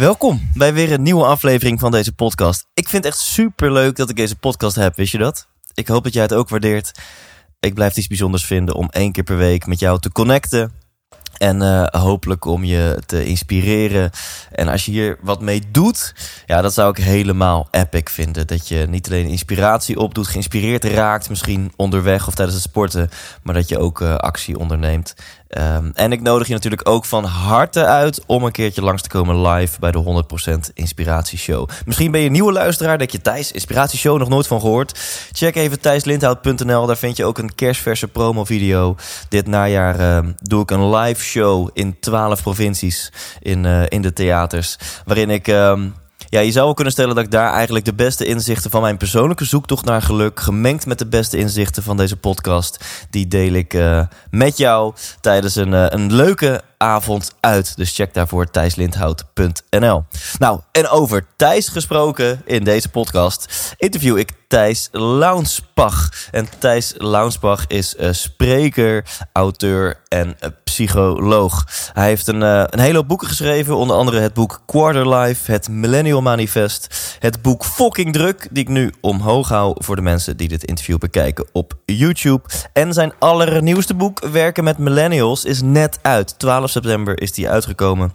Welkom 0.00 0.50
bij 0.54 0.74
weer 0.74 0.92
een 0.92 1.02
nieuwe 1.02 1.24
aflevering 1.24 1.80
van 1.80 1.90
deze 1.90 2.12
podcast. 2.12 2.66
Ik 2.74 2.88
vind 2.88 3.04
het 3.04 3.12
echt 3.12 3.22
super 3.22 3.72
leuk 3.72 3.96
dat 3.96 4.10
ik 4.10 4.16
deze 4.16 4.36
podcast 4.36 4.76
heb, 4.76 4.96
wist 4.96 5.12
je 5.12 5.18
dat? 5.18 5.48
Ik 5.74 5.88
hoop 5.88 6.04
dat 6.04 6.12
jij 6.12 6.22
het 6.22 6.32
ook 6.32 6.48
waardeert. 6.48 7.00
Ik 7.58 7.74
blijf 7.74 7.96
iets 7.96 8.06
bijzonders 8.06 8.44
vinden 8.44 8.74
om 8.74 8.88
één 8.90 9.12
keer 9.12 9.22
per 9.22 9.36
week 9.36 9.66
met 9.66 9.78
jou 9.78 10.00
te 10.00 10.12
connecten. 10.12 10.72
En 11.36 11.62
eh, 11.62 12.00
hopelijk 12.02 12.44
om 12.44 12.64
je 12.64 13.02
te 13.06 13.24
inspireren. 13.24 14.10
En 14.52 14.68
als 14.68 14.84
je 14.84 14.90
hier 14.90 15.18
wat 15.20 15.40
mee 15.40 15.62
doet, 15.70 16.14
ja, 16.46 16.60
dat 16.60 16.74
zou 16.74 16.90
ik 16.90 17.04
helemaal 17.04 17.68
epic 17.70 18.02
vinden. 18.04 18.46
Dat 18.46 18.68
je 18.68 18.86
niet 18.88 19.06
alleen 19.06 19.26
inspiratie 19.26 19.98
opdoet, 19.98 20.28
geïnspireerd 20.28 20.84
raakt, 20.84 21.28
misschien 21.28 21.72
onderweg 21.76 22.26
of 22.26 22.34
tijdens 22.34 22.56
het 22.56 22.66
sporten, 22.66 23.10
maar 23.42 23.54
dat 23.54 23.68
je 23.68 23.78
ook 23.78 24.00
eh, 24.00 24.14
actie 24.14 24.58
onderneemt. 24.58 25.14
Ehm, 25.50 25.90
en 25.94 26.12
ik 26.12 26.20
nodig 26.20 26.46
je 26.46 26.52
natuurlijk 26.52 26.88
ook 26.88 27.04
van 27.04 27.24
harte 27.24 27.84
uit 27.84 28.22
om 28.26 28.44
een 28.44 28.52
keertje 28.52 28.82
langs 28.82 29.02
te 29.02 29.08
komen 29.08 29.48
live 29.48 29.80
bij 29.80 29.90
de 29.90 29.98
100% 29.98 30.70
Inspiratieshow. 30.74 31.68
Misschien 31.84 32.10
ben 32.10 32.20
je 32.20 32.26
een 32.26 32.32
nieuwe 32.32 32.52
luisteraar, 32.52 32.98
denk 32.98 33.10
je 33.10 33.20
Thijs, 33.20 33.52
Inspiratieshow 33.52 34.18
nog 34.18 34.28
nooit 34.28 34.46
van 34.46 34.60
gehoord. 34.60 34.98
Check 35.32 35.56
even 35.56 35.80
thijslindhout.nl, 35.80 36.86
daar 36.86 36.96
vind 36.96 37.16
je 37.16 37.24
ook 37.24 37.38
een 37.38 37.54
kerstverse 37.54 38.08
promo 38.08 38.44
video. 38.44 38.96
Dit 39.28 39.46
najaar 39.46 39.98
ehm, 39.98 40.32
doe 40.42 40.62
ik 40.62 40.70
een 40.70 40.94
live 40.94 41.22
show 41.22 41.68
in 41.72 42.00
12 42.00 42.42
provincies 42.42 43.12
in, 43.40 43.64
eh, 43.64 43.82
in 43.88 44.02
de 44.02 44.12
theaters, 44.12 44.78
waarin 45.04 45.30
ik... 45.30 45.48
ehm, 45.48 45.88
ja, 46.30 46.40
je 46.40 46.50
zou 46.50 46.64
wel 46.64 46.74
kunnen 46.74 46.92
stellen 46.92 47.14
dat 47.14 47.24
ik 47.24 47.30
daar 47.30 47.52
eigenlijk 47.52 47.84
de 47.84 47.94
beste 47.94 48.24
inzichten 48.24 48.70
van 48.70 48.80
mijn 48.80 48.96
persoonlijke 48.96 49.44
zoektocht 49.44 49.84
naar 49.84 50.02
geluk, 50.02 50.40
gemengd 50.40 50.86
met 50.86 50.98
de 50.98 51.06
beste 51.06 51.38
inzichten 51.38 51.82
van 51.82 51.96
deze 51.96 52.16
podcast, 52.16 52.84
die 53.10 53.26
deel 53.28 53.52
ik 53.52 53.74
eh, 53.74 54.02
met 54.30 54.56
jou 54.56 54.94
tijdens 55.20 55.56
een, 55.56 55.74
eh, 55.74 55.86
een 55.88 56.12
leuke 56.12 56.62
avond 56.80 57.34
uit. 57.40 57.76
Dus 57.76 57.94
check 57.94 58.14
daarvoor 58.14 58.50
thijslindhout.nl. 58.50 60.04
Nou, 60.38 60.60
en 60.72 60.88
over 60.88 61.26
Thijs 61.36 61.68
gesproken 61.68 62.42
in 62.44 62.64
deze 62.64 62.88
podcast 62.88 63.74
interview 63.76 64.18
ik 64.18 64.30
Thijs 64.48 64.88
Launsbach. 64.92 66.28
En 66.30 66.48
Thijs 66.58 66.94
Launsbach 66.96 67.66
is 67.66 67.96
eh, 67.96 68.12
spreker, 68.12 69.04
auteur 69.32 70.00
en 70.08 70.36
eh, 70.40 70.50
psycholoog. 70.64 71.66
Hij 71.92 72.06
heeft 72.06 72.26
een, 72.26 72.42
eh, 72.42 72.64
een 72.66 72.78
hele 72.78 72.96
hoop 72.96 73.08
boeken 73.08 73.28
geschreven, 73.28 73.76
onder 73.76 73.96
andere 73.96 74.20
het 74.20 74.34
boek 74.34 74.62
Quarterlife, 74.66 75.52
het 75.52 75.68
Millennial 75.68 76.22
Manifest, 76.22 77.16
het 77.18 77.42
boek 77.42 77.64
Fucking 77.64 78.12
Druk, 78.12 78.48
die 78.50 78.62
ik 78.62 78.68
nu 78.68 78.92
omhoog 79.00 79.48
hou 79.48 79.74
voor 79.78 79.96
de 79.96 80.02
mensen 80.02 80.36
die 80.36 80.48
dit 80.48 80.64
interview 80.64 80.98
bekijken 80.98 81.46
op 81.52 81.74
YouTube. 81.84 82.42
En 82.72 82.92
zijn 82.92 83.12
allernieuwste 83.18 83.94
boek, 83.94 84.20
Werken 84.20 84.64
met 84.64 84.78
Millennials, 84.78 85.44
is 85.44 85.62
net 85.62 85.98
uit. 86.02 86.38
12 86.38 86.69
september 86.70 87.20
is 87.20 87.32
die 87.32 87.48
uitgekomen. 87.48 88.12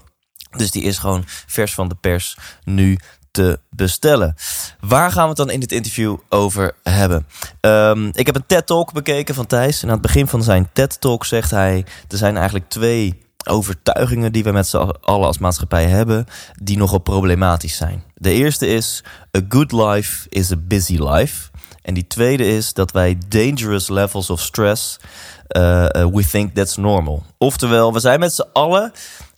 Dus 0.57 0.71
die 0.71 0.83
is 0.83 0.97
gewoon 0.97 1.23
vers 1.25 1.73
van 1.73 1.87
de 1.87 1.95
pers 1.95 2.37
nu 2.63 2.97
te 3.31 3.59
bestellen. 3.69 4.35
Waar 4.79 5.11
gaan 5.11 5.23
we 5.23 5.27
het 5.27 5.37
dan 5.37 5.49
in 5.49 5.59
dit 5.59 5.71
interview 5.71 6.17
over 6.29 6.75
hebben? 6.83 7.27
Ehm, 7.59 8.07
ik 8.11 8.25
heb 8.25 8.35
een 8.35 8.45
TED-talk 8.47 8.93
bekeken 8.93 9.35
van 9.35 9.45
Thijs. 9.45 9.81
En 9.83 9.87
aan 9.87 9.93
het 9.93 10.01
begin 10.01 10.27
van 10.27 10.43
zijn 10.43 10.69
TED-talk 10.73 11.25
zegt 11.25 11.51
hij... 11.51 11.85
er 12.07 12.17
zijn 12.17 12.35
eigenlijk 12.35 12.69
twee 12.69 13.23
overtuigingen 13.47 14.31
die 14.31 14.43
we 14.43 14.51
met 14.51 14.67
z'n 14.67 14.77
allen 15.01 15.27
als 15.27 15.37
maatschappij 15.37 15.85
hebben... 15.85 16.25
die 16.61 16.77
nogal 16.77 16.99
problematisch 16.99 17.75
zijn. 17.75 18.03
De 18.13 18.31
eerste 18.31 18.67
is... 18.67 19.03
a 19.37 19.41
good 19.49 19.71
life 19.71 20.25
is 20.29 20.51
a 20.51 20.57
busy 20.57 20.97
life... 20.97 21.49
En 21.85 21.93
die 21.93 22.07
tweede 22.07 22.45
is 22.45 22.73
dat 22.73 22.91
wij 22.91 23.17
dangerous 23.27 23.89
levels 23.89 24.29
of 24.29 24.41
stress, 24.41 24.99
we 25.47 26.23
think 26.31 26.55
that's 26.55 26.77
normal. 26.77 27.23
Oftewel, 27.37 27.93
we 27.93 27.99
zijn 27.99 28.19
met 28.19 28.33
z'n 28.33 28.45
allen 28.53 28.91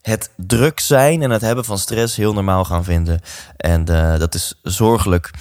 het 0.07 0.29
druk 0.35 0.79
zijn 0.79 1.21
en 1.21 1.29
het 1.29 1.41
hebben 1.41 1.65
van 1.65 1.77
stress 1.77 2.15
heel 2.15 2.33
normaal 2.33 2.65
gaan 2.65 2.83
vinden. 2.83 3.19
En 3.57 3.85
uh, 3.91 4.19
dat 4.19 4.33
is 4.33 4.59
zorgelijk. 4.63 5.31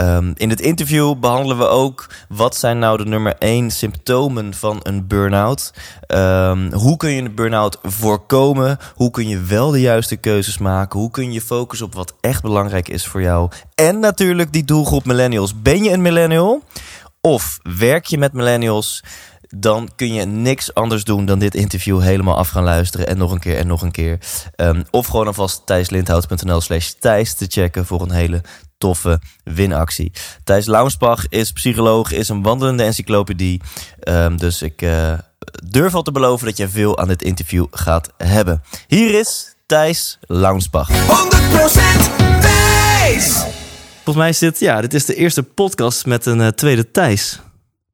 Um, 0.00 0.32
in 0.36 0.50
het 0.50 0.60
interview 0.60 1.18
behandelen 1.18 1.58
we 1.58 1.66
ook 1.66 2.06
wat 2.28 2.56
zijn 2.56 2.78
nou 2.78 2.96
de 2.96 3.04
nummer 3.04 3.34
één 3.38 3.70
symptomen 3.70 4.54
van 4.54 4.80
een 4.82 5.06
burn-out. 5.06 5.72
Um, 6.06 6.72
hoe 6.72 6.96
kun 6.96 7.10
je 7.10 7.22
een 7.22 7.34
burn-out 7.34 7.78
voorkomen? 7.82 8.78
Hoe 8.94 9.10
kun 9.10 9.28
je 9.28 9.40
wel 9.40 9.70
de 9.70 9.80
juiste 9.80 10.16
keuzes 10.16 10.58
maken? 10.58 11.00
Hoe 11.00 11.10
kun 11.10 11.32
je 11.32 11.40
focussen 11.40 11.86
op 11.86 11.94
wat 11.94 12.14
echt 12.20 12.42
belangrijk 12.42 12.88
is 12.88 13.06
voor 13.06 13.22
jou? 13.22 13.50
En 13.74 13.98
natuurlijk 13.98 14.52
die 14.52 14.64
doelgroep 14.64 15.04
millennials. 15.04 15.62
Ben 15.62 15.82
je 15.82 15.90
een 15.90 16.02
millennial? 16.02 16.62
Of 17.20 17.58
werk 17.62 18.06
je 18.06 18.18
met 18.18 18.32
millennials? 18.32 19.02
Dan 19.56 19.88
kun 19.96 20.12
je 20.12 20.24
niks 20.24 20.74
anders 20.74 21.04
doen 21.04 21.26
dan 21.26 21.38
dit 21.38 21.54
interview 21.54 22.00
helemaal 22.00 22.36
af 22.36 22.48
gaan 22.48 22.64
luisteren. 22.64 23.06
En 23.06 23.18
nog 23.18 23.32
een 23.32 23.38
keer 23.38 23.56
en 23.56 23.66
nog 23.66 23.82
een 23.82 23.90
keer. 23.90 24.18
Um, 24.56 24.84
of 24.90 25.06
gewoon 25.06 25.26
alvast 25.26 25.66
thijslindhout.nl 25.66 26.60
slash 26.60 26.90
thijs 26.90 27.34
te 27.34 27.46
checken 27.48 27.86
voor 27.86 28.02
een 28.02 28.10
hele 28.10 28.42
toffe 28.78 29.20
winactie. 29.44 30.12
Thijs 30.44 30.66
Launsbach 30.66 31.28
is 31.28 31.52
psycholoog, 31.52 32.12
is 32.12 32.28
een 32.28 32.42
wandelende 32.42 32.82
encyclopedie. 32.82 33.60
Um, 34.08 34.36
dus 34.36 34.62
ik 34.62 34.82
uh, 34.82 35.12
durf 35.64 35.94
al 35.94 36.02
te 36.02 36.12
beloven 36.12 36.46
dat 36.46 36.56
je 36.56 36.68
veel 36.68 36.98
aan 36.98 37.08
dit 37.08 37.22
interview 37.22 37.66
gaat 37.70 38.10
hebben. 38.16 38.62
Hier 38.86 39.18
is 39.18 39.54
Thijs 39.66 40.18
Launsbach. 40.20 40.90
100% 40.90 40.94
Thijs. 42.40 43.44
Volgens 43.94 44.16
mij 44.16 44.28
is 44.28 44.38
dit, 44.38 44.58
ja, 44.58 44.80
dit 44.80 44.94
is 44.94 45.04
de 45.04 45.14
eerste 45.14 45.42
podcast 45.42 46.06
met 46.06 46.26
een 46.26 46.40
uh, 46.40 46.48
tweede 46.48 46.90
Thijs. 46.90 47.40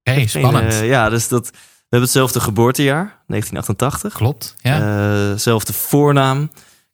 Hey, 0.03 0.27
spannend. 0.27 0.73
Uh, 0.73 0.89
ja, 0.89 1.09
dus 1.09 1.29
dat, 1.29 1.51
we 1.51 1.97
hebben 1.97 2.09
hetzelfde 2.09 2.41
geboortejaar, 2.41 3.23
1988. 3.27 4.13
Klopt, 4.13 4.57
ja. 4.61 5.31
Uh, 5.31 5.37
zelfde 5.37 5.73
voornaam. 5.73 6.43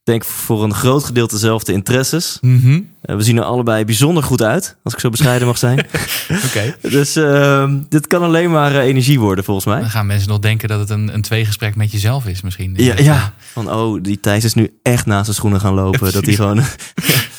Ik 0.06 0.12
denk 0.12 0.24
voor 0.24 0.64
een 0.64 0.74
groot 0.74 1.04
gedeelte 1.04 1.34
dezelfde 1.34 1.72
interesses. 1.72 2.38
Mm 2.40 2.60
-hmm. 2.60 2.90
uh, 3.02 3.16
we 3.16 3.22
zien 3.22 3.36
er 3.36 3.42
allebei 3.42 3.84
bijzonder 3.84 4.22
goed 4.22 4.42
uit, 4.42 4.76
als 4.82 4.92
ik 4.92 5.00
zo 5.00 5.10
bescheiden 5.10 5.46
mag 5.46 5.58
zijn. 5.58 5.78
Oké. 6.28 6.46
Okay. 6.46 6.74
Dus 6.80 7.16
ehm, 7.16 7.78
dit 7.88 8.06
kan 8.06 8.22
alleen 8.22 8.50
maar 8.50 8.74
eh, 8.74 8.86
energie 8.86 9.20
worden, 9.20 9.44
volgens 9.44 9.66
mij. 9.66 9.80
Dan 9.80 9.90
gaan 9.90 10.06
mensen 10.06 10.28
nog 10.28 10.38
denken 10.38 10.68
dat 10.68 10.78
het 10.78 10.90
een, 10.90 11.14
een 11.14 11.22
tweegesprek 11.22 11.76
met 11.76 11.92
jezelf 11.92 12.26
is, 12.26 12.42
misschien. 12.42 12.74
Ja, 12.76 12.94
ja. 12.98 13.34
van 13.52 13.72
oh, 13.72 14.02
die 14.02 14.20
Thijs 14.20 14.44
is 14.44 14.54
nu 14.54 14.78
echt 14.82 15.06
naast 15.06 15.24
zijn 15.24 15.36
schoenen 15.36 15.60
gaan 15.60 15.74
lopen. 15.74 16.12
dat 16.12 16.24
hij 16.24 16.34
gewoon 16.34 16.62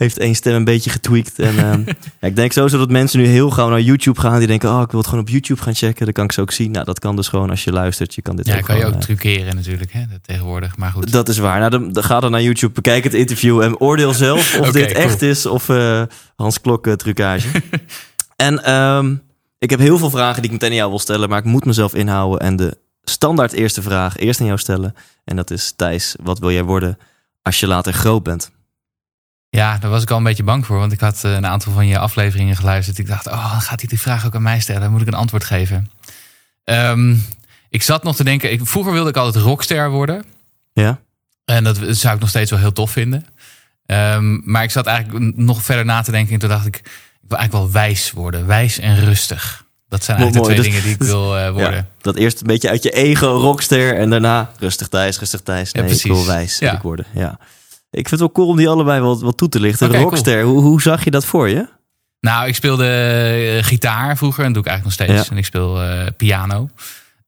heeft 0.00 0.18
één 0.18 0.34
stem 0.34 0.54
een 0.54 0.64
beetje 0.64 0.90
getweakt. 0.90 1.38
En 1.38 1.54
uh, 1.54 1.94
ja, 2.20 2.28
ik 2.28 2.36
denk 2.36 2.52
sowieso 2.52 2.78
dat 2.78 2.90
mensen 2.90 3.18
nu 3.18 3.26
heel 3.26 3.50
gauw 3.50 3.68
naar 3.68 3.80
YouTube 3.80 4.20
gaan. 4.20 4.38
Die 4.38 4.46
denken, 4.46 4.70
oh, 4.70 4.80
ik 4.82 4.90
wil 4.90 5.00
het 5.00 5.08
gewoon 5.08 5.24
op 5.24 5.30
YouTube 5.30 5.62
gaan 5.62 5.74
checken. 5.74 6.04
Dan 6.04 6.14
kan 6.14 6.24
ik 6.24 6.32
ze 6.32 6.40
ook 6.40 6.52
zien. 6.52 6.70
Nou, 6.70 6.84
dat 6.84 6.98
kan 6.98 7.16
dus 7.16 7.28
gewoon 7.28 7.50
als 7.50 7.64
je 7.64 7.72
luistert. 7.72 8.14
Je 8.14 8.22
kan 8.22 8.36
dit 8.36 8.46
ja, 8.46 8.56
ook 8.56 8.62
kan 8.62 8.74
je 8.74 8.80
gewoon, 8.80 8.96
ook 8.96 9.02
truceren 9.02 9.54
natuurlijk, 9.54 9.92
hè, 9.92 10.04
tegenwoordig. 10.22 10.76
Maar 10.76 10.90
goed. 10.90 11.12
Dat 11.12 11.28
is 11.28 11.38
waar. 11.38 11.58
Nou, 11.58 11.70
dan, 11.70 11.92
dan 11.92 12.04
ga 12.04 12.20
dan 12.20 12.30
naar 12.30 12.42
YouTube, 12.42 12.72
bekijk 12.72 13.04
het 13.04 13.14
interview 13.14 13.60
en 13.60 13.78
oordeel 13.78 14.14
zelf 14.14 14.54
of 14.60 14.68
okay, 14.68 14.82
dit 14.82 14.92
cool. 14.92 15.04
echt 15.04 15.22
is 15.22 15.46
of 15.46 15.68
uh, 15.68 16.02
Hans 16.36 16.60
Klok 16.60 16.86
uh, 16.86 16.92
trucage. 16.92 17.48
en 18.36 18.74
um, 18.74 19.22
ik 19.58 19.70
heb 19.70 19.78
heel 19.78 19.98
veel 19.98 20.10
vragen 20.10 20.42
die 20.42 20.44
ik 20.44 20.50
meteen 20.50 20.70
aan 20.70 20.76
jou 20.76 20.90
wil 20.90 20.98
stellen, 20.98 21.28
maar 21.28 21.38
ik 21.38 21.44
moet 21.44 21.64
mezelf 21.64 21.94
inhouden. 21.94 22.40
En 22.40 22.56
de 22.56 22.78
standaard 23.02 23.52
eerste 23.52 23.82
vraag 23.82 24.16
eerst 24.16 24.40
aan 24.40 24.46
jou 24.46 24.58
stellen. 24.58 24.94
En 25.24 25.36
dat 25.36 25.50
is, 25.50 25.72
Thijs, 25.76 26.16
wat 26.22 26.38
wil 26.38 26.50
jij 26.50 26.64
worden 26.64 26.98
als 27.42 27.60
je 27.60 27.66
later 27.66 27.92
groot 27.92 28.22
bent? 28.22 28.50
Ja, 29.50 29.78
daar 29.78 29.90
was 29.90 30.02
ik 30.02 30.10
al 30.10 30.16
een 30.16 30.22
beetje 30.22 30.42
bang 30.42 30.66
voor. 30.66 30.78
Want 30.78 30.92
ik 30.92 31.00
had 31.00 31.22
een 31.22 31.46
aantal 31.46 31.72
van 31.72 31.86
je 31.86 31.98
afleveringen 31.98 32.56
geluisterd. 32.56 32.98
Ik 32.98 33.06
dacht, 33.06 33.26
oh, 33.26 33.50
dan 33.52 33.60
gaat 33.60 33.80
hij 33.80 33.88
die 33.88 34.00
vraag 34.00 34.26
ook 34.26 34.34
aan 34.34 34.42
mij 34.42 34.60
stellen. 34.60 34.80
Dan 34.80 34.90
moet 34.90 35.00
ik 35.00 35.06
een 35.06 35.14
antwoord 35.14 35.44
geven. 35.44 35.90
Um, 36.64 37.24
ik 37.68 37.82
zat 37.82 38.02
nog 38.02 38.16
te 38.16 38.24
denken. 38.24 38.52
Ik, 38.52 38.60
vroeger 38.62 38.92
wilde 38.92 39.10
ik 39.10 39.16
altijd 39.16 39.44
rockster 39.44 39.90
worden. 39.90 40.24
Ja. 40.72 40.98
En 41.44 41.64
dat 41.64 41.78
zou 41.88 42.14
ik 42.14 42.20
nog 42.20 42.28
steeds 42.28 42.50
wel 42.50 42.60
heel 42.60 42.72
tof 42.72 42.90
vinden. 42.90 43.26
Um, 43.86 44.42
maar 44.44 44.62
ik 44.62 44.70
zat 44.70 44.86
eigenlijk 44.86 45.36
nog 45.36 45.62
verder 45.62 45.84
na 45.84 46.02
te 46.02 46.10
denken. 46.10 46.32
En 46.32 46.38
toen 46.38 46.48
dacht 46.48 46.66
ik, 46.66 46.76
ik 46.76 47.28
wil 47.28 47.38
eigenlijk 47.38 47.72
wel 47.72 47.82
wijs 47.82 48.12
worden. 48.12 48.46
Wijs 48.46 48.78
en 48.78 49.04
rustig. 49.04 49.64
Dat 49.88 50.04
zijn 50.04 50.16
eigenlijk 50.16 50.46
Mooi, 50.48 50.62
de 50.62 50.62
twee 50.62 50.80
dus- 50.80 50.82
dingen 50.82 50.98
die 50.98 51.06
ik 51.06 51.12
wil 51.12 51.36
uh, 51.38 51.50
worden. 51.50 51.72
Ja, 51.78 51.86
dat 52.00 52.16
eerst 52.16 52.40
een 52.40 52.46
beetje 52.46 52.68
uit 52.68 52.82
je 52.82 52.90
ego 52.90 53.26
rockster 53.26 53.96
en 53.96 54.10
daarna 54.10 54.50
rustig 54.58 54.88
Thijs, 54.88 55.18
rustig 55.18 55.40
Thijs. 55.40 55.72
Nee, 55.72 55.84
Ja, 55.84 55.94
ik 55.94 56.02
wil 56.02 56.26
wijs 56.26 56.58
Ja. 56.58 56.72
ik 56.72 56.82
worden. 56.82 57.06
Ja. 57.14 57.38
Ik 57.90 58.08
vind 58.08 58.10
het 58.10 58.20
wel 58.20 58.32
cool 58.32 58.48
om 58.48 58.56
die 58.56 58.68
allebei 58.68 59.00
wat, 59.00 59.20
wat 59.20 59.36
toe 59.36 59.48
te 59.48 59.60
lichten. 59.60 59.88
Oké, 59.88 59.98
rockster, 59.98 60.42
hoe, 60.42 60.60
hoe 60.62 60.82
zag 60.82 61.04
je 61.04 61.10
dat 61.10 61.24
voor 61.24 61.48
je? 61.48 61.68
Nou, 62.20 62.48
ik 62.48 62.54
speelde 62.54 62.86
eh, 63.56 63.64
gitaar 63.64 64.16
vroeger. 64.16 64.44
En 64.44 64.52
doe 64.52 64.62
ik 64.62 64.68
eigenlijk 64.68 64.98
nog 64.98 65.06
steeds. 65.08 65.24
Ja. 65.26 65.32
En 65.32 65.38
ik 65.38 65.44
speel 65.44 65.82
eh, 65.82 66.06
piano. 66.16 66.68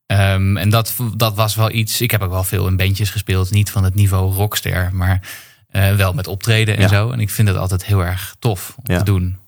Ehm, 0.07 0.57
en 0.57 0.71
dat, 0.71 0.95
dat 1.17 1.35
was 1.35 1.55
wel 1.55 1.71
iets. 1.71 2.01
Ik 2.01 2.11
heb 2.11 2.23
ook 2.23 2.31
wel 2.31 2.45
veel 2.45 2.67
in 2.67 2.77
bandjes 2.77 3.11
gespeeld. 3.11 3.51
Niet 3.51 3.71
van 3.71 3.85
het 3.85 3.95
niveau 3.95 4.33
rockster, 4.35 4.91
maar 4.93 5.21
eh, 5.69 5.95
wel 5.95 6.13
met 6.13 6.27
optreden 6.27 6.77
en 6.77 6.83
Ja. 6.83 6.89
zo. 6.89 7.11
En 7.11 7.21
ik 7.21 7.31
vind 7.31 7.49
het 7.49 7.57
altijd 7.57 7.85
heel 7.85 8.05
erg 8.05 8.37
tof 8.39 8.75
om 8.77 8.93
Ja. 8.93 8.99
te 8.99 9.05
doen. 9.05 9.39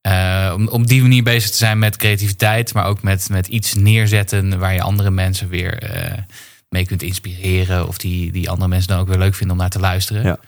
Eh, 0.00 0.52
om 0.56 0.68
op 0.68 0.86
die 0.86 1.02
manier 1.02 1.22
bezig 1.22 1.50
te 1.50 1.56
zijn 1.56 1.78
met 1.78 1.96
creativiteit, 1.96 2.74
maar 2.74 2.84
ook 2.84 3.02
met, 3.02 3.28
met 3.30 3.46
iets 3.46 3.74
neerzetten 3.74 4.58
waar 4.58 4.74
je 4.74 4.82
andere 4.82 5.10
mensen 5.10 5.48
weer 5.48 5.78
mee 6.74 6.86
kunt 6.86 7.02
inspireren. 7.02 7.88
Of 7.88 7.98
die, 7.98 8.32
die 8.32 8.50
andere 8.50 8.68
mensen 8.68 8.88
dan 8.88 8.98
ook 8.98 9.08
weer 9.08 9.18
leuk 9.18 9.34
vinden 9.34 9.56
om 9.56 9.62
naar 9.62 9.70
te 9.70 9.78
luisteren. 9.80 10.22
Ja. 10.24 10.38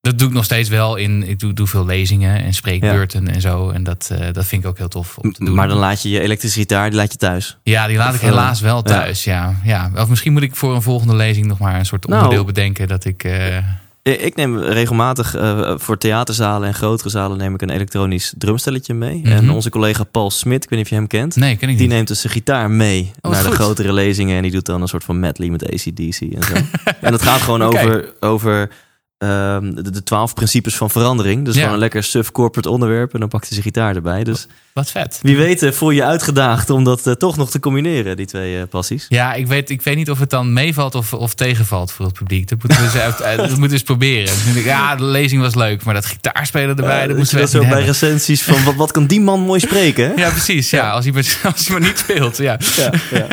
Dat 0.00 0.18
doe 0.18 0.28
ik 0.28 0.34
nog 0.34 0.44
steeds 0.44 0.68
wel 0.68 0.96
in. 0.96 1.28
Ik 1.28 1.38
doe, 1.38 1.52
doe 1.52 1.66
veel 1.66 1.84
lezingen 1.86 2.42
en 2.44 2.54
spreekbeurten 2.54 3.28
en 3.28 3.40
zo. 3.40 3.70
En 3.70 3.82
dat, 3.82 4.10
eh, 4.12 4.32
dat 4.32 4.46
vind 4.46 4.62
ik 4.62 4.68
ook 4.68 4.78
heel 4.78 4.88
tof 4.88 5.18
om 5.18 5.32
te 5.32 5.44
doen. 5.44 5.54
Maar 5.54 5.68
dan 5.68 5.76
laat 5.78 6.02
je 6.02 6.08
je 6.08 6.20
elektrische 6.20 6.58
gitaar, 6.58 6.90
die 6.90 6.98
laat 6.98 7.12
je 7.12 7.18
thuis. 7.18 7.56
Ja, 7.62 7.86
die 7.86 7.96
laat 7.96 8.08
Of, 8.08 8.14
ik 8.14 8.22
eh, 8.22 8.28
helaas 8.28 8.60
wel 8.60 8.82
thuis. 8.82 9.24
Ja. 9.24 9.54
Ja. 9.64 9.90
Of 9.96 10.08
misschien 10.08 10.32
moet 10.32 10.42
ik 10.42 10.56
voor 10.56 10.74
een 10.74 10.82
volgende 10.82 11.14
lezing 11.14 11.46
nog 11.46 11.58
maar 11.58 11.78
een 11.78 11.86
soort 11.86 12.06
Nou. 12.06 12.22
onderdeel 12.22 12.44
bedenken 12.44 12.88
dat 12.88 13.04
ik. 13.04 13.24
eh, 13.24 13.56
Ik 14.04 14.34
neem 14.36 14.58
regelmatig 14.58 15.34
eh, 15.34 15.72
voor 15.76 15.98
theaterzalen 15.98 16.68
en 16.68 16.74
grotere 16.74 17.08
zalen 17.08 17.38
neem 17.38 17.54
ik 17.54 17.62
een 17.62 17.70
elektronisch 17.70 18.34
drumstelletje 18.38 18.94
mee. 18.94 19.18
Mhm. 19.18 19.32
En 19.32 19.50
onze 19.50 19.70
collega 19.70 20.04
Paul 20.04 20.30
Smit, 20.30 20.64
ik 20.64 20.70
weet 20.70 20.78
niet 20.78 20.88
of 20.88 20.88
je 20.94 20.98
hem 20.98 21.06
kent, 21.06 21.36
nee, 21.36 21.56
ken 21.56 21.68
ik 21.68 21.76
die 21.76 21.86
niet. 21.86 21.94
neemt 21.96 22.08
dus 22.08 22.20
zijn 22.20 22.32
gitaar 22.32 22.70
mee 22.70 23.10
wat 23.20 23.32
naar 23.32 23.42
de 23.42 23.48
goed. 23.48 23.56
grotere 23.56 23.92
lezingen. 23.92 24.36
En 24.36 24.42
die 24.42 24.50
doet 24.50 24.66
dan 24.66 24.82
een 24.82 24.88
soort 24.88 25.04
van 25.04 25.20
medley 25.20 25.48
met 25.50 25.64
ACDC 25.72 26.20
en 26.20 26.42
zo. 26.42 26.54
en 27.00 27.10
dat 27.10 27.22
gaat 27.22 27.40
gewoon 27.40 27.62
over, 27.62 28.12
over 28.20 28.70
ehm, 29.18 29.74
de, 29.74 30.02
twaalf 30.02 30.34
principes 30.34 30.76
van 30.76 30.90
verandering. 30.90 31.44
Dus 31.44 31.54
Ja. 31.54 31.58
gewoon 31.60 31.74
een 31.74 31.80
lekker 31.80 32.02
sub-corporate 32.04 32.70
onderwerp. 32.70 33.14
En 33.14 33.20
dan 33.20 33.28
pakt 33.28 33.42
hij 33.44 33.52
zijn 33.52 33.64
gitaar 33.64 33.94
erbij. 33.94 34.24
Dus 34.24 34.46
Wat 34.74 34.90
vet. 34.90 35.18
wie 35.22 35.36
weet 35.36 35.62
eh, 35.62 35.72
voel 35.72 35.90
je 35.90 36.04
uitgedaagd 36.04 36.70
om 36.70 36.84
dat 36.84 37.06
eh, 37.06 37.12
toch 37.12 37.36
nog 37.36 37.50
te 37.50 37.60
combineren, 37.60 38.16
die 38.16 38.26
twee 38.26 38.60
eh, 38.60 38.68
passies. 38.68 39.06
Ja, 39.08 39.34
ik 39.34 39.46
weet, 39.46 39.70
ik 39.70 39.82
weet 39.82 39.96
niet 39.96 40.10
of 40.10 40.18
het 40.18 40.30
dan 40.30 40.52
meevalt 40.52 40.94
of, 40.94 41.12
of 41.12 41.34
tegenvalt 41.34 41.92
voor 41.92 42.04
het 42.04 42.14
publiek. 42.14 42.48
Dat 42.48 42.58
moeten 42.62 42.78
we 42.78 42.84
eens, 42.84 42.94
uit, 42.96 43.22
uit- 43.22 43.36
dat 43.38 43.48
moeten 43.48 43.66
we 43.66 43.72
eens 43.72 43.82
proberen. 43.82 44.34
Ik, 44.56 44.64
ja, 44.64 44.96
de 44.96 45.04
lezing 45.04 45.42
was 45.42 45.54
leuk, 45.54 45.84
maar 45.84 45.94
dat 45.94 46.06
gitaarspelen 46.06 46.68
erbij, 46.76 47.06
dat 47.06 47.30
je 47.30 47.34
we 47.36 47.40
dat 47.42 47.50
zo 47.50 47.58
bij 47.58 47.68
hebben. 47.68 47.86
recensies 47.86 48.42
van 48.42 48.64
wat, 48.64 48.74
wat 48.74 48.90
kan 48.90 49.06
die 49.06 49.20
man 49.20 49.40
mooi 49.40 49.60
spreken, 49.60 50.08
hè? 50.08 50.14
Ja, 50.14 50.30
precies. 50.30 50.70
Ja, 50.70 50.90
Als, 50.90 51.04
hij 51.04 51.12
maar, 51.14 51.38
als 51.54 51.66
hij 51.68 51.78
maar 51.78 51.88
niet 51.88 51.98
speelt. 51.98 52.36
Ja. 52.36 52.58
ja, 52.76 52.92
ja. 53.10 53.26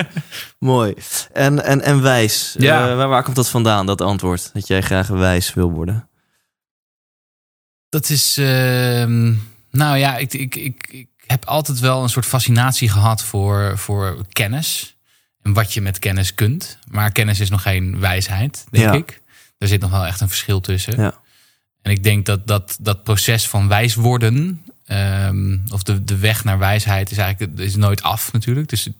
Mooi. 0.60 0.94
En, 1.34 1.64
en, 1.66 1.82
en 1.82 2.02
wijs. 2.02 2.56
Ja. 2.58 2.96
Waar, 2.96 3.08
waar 3.08 3.24
komt 3.24 3.36
dat 3.36 3.50
vandaan, 3.50 3.86
dat 3.86 4.02
antwoord? 4.02 4.50
Dat 4.54 4.68
jij 4.68 4.82
graag 4.82 5.08
wijs 5.08 5.54
wil 5.54 5.72
worden? 5.72 6.10
Dat 7.90 8.10
is, 8.10 8.38
ehm, 8.38 9.34
nou 9.72 9.98
ja, 9.98 10.18
ik, 10.18 10.34
ik, 10.34 10.56
ik, 10.56 10.88
ik 10.92 11.08
heb 11.32 11.46
altijd 11.46 11.80
wel 11.80 12.04
een 12.04 12.10
soort 12.10 12.26
fascinatie 12.26 12.90
gehad 12.90 13.24
voor, 13.24 13.78
voor 13.78 14.26
kennis. 14.32 14.96
En 15.42 15.54
wat 15.54 15.74
je 15.74 15.82
met 15.82 16.00
kennis 16.00 16.36
kunt. 16.36 16.78
Maar 16.90 17.12
kennis 17.12 17.40
is 17.40 17.50
nog 17.50 17.62
geen 17.62 18.00
wijsheid, 18.00 18.66
denk 18.70 18.86
Ja. 18.86 18.94
ik. 18.94 19.22
Er 19.58 19.68
zit 19.68 19.82
nog 19.82 19.92
wel 19.92 20.06
echt 20.06 20.22
een 20.22 20.28
verschil 20.28 20.62
tussen. 20.62 21.02
Ja. 21.02 21.14
En 21.82 21.92
ik 21.92 22.04
denk 22.04 22.26
dat 22.26 22.48
dat, 22.48 22.78
dat 22.80 23.04
proces 23.04 23.48
van 23.48 23.68
wijs 23.68 23.96
worden, 23.96 24.66
ehm, 24.86 25.58
of 25.72 25.84
de, 25.84 26.04
de 26.04 26.18
weg 26.18 26.44
naar 26.44 26.58
wijsheid, 26.60 27.12
is 27.12 27.18
eigenlijk 27.18 27.60
is 27.60 27.76
nooit 27.76 28.04
af 28.04 28.32
natuurlijk. 28.34 28.70
Dus 28.70 28.88
ik 28.88 28.94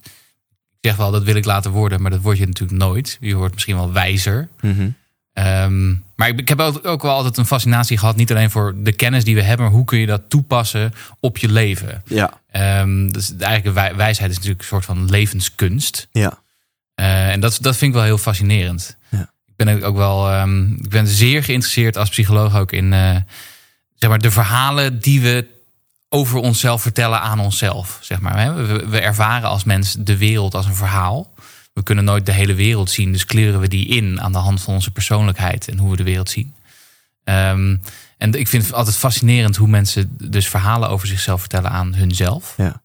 zeg 0.82 0.96
wel, 0.96 1.12
dat 1.12 1.24
wil 1.24 1.36
ik 1.36 1.46
laten 1.46 1.72
worden, 1.72 2.02
maar 2.02 2.12
dat 2.12 2.22
word 2.22 2.38
je 2.38 2.46
natuurlijk 2.46 2.80
nooit. 2.80 3.18
Je 3.20 3.36
wordt 3.36 3.54
misschien 3.54 3.76
wel 3.76 3.92
wijzer. 3.94 4.48
Mhm. 4.62 4.90
Ehm, 5.34 5.90
maar 6.16 6.28
ik, 6.28 6.40
ik 6.40 6.48
heb 6.50 6.60
ook, 6.60 6.86
ook 6.88 7.02
wel 7.02 7.12
altijd 7.14 7.38
een 7.38 7.46
fascinatie 7.46 7.98
gehad, 7.98 8.16
niet 8.16 8.32
alleen 8.32 8.52
voor 8.52 8.74
de 8.78 8.92
kennis 8.92 9.24
die 9.24 9.36
we 9.36 9.42
hebben, 9.42 9.66
maar 9.66 9.76
hoe 9.76 9.86
kun 9.86 10.00
je 10.00 10.06
dat 10.06 10.22
toepassen 10.30 10.94
op 11.20 11.38
je 11.38 11.52
leven. 11.52 12.04
Ja. 12.06 12.34
Ehm, 12.52 13.10
dus 13.10 13.30
eigenlijk 13.30 13.64
de 13.64 13.72
wij- 13.72 13.96
wijsheid 13.96 14.30
is 14.30 14.36
natuurlijk 14.36 14.62
een 14.62 14.68
soort 14.68 14.86
van 14.86 15.10
levenskunst. 15.10 16.08
Ja. 16.12 16.40
Eh, 16.96 17.32
en 17.32 17.40
dat, 17.40 17.58
dat 17.62 17.78
vind 17.78 17.92
ik 17.92 17.98
wel 17.98 18.06
heel 18.06 18.18
fascinerend. 18.18 18.98
Ja. 19.10 19.32
Ik 19.46 19.54
ben 19.56 19.84
ook 19.84 19.96
wel, 19.96 20.30
ehm, 20.30 20.72
ik 20.74 20.90
ben 20.90 21.08
zeer 21.08 21.44
geïnteresseerd 21.44 21.98
als 21.98 22.10
psycholoog 22.10 22.56
ook 22.56 22.72
in 22.72 22.94
eh, 22.94 23.16
zeg 23.96 24.10
maar 24.10 24.20
de 24.20 24.32
verhalen 24.32 25.00
die 25.00 25.22
we 25.22 25.48
over 26.10 26.40
onszelf 26.40 26.82
vertellen 26.82 27.22
aan 27.22 27.40
onszelf. 27.40 27.98
Zeg 28.02 28.20
maar. 28.20 28.56
we 28.90 29.00
ervaren 29.00 29.50
als 29.50 29.64
mens 29.64 29.96
de 30.00 30.18
wereld 30.18 30.56
als 30.56 30.66
een 30.66 30.76
verhaal. 30.76 31.31
We 31.74 31.84
kunnen 31.84 32.04
nooit 32.04 32.26
de 32.26 32.32
hele 32.32 32.54
wereld 32.54 32.90
zien, 32.90 33.12
dus 33.12 33.26
kleuren 33.26 33.60
we 33.60 33.68
die 33.68 33.88
in 33.88 34.22
aan 34.22 34.32
de 34.32 34.38
hand 34.38 34.62
van 34.62 34.74
onze 34.74 34.92
persoonlijkheid 34.92 35.68
en 35.68 35.78
hoe 35.78 35.92
we 35.92 35.98
de 35.98 36.04
wereld 36.04 36.30
zien. 36.30 36.54
Ehm, 37.24 37.76
en 38.18 38.34
ik 38.34 38.48
vind 38.48 38.64
het 38.66 38.74
altijd 38.74 38.96
fascinerend 38.96 39.56
hoe 39.56 39.68
mensen 39.68 40.16
dus 40.24 40.48
verhalen 40.48 40.90
over 40.90 41.08
zichzelf 41.08 41.40
vertellen 41.40 41.72
aan 41.72 41.94
hunzelf. 41.94 42.54
Ja. 42.58 42.82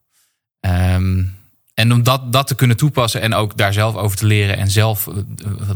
Ehm, 0.60 1.22
en 1.74 1.92
om 1.92 2.02
dat, 2.02 2.32
dat 2.32 2.46
te 2.46 2.54
kunnen 2.54 2.76
toepassen 2.76 3.20
en 3.20 3.34
ook 3.34 3.56
daar 3.56 3.72
zelf 3.72 3.94
over 3.94 4.16
te 4.16 4.26
leren 4.26 4.56
en 4.56 4.70
zelf 4.70 5.06
eh, 5.06 5.14
eh, 5.16 5.70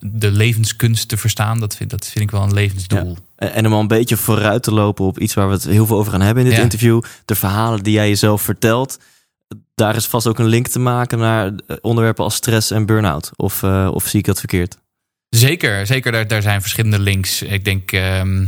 de 0.00 0.30
levenskunst 0.30 1.08
te 1.08 1.16
verstaan, 1.16 1.60
dat 1.60 1.76
vind, 1.76 1.90
dat 1.90 2.06
vind 2.06 2.24
ik 2.24 2.30
wel 2.30 2.42
een 2.42 2.54
levensdoel. 2.54 3.16
En, 3.36 3.52
en 3.52 3.66
om 3.66 3.72
al 3.72 3.80
een 3.80 3.86
beetje 3.86 4.16
vooruit 4.16 4.62
te 4.62 4.72
lopen 4.72 5.04
op 5.04 5.18
iets 5.18 5.34
waar 5.34 5.46
we 5.46 5.52
het 5.52 5.64
heel 5.64 5.86
veel 5.86 5.96
over 5.96 6.12
gaan 6.12 6.20
hebben 6.20 6.42
in 6.42 6.48
dit 6.48 6.58
Ja. 6.58 6.64
interview. 6.64 7.02
De 7.24 7.34
verhalen 7.34 7.82
die 7.82 7.92
jij 7.92 8.08
jezelf 8.08 8.42
vertelt. 8.42 8.98
Daar 9.74 9.96
is 9.96 10.06
vast 10.06 10.26
ook 10.26 10.38
een 10.38 10.46
link 10.46 10.68
te 10.68 10.78
maken 10.78 11.18
naar 11.18 11.46
eh, 11.46 11.76
onderwerpen 11.80 12.24
als 12.24 12.34
stress 12.34 12.70
en 12.70 12.86
burn-out. 12.86 13.30
Of, 13.36 13.62
eh, 13.62 13.90
of 13.92 14.06
zie 14.06 14.18
ik 14.18 14.26
dat 14.26 14.38
verkeerd? 14.38 14.76
Zeker, 15.28 15.86
zeker 15.86 16.12
daar, 16.12 16.26
daar 16.26 16.42
zijn 16.42 16.60
verschillende 16.60 16.98
links. 16.98 17.42
Ik 17.42 17.64
denk 17.64 17.92
ehm, 17.92 18.46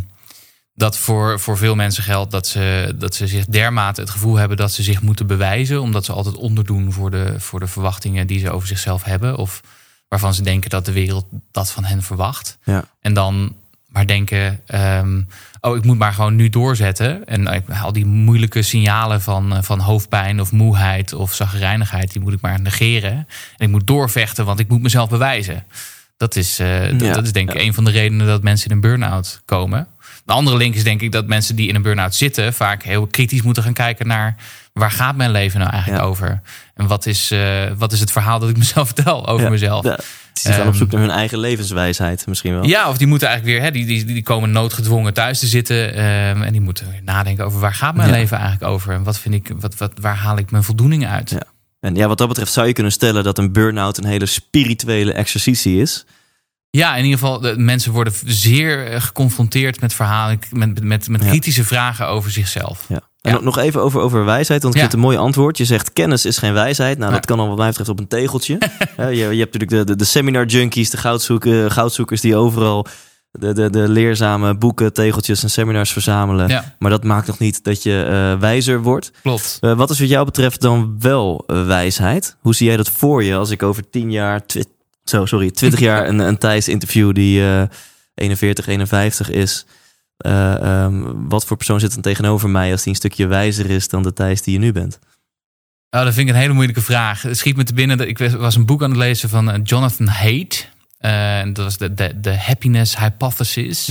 dat 0.75 0.99
voor, 0.99 1.41
voor 1.41 1.57
veel 1.57 1.75
mensen 1.75 2.03
geldt 2.03 2.31
dat 2.31 2.47
ze, 2.47 2.95
dat 2.99 3.15
ze 3.15 3.27
zich 3.27 3.47
dermate 3.47 4.01
het 4.01 4.11
gevoel 4.11 4.37
hebben 4.37 4.57
dat 4.57 4.73
ze 4.73 4.83
zich 4.83 5.03
moeten 5.03 5.27
bewijzen, 5.27 5.81
omdat 5.81 6.05
ze 6.05 6.13
altijd 6.13 6.37
onderdoen 6.37 6.93
voor 6.93 7.11
de, 7.11 7.41
voor 7.41 7.61
de 7.61 7.67
verwachtingen 7.67 8.27
die 8.27 8.39
ze 8.39 8.51
over 8.51 8.69
zichzelf 8.69 9.05
hebben. 9.05 9.37
Of 9.37 9.61
waarvan 10.09 10.35
ze 10.35 10.43
denken 10.43 10.71
dat 10.71 10.85
de 10.85 10.93
wereld 10.93 11.27
dat 11.51 11.71
van 11.71 11.85
hen 11.85 12.03
verwacht. 12.03 12.59
Ja. 12.65 12.85
En 13.01 13.15
dan 13.15 13.57
maar 13.95 14.07
denken, 14.07 14.61
ehm, 14.67 15.21
oh, 15.61 15.77
ik 15.77 15.85
moet 15.85 15.99
maar 15.99 16.13
gewoon 16.13 16.37
nu 16.37 16.49
doorzetten. 16.49 17.27
En 17.27 17.47
eh, 17.47 17.83
al 17.83 17.93
die 17.93 18.07
moeilijke 18.07 18.63
signalen 18.63 19.23
van, 19.23 19.57
eh, 19.57 19.63
van 19.63 19.81
hoofdpijn 19.81 20.41
of 20.41 20.53
moeheid 20.53 21.13
of 21.13 21.35
zagrijnigheid, 21.35 22.13
die 22.13 22.23
moet 22.23 22.33
ik 22.33 22.41
maar 22.41 22.61
negeren. 22.61 23.13
En 23.13 23.67
ik 23.67 23.69
moet 23.69 23.87
doorvechten, 23.87 24.45
want 24.45 24.59
ik 24.59 24.69
moet 24.69 24.83
mezelf 24.83 25.09
bewijzen. 25.09 25.65
Dat 26.17 26.37
is, 26.37 26.59
eh, 26.59 26.99
dat 26.99 27.25
is 27.25 27.33
denk 27.33 27.51
ik 27.51 27.57
ja. 27.57 27.63
een 27.63 27.75
van 27.75 27.85
de 27.85 27.91
redenen 27.91 28.27
dat 28.27 28.43
mensen 28.43 28.69
in 28.69 28.75
een 28.75 28.81
burn-out 28.81 29.43
komen. 29.45 29.87
De 30.25 30.33
andere 30.33 30.57
link 30.57 30.75
is 30.75 30.85
denk 30.85 31.01
ik 31.01 31.13
dat 31.13 31.27
mensen 31.27 31.57
die 31.57 31.69
in 31.69 31.75
een 31.75 31.83
burn-out 31.83 32.15
zitten 32.15 32.55
vaak 32.55 32.83
heel 32.83 33.07
kritisch 33.07 33.43
moeten 33.43 33.63
gaan 33.63 33.73
kijken 33.73 34.07
naar 34.07 34.37
waar 34.75 34.91
gaat 34.91 35.17
mijn 35.17 35.31
leven 35.31 35.59
nou 35.61 35.73
eigenlijk 35.73 36.03
Ja. 36.03 36.09
over? 36.09 36.41
En 36.75 36.87
wat 36.87 37.07
is, 37.07 37.31
eh, 37.31 37.65
wat 37.79 37.93
is 37.93 38.01
het 38.01 38.13
verhaal 38.13 38.39
dat 38.39 38.49
ik 38.49 38.57
mezelf 38.65 38.87
vertel 38.87 39.27
over 39.27 39.45
Ja. 39.45 39.51
mezelf? 39.51 39.85
Ja, 39.85 39.99
ze 40.33 40.53
gaan 40.53 40.61
op 40.61 40.67
Ehm, 40.67 40.77
zoek 40.77 40.91
naar 40.91 41.01
hun 41.01 41.11
eigen 41.11 41.39
levenswijsheid 41.39 42.27
misschien 42.27 42.53
wel. 42.53 42.65
Ja, 42.67 42.89
of 42.89 42.99
die 42.99 43.07
moeten 43.07 43.29
eigenlijk 43.29 43.59
weer, 43.59 43.67
hè, 43.67 43.73
die, 43.73 43.87
die, 43.87 44.05
die 44.05 44.23
komen 44.23 44.51
noodgedwongen 44.51 45.15
thuis 45.15 45.39
te 45.39 45.47
zitten. 45.47 45.95
ehm, 45.95 46.43
en 46.43 46.53
die 46.53 46.61
moeten 46.61 46.87
nadenken 47.05 47.45
over 47.45 47.61
waar 47.61 47.75
gaat 47.75 47.95
mijn 47.95 48.09
Ja. 48.09 48.15
leven 48.15 48.37
eigenlijk 48.39 48.73
over? 48.73 48.95
En 48.95 49.03
wat 49.03 49.19
vind 49.19 49.35
ik, 49.35 49.51
wat, 49.61 49.77
wat, 49.77 49.93
waar 50.01 50.17
haal 50.17 50.39
ik 50.39 50.51
mijn 50.51 50.65
voldoening 50.65 51.07
uit? 51.07 51.31
Ja. 51.31 51.43
En 51.81 51.95
ja, 51.95 52.07
wat 52.09 52.19
dat 52.19 52.29
betreft 52.29 52.53
zou 52.53 52.67
je 52.67 52.73
kunnen 52.73 52.93
stellen 52.93 53.25
dat 53.25 53.39
een 53.39 53.53
burn-out 53.53 53.99
een 53.99 54.05
hele 54.05 54.27
spirituele 54.27 55.13
exercitie 55.13 55.81
is. 55.81 56.05
Ja, 56.77 56.97
in 56.97 57.05
ieder 57.05 57.19
geval, 57.19 57.41
de 57.41 57.55
mensen 57.59 57.93
worden 57.93 58.13
zeer 58.27 58.87
eh, 58.87 59.01
geconfronteerd 59.01 59.81
met 59.81 59.95
verhalen, 59.95 60.39
met, 60.53 60.83
met, 60.83 61.09
met 61.09 61.23
Ja. 61.23 61.29
kritische 61.29 61.65
vragen 61.65 62.09
over 62.09 62.31
zichzelf. 62.31 62.85
Ja. 62.89 63.01
En 63.21 63.33
Ja. 63.35 63.41
nog- 63.41 63.59
even 63.59 63.83
over, 63.83 64.01
over 64.01 64.25
wijsheid, 64.25 64.63
want 64.63 64.75
ik 64.75 64.81
Ja. 64.81 64.87
vind 64.89 65.01
een 65.01 65.07
mooi 65.09 65.17
antwoord. 65.17 65.59
Je 65.59 65.65
zegt 65.65 65.93
kennis 65.93 66.25
is 66.25 66.39
geen 66.39 66.53
wijsheid. 66.53 66.99
Nou, 66.99 67.13
dat 67.13 67.27
kan 67.27 67.39
dan 67.39 67.49
wat 67.49 67.57
mij 67.57 67.69
betreft 67.69 67.89
op 67.89 67.99
een 67.99 68.09
tegeltje. 68.09 68.59
Ja, 68.97 69.07
je, 69.09 69.17
je 69.17 69.41
hebt 69.41 69.53
natuurlijk 69.53 69.71
de, 69.71 69.85
de, 69.85 69.97
de 69.97 70.05
seminar 70.05 70.47
junkies, 70.47 70.91
de 70.91 70.97
goudzoeken, 70.97 71.71
goudzoekers 71.71 72.21
die 72.21 72.37
overal 72.37 72.87
de, 73.31 73.53
de, 73.53 73.71
de 73.71 73.89
leerzame 73.89 74.55
boeken, 74.57 74.93
tegeltjes 74.93 75.43
en 75.43 75.51
seminars 75.51 75.93
verzamelen. 75.93 76.49
Ja, 76.49 76.75
Maar 76.79 76.91
dat 76.91 77.05
maakt 77.05 77.27
nog 77.27 77.39
niet 77.39 77.65
dat 77.65 77.83
je 77.83 78.03
eh, 78.03 78.41
wijzer 78.41 78.83
wordt. 78.83 79.13
klopt. 79.23 79.59
Eh, 79.61 79.73
wat 79.77 79.91
is 79.91 79.99
wat 79.99 80.09
jou 80.09 80.25
betreft 80.25 80.61
dan 80.61 80.97
wel 80.99 81.45
eh, 81.47 81.67
wijsheid? 81.67 82.37
Hoe 82.41 82.55
zie 82.55 82.67
jij 82.67 82.77
dat 82.77 82.91
voor 82.91 83.25
je 83.25 83.35
als 83.37 83.51
ik 83.51 83.63
over 83.63 83.91
tien 83.91 84.11
jaar, 84.11 84.47
zo, 85.05 85.27
sorry, 85.27 85.51
20 85.51 85.81
jaar 85.81 86.09
een, 86.09 86.19
een 86.19 86.39
Thijs 86.39 86.69
interview 86.69 87.15
die 87.15 87.43
eh 87.47 87.63
41, 88.15 88.67
51 88.67 89.31
is? 89.31 89.65
Eh, 90.17 90.55
ehm, 90.55 91.03
wat 91.29 91.47
voor 91.47 91.57
persoon 91.57 91.81
zit 91.81 91.93
dan 91.93 92.03
tegenover 92.03 92.49
mij 92.51 92.73
als 92.73 92.83
die 92.83 92.91
een 92.93 92.99
stukje 92.99 93.27
wijzer 93.27 93.71
is 93.71 93.89
dan 93.89 94.03
de 94.03 94.13
Thijs 94.13 94.43
die 94.43 94.53
je 94.53 94.59
nu 94.59 94.73
bent? 94.73 94.99
Oh, 95.91 96.05
dat 96.05 96.15
vind 96.15 96.29
ik 96.29 96.35
een 96.35 96.41
hele 96.41 96.53
moeilijke 96.53 96.81
vraag. 96.83 97.23
Het 97.23 97.39
schiet 97.39 97.57
me 97.57 97.65
te 97.65 97.75
binnen. 97.75 97.97
dat 97.99 98.07
Ik 98.07 98.19
was- 98.19 98.55
een 98.55 98.67
boek 98.67 98.83
aan 98.83 98.91
het 98.91 98.99
lezen 98.99 99.29
van 99.29 99.51
eh, 99.51 99.61
Jonathan 99.65 100.07
Haidt. 100.07 100.69
Eh, 100.99 101.39
en 101.41 101.53
dat 101.53 101.65
was 101.65 101.77
de, 101.79 101.95
de, 101.95 102.21
de 102.21 102.37
Happiness 102.39 102.97
Hypothesis. 102.99 103.89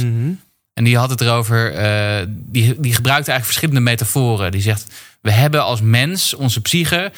En 0.73 0.83
die 0.83 0.97
had 0.97 1.09
het 1.09 1.21
erover. 1.21 1.71
die, 2.29 2.79
die 2.79 2.93
gebruikte 2.93 3.31
eigenlijk 3.31 3.45
verschillende 3.45 3.79
metaforen. 3.79 4.51
Die 4.51 4.61
zegt: 4.61 4.93
We 5.21 5.31
hebben 5.31 5.63
als 5.63 5.81
mens, 5.81 6.33
onze 6.33 6.61
psyche. 6.61 7.11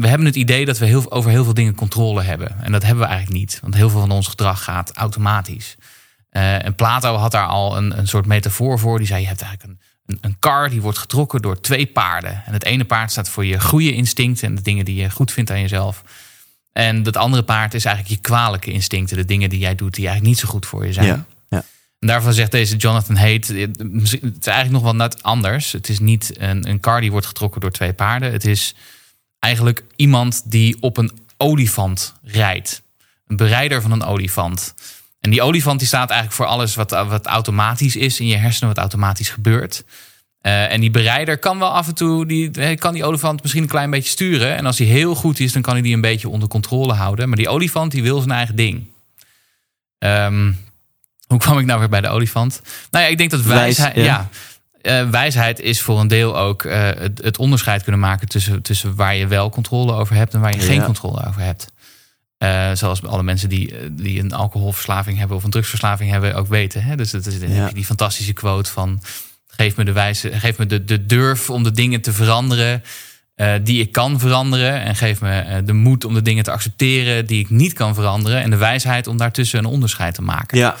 We 0.00 0.08
hebben 0.08 0.26
het 0.26 0.36
idee 0.36 0.64
dat 0.64 0.78
we 0.78 0.86
heel, 0.86 1.12
over 1.12 1.30
heel 1.30 1.44
veel 1.44 1.54
dingen 1.54 1.74
controle 1.74 2.22
hebben. 2.22 2.60
En 2.60 2.72
dat 2.72 2.82
hebben 2.82 3.04
we 3.04 3.10
eigenlijk 3.10 3.40
niet. 3.40 3.58
Want 3.62 3.74
heel 3.74 3.90
veel 3.90 4.00
van 4.00 4.10
ons 4.10 4.28
gedrag 4.28 4.64
gaat 4.64 4.92
automatisch. 4.92 5.76
Eh, 6.30 6.64
en 6.64 6.74
Plato 6.74 7.16
had 7.16 7.32
daar 7.32 7.46
al 7.46 7.76
een, 7.76 7.98
een 7.98 8.08
soort 8.08 8.26
metafoor 8.26 8.78
voor. 8.78 8.98
Die 8.98 9.06
zei: 9.06 9.20
Je 9.20 9.26
hebt 9.26 9.42
eigenlijk 9.42 9.72
een, 9.72 9.80
een, 10.06 10.18
een 10.20 10.36
kar 10.38 10.70
die 10.70 10.80
wordt 10.80 10.98
getrokken 10.98 11.42
door 11.42 11.60
twee 11.60 11.86
paarden. 11.86 12.42
En 12.46 12.52
het 12.52 12.64
ene 12.64 12.84
paard 12.84 13.10
staat 13.10 13.28
voor 13.28 13.44
je 13.44 13.60
goede 13.60 13.94
instincten 13.94 14.48
en 14.48 14.54
de 14.54 14.62
dingen 14.62 14.84
die 14.84 14.94
je 14.94 15.10
goed 15.10 15.32
vindt 15.32 15.50
aan 15.50 15.60
jezelf. 15.60 16.02
En 16.72 17.02
dat 17.02 17.16
andere 17.16 17.42
paard 17.42 17.74
is 17.74 17.84
eigenlijk 17.84 18.14
je 18.14 18.20
kwalijke 18.28 18.72
instincten. 18.72 19.16
De 19.16 19.24
dingen 19.24 19.50
die 19.50 19.58
jij 19.58 19.74
doet 19.74 19.94
die 19.94 20.06
eigenlijk 20.06 20.36
niet 20.36 20.44
zo 20.44 20.52
goed 20.52 20.66
voor 20.66 20.86
je 20.86 20.92
zijn. 20.92 21.06
Ja, 21.06 21.24
ja. 21.48 21.64
En 21.98 22.06
daarvan 22.06 22.32
zegt 22.32 22.50
deze 22.50 22.76
Jonathan 22.76 23.16
Haidt, 23.16 23.48
het 23.48 23.80
is 24.00 24.18
eigenlijk 24.20 24.70
nog 24.70 24.82
wel 24.82 24.94
net 24.94 25.22
anders. 25.22 25.72
Het 25.72 25.88
is 25.88 25.98
niet 25.98 26.32
een, 26.38 26.68
een 26.68 26.80
kar 26.80 27.00
die 27.00 27.10
wordt 27.10 27.26
getrokken 27.26 27.60
door 27.60 27.70
twee 27.70 27.92
paarden. 27.92 28.32
Het 28.32 28.44
is 28.44 28.74
eigenlijk 29.40 29.84
iemand 29.96 30.42
die 30.50 30.76
op 30.80 30.96
een 30.96 31.18
olifant 31.36 32.14
rijdt. 32.22 32.82
Een 33.26 33.36
berijder 33.36 33.82
van 33.82 33.92
een 33.92 34.02
olifant. 34.02 34.74
En 35.20 35.30
die 35.30 35.42
olifant 35.42 35.78
die 35.78 35.88
staat 35.88 36.10
eigenlijk 36.10 36.40
voor 36.40 36.46
alles 36.46 36.74
wat, 36.74 36.90
wat 36.90 37.26
automatisch 37.26 37.96
is 37.96 38.20
in 38.20 38.26
je 38.26 38.36
hersenen, 38.36 38.68
wat 38.68 38.78
automatisch 38.78 39.28
gebeurt. 39.28 39.84
Uh, 40.42 40.72
en 40.72 40.80
die 40.80 40.90
berijder 40.90 41.38
kan 41.38 41.58
wel 41.58 41.68
af 41.68 41.88
en 41.88 41.94
toe, 41.94 42.26
die, 42.26 42.76
kan 42.76 42.94
die 42.94 43.04
olifant 43.04 43.42
misschien 43.42 43.62
een 43.62 43.68
klein 43.68 43.90
beetje 43.90 44.10
sturen. 44.10 44.56
En 44.56 44.66
als 44.66 44.78
hij 44.78 44.86
heel 44.86 45.14
goed 45.14 45.40
is, 45.40 45.52
dan 45.52 45.62
kan 45.62 45.72
hij 45.72 45.82
die 45.82 45.94
een 45.94 46.00
beetje 46.00 46.28
onder 46.28 46.48
controle 46.48 46.92
houden. 46.92 47.28
Maar 47.28 47.36
die 47.36 47.48
olifant 47.48 47.92
die 47.92 48.02
wil 48.02 48.18
zijn 48.18 48.30
eigen 48.30 48.56
ding. 48.56 48.86
Um, 49.98 50.58
hoe 51.26 51.38
kwam 51.38 51.58
ik 51.58 51.66
nou 51.66 51.78
weer 51.78 51.88
bij 51.88 52.00
de 52.00 52.08
olifant? 52.08 52.62
Nou 52.90 53.04
ja, 53.04 53.10
ik 53.10 53.18
denk 53.18 53.30
dat 53.30 53.42
wijsheid, 53.42 53.94
Wijs, 53.94 54.06
ja. 54.06 54.14
ja 54.14 54.28
uh, 54.82 55.10
wijsheid 55.10 55.60
is 55.60 55.80
voor 55.80 56.00
een 56.00 56.08
deel 56.08 56.38
ook 56.38 56.62
uh, 56.62 56.72
het, 56.98 57.20
het, 57.22 57.38
onderscheid 57.38 57.82
kunnen 57.82 58.00
maken 58.00 58.28
tussen, 58.28 58.62
tussen 58.62 58.94
waar 58.94 59.16
je 59.16 59.26
wel 59.26 59.50
controle 59.50 59.92
over 59.92 60.16
hebt 60.16 60.34
en 60.34 60.40
waar 60.40 60.54
je 60.54 60.60
ja. 60.60 60.66
geen 60.66 60.84
controle 60.84 61.26
over 61.26 61.40
hebt. 61.40 61.72
Uh, 62.38 62.70
zoals 62.74 63.04
alle 63.04 63.22
mensen 63.22 63.48
die, 63.48 63.74
die 63.92 64.20
een 64.20 64.32
alcoholverslaving 64.32 65.18
hebben 65.18 65.36
of 65.36 65.44
een 65.44 65.50
drugsverslaving 65.50 66.10
hebben 66.10 66.34
ook 66.34 66.48
weten. 66.48 66.82
Hè? 66.82 66.96
Dus 66.96 67.10
dat 67.10 67.26
is, 67.26 67.34
je 67.34 67.70
die 67.74 67.84
fantastische 67.84 68.32
quote 68.32 68.70
van 68.70 69.02
geef 69.46 69.76
me 69.76 69.84
de 69.84 69.92
wijze, 69.92 70.30
geef 70.32 70.58
me 70.58 70.66
de, 70.66 70.84
de 70.84 71.06
durf 71.06 71.50
om 71.50 71.62
de 71.62 71.70
dingen 71.70 72.00
te 72.00 72.12
veranderen 72.12 72.82
die 73.62 73.80
ik 73.80 73.92
kan 73.92 74.18
veranderen. 74.18 74.82
En 74.82 74.96
geef 74.96 75.20
me 75.20 75.62
de 75.64 75.72
moed 75.72 76.04
om 76.04 76.14
de 76.14 76.22
dingen 76.22 76.44
te 76.44 76.50
accepteren 76.50 77.26
die 77.26 77.40
ik 77.40 77.50
niet 77.50 77.72
kan 77.72 77.94
veranderen. 77.94 78.42
En 78.42 78.50
de 78.50 78.56
wijsheid 78.56 79.06
om 79.06 79.16
daartussen 79.16 79.58
een 79.58 79.64
onderscheid 79.64 80.14
te 80.14 80.22
maken. 80.22 80.58
Ja. 80.58 80.76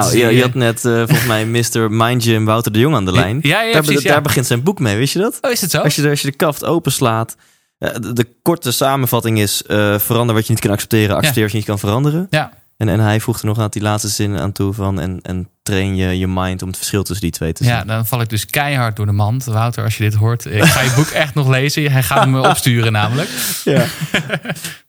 Nou, 0.00 0.16
je, 0.16 0.26
je, 0.26 0.42
had 0.42 0.54
net 0.54 0.84
uh, 0.84 0.96
volgens 0.96 1.26
mij 1.26 1.46
Mr. 1.56 1.90
Mind 1.90 2.22
Gym 2.24 2.44
Wouter 2.44 2.72
de 2.72 2.78
Jong 2.78 2.94
aan 2.94 3.04
de 3.04 3.12
lijn. 3.12 3.38
Ja, 3.42 3.62
ja, 3.62 3.72
daar, 3.72 3.82
precies, 3.82 4.04
daar 4.04 4.22
begint 4.22 4.46
zijn 4.46 4.62
boek 4.62 4.78
mee, 4.78 4.96
wist 4.96 5.12
je 5.12 5.18
dat? 5.18 5.38
Oh, 5.40 5.50
is 5.50 5.60
het 5.60 5.70
zo? 5.70 5.78
Als 5.78 5.94
je, 5.94 6.08
als 6.08 6.20
je 6.20 6.30
de 6.30 6.36
kaft 6.36 6.64
openslaat. 6.64 7.36
De, 7.78 8.12
de 8.12 8.28
korte 8.42 8.72
samenvatting 8.72 9.38
is: 9.38 9.62
verander 9.96 10.34
wat 10.34 10.46
je 10.46 10.52
niet 10.52 10.60
kan 10.60 10.70
accepteren, 10.70 11.16
accepteer 11.16 11.42
wat 11.42 11.52
je 11.52 11.58
niet 11.58 11.66
kan 11.66 11.78
veranderen. 11.78 12.26
Ja. 12.30 12.52
En, 12.76 12.88
en 12.88 13.00
hij 13.00 13.20
voegde 13.20 13.46
nog 13.46 13.58
aan 13.58 13.68
die 13.70 13.82
laatste 13.82 14.08
zin 14.08 14.38
aan 14.38 14.52
toe 14.52 14.72
van... 14.72 15.00
en, 15.00 15.18
en 15.22 15.48
train 15.62 15.96
je 15.96 16.18
je 16.18 16.26
mind 16.26 16.62
om 16.62 16.68
het 16.68 16.76
verschil 16.76 17.02
tussen 17.02 17.24
die 17.24 17.34
twee 17.34 17.52
te 17.52 17.64
zien. 17.64 17.72
Ja, 17.72 17.84
dan 17.84 18.06
val 18.06 18.20
ik 18.20 18.28
dus 18.28 18.46
keihard 18.46 18.96
door 18.96 19.06
de 19.06 19.12
mand. 19.12 19.44
Wouter, 19.44 19.84
als 19.84 19.96
je 19.96 20.02
dit 20.02 20.14
hoort, 20.14 20.44
ik 20.44 20.64
ga 20.64 20.80
je 20.80 20.92
boek 20.96 21.06
echt 21.24 21.34
nog 21.34 21.48
lezen. 21.48 21.92
Hij 21.92 22.02
gaat 22.02 22.28
me 22.28 22.48
opsturen 22.48 22.92
namelijk. 22.92 23.28
Ja, 23.64 23.84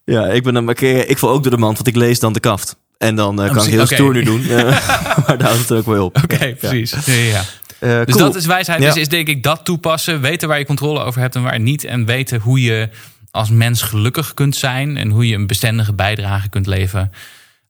ja 0.03 0.25
ik, 0.25 0.43
ben, 0.43 0.69
ik, 0.69 0.81
ik 0.81 1.17
val 1.17 1.29
ook 1.29 1.43
door 1.43 1.51
de 1.51 1.57
mand, 1.57 1.75
want 1.75 1.87
ik 1.87 1.95
lees 1.95 2.19
dan 2.19 2.33
de 2.33 2.39
kaft. 2.39 2.77
En 2.97 3.15
dan 3.15 3.43
uh, 3.43 3.51
kan 3.51 3.63
ik 3.63 3.69
heel 3.69 3.81
okay. 3.81 3.97
stoer 3.97 4.13
nu 4.13 4.23
doen. 4.23 4.45
maar 5.25 5.37
daar 5.37 5.47
houdt 5.47 5.59
het 5.59 5.71
ook 5.71 5.85
wel 5.85 6.05
op. 6.05 6.17
Oké, 6.23 6.33
okay, 6.33 6.55
precies. 6.55 7.05
Ja, 7.05 7.13
ja. 7.13 7.43
Uh, 7.79 8.05
dus 8.05 8.15
cool. 8.15 8.25
dat 8.25 8.35
is 8.35 8.45
wijsheid. 8.45 8.81
Ja. 8.81 8.87
Dus 8.87 9.01
is 9.01 9.09
denk 9.09 9.27
ik 9.27 9.43
dat 9.43 9.65
toepassen. 9.65 10.21
Weten 10.21 10.47
waar 10.47 10.59
je 10.59 10.65
controle 10.65 11.03
over 11.03 11.21
hebt 11.21 11.35
en 11.35 11.43
waar 11.43 11.59
niet. 11.59 11.83
En 11.83 12.05
weten 12.05 12.39
hoe 12.39 12.61
je 12.61 12.89
als 13.31 13.49
mens 13.49 13.81
gelukkig 13.81 14.33
kunt 14.33 14.55
zijn. 14.55 14.97
En 14.97 15.09
hoe 15.09 15.27
je 15.27 15.35
een 15.35 15.47
bestendige 15.47 15.93
bijdrage 15.93 16.49
kunt 16.49 16.67
leveren 16.67 17.11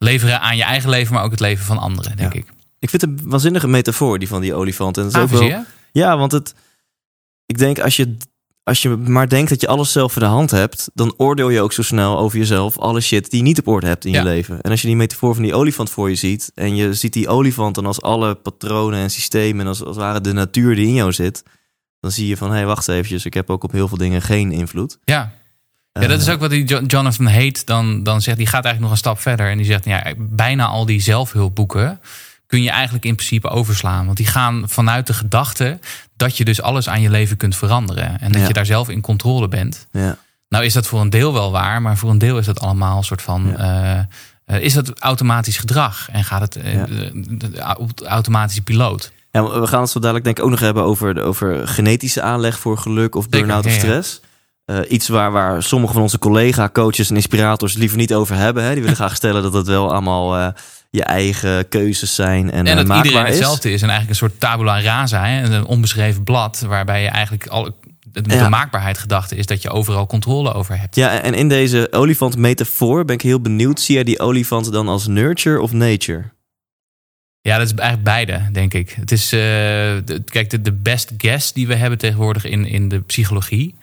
leveren 0.03 0.42
aan 0.42 0.58
je 0.58 0.63
eigen 0.63 0.89
leven, 0.89 1.13
maar 1.13 1.24
ook 1.24 1.32
het 1.32 1.39
leven 1.39 1.65
van 1.65 1.77
anderen, 1.77 2.18
denk 2.18 2.34
ik. 2.34 2.46
Ik 2.80 2.89
vind 2.89 3.01
het 3.01 3.12
een 3.12 3.30
waanzinnige 3.30 3.68
metafoor, 3.68 4.20
die 4.20 4.27
van 4.27 4.42
die 4.42 4.53
olifant. 4.53 4.98
En 4.98 5.03
dat 5.03 5.12
is 5.12 5.18
ah, 5.18 5.24
ook 5.24 5.30
wel, 5.30 5.44
je? 5.44 5.63
ja, 5.92 6.18
want 6.18 6.32
het, 6.32 6.56
ik 7.46 7.58
denk 7.58 7.80
als 7.80 7.96
je, 7.96 8.18
als 8.63 8.82
je 8.82 8.89
maar 8.89 9.29
denkt 9.29 9.50
dat 9.50 9.62
je 9.62 9.67
alles 9.67 9.91
zelf 9.91 10.12
voor 10.12 10.22
de 10.22 10.27
hand 10.27 10.51
hebt, 10.51 10.89
dan 10.93 11.13
oordeel 11.17 11.50
je 11.50 11.62
ook 11.62 11.74
zo 11.74 11.82
snel 11.82 12.17
over 12.20 12.38
jezelf 12.38 12.77
alle 12.77 13.01
shit 13.01 13.29
die 13.29 13.39
je 13.39 13.46
niet 13.46 13.60
op 13.60 13.67
orde 13.67 13.88
hebt 13.88 14.05
in 14.05 14.12
Ja. 14.12 14.17
je 14.20 14.25
leven. 14.25 14.62
En 14.62 14.72
als 14.72 14.82
je 14.82 14.88
die 14.88 14.96
metafoor 14.96 15.34
van 15.34 15.43
die 15.43 15.53
olifant 15.55 15.89
voor 15.89 16.10
je 16.10 16.15
ziet, 16.15 16.51
en 16.55 16.75
je 16.75 16.93
ziet 16.93 17.13
die 17.13 17.27
olifant 17.27 17.75
dan 17.75 17.86
als 17.86 18.01
alle 18.01 18.36
patronen 18.36 19.00
en 19.00 19.10
systemen, 19.12 19.62
en 19.62 19.67
als, 19.67 19.79
als 19.79 19.96
het 19.96 20.05
ware 20.05 20.22
de 20.22 20.34
natuur 20.34 20.75
die 20.75 20.88
in 20.88 20.93
jou 20.93 21.12
zit, 21.12 21.43
dan 22.00 22.12
zie 22.12 22.27
je 22.27 22.38
van, 22.38 22.50
hé, 22.50 22.55
hey, 22.55 22.65
wacht 22.65 22.88
eventjes, 22.88 23.25
ik 23.25 23.34
heb 23.34 23.50
ook 23.50 23.63
op 23.63 23.72
heel 23.72 23.88
veel 23.88 23.98
dingen 23.98 24.22
geen 24.22 24.51
invloed. 24.51 24.98
Ja. 25.05 25.32
Ja, 25.91 26.08
dat 26.08 26.22
is 26.22 26.29
ook 26.29 26.39
wat 26.39 26.50
die 26.50 26.65
Jo- 26.65 26.82
Jonathan 26.88 27.27
Haidt 27.27 27.65
dan, 27.65 28.03
dan 28.03 28.22
zegt. 28.22 28.38
Die 28.38 28.46
gaat 28.48 28.65
eigenlijk 28.65 28.82
nog 28.84 28.91
een 28.91 28.98
stap 28.98 29.20
verder. 29.20 29.50
En 29.50 29.58
die 29.58 29.65
zegt, 29.65 29.86
ja, 29.86 30.13
bijna 30.17 30.65
al 30.65 30.86
die 30.86 31.01
zelfhulpboeken 31.01 32.00
kun 32.48 32.62
je 32.62 32.70
eigenlijk 32.70 33.06
in 33.06 33.16
principe 33.16 33.50
overslaan. 33.50 34.06
Want 34.06 34.18
die 34.18 34.26
gaan 34.28 34.64
vanuit 34.66 35.08
de 35.08 35.14
gedachte 35.14 35.80
dat 36.16 36.38
je 36.38 36.46
dus 36.46 36.62
alles 36.62 36.90
aan 36.90 37.02
je 37.02 37.10
leven 37.10 37.38
kunt 37.38 37.56
veranderen. 37.56 38.20
En 38.20 38.32
dat 38.32 38.42
Ja. 38.42 38.48
je 38.48 38.54
daar 38.54 38.66
zelf 38.66 38.90
in 38.90 39.02
controle 39.02 39.48
bent. 39.48 39.88
Ja. 39.92 40.18
Nou 40.50 40.66
is 40.66 40.74
dat 40.74 40.88
voor 40.88 41.02
een 41.02 41.10
deel 41.10 41.34
wel 41.34 41.52
waar, 41.52 41.82
maar 41.82 41.98
voor 41.98 42.10
een 42.10 42.18
deel 42.18 42.38
is 42.38 42.46
dat 42.46 42.60
allemaal 42.60 42.98
een 42.98 43.04
soort 43.04 43.22
van... 43.22 43.58
eh, 43.58 44.00
eh, 44.00 44.06
is 44.60 44.74
dat 44.74 45.00
automatisch 45.00 45.58
gedrag 45.58 46.10
en 46.12 46.24
gaat 46.24 46.42
het 46.42 46.56
eh, 46.56 46.84
de- 46.86 47.12
de- 47.38 47.50
de 47.50 47.60
au- 47.60 47.88
automatische 48.06 48.62
piloot? 48.62 49.12
Ja, 49.32 49.60
we 49.60 49.68
gaan 49.68 49.82
het 49.82 49.90
zo 49.90 50.00
dadelijk 50.00 50.26
denk 50.26 50.38
ik 50.38 50.44
ook 50.44 50.50
nog 50.50 50.60
hebben 50.60 50.84
over, 50.84 51.22
over 51.24 51.68
genetische 51.68 52.22
aanleg 52.22 52.60
voor 52.60 52.78
geluk 52.78 53.16
of 53.16 53.30
burn-out 53.30 53.66
of 53.66 53.72
ja. 53.72 53.78
stress. 53.78 54.22
Eh, 54.65 54.79
iets 54.88 55.08
waar, 55.08 55.32
waar 55.32 55.63
sommige 55.63 55.93
van 55.93 56.01
onze 56.01 56.20
collega, 56.20 56.70
coaches 56.70 57.10
en 57.10 57.15
inspirators 57.15 57.74
liever 57.74 57.98
niet 57.98 58.13
over 58.13 58.36
hebben. 58.36 58.63
Hè. 58.63 58.72
Die 58.74 58.82
willen 58.82 58.96
graag 59.03 59.15
stellen 59.15 59.41
dat 59.43 59.53
het 59.53 59.67
wel 59.67 59.91
allemaal 59.91 60.38
eh, 60.38 60.48
je 60.89 61.03
eigen 61.03 61.67
keuzes 61.67 62.15
zijn 62.15 62.51
en, 62.51 62.67
En 62.67 62.77
eh, 62.77 62.88
dat 62.88 62.98
iedereen 63.05 63.25
is. 63.25 63.29
hetzelfde 63.36 63.72
is. 63.72 63.82
En 63.82 63.89
eigenlijk 63.89 64.10
een 64.10 64.27
soort 64.29 64.39
tabula 64.39 64.82
rasa, 64.82 65.25
hè? 65.25 65.43
een 65.43 65.65
onbeschreven 65.65 66.24
blad... 66.24 66.60
waarbij 66.67 67.01
je 67.01 67.08
eigenlijk 67.08 67.48
al, 67.48 67.77
de, 68.12 68.24
Ja. 68.36 68.50
maakbaarheid 68.50 68.98
gedachte 68.98 69.36
is 69.36 69.46
dat 69.46 69.62
je 69.62 69.70
overal 69.70 70.08
controle 70.08 70.53
over 70.53 70.79
hebt. 70.79 70.96
Ja, 70.96 71.20
en 71.22 71.34
in 71.34 71.50
deze 71.50 71.88
olifant 71.91 72.38
metafoor 72.38 73.05
ben 73.05 73.15
ik 73.15 73.22
heel 73.22 73.41
benieuwd. 73.41 73.79
Zie 73.79 73.96
jij 73.96 74.03
die 74.03 74.20
olifant 74.20 74.72
dan 74.72 74.88
als 74.88 75.08
nurture 75.08 75.62
of 75.62 75.72
nature? 75.72 76.24
Ja, 77.41 77.58
dat 77.58 77.65
is 77.65 77.74
eigenlijk 77.74 78.03
beide, 78.03 78.41
denk 78.51 78.74
ik. 78.74 78.89
Het 78.89 79.12
is, 79.12 79.29
de- 79.29 80.22
kijk, 80.25 80.50
de, 80.50 80.62
de 80.62 80.72
best 80.72 81.12
guess 81.17 81.53
die 81.53 81.67
we 81.67 81.75
hebben 81.75 82.00
tegenwoordig 82.00 82.46
in, 82.46 82.65
in 82.65 82.89
de 82.89 83.00
psychologie... 83.00 83.75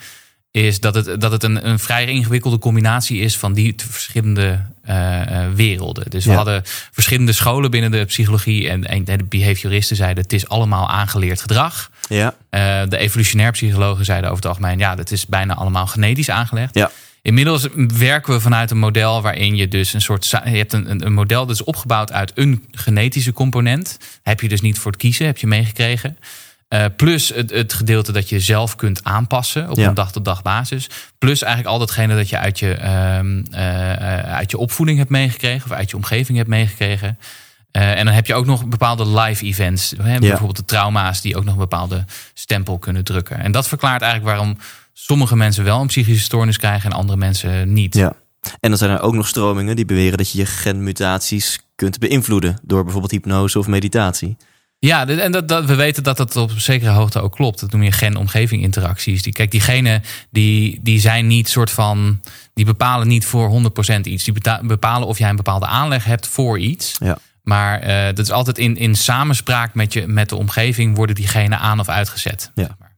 is 0.50 0.80
dat 0.80 0.94
het, 0.94 1.20
dat 1.20 1.32
het 1.32 1.42
een, 1.42 1.68
een 1.68 1.78
vrij 1.78 2.06
ingewikkelde 2.06 2.58
combinatie 2.58 3.20
is 3.20 3.38
van 3.38 3.52
die 3.52 3.74
verschillende 3.90 4.60
eh, 4.84 5.44
eh, 5.44 5.52
werelden. 5.52 6.10
Dus 6.10 6.24
we 6.24 6.30
Ja. 6.30 6.36
hadden 6.36 6.62
verschillende 6.92 7.32
scholen 7.32 7.70
binnen 7.70 7.90
de 7.90 8.04
psychologie... 8.04 8.68
en, 8.68 8.86
en 8.86 9.04
de 9.04 9.24
behavioristen 9.28 9.96
zeiden 9.96 10.22
het 10.22 10.32
is 10.32 10.48
allemaal 10.48 10.88
aangeleerd 10.88 11.40
gedrag... 11.40 11.90
Ja, 12.08 12.34
Eh, 12.50 12.82
de 12.88 12.96
evolutionair 12.98 13.50
psychologen 13.52 14.04
zeiden 14.04 14.30
over 14.30 14.42
het 14.42 14.52
algemeen, 14.52 14.78
ja, 14.78 14.94
dat 14.94 15.10
is 15.10 15.26
bijna 15.26 15.54
allemaal 15.54 15.86
genetisch 15.86 16.30
aangelegd. 16.30 16.74
Ja. 16.74 16.90
Inmiddels 17.22 17.66
werken 17.98 18.32
we 18.32 18.40
vanuit 18.40 18.70
een 18.70 18.78
model 18.78 19.22
waarin 19.22 19.56
je 19.56 19.68
dus 19.68 19.92
een 19.92 20.00
soort. 20.00 20.26
Je 20.28 20.38
hebt 20.56 20.72
een, 20.72 21.06
een 21.06 21.12
model 21.12 21.46
dat 21.46 21.54
is 21.56 21.64
opgebouwd 21.64 22.12
uit 22.12 22.32
een 22.34 22.64
genetische 22.70 23.32
component. 23.32 23.98
Heb 24.22 24.40
je 24.40 24.48
dus 24.48 24.60
niet 24.60 24.78
voor 24.78 24.90
het 24.90 25.00
kiezen, 25.00 25.26
heb 25.26 25.38
je 25.38 25.46
meegekregen. 25.46 26.18
Eh, 26.70 26.84
plus 26.96 27.28
het, 27.28 27.50
het 27.50 27.72
gedeelte 27.72 28.12
dat 28.12 28.28
je 28.28 28.40
zelf 28.40 28.76
kunt 28.76 29.04
aanpassen 29.04 29.70
op 29.70 29.76
Ja. 29.76 29.88
een 29.88 29.94
dag-tot-dag 29.94 30.42
basis. 30.42 30.88
Plus 31.18 31.42
eigenlijk 31.42 31.72
al 31.72 31.78
datgene 31.78 32.16
dat 32.16 32.28
je 32.28 32.38
uit 32.38 32.58
je, 32.58 32.74
ehm, 32.74 33.42
eh, 33.50 34.18
eh, 34.18 34.34
uit 34.34 34.50
je 34.50 34.58
opvoeding 34.58 34.98
hebt 34.98 35.10
meegekregen 35.10 35.70
of 35.70 35.76
uit 35.76 35.90
je 35.90 35.96
omgeving 35.96 36.38
hebt 36.38 36.48
meegekregen. 36.50 37.18
Eh, 37.70 37.98
en 37.98 38.04
dan 38.04 38.14
heb 38.14 38.26
je 38.26 38.34
ook 38.34 38.46
nog 38.46 38.66
bepaalde 38.66 39.08
live 39.20 39.44
events. 39.44 39.94
Hè? 40.02 40.18
Bijvoorbeeld 40.18 40.56
de 40.56 40.64
trauma's 40.64 41.20
die 41.20 41.36
ook 41.36 41.44
nog 41.44 41.52
een 41.52 41.60
bepaalde 41.60 42.04
stempel 42.34 42.78
kunnen 42.78 43.04
drukken. 43.04 43.38
En 43.38 43.52
dat 43.52 43.68
verklaart 43.68 44.02
eigenlijk 44.02 44.36
waarom 44.36 44.56
sommige 44.92 45.36
mensen 45.36 45.64
wel 45.64 45.80
een 45.80 45.86
psychische 45.86 46.24
stoornis 46.24 46.56
krijgen 46.58 46.90
en 46.90 46.96
andere 46.96 47.18
mensen 47.18 47.72
niet. 47.72 47.94
ja. 47.94 48.12
En 48.60 48.68
dan 48.70 48.78
zijn 48.78 48.90
er 48.90 49.00
ook 49.00 49.14
nog 49.14 49.28
stromingen 49.28 49.76
die 49.76 49.84
beweren 49.84 50.18
dat 50.18 50.30
je 50.32 50.38
je 50.38 50.46
genmutaties 50.46 51.60
kunt 51.74 51.98
beïnvloeden. 51.98 52.58
Door 52.62 52.82
bijvoorbeeld 52.82 53.12
hypnose 53.12 53.58
of 53.58 53.66
meditatie. 53.66 54.36
Ja, 54.86 55.06
en 55.06 55.32
dat, 55.32 55.48
dat, 55.48 55.64
we 55.64 55.74
weten 55.74 56.02
dat 56.02 56.16
dat 56.16 56.36
op 56.36 56.50
zekere 56.56 56.90
hoogte 56.90 57.20
ook 57.20 57.32
klopt. 57.34 57.60
Dat 57.60 57.72
noem 57.72 57.82
je 57.82 57.92
gen-omgeving 57.92 58.62
interacties. 58.62 59.22
Die, 59.22 59.32
kijk, 59.32 59.50
diegenen 59.50 60.02
die, 60.30 60.80
die 60.82 61.00
zijn 61.00 61.26
niet 61.26 61.48
soort 61.48 61.70
van. 61.70 62.20
Die 62.54 62.64
bepalen 62.64 63.08
niet 63.08 63.24
voor 63.26 63.62
100% 63.96 64.00
iets. 64.02 64.24
Die 64.24 64.34
bepalen 64.62 65.08
of 65.08 65.18
jij 65.18 65.28
een 65.28 65.36
bepaalde 65.36 65.66
aanleg 65.66 66.04
hebt 66.04 66.26
voor 66.26 66.58
iets. 66.58 66.96
Ja. 67.00 67.18
Maar 67.42 67.80
eh, 67.80 68.04
dat 68.06 68.18
is 68.18 68.30
altijd 68.30 68.58
in, 68.58 68.76
in 68.76 68.94
samenspraak 68.94 69.74
met, 69.74 69.92
je, 69.92 70.06
met 70.06 70.28
de 70.28 70.36
omgeving 70.36 70.96
worden 70.96 71.14
diegenen 71.14 71.58
aan 71.58 71.80
of 71.80 71.88
uitgezet. 71.88 72.50
Ja. 72.54 72.62
zeg 72.64 72.72
maar. 72.78 72.88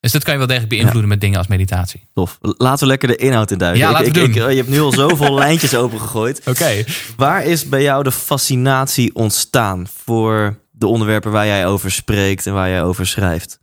Dus 0.00 0.12
dat 0.12 0.22
kan 0.22 0.32
je 0.32 0.38
wel 0.38 0.46
degelijk 0.48 0.72
beïnvloeden 0.74 1.08
met 1.08 1.20
dingen 1.20 1.38
als 1.38 1.46
meditatie. 1.46 2.08
Tof. 2.14 2.38
Laten 2.40 2.78
we 2.80 2.86
lekker 2.86 3.08
de 3.08 3.16
inhoud 3.16 3.50
induiken. 3.50 3.80
Ja, 3.80 3.86
Ik- 3.86 3.92
laten 3.92 4.12
we 4.12 4.20
ik- 4.20 4.34
doen. 4.34 4.42
ik- 4.44 4.50
je 4.50 4.56
hebt 4.56 4.68
nu 4.68 4.80
al 4.80 4.92
zoveel 4.92 5.34
lijntjes 5.44 5.74
opengegooid. 5.74 6.40
Oké. 6.46 6.84
Waar 7.16 7.44
is 7.44 7.68
bij 7.68 7.82
jou 7.82 8.02
de 8.02 8.12
fascinatie 8.12 9.14
ontstaan 9.14 9.86
voor 10.04 10.58
de 10.78 10.86
onderwerpen 10.86 11.32
waar 11.32 11.46
jij 11.46 11.66
over 11.66 11.90
spreekt 11.90 12.46
en 12.46 12.52
waar 12.52 12.68
jij 12.68 12.82
over 12.82 13.06
schrijft? 13.06 13.58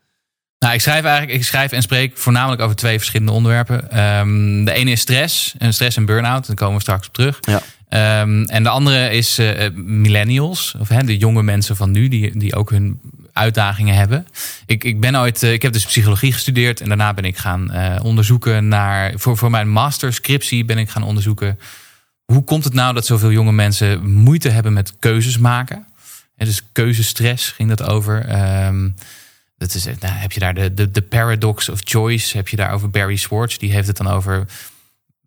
Nou, 0.59 0.73
ik 0.73 0.81
schrijf 0.81 1.03
eigenlijk, 1.03 1.37
ik 1.37 1.45
schrijf 1.45 1.71
en 1.71 1.81
spreek 1.81 2.17
voornamelijk 2.17 2.61
over 2.61 2.75
twee 2.75 2.97
verschillende 2.97 3.31
onderwerpen. 3.31 3.91
Ehm, 3.91 4.63
de 4.63 4.71
ene 4.71 4.91
is 4.91 5.01
stress, 5.01 5.55
en 5.57 5.73
stress 5.73 5.97
en 5.97 6.05
burn-out. 6.05 6.47
Daar 6.47 6.55
komen 6.55 6.75
we 6.75 6.81
straks 6.81 7.07
op 7.07 7.13
terug. 7.13 7.37
Ja. 7.41 7.61
Ehm, 7.89 8.43
en 8.43 8.63
de 8.63 8.69
andere 8.69 9.09
is 9.09 9.37
eh, 9.37 9.69
millennials, 9.73 10.75
of 10.79 10.87
hè, 10.89 11.03
de 11.03 11.17
jonge 11.17 11.43
mensen 11.43 11.75
van 11.75 11.91
nu, 11.91 12.07
die, 12.07 12.37
die 12.37 12.55
ook 12.55 12.69
hun 12.69 12.99
uitdagingen 13.33 13.95
hebben. 13.95 14.27
Ik, 14.65 14.83
ik 14.83 14.99
ben 14.99 15.15
ooit, 15.15 15.43
eh, 15.43 15.53
ik 15.53 15.61
heb 15.61 15.73
dus 15.73 15.85
psychologie 15.85 16.33
gestudeerd 16.33 16.81
en 16.81 16.87
daarna 16.87 17.13
ben 17.13 17.25
ik 17.25 17.37
gaan 17.37 17.71
eh, 17.71 17.95
onderzoeken 18.03 18.67
naar, 18.67 19.13
voor, 19.15 19.37
voor 19.37 19.49
mijn 19.49 19.69
masterscriptie 19.69 20.65
ben 20.65 20.77
ik 20.77 20.89
gaan 20.89 21.03
onderzoeken 21.03 21.59
hoe 22.25 22.43
komt 22.43 22.63
het 22.63 22.73
nou 22.73 22.93
dat 22.93 23.05
zoveel 23.05 23.31
jonge 23.31 23.51
mensen 23.51 24.11
moeite 24.11 24.49
hebben 24.49 24.73
met 24.73 24.93
keuzes 24.99 25.37
maken? 25.37 25.87
En 26.37 26.45
dus 26.45 26.61
keuzestress 26.71 27.51
ging 27.51 27.69
dat 27.69 27.83
over. 27.83 28.25
Ehm, 28.25 28.89
dat 29.57 29.73
is, 29.73 29.85
nou, 29.85 29.97
heb 29.99 30.31
je 30.31 30.39
daar 30.39 30.53
de, 30.53 30.73
de, 30.73 30.91
de 30.91 31.01
paradox 31.01 31.69
of 31.69 31.79
choice, 31.83 32.37
heb 32.37 32.47
je 32.47 32.55
daar 32.55 32.71
over 32.71 32.89
Barry 32.89 33.15
Schwartz, 33.15 33.57
die 33.57 33.71
heeft 33.71 33.87
het 33.87 33.97
dan 33.97 34.07
over 34.07 34.47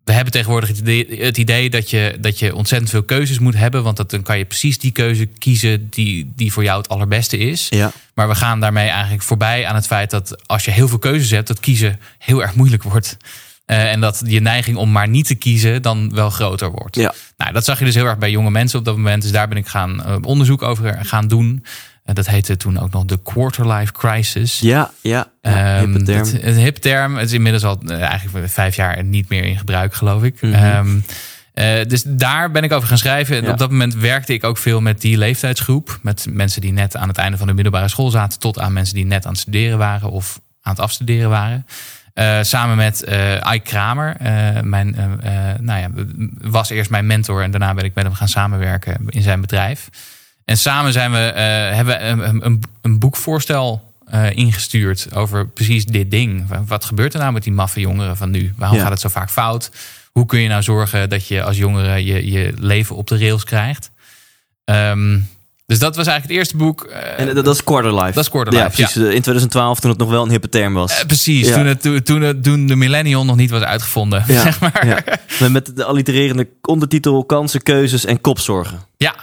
we 0.09 0.15
hebben 0.15 0.33
tegenwoordig 0.33 0.69
het 0.69 0.77
idee, 0.77 1.25
het 1.25 1.37
idee, 1.37 1.69
dat, 1.69 1.89
je, 1.89 2.17
dat 2.19 2.39
je 2.39 2.55
ontzettend 2.55 2.91
veel 2.91 3.03
keuzes 3.03 3.39
moet 3.39 3.55
hebben. 3.55 3.83
Want 3.83 3.97
dat, 3.97 4.09
dan 4.09 4.21
kan 4.21 4.37
je 4.37 4.45
precies 4.45 4.79
die 4.79 4.91
keuze 4.91 5.25
kiezen 5.25 5.89
die, 5.89 6.31
die 6.35 6.53
voor 6.53 6.63
jou 6.63 6.77
het 6.77 6.89
allerbeste 6.89 7.37
is. 7.37 7.67
Ja. 7.69 7.91
Maar 8.13 8.27
we 8.27 8.35
gaan 8.35 8.59
daarmee 8.59 8.87
eigenlijk 8.87 9.23
voorbij 9.23 9.65
aan 9.65 9.75
het 9.75 9.87
feit 9.87 10.09
dat 10.09 10.47
als 10.47 10.65
je 10.65 10.71
heel 10.71 10.87
veel 10.87 10.99
keuzes 10.99 11.31
hebt, 11.31 11.47
dat 11.47 11.59
kiezen 11.59 11.99
heel 12.17 12.41
erg 12.41 12.55
moeilijk 12.55 12.83
wordt. 12.83 13.17
Eh, 13.69 13.91
en 13.91 13.99
dat 13.99 14.21
je 14.25 14.39
neiging 14.39 14.77
om 14.77 14.91
maar 14.91 15.07
niet 15.07 15.27
te 15.27 15.35
kiezen 15.35 15.81
dan 15.81 16.11
wel 16.13 16.29
groter 16.29 16.71
wordt. 16.71 16.95
Ja. 16.95 17.13
Nou, 17.37 17.51
dat 17.53 17.65
zag 17.65 17.79
je 17.79 17.85
dus 17.85 17.95
heel 17.95 18.05
erg 18.05 18.17
bij 18.17 18.31
jonge 18.31 18.51
mensen 18.51 18.79
op 18.79 18.85
dat 18.85 18.95
moment. 18.95 19.21
Dus 19.21 19.31
daar 19.31 19.47
ben 19.47 19.57
ik 19.57 19.67
gaan 19.67 20.03
uh, 20.07 20.15
onderzoek 20.21 20.61
over 20.61 20.97
gaan 21.05 21.27
doen. 21.27 21.65
Uh, 22.05 22.15
dat 22.15 22.27
heette 22.27 22.57
toen 22.57 22.79
ook 22.79 22.91
nog 22.91 23.05
de 23.05 23.19
quarter-life 23.23 23.91
crisis. 23.91 24.59
Ja, 24.59 24.91
ja. 25.01 25.31
ja 25.41 25.81
um, 25.81 26.03
term. 26.03 26.19
Het, 26.19 26.43
een 26.43 26.55
hip 26.55 26.75
term. 26.75 27.15
Het 27.15 27.27
is 27.27 27.33
inmiddels 27.33 27.63
al 27.63 27.81
eigenlijk 27.85 28.49
vijf 28.49 28.75
jaar 28.75 29.03
niet 29.03 29.29
meer 29.29 29.43
in 29.43 29.57
gebruik, 29.57 29.93
geloof 29.93 30.23
ik. 30.23 30.41
Mm 30.41 30.53
-hmm. 30.53 30.77
um, 30.77 31.05
uh, 31.53 31.85
dus 31.87 32.03
daar 32.05 32.51
ben 32.51 32.63
ik 32.63 32.71
over 32.71 32.87
gaan 32.87 32.97
schrijven. 32.97 33.37
En 33.37 33.43
Ja. 33.43 33.51
op 33.51 33.57
dat 33.57 33.71
moment 33.71 33.95
werkte 33.95 34.33
ik 34.33 34.43
ook 34.43 34.57
veel 34.57 34.81
met 34.81 35.01
die 35.01 35.17
leeftijdsgroep. 35.17 35.99
Met 36.01 36.25
mensen 36.29 36.61
die 36.61 36.73
net 36.73 36.95
aan 36.95 37.07
het 37.07 37.17
einde 37.17 37.37
van 37.37 37.47
de 37.47 37.53
middelbare 37.53 37.87
school 37.87 38.09
zaten. 38.09 38.39
Tot 38.39 38.59
aan 38.59 38.73
mensen 38.73 38.95
die 38.95 39.05
net 39.05 39.25
aan 39.25 39.31
het 39.31 39.41
studeren 39.41 39.77
waren 39.77 40.09
of 40.09 40.39
aan 40.61 40.73
het 40.73 40.81
afstuderen 40.81 41.29
waren. 41.29 41.65
Uh, 42.19 42.37
samen 42.41 42.77
met 42.77 43.05
uh, 43.09 43.33
Ike 43.33 43.59
Kramer. 43.63 44.15
Uh, 44.21 44.61
mijn, 44.61 44.95
nou 45.59 45.79
ja, 45.79 45.89
was 46.41 46.69
eerst 46.69 46.89
mijn 46.89 47.07
mentor. 47.07 47.43
En 47.43 47.51
daarna 47.51 47.73
ben 47.73 47.83
ik 47.85 47.93
met 47.95 48.03
hem 48.03 48.13
gaan 48.13 48.27
samenwerken 48.27 48.97
in 49.07 49.21
zijn 49.21 49.41
bedrijf. 49.41 49.89
En 50.45 50.57
samen 50.57 50.93
zijn 50.93 51.11
we, 51.11 51.17
hebben 51.17 51.99
we 51.99 52.03
een, 52.03 52.45
een, 52.45 52.63
een 52.81 52.99
boekvoorstel 52.99 53.93
ingestuurd 54.33 55.15
over 55.15 55.47
precies 55.47 55.85
dit 55.85 56.11
ding. 56.11 56.45
Wat 56.67 56.85
gebeurt 56.85 57.13
er 57.13 57.19
nou 57.19 57.33
met 57.33 57.43
die 57.43 57.53
maffe 57.53 57.79
jongeren 57.79 58.17
van 58.17 58.29
nu? 58.31 58.53
Waarom 58.57 58.77
Ja. 58.77 58.83
gaat 58.83 58.91
het 58.91 59.01
zo 59.01 59.09
vaak 59.09 59.29
fout? 59.29 59.71
Hoe 60.11 60.25
kun 60.25 60.39
je 60.39 60.47
nou 60.47 60.63
zorgen 60.63 61.09
dat 61.09 61.27
je 61.27 61.43
als 61.43 61.57
jongere 61.57 62.05
je, 62.05 62.31
je 62.31 62.53
leven 62.57 62.95
op 62.95 63.07
de 63.07 63.17
rails 63.17 63.43
krijgt? 63.43 63.91
Um, 64.65 65.29
dus 65.69 65.79
dat 65.79 65.95
was 65.95 66.07
eigenlijk 66.07 66.21
het 66.27 66.31
eerste 66.37 66.57
boek. 66.57 66.87
Uh, 66.89 67.19
En 67.19 67.35
dat, 67.35 67.45
dat 67.45 67.53
is 67.55 67.63
quarter 67.63 67.93
life. 67.93 68.11
Dat 68.11 68.23
is 68.23 68.29
quarter 68.29 68.53
life, 68.53 68.65
Ja, 68.65 68.69
precies. 68.73 68.93
ja. 68.93 69.01
In 69.01 69.21
2012, 69.21 69.79
toen 69.79 69.89
het 69.89 69.99
nog 69.99 70.09
wel 70.09 70.23
een 70.23 70.29
hippe 70.29 70.49
term 70.49 70.73
was. 70.73 70.99
Uh, 70.99 71.05
precies, 71.05 71.47
Ja. 71.47 71.53
toen, 71.55 71.65
het, 71.65 71.81
toen, 71.81 72.03
toen, 72.03 72.21
het, 72.21 72.43
toen 72.43 72.67
de 72.67 72.75
millennial 72.75 73.25
nog 73.25 73.35
niet 73.35 73.49
was 73.49 73.61
uitgevonden. 73.61 74.23
Ja, 74.27 74.41
Zeg 74.51 74.59
maar. 74.59 75.03
Met 75.51 75.75
de 75.75 75.83
allitererende 75.83 76.47
ondertitel 76.61 77.25
kansen, 77.25 77.61
keuzes 77.63 78.05
en 78.05 78.21
kopzorgen. 78.21 78.79
ja, 78.97 79.15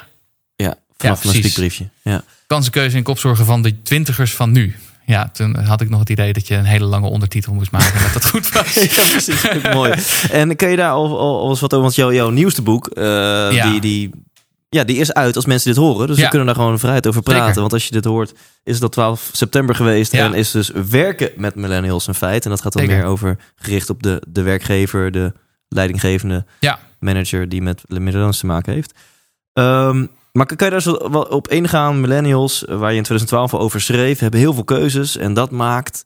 Ja, 0.57 0.76
vanaf 0.97 1.25
een. 1.25 1.91
Ja. 2.03 2.23
kansenkeuze 2.47 2.97
en 2.97 3.03
kopzorgen 3.03 3.45
van 3.45 3.62
de 3.62 3.83
twintigers 3.83 4.35
van 4.35 4.53
nu. 4.53 4.75
Ja, 5.07 5.29
toen 5.33 5.57
had 5.57 5.81
ik 5.81 5.88
nog 5.88 6.00
het 6.00 6.09
idee 6.09 6.33
dat 6.33 6.49
je 6.49 6.55
een 6.55 6.65
hele 6.65 6.85
lange 6.85 7.07
ondertitel 7.09 7.53
moest 7.55 7.71
maken. 7.71 7.95
en 7.95 8.03
dat 8.03 8.12
dat 8.12 8.31
goed 8.31 8.53
was. 8.53 8.75
ja, 8.95 9.03
precies. 9.11 9.43
Mooi. 9.73 9.93
En 10.31 10.57
kun 10.57 10.69
je 10.71 10.76
daar 10.76 10.91
al, 10.91 11.19
al, 11.19 11.49
wat 11.49 11.62
over? 11.62 11.81
Want 11.81 11.95
jouw, 11.95 12.12
jouw 12.12 12.31
nieuwste 12.31 12.62
boek, 12.62 12.91
uh, 12.95 13.71
die, 13.71 13.81
die, 13.81 14.11
ja, 14.68 14.85
die 14.85 14.96
is 14.96 15.12
uit 15.12 15.37
als 15.37 15.46
mensen 15.46 15.75
dit 15.75 15.82
horen. 15.82 16.06
Dus 16.06 16.16
Ja. 16.16 16.23
we 16.23 16.28
kunnen 16.28 16.46
daar 16.46 16.56
gewoon 16.56 16.78
vrijheid 16.78 17.06
over 17.06 17.23
praten. 17.23 17.44
Zeker. 17.44 17.61
Want 17.61 17.73
als 17.73 17.85
je 17.85 17.90
dit 17.90 18.04
hoort, 18.04 18.32
is 18.64 18.75
het 18.75 18.82
al 18.82 18.88
12 18.88 19.28
september 19.32 19.75
geweest. 19.75 20.12
Ja. 20.12 20.25
En 20.25 20.35
is 20.35 20.50
dus 20.50 20.70
werken 20.90 21.30
met 21.37 21.54
millennials 21.54 22.06
een 22.06 22.14
feit. 22.14 22.44
En 22.44 22.50
dat 22.50 22.61
gaat 22.61 22.73
dan 22.73 22.82
Zeker. 22.82 22.96
meer 22.96 23.06
over 23.06 23.38
gericht 23.56 23.90
op 23.90 24.02
de, 24.02 24.23
de 24.28 24.42
werkgever, 24.42 25.11
de 25.11 25.32
leidinggevende 25.68 26.44
Ja. 26.61 26.78
manager 26.99 27.49
die 27.49 27.62
met 27.62 27.82
millennials 27.87 28.38
te 28.38 28.46
maken 28.46 28.73
heeft. 28.73 28.92
Um, 29.52 30.11
maar 30.32 30.46
kan 30.46 30.66
je 30.66 30.70
daar 30.73 30.82
zo 30.82 31.11
wel 31.11 31.23
op 31.23 31.49
ingaan? 31.49 32.00
Millennials, 32.00 32.64
waar 32.68 32.90
je 32.90 32.96
in 32.96 33.02
2012 33.02 33.54
al 33.54 33.61
over 33.61 33.80
schreef, 33.80 34.18
hebben 34.18 34.40
heel 34.40 34.55
veel 34.55 34.64
keuzes. 34.64 35.16
En 35.16 35.35
dat 35.35 35.50
maakt 35.50 36.05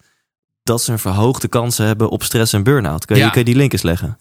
dat 0.62 0.82
ze 0.82 0.92
een 0.92 0.98
verhoogde 0.98 1.48
kansen 1.48 1.86
hebben 1.86 2.08
op 2.08 2.22
stress 2.22 2.52
en 2.52 2.62
burn-out. 2.62 3.04
Kun 3.04 3.16
je, 3.16 3.30
kun 3.30 3.38
je 3.38 3.44
die 3.44 3.56
link 3.56 3.72
eens 3.72 3.82
leggen? 3.82 4.18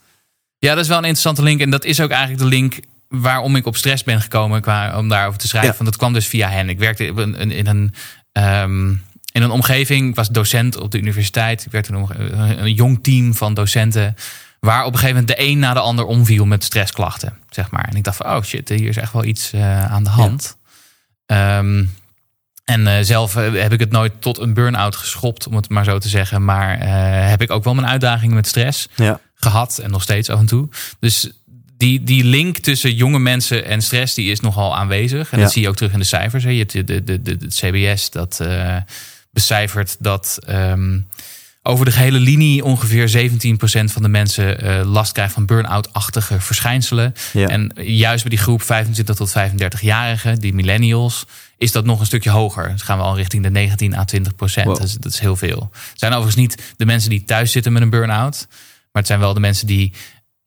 Ja, 0.57 0.73
dat 0.73 0.83
is 0.83 0.87
wel 0.89 0.97
een 0.97 1.03
interessante 1.03 1.43
link. 1.43 1.61
En 1.61 1.69
dat 1.69 1.85
is 1.85 2.01
ook 2.01 2.09
eigenlijk 2.09 2.41
de 2.41 2.47
link 2.47 2.79
waarom 3.09 3.55
ik 3.55 3.65
op 3.65 3.77
stress 3.77 4.03
ben 4.03 4.21
gekomen 4.21 4.61
qua, 4.61 4.97
om 4.97 5.09
daarover 5.09 5.39
te 5.39 5.47
schrijven. 5.47 5.71
Ja. 5.71 5.77
Want 5.77 5.89
dat 5.89 5.99
kwam 5.99 6.13
dus 6.13 6.27
via 6.27 6.49
hen. 6.49 6.69
Ik 6.69 6.79
werkte 6.79 7.05
in 7.05 7.17
een, 7.17 7.51
in 7.51 7.67
een, 7.67 7.93
um, 8.43 9.03
in 9.31 9.41
een 9.41 9.51
omgeving, 9.51 10.09
ik 10.09 10.15
was 10.15 10.29
docent 10.29 10.77
op 10.77 10.91
de 10.91 10.97
universiteit. 10.97 11.65
Ik 11.65 11.71
werkte 11.71 11.93
in 11.93 12.07
een, 12.09 12.63
een 12.63 12.73
jong 12.73 13.03
team 13.03 13.35
van 13.35 13.53
docenten. 13.53 14.15
Waar 14.59 14.85
op 14.85 14.93
een 14.93 14.99
gegeven 14.99 15.19
moment 15.19 15.37
de 15.37 15.43
een 15.43 15.59
na 15.59 15.73
de 15.73 15.79
ander 15.79 16.05
omviel 16.05 16.45
met 16.45 16.63
stressklachten. 16.63 17.37
Zeg 17.49 17.71
maar. 17.71 17.87
En 17.89 17.95
ik 17.95 18.03
dacht 18.03 18.17
van, 18.17 18.25
oh 18.25 18.43
shit, 18.43 18.69
hier 18.69 18.89
is 18.89 18.97
echt 18.97 19.13
wel 19.13 19.23
iets 19.23 19.53
uh, 19.53 19.85
aan 19.85 20.03
de 20.03 20.09
hand. 20.09 20.57
Ja. 21.25 21.57
Um, 21.57 21.97
en 22.65 22.85
uh, 22.85 22.97
zelf 23.01 23.35
uh, 23.35 23.61
heb 23.61 23.73
ik 23.73 23.79
het 23.79 23.91
nooit 23.91 24.13
tot 24.19 24.37
een 24.37 24.53
burn-out 24.53 24.95
geschopt, 24.95 25.47
om 25.47 25.55
het 25.55 25.69
maar 25.69 25.83
zo 25.83 25.97
te 25.97 26.09
zeggen. 26.09 26.45
Maar 26.45 26.81
uh, 26.81 27.29
heb 27.29 27.41
ik 27.41 27.51
ook 27.51 27.63
wel 27.63 27.73
mijn 27.73 27.87
uitdagingen 27.87 28.35
met 28.35 28.47
stress 28.47 28.87
ja. 28.95 29.19
gehad 29.35 29.77
en 29.77 29.91
nog 29.91 30.01
steeds 30.01 30.29
af 30.29 30.39
en 30.39 30.45
toe. 30.45 30.69
Dus 30.99 31.31
die, 31.79 32.03
die 32.03 32.23
link 32.23 32.57
tussen 32.57 32.95
jonge 32.95 33.19
mensen 33.19 33.65
en 33.65 33.81
stress 33.81 34.13
die 34.13 34.31
is 34.31 34.39
nogal 34.39 34.75
aanwezig. 34.75 35.31
En 35.31 35.37
Ja. 35.37 35.43
dat 35.43 35.53
zie 35.53 35.61
je 35.61 35.67
ook 35.67 35.75
terug 35.75 35.93
in 35.93 35.99
de 35.99 36.05
cijfers. 36.05 36.43
Hè. 36.43 36.49
Je 36.49 36.57
hebt 36.57 36.71
de, 36.71 36.83
de, 36.83 37.03
de, 37.03 37.21
de, 37.21 37.37
het 37.39 37.55
CBS 37.55 38.09
dat 38.09 38.39
uh, 38.41 38.75
becijfert 39.31 39.95
dat 39.99 40.39
um, 40.49 41.07
over 41.63 41.85
de 41.85 41.91
gehele 41.91 42.19
linie 42.19 42.63
ongeveer 42.63 43.31
17% 43.31 43.93
van 43.93 44.01
de 44.01 44.07
mensen 44.07 44.65
uh, 44.65 44.91
last 44.91 45.11
krijgt 45.11 45.33
van 45.33 45.45
burn-out-achtige 45.45 46.39
verschijnselen. 46.39 47.13
Ja. 47.33 47.47
En 47.47 47.71
juist 47.75 48.21
bij 48.21 48.29
die 48.29 48.39
groep 48.39 48.61
25 48.61 49.15
tot 49.15 49.33
35-jarigen, 49.37 50.39
die 50.39 50.53
millennials, 50.53 51.25
is 51.57 51.71
dat 51.71 51.85
nog 51.85 51.99
een 51.99 52.05
stukje 52.05 52.29
hoger. 52.29 52.71
Dus 52.71 52.81
gaan 52.81 52.97
we 52.97 53.03
al 53.03 53.15
richting 53.15 53.43
de 53.43 53.49
19 53.49 53.95
à 53.95 54.03
20 54.03 54.35
procent. 54.35 54.67
Wow. 54.67 54.81
Dus 54.81 54.93
dat 54.93 55.13
is 55.13 55.19
heel 55.19 55.35
veel. 55.35 55.69
Het 55.71 55.99
zijn 55.99 56.11
overigens 56.13 56.41
niet 56.41 56.73
de 56.77 56.85
mensen 56.85 57.09
die 57.09 57.23
thuis 57.23 57.51
zitten 57.51 57.73
met 57.73 57.81
een 57.81 57.89
burn-out. 57.89 58.47
Maar 58.91 59.01
het 59.01 59.07
zijn 59.07 59.19
wel 59.19 59.33
de 59.33 59.39
mensen 59.39 59.67
die 59.67 59.93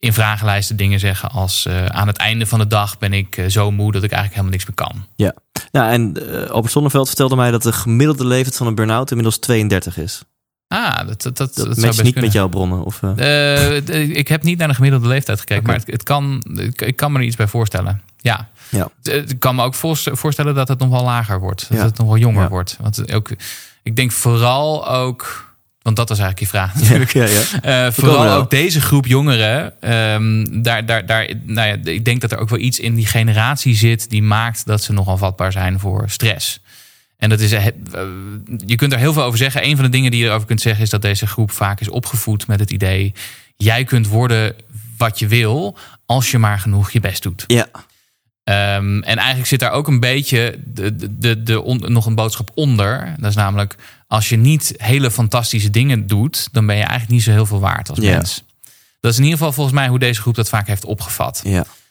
in 0.02 0.12
vragenlijsten 0.12 0.76
dingen 0.76 1.00
zeggen 1.00 1.30
als 1.30 1.66
uh, 1.66 1.86
aan 1.86 2.06
het 2.06 2.16
einde 2.16 2.46
van 2.46 2.58
de 2.58 2.66
dag 2.66 2.98
ben 2.98 3.12
ik 3.12 3.36
uh, 3.36 3.46
zo 3.48 3.70
moe 3.70 3.92
dat 3.92 4.02
ik 4.02 4.10
eigenlijk 4.10 4.30
helemaal 4.40 4.50
niks 4.50 4.66
meer 4.66 4.86
kan. 4.86 5.06
Ja, 5.16 5.34
nou, 5.72 5.90
en 5.92 6.16
uh, 6.30 6.50
Albert 6.50 6.72
Sonneveld 6.72 7.06
vertelde 7.06 7.36
mij 7.36 7.50
dat 7.50 7.62
de 7.62 7.72
gemiddelde 7.72 8.26
leeftijd 8.26 8.56
van 8.56 8.66
een 8.66 8.74
burn-out 8.74 9.10
inmiddels 9.10 9.38
32 9.38 9.96
is. 9.98 10.22
Ah, 10.68 11.06
dat, 11.06 11.22
dat, 11.22 11.36
dat, 11.36 11.54
Dat, 11.54 11.76
niet 11.76 11.96
kunnen. 11.96 12.22
met 12.22 12.32
jouw 12.32 12.48
bronnen? 12.48 12.84
Of, 12.84 13.00
ik 13.92 14.28
heb 14.28 14.42
niet 14.42 14.58
naar 14.58 14.68
de 14.68 14.74
gemiddelde 14.74 15.08
leeftijd 15.08 15.40
gekeken, 15.40 15.66
maar 15.66 15.76
het, 15.76 15.86
het 15.86 16.02
kan, 16.02 16.42
ik, 16.56 16.82
ik 16.82 16.96
kan 16.96 17.12
me 17.12 17.18
er 17.18 17.24
iets 17.24 17.36
bij 17.36 17.46
voorstellen. 17.48 18.02
Ja. 18.16 18.48
Ja. 18.68 18.88
Ik 19.02 19.38
kan 19.38 19.54
me 19.54 19.62
ook 19.62 19.74
voorstellen 20.12 20.54
dat 20.54 20.68
het 20.68 20.78
nog 20.78 20.88
wel 20.88 21.04
lager 21.04 21.40
wordt. 21.40 21.68
Dat 21.68 21.78
Ja. 21.78 21.84
het 21.84 21.98
nog 21.98 22.06
wel 22.06 22.16
jonger 22.16 22.42
Ja. 22.42 22.48
wordt. 22.48 22.76
Want 22.80 23.12
ook, 23.12 23.30
ik 23.82 23.96
denk 23.96 24.12
vooral 24.12 24.88
ook. 24.88 25.51
Want 25.82 25.96
dat 25.96 26.08
was 26.08 26.18
eigenlijk 26.18 26.52
je 26.52 26.58
vraag 26.58 26.74
natuurlijk. 26.74 27.12
Ja, 27.22 27.26
ja. 27.26 27.86
Eh, 27.86 27.92
vooral 27.92 28.30
ook 28.30 28.50
deze 28.50 28.80
groep 28.80 29.06
jongeren. 29.06 29.80
ehm, 29.80 30.62
daar, 30.62 30.86
daar, 30.86 31.06
daar, 31.06 31.28
nou 31.42 31.68
ja, 31.68 31.76
ik 31.92 32.04
denk 32.04 32.20
dat 32.20 32.32
er 32.32 32.38
ook 32.38 32.48
wel 32.48 32.58
iets 32.58 32.80
in 32.80 32.94
die 32.94 33.06
generatie 33.06 33.74
zit 33.74 34.10
die 34.10 34.22
maakt 34.22 34.66
dat 34.66 34.82
ze 34.82 34.92
nogal 34.92 35.16
vatbaar 35.16 35.52
zijn 35.52 35.80
voor 35.80 36.10
stress. 36.10 36.60
En 37.16 37.28
dat 37.28 37.40
is, 37.40 37.52
eh, 37.52 37.66
je 38.66 38.76
kunt 38.76 38.92
er 38.92 38.98
heel 38.98 39.12
veel 39.12 39.22
over 39.22 39.38
zeggen. 39.38 39.64
Een 39.64 39.76
van 39.76 39.84
de 39.84 39.90
dingen 39.90 40.10
die 40.10 40.20
je 40.20 40.26
erover 40.26 40.46
kunt 40.46 40.60
zeggen 40.60 40.82
is 40.82 40.90
dat 40.90 41.02
deze 41.02 41.26
groep 41.26 41.50
vaak 41.50 41.80
is 41.80 41.88
opgevoed 41.88 42.46
met 42.46 42.60
het 42.60 42.70
idee: 42.70 43.12
jij 43.56 43.84
kunt 43.84 44.06
worden 44.06 44.54
wat 44.96 45.18
je 45.18 45.26
wil 45.26 45.76
als 46.06 46.30
je 46.30 46.38
maar 46.38 46.58
genoeg 46.58 46.90
je 46.90 47.00
best 47.00 47.22
doet. 47.22 47.44
ja. 47.46 47.68
Um, 48.44 49.02
en 49.02 49.16
eigenlijk 49.16 49.46
zit 49.46 49.60
daar 49.60 49.70
ook 49.70 49.88
een 49.88 50.00
beetje 50.00 50.58
de, 50.64 50.96
de, 50.96 51.18
de, 51.18 51.42
de 51.42 51.62
on, 51.62 51.92
nog 51.92 52.06
een 52.06 52.14
boodschap 52.14 52.50
onder. 52.54 53.14
Dat 53.18 53.30
is 53.30 53.36
namelijk, 53.36 53.74
als 54.12 54.28
je 54.28 54.36
niet 54.36 54.74
hele 54.76 55.10
fantastische 55.10 55.70
dingen 55.70 56.06
doet, 56.06 56.48
dan 56.52 56.66
ben 56.66 56.74
je 56.76 56.80
eigenlijk 56.82 57.10
niet 57.10 57.22
zo 57.22 57.30
heel 57.30 57.46
veel 57.46 57.60
waard 57.60 57.90
als 57.90 57.98
mens. 57.98 58.42
Dat 59.00 59.10
is 59.12 59.16
in 59.18 59.22
ieder 59.24 59.38
geval 59.38 59.52
volgens 59.52 59.76
mij 59.76 59.88
hoe 59.88 59.98
deze 59.98 60.20
groep 60.20 60.34
dat 60.34 60.48
vaak 60.48 60.66
heeft 60.66 60.84
opgevat. 60.84 61.40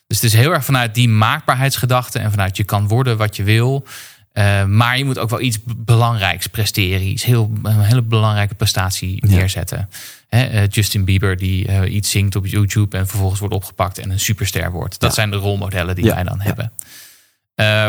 Dus 0.07 0.21
het 0.21 0.23
is 0.23 0.33
heel 0.33 0.51
erg 0.51 0.65
vanuit 0.65 0.95
die 0.95 1.09
maakbaarheidsgedachte 1.09 2.19
en 2.19 2.29
vanuit 2.31 2.57
je 2.57 2.63
kan 2.63 2.87
worden 2.87 3.17
wat 3.17 3.35
je 3.35 3.43
wil. 3.43 3.85
Uh, 4.33 4.65
maar 4.65 4.97
je 4.97 5.05
moet 5.05 5.19
ook 5.19 5.29
wel 5.29 5.41
iets 5.41 5.57
belangrijks 5.65 6.47
presteren. 6.47 7.01
Iets 7.07 7.23
heel, 7.23 7.51
een 7.63 7.79
hele 7.79 8.01
belangrijke 8.01 8.55
prestatie 8.55 9.27
Ja. 9.27 9.35
neerzetten. 9.35 9.89
Uh, 10.29 10.67
Justin 10.67 11.05
Bieber 11.05 11.37
die 11.37 11.67
uh, 11.67 11.93
iets 11.93 12.09
zingt 12.09 12.35
op 12.35 12.45
YouTube 12.47 12.97
en 12.97 13.07
vervolgens 13.07 13.39
wordt 13.39 13.55
opgepakt 13.55 13.97
en 13.99 14.09
een 14.09 14.19
superster 14.19 14.71
wordt. 14.71 14.99
Dat 14.99 15.09
Ja. 15.09 15.15
zijn 15.15 15.31
de 15.31 15.37
rolmodellen 15.37 15.95
die 15.95 16.05
Ja. 16.05 16.13
wij 16.13 16.23
dan 16.23 16.39
Ja. 16.43 16.43
hebben. 16.43 16.71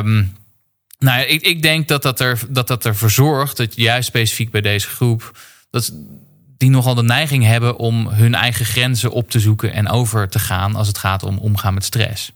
Um, 0.07 0.37
nou, 1.03 1.19
ja, 1.19 1.25
ik, 1.25 1.43
ik 1.43 1.62
denk 1.62 1.88
dat 1.88 2.03
dat, 2.03 2.21
er, 2.21 2.41
dat 2.49 2.69
dat 2.69 2.85
ervoor 2.85 3.11
zorgt 3.11 3.57
dat 3.57 3.77
juist 3.77 4.09
specifiek 4.09 4.51
bij 4.51 4.61
deze 4.61 4.88
groep. 4.88 5.38
Dat 5.71 5.93
die 6.57 6.71
nogal 6.71 6.95
de 6.95 7.03
neiging 7.03 7.45
hebben 7.45 7.79
om 7.79 8.09
hun 8.09 8.35
eigen 8.35 8.65
grenzen 8.65 9.11
op 9.11 9.31
te 9.31 9.41
zoeken 9.41 9.73
en 9.73 9.88
over 9.88 10.29
te 10.29 10.38
gaan 10.38 10.75
als 10.75 10.87
het 10.87 10.99
gaat 10.99 11.23
om 11.23 11.38
omgaan 11.38 11.75
met 11.75 11.85
stress. 11.85 12.33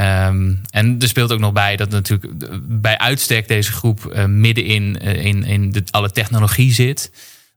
Um, 0.00 0.60
en 0.70 0.96
er 1.00 1.08
speelt 1.08 1.32
ook 1.32 1.38
nog 1.38 1.52
bij 1.52 1.76
dat 1.76 1.90
natuurlijk 1.90 2.32
bij 2.80 2.98
uitstek 2.98 3.48
deze 3.48 3.72
groep 3.72 4.12
uh, 4.14 4.24
midden 4.24 4.64
in, 4.64 4.98
uh, 5.02 5.24
in, 5.24 5.44
in 5.44 5.72
de, 5.72 5.82
alle 5.90 6.10
technologie 6.10 6.72
zit. 6.72 7.10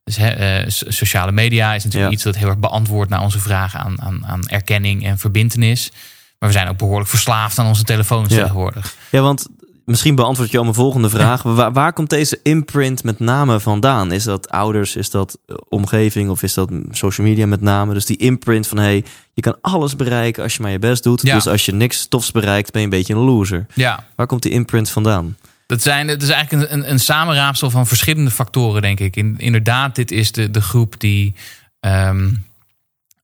Dus 0.03 0.17
he, 0.17 0.61
uh, 0.61 0.65
sociale 0.67 1.31
media 1.31 1.73
is 1.73 1.83
natuurlijk 1.83 2.11
Ja. 2.11 2.15
iets 2.15 2.25
dat 2.25 2.35
heel 2.35 2.47
erg 2.47 2.57
beantwoordt 2.57 3.09
naar 3.09 3.21
onze 3.21 3.39
vragen 3.39 3.79
aan, 3.79 4.01
aan, 4.01 4.25
aan 4.25 4.47
erkenning 4.47 5.05
en 5.05 5.17
verbindenis. 5.17 5.91
Maar 6.39 6.49
we 6.49 6.55
zijn 6.55 6.67
ook 6.67 6.77
behoorlijk 6.77 7.09
verslaafd 7.09 7.59
aan 7.59 7.67
onze 7.67 7.83
telefoons 7.83 8.33
Ja. 8.33 8.39
tegenwoordig. 8.41 8.95
Ja, 9.09 9.21
want 9.21 9.47
misschien 9.89 10.15
beantwoord 10.15 10.51
je 10.51 10.57
al 10.57 10.63
mijn 10.63 10.75
volgende 10.75 11.09
vraag. 11.09 11.41
Waar, 11.43 11.73
waar 11.73 11.93
komt 11.93 12.09
deze 12.09 12.39
imprint 12.43 13.03
met 13.03 13.19
name 13.19 13.59
vandaan? 13.59 14.11
Is 14.11 14.23
dat 14.23 14.49
ouders, 14.49 14.95
is 14.95 15.09
dat 15.09 15.37
eh, 15.45 15.55
omgeving 15.69 16.29
of 16.29 16.43
is 16.43 16.53
dat 16.53 16.69
social 16.91 17.27
media 17.27 17.45
met 17.45 17.61
name? 17.61 17.93
Dus 17.93 18.05
die 18.05 18.17
imprint 18.17 18.67
van 18.67 18.77
hey, 18.77 19.03
je 19.33 19.41
kan 19.41 19.57
alles 19.61 19.95
bereiken 19.95 20.43
als 20.43 20.55
je 20.55 20.61
maar 20.61 20.71
je 20.71 20.79
best 20.79 21.03
doet. 21.03 21.21
Ja. 21.21 21.33
Dus 21.33 21.47
als 21.47 21.65
je 21.65 21.73
niks 21.73 22.07
tofs 22.07 22.31
bereikt, 22.31 22.71
ben 22.71 22.81
je 22.81 22.87
een 22.87 22.93
beetje 22.93 23.13
een 23.13 23.19
loser. 23.19 23.65
Ja, 23.73 24.05
Waar 24.15 24.27
komt 24.27 24.41
die 24.43 24.51
imprint 24.51 24.89
vandaan? 24.89 25.37
Dat, 25.65 25.81
zijn, 25.81 26.07
het 26.07 26.21
is 26.21 26.29
eigenlijk 26.29 26.71
een, 26.71 26.77
een, 26.77 26.89
een 26.89 26.99
samenraapsel 26.99 27.69
van 27.69 27.87
verschillende 27.87 28.31
factoren, 28.31 28.81
denk 28.81 28.99
ik. 28.99 29.15
In, 29.15 29.35
inderdaad, 29.37 29.95
dit 29.95 30.11
is 30.11 30.31
de, 30.31 30.51
de 30.51 30.61
groep 30.61 30.99
die 30.99 31.35
ehm, 31.79 32.29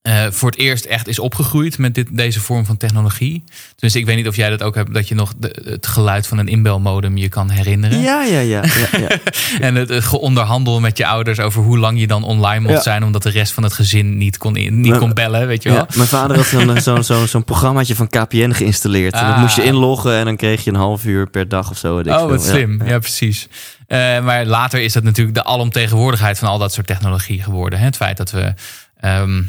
eh, 0.06 0.26
voor 0.30 0.50
het 0.50 0.58
eerst 0.58 0.84
echt 0.84 1.08
is 1.08 1.18
opgegroeid 1.18 1.78
met 1.78 1.94
dit, 1.94 2.06
deze 2.10 2.40
vorm 2.40 2.64
van 2.66 2.76
technologie. 2.76 3.44
Dus 3.76 3.94
ik 3.94 4.06
weet 4.06 4.16
niet 4.16 4.28
of 4.28 4.36
jij 4.36 4.50
dat 4.50 4.62
ook 4.62 4.74
hebt, 4.74 4.94
dat 4.94 5.08
je 5.08 5.14
nog 5.14 5.32
de, 5.38 5.62
het 5.68 5.86
geluid 5.86 6.26
van 6.26 6.38
een 6.38 6.48
inbelmodem 6.48 7.16
je 7.16 7.28
kan 7.28 7.50
herinneren. 7.50 8.00
Ja, 8.00 8.22
ja, 8.22 8.38
ja. 8.40 8.62
ja, 8.64 8.98
ja. 8.98 9.08
En 9.66 9.74
het, 9.74 9.88
het 9.88 10.04
geonderhandel 10.04 10.80
met 10.80 10.96
je 10.98 11.06
ouders 11.06 11.40
over 11.40 11.62
hoe 11.62 11.78
lang 11.78 12.00
je 12.00 12.06
dan 12.06 12.22
online 12.24 12.60
mocht 12.60 12.74
Ja. 12.74 12.80
zijn, 12.82 13.04
omdat 13.04 13.22
de 13.22 13.30
rest 13.30 13.52
van 13.52 13.62
het 13.62 13.72
gezin 13.72 14.16
niet 14.18 14.36
kon, 14.38 14.56
in- 14.56 14.80
niet 14.80 14.98
kon 14.98 15.14
bellen, 15.14 15.46
weet 15.46 15.62
je 15.62 15.68
wel. 15.68 15.78
Ja, 15.78 15.86
mijn 15.96 16.08
vader 16.08 16.36
had 16.36 16.46
zo'n 16.46 16.80
zo'n 16.80 17.04
zo'n 17.04 17.26
zo'n 17.26 17.44
programmaatje 17.44 17.94
van 17.94 18.08
KPN 18.08 18.50
geïnstalleerd. 18.52 19.14
En 19.14 19.24
dat 19.26 19.34
Ah. 19.34 19.40
moest 19.40 19.56
je 19.56 19.64
inloggen 19.64 20.12
en 20.18 20.24
dan 20.24 20.36
kreeg 20.36 20.64
je 20.64 20.70
een 20.70 20.76
half 20.76 21.04
uur 21.04 21.26
per 21.30 21.48
dag 21.48 21.70
of 21.70 21.78
zo. 21.78 21.98
Oh, 22.06 22.28
wat 22.28 22.44
slim. 22.44 22.78
Ja, 22.82 22.88
ja. 22.90 22.98
precies. 22.98 23.48
Eh, 23.86 23.98
maar 24.24 24.44
later 24.46 24.80
is 24.80 24.92
dat 24.92 25.02
natuurlijk 25.02 25.36
de 25.36 25.44
alomtegenwoordigheid 25.44 26.38
van 26.38 26.48
al 26.48 26.58
dat 26.58 26.72
soort 26.72 26.86
technologie 26.86 27.42
geworden. 27.42 27.78
Hè? 27.78 27.84
Het 27.84 27.96
feit 27.96 28.16
dat 28.16 28.30
we 28.30 28.54
ehm, 29.00 29.42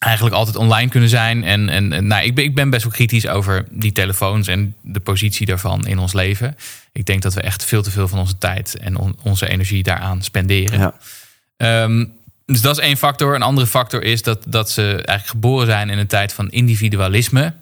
eigenlijk 0.00 0.34
altijd 0.34 0.56
online 0.56 0.90
kunnen 0.90 1.08
zijn. 1.08 1.44
En, 1.44 1.68
en, 1.68 1.92
en, 1.92 2.06
nou, 2.06 2.24
ik, 2.24 2.34
ben, 2.34 2.44
ik 2.44 2.54
ben 2.54 2.70
best 2.70 2.82
wel 2.82 2.92
kritisch 2.92 3.26
over 3.28 3.64
die 3.70 3.92
telefoons 3.92 4.46
en 4.48 4.74
de 4.82 5.00
positie 5.00 5.46
daarvan 5.46 5.86
in 5.86 5.98
ons 5.98 6.12
leven. 6.12 6.56
Ik 6.92 7.04
denk 7.06 7.22
dat 7.22 7.34
we 7.34 7.40
echt 7.40 7.64
veel 7.64 7.82
te 7.82 7.90
veel 7.90 8.08
van 8.08 8.18
onze 8.18 8.38
tijd 8.38 8.76
en 8.78 8.96
on- 8.96 9.16
onze 9.22 9.48
energie 9.48 9.82
daaraan 9.82 10.22
spenderen. 10.22 10.78
Ja. 10.78 10.94
Ehm, 11.56 12.04
dus 12.46 12.60
dat 12.60 12.78
is 12.78 12.84
één 12.84 12.96
factor. 12.96 13.34
Een 13.34 13.42
andere 13.42 13.66
factor 13.66 14.02
is 14.02 14.22
dat, 14.22 14.44
dat 14.48 14.70
ze 14.70 14.82
eigenlijk 14.82 15.26
geboren 15.26 15.66
zijn 15.66 15.90
in 15.90 15.98
een 15.98 16.06
tijd 16.06 16.32
van 16.32 16.50
individualisme. 16.50 17.52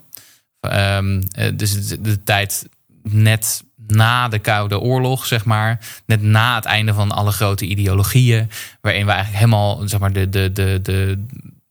Ehm, 0.61 1.23
eh, 1.31 1.51
dus 1.55 1.87
de, 1.89 2.01
de 2.01 2.23
tijd 2.23 2.69
net 3.03 3.63
na 3.87 4.29
de 4.29 4.39
Koude 4.39 4.79
Oorlog, 4.81 5.27
zeg 5.27 5.45
maar. 5.45 5.79
Net 6.07 6.23
na 6.23 6.55
het 6.55 6.65
einde 6.65 6.95
van 6.95 7.11
alle 7.13 7.33
grote 7.33 7.65
ideologieën. 7.67 8.51
Waarin 8.81 9.05
we 9.07 9.13
eigenlijk 9.13 9.45
helemaal 9.45 9.83
zeg 9.89 10.01
maar, 10.01 10.13
de, 10.13 10.29
de, 10.29 10.53
de, 10.53 10.79
de 10.83 11.25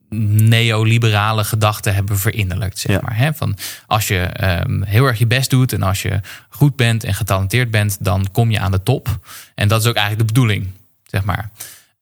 neoliberale 0.09 1.43
gedachten 1.43 1.93
hebben 1.93 2.17
verinnerlijkt. 2.19 2.79
Zeg 2.79 2.91
Ja. 2.95 3.01
maar, 3.03 3.17
hè? 3.17 3.33
Van 3.33 3.57
als 3.87 4.07
je 4.07 4.17
ehm, 4.19 4.81
heel 4.83 5.05
erg 5.05 5.19
je 5.19 5.27
best 5.27 5.49
doet 5.49 5.73
en 5.73 5.81
als 5.83 6.01
je 6.01 6.19
goed 6.49 6.75
bent 6.75 7.03
en 7.03 7.13
getalenteerd 7.13 7.71
bent, 7.71 7.97
dan 7.99 8.27
kom 8.31 8.51
je 8.51 8.59
aan 8.59 8.71
de 8.71 8.83
top. 8.83 9.19
En 9.55 9.67
dat 9.67 9.81
is 9.81 9.87
ook 9.87 9.95
eigenlijk 9.95 10.27
de 10.27 10.33
bedoeling, 10.33 10.67
zeg 11.03 11.23
maar. 11.23 11.49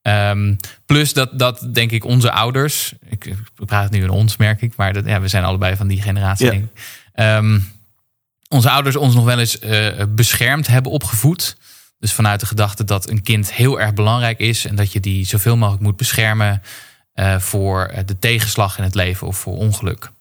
Ehm, 0.01 0.55
plus 0.85 1.13
dat, 1.13 1.39
dat 1.39 1.67
denk 1.73 1.91
ik 1.91 2.03
onze 2.05 2.31
ouders, 2.31 2.93
ik, 3.09 3.25
ik 3.25 3.37
praat 3.65 3.83
het 3.83 3.91
nu 3.91 4.03
in 4.03 4.09
ons 4.09 4.37
merk 4.37 4.61
ik, 4.61 4.73
maar 4.75 4.93
dat, 4.93 5.05
ja, 5.05 5.21
we 5.21 5.27
zijn 5.27 5.43
allebei 5.43 5.75
van 5.75 5.87
die 5.87 6.01
generatie. 6.01 6.45
Ja. 6.45 6.51
Denk 6.51 6.63
ik. 6.63 6.81
Ehm, 7.13 7.59
onze 8.49 8.69
ouders 8.69 8.95
ons 8.95 9.15
nog 9.15 9.25
wel 9.25 9.39
eens 9.39 9.59
eh, 9.59 10.03
beschermd 10.09 10.67
hebben 10.67 10.91
opgevoed. 10.91 11.57
Dus 11.99 12.13
vanuit 12.13 12.39
de 12.39 12.45
gedachte 12.45 12.83
dat 12.83 13.09
een 13.09 13.23
kind 13.23 13.53
heel 13.53 13.79
erg 13.79 13.93
belangrijk 13.93 14.39
is 14.39 14.65
en 14.65 14.75
dat 14.75 14.91
je 14.91 14.99
die 14.99 15.25
zoveel 15.25 15.57
mogelijk 15.57 15.83
moet 15.83 15.97
beschermen 15.97 16.61
eh, 17.15 17.39
voor 17.39 17.85
eh, 17.85 18.05
de 18.05 18.19
tegenslag 18.19 18.77
in 18.77 18.83
het 18.83 18.95
leven 18.95 19.27
of 19.27 19.37
voor 19.37 19.57
ongeluk. 19.57 20.11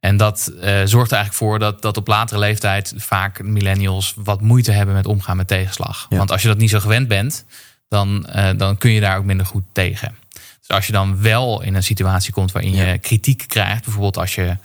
En 0.00 0.16
dat 0.16 0.52
eh, 0.60 0.80
zorgt 0.84 1.10
er 1.10 1.16
eigenlijk 1.16 1.32
voor 1.32 1.58
dat, 1.58 1.82
dat 1.82 1.96
op 1.96 2.06
latere 2.06 2.38
leeftijd 2.38 2.94
vaak 2.96 3.42
millennials 3.42 4.14
wat 4.16 4.40
moeite 4.40 4.72
hebben 4.72 4.94
met 4.94 5.06
omgaan 5.06 5.36
met 5.36 5.48
tegenslag. 5.48 6.06
Ja. 6.08 6.16
Want 6.16 6.30
als 6.30 6.42
je 6.42 6.48
dat 6.48 6.58
niet 6.58 6.70
zo 6.70 6.80
gewend 6.80 7.08
bent, 7.08 7.44
dan, 7.88 8.26
dan 8.56 8.78
kun 8.78 8.90
je 8.90 9.00
daar 9.00 9.18
ook 9.18 9.24
minder 9.24 9.46
goed 9.46 9.64
tegen. 9.72 10.16
Dus 10.58 10.68
als 10.76 10.86
je 10.86 10.92
dan 10.92 11.22
wel 11.22 11.62
in 11.62 11.74
een 11.74 11.82
situatie 11.82 12.32
komt 12.32 12.52
waarin 12.52 12.74
je 12.74 12.84
Ja. 12.84 12.96
kritiek 12.96 13.44
krijgt, 13.48 13.84
bijvoorbeeld 13.84 14.18
als 14.18 14.34
je 14.34 14.56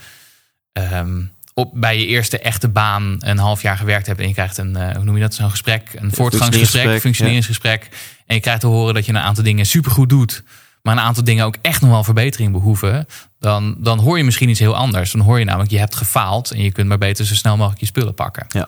ehm, 0.71 1.21
op, 1.53 1.71
bij 1.73 1.99
je 1.99 2.05
eerste 2.05 2.39
echte 2.39 2.69
baan 2.69 3.15
een 3.19 3.37
half 3.37 3.61
jaar 3.61 3.77
gewerkt 3.77 4.07
hebt 4.07 4.19
en 4.19 4.27
je 4.27 4.33
krijgt 4.33 4.57
een, 4.57 4.75
eh, 4.75 4.95
hoe 4.95 5.03
noem 5.03 5.15
je 5.15 5.21
dat, 5.21 5.33
zo'n 5.33 5.49
gesprek, 5.49 5.89
een 5.93 6.11
voortgangsgesprek, 6.13 7.01
functioneringsgesprek, 7.01 7.01
functioneringsgesprek. 7.01 7.89
En 8.25 8.35
je 8.35 8.41
krijgt 8.41 8.61
te 8.61 8.67
horen 8.67 8.93
dat 8.93 9.05
je 9.05 9.11
een 9.11 9.17
aantal 9.17 9.43
dingen 9.43 9.65
supergoed 9.65 10.09
doet, 10.09 10.43
maar 10.83 10.93
een 10.93 11.03
aantal 11.03 11.23
dingen 11.23 11.45
ook 11.45 11.55
echt 11.61 11.81
nog 11.81 11.89
wel 11.89 12.03
verbetering 12.03 12.51
behoeven, 12.51 13.07
dan, 13.39 13.75
dan 13.77 13.99
hoor 13.99 14.17
je 14.17 14.23
misschien 14.23 14.49
iets 14.49 14.59
heel 14.59 14.75
anders. 14.75 15.11
Dan 15.11 15.21
hoor 15.21 15.39
je 15.39 15.45
namelijk, 15.45 15.71
je 15.71 15.79
hebt 15.79 15.95
gefaald 15.95 16.51
en 16.51 16.63
je 16.63 16.71
kunt 16.71 16.87
maar 16.87 16.97
beter 16.97 17.25
zo 17.25 17.35
snel 17.35 17.57
mogelijk 17.57 17.79
je 17.79 17.85
spullen 17.85 18.13
pakken. 18.13 18.45
Ja. 18.49 18.67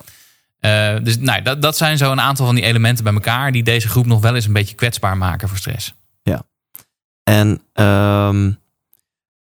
Eh, 0.60 1.04
dus 1.04 1.18
nou, 1.18 1.42
dat, 1.42 1.62
dat 1.62 1.78
zijn 1.78 1.98
zo 1.98 2.12
een 2.12 2.22
aantal 2.22 2.46
van 2.46 2.56
die 2.56 2.64
elementen 2.64 3.04
bij 3.04 3.14
elkaar 3.14 3.52
die 3.52 3.64
deze 3.64 3.88
groep 3.88 4.06
nog 4.06 4.22
wel 4.22 4.36
eens 4.36 4.46
een 4.46 4.54
beetje 4.54 4.76
kwetsbaar 4.76 5.18
maken 5.18 5.50
voor 5.50 5.58
stress. 5.58 5.94
En 7.26 7.62
ehm, 7.74 8.46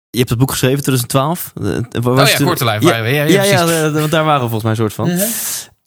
je 0.10 0.18
hebt 0.18 0.30
het 0.30 0.38
boek 0.38 0.52
geschreven 0.52 0.84
2012. 0.84 1.52
Eh, 1.56 2.02
waar 2.02 2.16
was 2.16 2.34
Oh 2.34 2.38
ja, 2.40 2.46
korte 2.46 2.64
lijf. 2.64 2.84
Ja. 2.84 2.98
Ja, 2.98 3.06
ja, 3.06 3.24
ja, 3.24 3.44
ja, 3.44 3.86
eh, 3.86 3.92
want 3.92 4.12
daar 4.12 4.24
waren 4.24 4.44
we 4.44 4.50
volgens 4.50 4.64
mij 4.64 4.72
een 4.72 4.78
soort 4.78 4.94
van. 4.94 5.10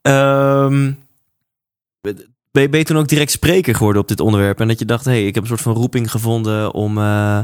Ehm, 0.02 0.92
ben, 2.00 2.16
je, 2.16 2.28
ben 2.50 2.78
je 2.78 2.84
toen 2.84 2.96
ook 2.98 3.08
direct 3.08 3.30
spreker 3.30 3.74
geworden 3.74 4.02
op 4.02 4.08
dit 4.08 4.20
onderwerp? 4.20 4.60
En 4.60 4.68
dat 4.68 4.78
je 4.78 4.84
dacht, 4.84 5.04
hé, 5.04 5.10
hey, 5.10 5.26
ik 5.26 5.34
heb 5.34 5.42
een 5.42 5.48
soort 5.48 5.60
van 5.60 5.74
roeping 5.74 6.10
gevonden 6.10 6.74
om 6.74 6.98
eh, 6.98 7.40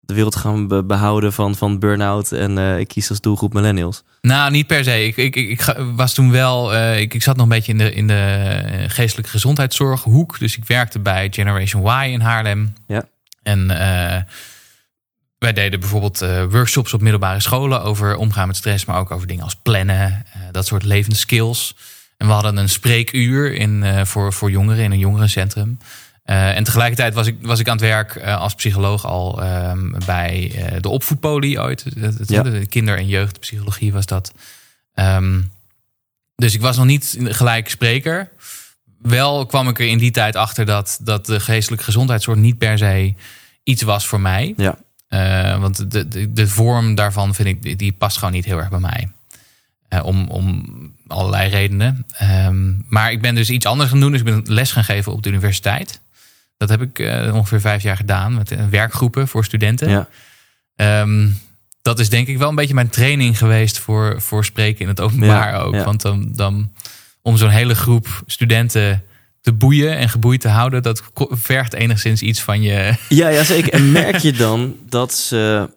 de 0.00 0.14
wereld 0.14 0.32
te 0.32 0.38
gaan 0.38 0.68
be- 0.68 0.84
behouden 0.84 1.32
van, 1.32 1.54
van 1.54 1.78
burn-out. 1.78 2.32
En 2.32 2.58
eh, 2.58 2.78
ik 2.78 2.88
kies 2.88 3.10
als 3.10 3.20
doelgroep 3.20 3.52
millennials. 3.52 4.02
Nou, 4.20 4.50
niet 4.50 4.66
per 4.66 4.84
se. 4.84 5.04
Ik, 5.06 5.16
ik, 5.16 5.36
ik, 5.36 5.74
was 5.94 6.14
toen 6.14 6.30
wel. 6.30 6.74
eh, 6.74 7.00
ik, 7.00 7.14
ik 7.14 7.22
zat 7.22 7.36
nog 7.36 7.44
een 7.44 7.52
beetje 7.52 7.72
in 7.72 7.78
de, 7.78 7.92
in 7.92 8.06
de 8.06 8.84
geestelijke 8.88 9.30
gezondheidszorghoek. 9.30 10.38
Dus 10.38 10.56
ik 10.56 10.64
werkte 10.64 10.98
bij 10.98 11.28
Generation 11.30 11.86
Y 11.86 12.12
in 12.12 12.20
Haarlem. 12.20 12.74
Ja. 12.86 13.08
En 13.42 13.66
wij 15.38 15.52
deden 15.52 15.80
bijvoorbeeld 15.80 16.18
workshops 16.50 16.94
op 16.94 17.00
middelbare 17.00 17.40
scholen 17.40 17.82
over 17.82 18.16
omgaan 18.16 18.46
met 18.46 18.56
stress, 18.56 18.84
maar 18.84 18.98
ook 18.98 19.10
over 19.10 19.26
dingen 19.26 19.44
als 19.44 19.56
plannen, 19.62 20.24
dat 20.50 20.66
soort 20.66 20.84
levende 20.84 21.16
skills. 21.16 21.76
En 22.16 22.26
we 22.26 22.32
hadden 22.32 22.56
een 22.56 22.68
spreekuur 22.68 23.52
in, 23.54 23.82
eh, 23.82 24.04
voor, 24.04 24.32
voor 24.32 24.50
jongeren 24.50 24.84
in 24.84 24.92
een 24.92 24.98
jongerencentrum. 24.98 25.78
Eh, 26.24 26.56
en 26.56 26.64
tegelijkertijd 26.64 27.14
was 27.14 27.26
ik, 27.26 27.36
was 27.40 27.58
ik 27.60 27.66
aan 27.68 27.76
het 27.76 27.84
werk 27.86 28.14
eh, 28.16 28.40
als 28.40 28.54
psycholoog 28.54 29.04
al 29.06 29.42
ehm, 29.42 29.92
bij 30.06 30.52
de 30.80 30.88
opvoedpolie 30.88 31.60
ooit. 31.60 31.84
Het- 31.84 32.18
het- 32.18 32.28
Ja. 32.28 32.42
De 32.42 32.66
kinder- 32.66 32.96
en 32.98 33.06
jeugdpsychologie 33.06 33.92
was 33.92 34.06
dat. 34.06 34.32
Ehm, 34.94 35.40
dus 36.36 36.54
ik 36.54 36.60
was 36.60 36.76
nog 36.76 36.86
niet 36.86 37.16
gelijk 37.20 37.68
spreker. 37.68 38.30
Wel 39.02 39.46
kwam 39.46 39.68
ik 39.68 39.78
er 39.80 39.86
in 39.86 39.98
die 39.98 40.10
tijd 40.10 40.36
achter 40.36 40.66
dat, 40.66 40.98
dat 41.02 41.26
de 41.26 41.40
geestelijke 41.40 41.84
gezondheidszorg 41.84 42.38
niet 42.38 42.58
per 42.58 42.78
se 42.78 43.14
iets 43.62 43.82
was 43.82 44.06
voor 44.06 44.20
mij. 44.20 44.54
Ja. 44.56 44.78
Want 45.58 45.90
de, 45.90 46.08
de, 46.08 46.32
de 46.32 46.48
vorm 46.48 46.94
daarvan 46.94 47.34
vind 47.34 47.64
ik, 47.64 47.78
die 47.78 47.92
past 47.92 48.18
gewoon 48.18 48.34
niet 48.34 48.44
heel 48.44 48.58
erg 48.58 48.68
bij 48.70 48.78
mij. 48.80 49.08
Eh, 49.88 50.04
om, 50.04 50.28
om 50.28 50.64
allerlei 51.06 51.50
redenen. 51.50 52.06
Ehm, 52.16 52.72
maar 52.88 53.12
ik 53.12 53.20
ben 53.20 53.34
dus 53.34 53.50
iets 53.50 53.66
anders 53.66 53.90
gaan 53.90 54.00
doen. 54.00 54.10
Dus 54.10 54.20
ik 54.20 54.26
ben 54.26 54.42
les 54.46 54.72
gaan 54.72 54.84
geven 54.84 55.12
op 55.12 55.22
de 55.22 55.28
universiteit. 55.28 56.00
Dat 56.56 56.68
heb 56.68 56.82
ik 56.82 56.98
eh, 56.98 57.34
ongeveer 57.34 57.60
vijf 57.60 57.82
jaar 57.82 57.96
gedaan. 57.96 58.34
Met 58.34 58.50
eh, 58.50 58.58
werkgroepen 58.70 59.28
voor 59.28 59.44
studenten. 59.44 59.90
Ja. 59.90 60.08
Ehm, 60.76 61.28
dat 61.82 61.98
is 61.98 62.08
denk 62.08 62.28
ik 62.28 62.38
wel 62.38 62.48
een 62.48 62.54
beetje 62.54 62.74
mijn 62.74 62.88
training 62.88 63.38
geweest 63.38 63.78
voor, 63.78 64.20
voor 64.22 64.44
spreken 64.44 64.80
in 64.80 64.88
het 64.88 65.00
openbaar 65.00 65.52
Ja, 65.52 65.58
ook. 65.58 65.74
ja. 65.74 65.84
Want 65.84 66.02
dan, 66.02 66.28
dan 66.34 66.72
om 67.22 67.36
zo'n 67.36 67.48
hele 67.48 67.74
groep 67.74 68.22
studenten 68.26 69.02
te 69.40 69.52
boeien 69.52 69.96
en 69.96 70.08
geboeid 70.08 70.40
te 70.40 70.48
houden, 70.48 70.82
dat 70.82 71.02
vergt 71.30 71.72
enigszins 71.74 72.22
iets 72.22 72.42
van 72.42 72.62
je. 72.62 72.94
Ja, 73.08 73.28
ja, 73.28 73.44
zeker. 73.44 73.72
En 73.72 73.92
merk 73.92 74.16
je 74.16 74.32
dan 74.46 74.76
dat 74.88 75.14
ze. 75.14 75.70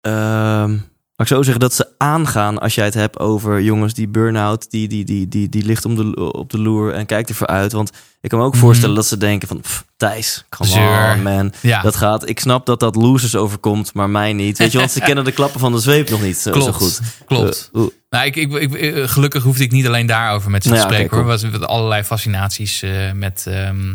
ehm 0.00 0.76
ik 1.26 1.26
zo 1.26 1.42
zeggen 1.42 1.60
dat 1.60 1.74
ze 1.74 1.86
aangaan 1.98 2.58
als 2.58 2.74
jij 2.74 2.84
het 2.84 2.94
hebt 2.94 3.18
over 3.18 3.60
jongens 3.62 3.94
die 3.94 4.08
burn-out, 4.08 4.70
die, 4.70 4.88
die, 4.88 5.04
die, 5.04 5.28
die, 5.28 5.48
die 5.48 5.64
ligt 5.64 5.84
om 5.84 5.94
de, 5.94 6.32
op 6.32 6.50
de 6.50 6.58
loer 6.58 6.92
en 6.92 7.06
kijkt 7.06 7.28
ervoor 7.28 7.46
uit. 7.46 7.72
Want 7.72 7.90
ik 8.20 8.28
kan 8.30 8.38
me 8.38 8.44
ook 8.44 8.52
Mhm. 8.52 8.60
voorstellen 8.62 8.94
dat 8.94 9.06
ze 9.06 9.16
denken 9.16 9.48
van 9.48 9.60
pff, 9.60 9.84
Thijs, 9.96 10.44
come 10.48 10.70
Zeur. 10.70 11.12
on 11.14 11.22
man. 11.22 11.52
Ja, 11.62 11.82
Dat 11.82 11.96
gaat, 11.96 12.28
ik 12.28 12.40
snap 12.40 12.66
dat 12.66 12.80
dat 12.80 12.96
losers 12.96 13.36
overkomt, 13.36 13.94
maar 13.94 14.10
mij 14.10 14.32
niet. 14.32 14.58
Weet 14.58 14.72
je, 14.72 14.78
want 14.78 14.90
ze 14.90 15.00
kennen 15.08 15.24
de 15.24 15.32
klappen 15.32 15.60
van 15.60 15.72
de 15.72 15.78
zweep 15.78 16.10
nog 16.10 16.22
niet 16.22 16.36
zo, 16.36 16.52
zo 16.52 16.58
klopt. 16.60 16.74
goed. 16.76 17.00
Klopt. 17.26 17.70
Eh, 17.74 17.82
Nou, 18.10 18.26
ik, 18.26 18.36
ik, 18.36 18.52
ik- 18.52 18.74
eh, 18.74 19.08
gelukkig 19.08 19.42
hoefde 19.42 19.62
ik 19.64 19.70
niet 19.72 19.86
alleen 19.86 20.06
daarover 20.06 20.50
met 20.50 20.62
ze 20.62 20.68
te 20.68 20.74
ja, 20.74 20.82
spreken. 20.82 21.04
oké, 21.06 21.14
hoor. 21.14 21.32
Er 21.32 21.50
was 21.58 21.60
allerlei 21.68 22.02
fascinaties 22.02 22.82
eh, 22.82 23.12
met, 23.12 23.44
ehm, 23.48 23.94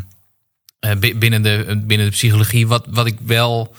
eh, 0.79 0.95
bi- 0.95 1.15
binnen, 1.17 1.41
de, 1.41 1.81
binnen 1.85 2.05
de 2.07 2.11
psychologie. 2.13 2.67
Wat, 2.67 2.85
wat 2.89 3.05
ik 3.05 3.17
wel... 3.25 3.75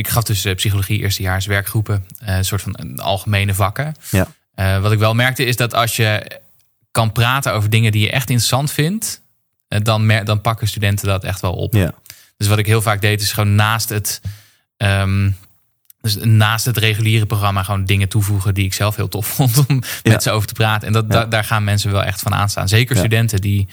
Ik 0.00 0.08
gaf 0.08 0.22
dus 0.22 0.44
eh, 0.44 0.54
psychologie 0.54 0.98
eerstejaars 1.00 1.46
werkgroepen. 1.46 2.04
eh, 2.18 2.36
een 2.36 2.44
soort 2.44 2.62
van 2.62 2.98
algemene 3.00 3.54
vakken. 3.54 3.94
Ja. 4.10 4.26
Eh, 4.54 4.80
wat 4.80 4.92
ik 4.92 4.98
wel 4.98 5.14
merkte 5.14 5.44
is 5.44 5.56
dat 5.56 5.74
als 5.74 5.96
je 5.96 6.40
kan 6.90 7.12
praten 7.12 7.52
over 7.52 7.70
dingen 7.70 7.92
die 7.92 8.00
je 8.02 8.10
echt 8.10 8.28
interessant 8.28 8.70
vindt... 8.72 9.20
dan, 9.68 10.08
dan 10.24 10.40
pakken 10.40 10.68
studenten 10.68 11.06
dat 11.06 11.24
echt 11.24 11.40
wel 11.40 11.52
op. 11.52 11.74
ja. 11.74 11.92
Dus 12.36 12.48
wat 12.48 12.58
ik 12.58 12.66
heel 12.66 12.82
vaak 12.82 13.00
deed, 13.00 13.20
is 13.22 13.32
gewoon 13.32 13.54
naast 13.54 13.88
het, 13.88 14.20
ehm, 14.76 15.30
Dus 16.00 16.16
naast 16.16 16.64
het 16.64 16.76
reguliere 16.76 17.26
programma 17.26 17.62
gewoon 17.62 17.84
dingen 17.84 18.08
toevoegen 18.08 18.54
die 18.54 18.64
ik 18.64 18.74
zelf 18.74 18.96
heel 18.96 19.08
tof 19.08 19.26
vond 19.36 19.64
om 19.68 19.82
Ja. 20.02 20.12
met 20.12 20.22
ze 20.22 20.30
over 20.30 20.48
te 20.48 20.54
praten. 20.54 20.86
En 20.86 20.92
dat, 20.92 21.04
Ja. 21.08 21.12
da- 21.12 21.24
daar 21.26 21.44
gaan 21.44 21.64
mensen 21.64 21.92
wel 21.92 22.04
echt 22.04 22.20
van 22.20 22.34
aanstaan. 22.34 22.68
Zeker 22.68 22.96
studenten 22.96 23.40
die 23.40 23.68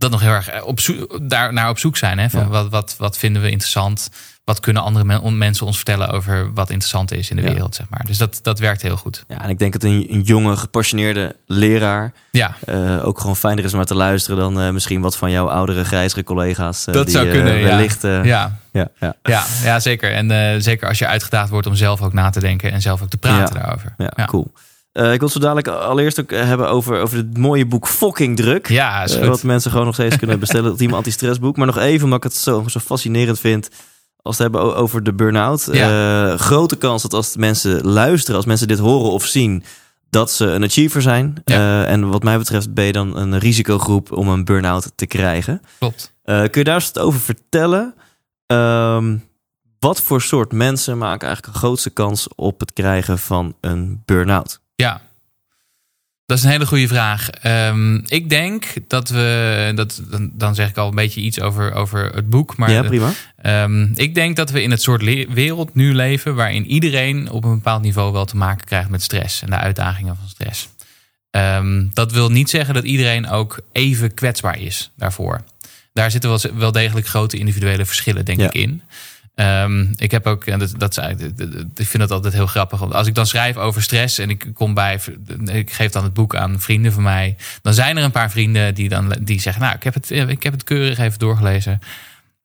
dat 0.00 0.10
nog 0.10 0.20
heel 0.20 0.32
erg 0.32 0.48
eh, 0.48 0.66
op 0.66 0.80
zoek, 0.80 1.18
daar 1.30 1.52
naar 1.52 1.68
op 1.68 1.78
zoek 1.78 1.96
zijn. 1.96 2.18
Hè? 2.18 2.30
Van 2.30 2.40
Ja. 2.40 2.46
wat, 2.48 2.68
wat, 2.68 2.94
wat 2.98 3.18
vinden 3.18 3.42
we 3.42 3.50
interessant? 3.50 4.08
Wat 4.44 4.60
kunnen 4.60 4.82
andere 4.82 5.04
men- 5.04 5.38
mensen 5.38 5.66
ons 5.66 5.76
vertellen 5.76 6.08
over 6.08 6.52
wat 6.54 6.70
interessant 6.70 7.12
is 7.12 7.30
in 7.30 7.36
de 7.36 7.42
Ja. 7.42 7.48
wereld? 7.52 7.74
Zeg 7.74 7.86
maar. 7.90 8.04
Dus 8.06 8.18
dat, 8.18 8.38
dat 8.42 8.58
werkt 8.58 8.82
heel 8.82 8.96
goed. 8.96 9.24
Ja, 9.28 9.42
en 9.42 9.48
ik 9.48 9.58
denk 9.58 9.72
dat 9.72 9.82
een, 9.82 10.06
een 10.10 10.22
jonge, 10.22 10.56
gepassioneerde 10.56 11.36
leraar 11.46 12.12
Ja, 12.30 12.54
eh, 12.66 13.06
ook 13.06 13.20
gewoon 13.20 13.36
fijner 13.36 13.64
is 13.64 13.70
om 13.70 13.76
naar 13.76 13.86
te 13.86 13.94
luisteren 13.94 14.38
dan 14.38 14.60
eh, 14.60 14.70
misschien 14.70 15.00
wat 15.00 15.16
van 15.16 15.30
jouw 15.30 15.48
oudere, 15.48 15.84
grijzere 15.84 16.24
collega's. 16.24 16.84
dat 16.84 17.04
die, 17.06 17.14
zou 17.14 17.28
kunnen. 17.28 17.54
ja. 17.58 17.64
wellicht. 17.66 18.04
eh, 18.04 18.24
ja. 18.24 18.58
ja, 18.72 18.88
ja. 19.00 19.14
Ja, 19.22 19.44
ja, 19.62 19.80
zeker. 19.80 20.12
En 20.12 20.62
zeker 20.62 20.88
als 20.88 20.98
je 20.98 21.06
uitgedaagd 21.06 21.50
wordt 21.50 21.66
om 21.66 21.74
zelf 21.74 22.02
ook 22.02 22.12
na 22.12 22.30
te 22.30 22.40
denken 22.40 22.72
en 22.72 22.80
zelf 22.82 23.02
ook 23.02 23.10
te 23.10 23.16
praten 23.18 23.56
Ja. 23.56 23.60
daarover. 23.62 23.94
Ja, 23.96 24.12
ja. 24.16 24.24
cool. 24.24 24.52
Eh, 24.92 25.12
ik 25.12 25.18
wil 25.18 25.28
het 25.28 25.36
zo 25.36 25.38
dadelijk 25.38 25.68
allereerst 25.68 26.20
ook 26.20 26.32
eh, 26.32 26.44
hebben 26.44 26.68
over, 26.68 27.00
over 27.00 27.16
het 27.16 27.36
mooie 27.36 27.66
boek 27.66 27.88
Fucking 27.88 28.36
Druk. 28.36 28.68
Ja, 28.68 29.02
is 29.02 29.16
Eh, 29.16 29.28
wat 29.28 29.42
mensen 29.42 29.70
gewoon 29.70 29.86
nog 29.86 29.94
steeds 29.94 30.16
kunnen 30.16 30.38
bestellen. 30.44 30.72
Het 30.72 30.92
Anti-stressboek. 30.92 31.56
Maar 31.56 31.66
nog 31.66 31.78
even, 31.78 32.04
omdat 32.04 32.24
ik 32.24 32.30
het 32.30 32.34
zo, 32.34 32.64
zo 32.66 32.80
fascinerend 32.80 33.40
vind. 33.40 33.68
Als 34.22 34.36
we 34.36 34.42
het 34.44 34.52
hebben 34.52 34.76
over 34.76 35.02
de 35.02 35.12
burn-out. 35.12 35.68
Ja. 35.72 36.36
Grote 36.36 36.76
kans 36.76 37.02
dat 37.02 37.12
als 37.12 37.36
mensen 37.36 37.86
luisteren, 37.86 38.36
als 38.36 38.44
mensen 38.44 38.68
dit 38.68 38.78
horen 38.78 39.10
of 39.10 39.24
zien, 39.24 39.64
dat 40.10 40.30
ze 40.32 40.46
een 40.46 40.64
achiever 40.64 41.02
zijn. 41.02 41.34
Ja. 41.44 41.84
En 41.84 42.08
wat 42.08 42.22
mij 42.22 42.38
betreft 42.38 42.74
ben 42.74 42.84
je 42.84 42.92
dan 42.92 43.16
een 43.16 43.38
risicogroep 43.38 44.12
om 44.12 44.28
een 44.28 44.44
burn-out 44.44 44.92
te 44.94 45.06
krijgen. 45.06 45.62
Klopt. 45.78 46.14
Kun 46.24 46.48
je 46.52 46.64
daar 46.64 46.74
eens 46.74 46.90
wat 46.92 47.02
over 47.04 47.20
vertellen? 47.20 47.94
Ehm, 48.46 49.16
wat 49.78 50.00
voor 50.00 50.22
soort 50.22 50.52
mensen 50.52 50.98
maken 50.98 51.26
eigenlijk 51.26 51.54
de 51.54 51.60
grootste 51.60 51.90
kans 51.90 52.28
op 52.34 52.60
het 52.60 52.72
krijgen 52.72 53.18
van 53.18 53.54
een 53.60 54.02
burn-out? 54.04 54.59
Ja, 54.80 55.00
dat 56.26 56.38
is 56.38 56.44
een 56.44 56.50
hele 56.50 56.66
goede 56.66 56.88
vraag. 56.88 57.30
Ehm, 57.30 57.94
ik 57.96 58.28
denk 58.30 58.64
dat 58.88 59.08
we, 59.08 59.72
dat, 59.74 60.00
dan, 60.10 60.30
dan 60.32 60.54
zeg 60.54 60.68
ik 60.68 60.76
al 60.76 60.88
een 60.88 60.94
beetje 60.94 61.20
iets 61.20 61.40
over, 61.40 61.72
over 61.72 62.14
het 62.14 62.28
boek. 62.30 62.56
Maar 62.56 62.70
ja, 62.70 62.82
prima. 62.82 63.10
ehm, 63.36 63.82
ik 63.94 64.14
denk 64.14 64.36
dat 64.36 64.50
we 64.50 64.62
in 64.62 64.70
het 64.70 64.82
soort 64.82 65.02
wereld 65.32 65.74
nu 65.74 65.94
leven 65.94 66.34
waarin 66.34 66.66
iedereen 66.66 67.30
op 67.30 67.44
een 67.44 67.54
bepaald 67.54 67.82
niveau 67.82 68.12
wel 68.12 68.24
te 68.24 68.36
maken 68.36 68.66
krijgt 68.66 68.88
met 68.90 69.02
stress 69.02 69.42
en 69.42 69.50
de 69.50 69.56
uitdagingen 69.56 70.16
van 70.16 70.28
stress. 70.28 70.68
Ehm, 71.30 71.86
dat 71.92 72.12
wil 72.12 72.30
niet 72.30 72.50
zeggen 72.50 72.74
dat 72.74 72.84
iedereen 72.84 73.28
ook 73.28 73.60
even 73.72 74.14
kwetsbaar 74.14 74.58
is 74.58 74.90
daarvoor. 74.96 75.42
Daar 75.92 76.10
zitten 76.10 76.30
wel, 76.30 76.40
wel 76.54 76.72
degelijk 76.72 77.06
grote 77.06 77.38
individuele 77.38 77.84
verschillen, 77.86 78.24
denk 78.24 78.40
Ja. 78.40 78.46
ik, 78.46 78.54
in. 78.54 78.82
Ehm, 79.40 79.84
ik 79.96 80.10
heb 80.10 80.26
ook, 80.26 80.44
en 80.44 80.58
dat, 80.58 80.72
dat 80.78 80.98
is 80.98 81.04
ik 81.76 81.86
vind 81.86 81.98
dat 81.98 82.10
altijd 82.10 82.32
heel 82.32 82.46
grappig. 82.46 82.78
Want 82.80 82.94
als 82.94 83.06
ik 83.06 83.14
dan 83.14 83.26
schrijf 83.26 83.56
over 83.56 83.82
stress 83.82 84.18
en 84.18 84.30
ik 84.30 84.46
kom 84.54 84.74
bij, 84.74 85.00
ik 85.46 85.72
geef 85.72 85.90
dan 85.90 86.04
het 86.04 86.14
boek 86.14 86.36
aan 86.36 86.60
vrienden 86.60 86.92
van 86.92 87.02
mij, 87.02 87.36
dan 87.62 87.74
zijn 87.74 87.96
er 87.96 88.04
een 88.04 88.10
paar 88.10 88.30
vrienden 88.30 88.74
die 88.74 88.88
dan 88.88 89.14
die 89.20 89.40
zeggen: 89.40 89.62
Nou, 89.62 89.74
ik 89.74 89.82
heb 89.82 89.94
het, 89.94 90.10
ik 90.10 90.42
heb 90.42 90.52
het 90.52 90.64
keurig 90.64 90.98
even 90.98 91.18
doorgelezen. 91.18 91.78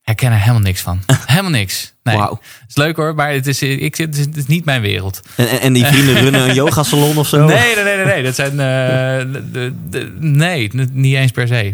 Herken 0.02 0.32
er 0.32 0.40
helemaal 0.40 0.62
niks 0.62 0.82
van. 0.82 1.00
Helemaal 1.26 1.52
niks. 1.52 1.94
Nee, 2.04 2.22
het 2.22 2.40
is 2.68 2.76
leuk 2.76 2.96
hoor, 2.96 3.16
maar 3.16 3.32
het 3.32 3.48
is, 3.48 3.62
ik, 3.62 3.96
zit- 3.96 4.18
het 4.18 4.38
is 4.38 4.46
niet 4.46 4.66
mijn 4.66 4.82
wereld. 4.82 5.22
En, 5.36 5.48
en, 5.62 5.74
die 5.74 5.86
vrienden 5.86 6.14
runnen 6.24 6.50
een 6.50 6.56
yogasalon 6.56 7.18
of 7.18 7.28
zo? 7.28 7.46
Nee, 7.46 7.76
nee, 7.76 7.84
nee, 7.84 7.96
nee, 7.96 8.06
nee. 8.06 8.24
Dat 8.24 8.36
zijn. 8.36 8.52
eh, 8.52 9.42
de, 9.52 10.14
nee, 10.20 10.70
niet 10.92 11.16
eens 11.16 11.32
per 11.32 11.48
se. 11.48 11.74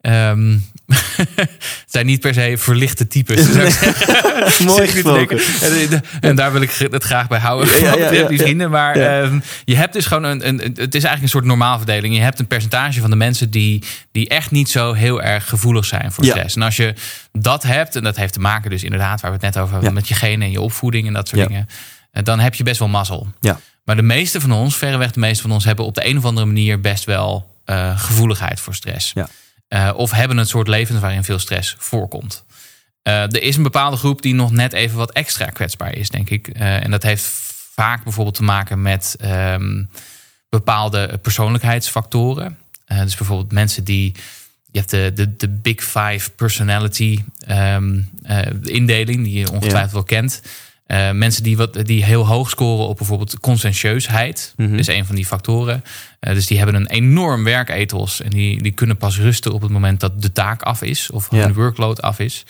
Ehm, 0.00 0.56
het 0.86 1.48
zijn 1.86 2.06
niet 2.06 2.20
per 2.20 2.34
se 2.34 2.54
verlichte 2.58 3.06
types. 3.08 3.48
Mooi 4.64 4.88
gesproken. 4.88 5.38
En, 5.60 6.02
en 6.20 6.36
daar 6.36 6.52
wil 6.52 6.60
ik 6.60 6.70
het 6.70 7.04
graag 7.04 7.28
bij 7.28 7.38
houden. 7.38 7.80
Ja, 7.80 7.94
ja, 8.12 8.28
die 8.28 8.38
vrienden. 8.38 8.70
Maar 8.70 8.96
ehm, 8.96 9.40
je 9.64 9.76
hebt 9.76 9.92
dus 9.92 10.06
gewoon 10.06 10.22
een, 10.24 10.48
een. 10.48 10.58
Het 10.58 10.76
is 10.94 11.02
eigenlijk 11.04 11.22
een 11.22 11.28
soort 11.28 11.44
normaalverdeling. 11.44 12.14
Je 12.14 12.20
hebt 12.20 12.38
een 12.38 12.46
percentage 12.46 13.00
van 13.00 13.10
de 13.10 13.16
mensen 13.16 13.50
die, 13.50 13.82
die 14.12 14.28
echt 14.28 14.50
niet 14.50 14.68
zo 14.68 14.92
heel 14.92 15.22
erg 15.22 15.48
gevoelig 15.48 15.84
zijn 15.84 16.12
voor 16.12 16.24
stress. 16.24 16.56
En 16.56 16.62
als 16.62 16.76
je 16.76 16.94
dat 17.32 17.62
hebt, 17.62 17.96
en 17.96 18.02
dat 18.02 18.16
heeft 18.16 18.32
te 18.32 18.40
maken, 18.40 18.70
dus 18.70 18.82
inderdaad, 18.84 19.20
waar 19.20 19.30
we 19.30 19.36
het 19.36 19.54
net 19.54 19.62
over 19.62 19.74
hebben, 19.74 19.92
met 19.94 20.08
je 20.08 20.14
genen 20.14 20.46
en 20.46 20.50
je 20.52 20.60
opvoeding 20.60 21.06
en 21.06 21.12
dat 21.12 21.28
soort 21.28 21.48
dingen. 21.48 21.68
eh, 22.12 22.22
Dan 22.24 22.38
heb 22.38 22.54
je 22.54 22.62
best 22.62 22.78
wel 22.78 22.88
mazzel. 22.88 23.28
Ja. 23.40 23.60
Maar 23.84 23.96
de 23.96 24.02
meeste 24.02 24.40
van 24.40 24.52
ons, 24.52 24.76
verreweg 24.76 25.10
de 25.10 25.20
meeste 25.20 25.42
van 25.42 25.50
ons, 25.52 25.64
hebben 25.64 25.84
op 25.84 25.94
de 25.94 26.06
een 26.08 26.16
of 26.18 26.24
andere 26.24 26.46
manier 26.46 26.80
best 26.80 27.04
wel 27.04 27.54
eh, 27.64 28.00
gevoeligheid 28.00 28.60
voor 28.60 28.74
stress. 28.74 29.10
Ja. 29.14 29.28
Eh, 29.68 29.92
of 29.94 30.10
hebben 30.10 30.38
een 30.38 30.46
soort 30.46 30.68
leven 30.68 31.00
waarin 31.00 31.24
veel 31.24 31.38
stress 31.38 31.74
voorkomt. 31.78 32.44
Eh, 33.06 33.22
er 33.22 33.42
is 33.42 33.56
een 33.56 33.62
bepaalde 33.62 33.96
groep 33.96 34.22
die 34.22 34.34
nog 34.34 34.50
net 34.50 34.72
even 34.72 34.96
wat 34.96 35.12
extra 35.12 35.46
kwetsbaar 35.46 35.96
is, 35.96 36.10
denk 36.10 36.30
ik. 36.30 36.48
Eh, 36.48 36.84
en 36.84 36.90
dat 36.90 37.02
heeft 37.02 37.24
vaak 37.74 38.04
bijvoorbeeld 38.04 38.36
te 38.36 38.42
maken 38.42 38.82
met 38.82 39.16
ehm, 39.20 39.84
bepaalde 40.48 41.18
persoonlijkheidsfactoren. 41.22 42.58
Dus 42.86 43.16
bijvoorbeeld 43.16 43.52
mensen 43.52 43.84
die. 43.84 44.14
Je 44.70 44.78
hebt 44.78 44.90
de, 44.90 45.12
de, 45.14 45.36
de 45.36 45.48
Big 45.48 45.84
Five 45.84 46.30
personality 46.30 47.22
ehm, 47.46 48.00
eh, 48.22 48.38
indeling, 48.62 49.24
die 49.24 49.38
je 49.38 49.52
ongetwijfeld 49.52 49.92
wel 49.92 50.02
kent. 50.02 50.42
Eh, 50.86 51.10
mensen 51.10 51.42
die, 51.42 51.56
wat, 51.56 51.78
die 51.82 52.04
heel 52.04 52.26
hoog 52.26 52.50
scoren 52.50 52.86
op 52.86 52.96
bijvoorbeeld 52.96 53.40
conscientieusheid. 53.40 54.52
Mhm. 54.56 54.74
is 54.74 54.86
een 54.86 55.06
van 55.06 55.14
die 55.14 55.26
factoren. 55.26 55.84
Eh, 56.20 56.34
dus 56.34 56.46
die 56.46 56.56
hebben 56.56 56.74
een 56.74 56.86
enorm 56.86 57.44
werkethos. 57.44 58.20
En 58.22 58.30
die, 58.30 58.62
die 58.62 58.72
kunnen 58.72 58.96
pas 58.96 59.18
rusten 59.18 59.52
op 59.52 59.62
het 59.62 59.70
moment 59.70 60.00
dat 60.00 60.22
de 60.22 60.32
taak 60.32 60.62
af 60.62 60.82
is. 60.82 61.10
Of 61.10 61.28
Ja. 61.30 61.38
hun 61.44 61.54
workload 61.54 62.02
af 62.02 62.18
is. 62.18 62.44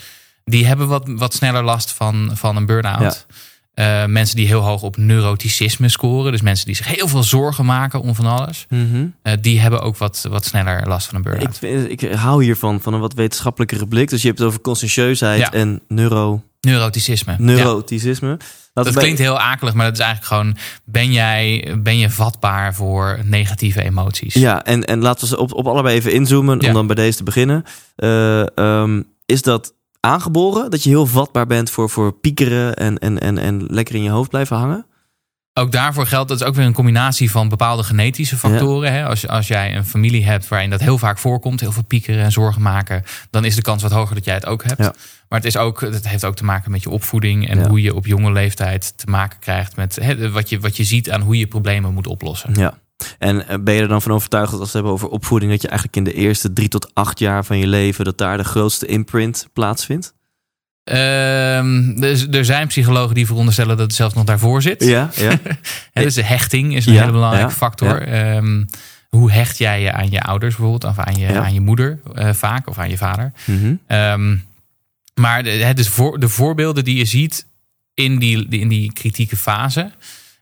Die 0.44 0.66
hebben 0.66 0.88
wat, 0.88 1.02
wat 1.06 1.34
sneller 1.34 1.62
last 1.64 1.92
van, 1.92 2.30
van 2.34 2.56
een 2.56 2.66
burn-out. 2.66 3.26
Eh, 3.74 4.04
mensen 4.04 4.36
die 4.36 4.46
heel 4.46 4.60
hoog 4.60 4.82
op 4.82 4.96
neuroticisme 4.96 5.88
scoren. 5.88 6.32
Dus 6.32 6.40
mensen 6.40 6.66
die 6.66 6.74
zich 6.74 6.94
heel 6.96 7.08
veel 7.08 7.22
zorgen 7.22 7.64
maken 7.64 8.00
om 8.00 8.14
van 8.14 8.26
alles. 8.26 8.66
Mhm. 8.68 9.06
die 9.40 9.60
hebben 9.60 9.80
ook 9.82 9.96
wat, 9.96 10.26
wat 10.30 10.44
sneller 10.44 10.88
last 10.88 11.06
van 11.06 11.14
een 11.14 11.24
Ik, 11.24 11.30
burn-out. 11.30 11.58
vind- 11.58 11.90
ik 11.90 12.12
hou 12.12 12.44
hiervan, 12.44 12.80
van 12.80 12.94
een 12.94 13.00
wat 13.00 13.14
wetenschappelijkere 13.14 13.86
blik. 13.86 14.08
Dus 14.10 14.20
je 14.22 14.26
hebt 14.26 14.38
het 14.38 14.48
over 14.48 14.60
conscientieusheid 14.60 15.40
Ja. 15.40 15.52
en 15.52 15.80
neuro, 15.88 16.42
Neuroticisme. 16.66 17.34
Neuroticisme. 17.38 18.38
Dat 18.72 18.94
klinkt 18.94 19.18
heel 19.18 19.38
akelig, 19.38 19.74
maar 19.74 19.84
dat 19.86 19.94
is 19.94 20.00
eigenlijk 20.00 20.32
gewoon... 20.32 20.56
ben 20.84 21.12
jij 21.12 21.74
ben 21.82 21.98
je 21.98 22.10
vatbaar 22.10 22.74
voor 22.74 23.18
negatieve 23.24 23.82
emoties? 23.82 24.34
Ja, 24.34 24.64
en, 24.64 24.84
en 24.84 25.00
laten 25.00 25.20
we 25.20 25.26
ze 25.26 25.38
op, 25.38 25.52
op 25.52 25.66
allebei 25.66 25.96
even 25.96 26.12
inzoomen 26.12 26.60
Ja. 26.60 26.68
om 26.68 26.74
dan 26.74 26.86
bij 26.86 26.96
deze 26.96 27.16
te 27.16 27.22
beginnen. 27.22 27.64
Eh, 27.96 28.56
ehm, 28.58 29.02
is 29.26 29.42
dat 29.42 29.74
aangeboren? 30.00 30.70
Dat 30.70 30.82
je 30.82 30.88
heel 30.88 31.06
vatbaar 31.06 31.46
bent 31.46 31.70
voor, 31.70 31.90
voor 31.90 32.12
piekeren 32.12 32.76
en, 32.76 32.98
en, 32.98 33.20
en, 33.20 33.38
en 33.38 33.64
lekker 33.68 33.94
in 33.94 34.02
je 34.02 34.10
hoofd 34.10 34.30
blijven 34.30 34.56
hangen? 34.56 34.86
Ook 35.58 35.72
daarvoor 35.72 36.06
geldt 36.06 36.28
dat 36.28 36.40
is 36.40 36.46
ook 36.46 36.54
weer 36.54 36.64
een 36.64 36.72
combinatie 36.72 37.30
van 37.30 37.48
bepaalde 37.48 37.82
genetische 37.82 38.36
factoren. 38.36 38.92
Hè? 38.92 39.04
Als, 39.06 39.28
als 39.28 39.48
jij 39.48 39.76
een 39.76 39.84
familie 39.84 40.24
hebt 40.24 40.48
waarin 40.48 40.70
dat 40.70 40.80
heel 40.80 40.98
vaak 40.98 41.18
voorkomt, 41.18 41.60
heel 41.60 41.72
veel 41.72 41.84
piekeren 41.84 42.24
en 42.24 42.32
zorgen 42.32 42.62
maken, 42.62 43.02
dan 43.30 43.44
is 43.44 43.54
de 43.54 43.62
kans 43.62 43.82
wat 43.82 43.92
hoger 43.92 44.14
dat 44.14 44.24
jij 44.24 44.34
het 44.34 44.46
ook 44.46 44.64
hebt. 44.64 44.78
Ja. 44.82 44.94
Maar 45.28 45.38
het, 45.38 45.48
is 45.48 45.56
ook, 45.56 45.80
het 45.80 46.08
heeft 46.08 46.24
ook 46.24 46.36
te 46.36 46.44
maken 46.44 46.70
met 46.70 46.82
je 46.82 46.90
opvoeding 46.90 47.48
en 47.48 47.58
Ja. 47.58 47.68
hoe 47.68 47.82
je 47.82 47.94
op 47.94 48.06
jonge 48.06 48.32
leeftijd 48.32 48.92
te 48.98 49.06
maken 49.06 49.38
krijgt 49.38 49.76
met 49.76 49.98
hè, 50.00 50.30
wat, 50.30 50.48
je, 50.48 50.60
wat 50.60 50.76
je 50.76 50.84
ziet 50.84 51.10
aan 51.10 51.20
hoe 51.20 51.38
je 51.38 51.46
problemen 51.46 51.94
moet 51.94 52.06
oplossen. 52.06 52.54
Ja. 52.54 52.78
En 53.18 53.48
eh, 53.48 53.58
ben 53.60 53.74
je 53.74 53.80
er 53.80 53.88
dan 53.88 54.02
van 54.02 54.12
overtuigd 54.12 54.50
dat 54.50 54.60
als 54.60 54.72
we 54.72 54.78
het 54.78 54.86
hebben 54.86 54.92
over 54.92 55.16
opvoeding, 55.16 55.50
dat 55.50 55.62
je 55.62 55.68
eigenlijk 55.68 55.96
in 55.98 56.04
de 56.04 56.14
eerste 56.14 56.52
drie 56.52 56.68
tot 56.68 56.90
acht 56.94 57.18
jaar 57.18 57.44
van 57.44 57.58
je 57.58 57.66
leven, 57.66 58.04
dat 58.04 58.18
daar 58.18 58.36
de 58.36 58.44
grootste 58.44 58.86
imprint 58.86 59.48
plaatsvindt? 59.52 60.14
Ehm, 60.86 61.94
dus, 62.00 62.26
er 62.30 62.44
zijn 62.44 62.66
psychologen 62.66 63.14
die 63.14 63.26
veronderstellen 63.26 63.76
dat 63.76 63.86
het 63.86 63.94
zelfs 63.94 64.14
nog 64.14 64.24
daarvoor 64.24 64.62
zit. 64.62 64.84
Ja, 64.84 65.10
ja. 65.16 65.38
Dus 66.02 66.14
de 66.14 66.22
hechting 66.24 66.74
is 66.76 66.86
een 66.86 66.92
Ja, 66.92 67.00
hele 67.00 67.12
belangrijke 67.12 67.48
ja, 67.50 67.54
factor. 67.56 68.02
Ehm, 68.08 68.64
hoe 69.08 69.30
hecht 69.32 69.58
jij 69.58 69.82
je 69.82 69.92
aan 69.92 70.10
je 70.10 70.20
ouders 70.22 70.56
bijvoorbeeld, 70.56 70.92
of 70.92 71.04
aan 71.04 71.14
je, 71.18 71.40
aan 71.40 71.54
je 71.54 71.60
moeder 71.60 71.98
eh, 72.14 72.32
vaak, 72.32 72.68
of 72.68 72.78
aan 72.78 72.90
je 72.90 72.96
vader? 72.96 73.32
Mhm. 73.44 73.74
Ehm, 73.86 74.36
maar 75.14 75.42
de, 75.42 75.84
voor, 75.84 76.20
de 76.20 76.28
voorbeelden 76.28 76.84
die 76.84 76.96
je 76.96 77.04
ziet 77.04 77.46
in 77.94 78.18
die- 78.18 78.46
in 78.48 78.68
die 78.68 78.92
kritieke 78.92 79.36
fase, 79.36 79.90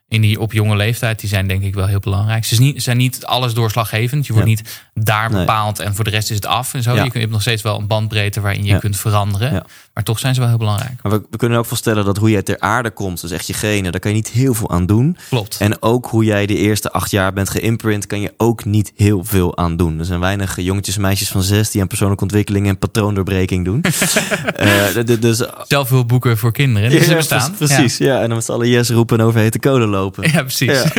in 0.08 0.20
die 0.20 0.40
op 0.40 0.52
jonge 0.52 0.76
leeftijd, 0.76 1.20
die 1.20 1.28
zijn 1.28 1.46
denk 1.48 1.62
ik 1.62 1.74
wel 1.74 1.86
heel 1.86 1.98
belangrijk. 1.98 2.44
Ze 2.44 2.60
niet, 2.60 2.82
zijn 2.82 2.96
niet 2.96 3.24
alles 3.24 3.54
doorslaggevend. 3.54 4.26
Je 4.26 4.32
wordt 4.32 4.48
Ja. 4.48 4.54
niet 4.54 4.82
daar 4.94 5.30
Nee. 5.30 5.38
bepaald 5.40 5.78
en 5.78 5.94
voor 5.94 6.04
de 6.04 6.10
rest 6.10 6.30
is 6.30 6.36
het 6.36 6.46
af 6.46 6.74
en 6.74 6.82
zo. 6.82 6.94
Ja. 6.94 7.04
Je, 7.04 7.18
hebt 7.18 7.30
nog 7.30 7.40
steeds 7.40 7.62
wel 7.62 7.78
een 7.78 7.86
bandbreedte 7.86 8.40
waarin 8.40 8.64
je 8.64 8.72
Ja. 8.72 8.78
kunt 8.78 8.96
veranderen. 8.96 9.52
Ja. 9.52 9.64
Maar 9.94 10.04
toch 10.04 10.18
zijn 10.18 10.34
ze 10.34 10.40
wel 10.40 10.48
heel 10.48 10.58
belangrijk. 10.58 11.02
Maar 11.02 11.12
we, 11.12 11.22
we 11.30 11.36
kunnen 11.36 11.58
ook 11.58 11.66
vaststellen 11.66 12.04
dat 12.04 12.16
hoe 12.16 12.30
jij 12.30 12.42
ter 12.42 12.60
aarde 12.60 12.90
komt, 12.90 13.20
dus 13.20 13.30
echt 13.30 13.46
je 13.46 13.52
genen, 13.52 13.92
daar 13.92 14.00
kan 14.00 14.10
je 14.10 14.16
niet 14.16 14.28
heel 14.28 14.54
veel 14.54 14.70
aan 14.70 14.86
doen. 14.86 15.16
Klopt. 15.28 15.56
En 15.60 15.82
ook 15.82 16.06
hoe 16.06 16.24
jij 16.24 16.46
de 16.46 16.56
eerste 16.56 16.90
acht 16.92 17.10
jaar 17.10 17.32
bent 17.32 17.50
geïmprint, 17.50 18.06
kan 18.06 18.20
je 18.20 18.34
ook 18.36 18.64
niet 18.64 18.92
heel 18.96 19.24
veel 19.24 19.56
aan 19.56 19.76
doen. 19.76 19.98
Er 19.98 20.04
zijn 20.04 20.20
weinig 20.20 20.60
jongetjes 20.60 20.94
en 20.96 21.00
meisjes 21.00 21.28
van 21.28 21.42
zes 21.42 21.70
die 21.70 21.80
aan 21.80 21.86
persoonlijke 21.88 22.22
ontwikkeling 22.22 22.68
en 22.68 22.78
patroondoorbreking 22.78 23.64
doen. 23.64 23.80
D- 25.04 25.22
dus 25.22 25.42
Zelfhulpboeken 25.66 26.38
voor 26.38 26.52
kinderen. 26.52 26.90
Die 26.90 27.14
bestaan. 27.14 27.54
pre- 27.54 27.66
precies. 27.66 27.98
Ja. 27.98 28.14
en 28.20 28.26
dan 28.26 28.34
met 28.36 28.44
z'n 28.44 28.52
allen 28.52 28.68
yes 28.68 28.90
roepen 28.90 29.18
en 29.18 29.24
over 29.24 29.40
hete 29.40 29.58
kolen 29.58 29.88
lopen. 29.94 30.22
Ja, 30.22 30.30
ja 30.32 30.40
precies. 30.42 30.82
Ja. 30.82 30.92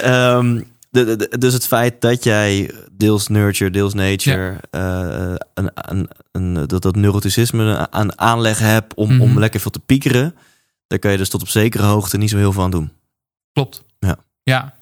Ehm, 0.36 0.60
de, 0.90 1.04
de- 1.04 1.16
de- 1.16 1.38
dus 1.38 1.52
het 1.52 1.66
feit 1.66 2.00
dat 2.00 2.24
jij 2.24 2.70
deels 2.92 3.28
nurture, 3.28 3.70
deels 3.70 3.94
nature, 3.94 4.56
eh, 4.70 5.34
een, 5.54 5.70
een, 5.74 6.08
een, 6.32 6.66
dat, 6.66 6.82
dat 6.82 6.96
neuroticisme 6.96 7.88
aan 7.90 8.18
aanleg 8.18 8.58
hebt 8.58 8.94
om, 8.94 9.20
om 9.20 9.28
Mhm. 9.30 9.38
lekker 9.38 9.60
veel 9.60 9.70
te 9.70 9.78
piekeren, 9.78 10.34
daar 10.86 10.98
kan 10.98 11.10
je 11.10 11.16
dus 11.16 11.28
tot 11.28 11.42
op 11.42 11.48
zekere 11.48 11.82
hoogte 11.82 12.18
niet 12.18 12.30
zo 12.30 12.36
heel 12.36 12.52
veel 12.52 12.62
aan 12.62 12.70
doen. 12.70 12.90
Klopt. 13.52 13.82
Ja. 13.98 14.16
Ja. 14.42 14.74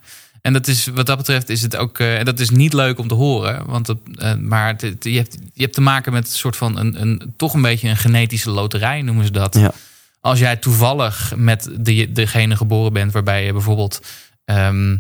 En 0.43 0.53
dat 0.53 0.67
is, 0.67 0.87
wat 0.87 1.07
dat 1.07 1.17
betreft 1.17 1.49
is 1.49 1.63
het 1.63 1.77
ook, 1.77 1.99
eh, 1.99 2.19
en 2.19 2.25
dat 2.25 2.39
is 2.41 2.51
niet 2.51 2.73
leuk 2.73 2.99
om 2.99 3.09
te 3.09 3.15
horen, 3.15 3.67
want 3.67 3.87
het, 3.87 3.99
eh, 4.15 4.35
maar 4.35 4.67
het, 4.67 4.81
het- 4.81 5.05
je, 5.05 5.17
hebt, 5.17 5.39
je 5.55 5.63
hebt 5.63 5.75
te 5.75 5.81
maken 5.81 6.13
met 6.13 6.27
een 6.27 6.33
soort 6.39 6.57
van 6.57 6.79
een, 6.79 7.01
een 7.01 7.35
toch 7.37 7.55
een 7.55 7.63
beetje 7.63 7.89
een 7.89 7.97
genetische 7.97 8.51
loterij, 8.51 9.03
noemen 9.03 9.25
ze 9.25 9.31
dat. 9.33 9.55
Ja. 9.55 9.73
Als 10.21 10.39
jij 10.39 10.57
toevallig 10.57 11.33
met 11.37 11.71
de, 11.79 12.13
degene 12.13 12.57
geboren 12.57 12.93
bent 12.93 13.13
waarbij 13.13 13.45
je 13.45 13.53
bijvoorbeeld 13.53 14.01
ehm, 14.45 14.91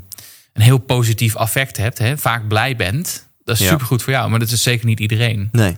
een 0.52 0.62
heel 0.62 0.78
positief 0.78 1.36
affect 1.36 1.76
hebt, 1.76 1.98
hè, 1.98 2.18
vaak 2.18 2.48
blij 2.48 2.76
bent, 2.76 3.28
dat 3.44 3.54
is 3.58 3.62
Ja. 3.62 3.70
supergoed 3.70 4.02
voor 4.02 4.12
jou, 4.12 4.30
maar 4.30 4.38
dat 4.38 4.50
is 4.50 4.62
zeker 4.62 4.86
niet 4.86 5.00
iedereen. 5.00 5.48
Nee. 5.52 5.76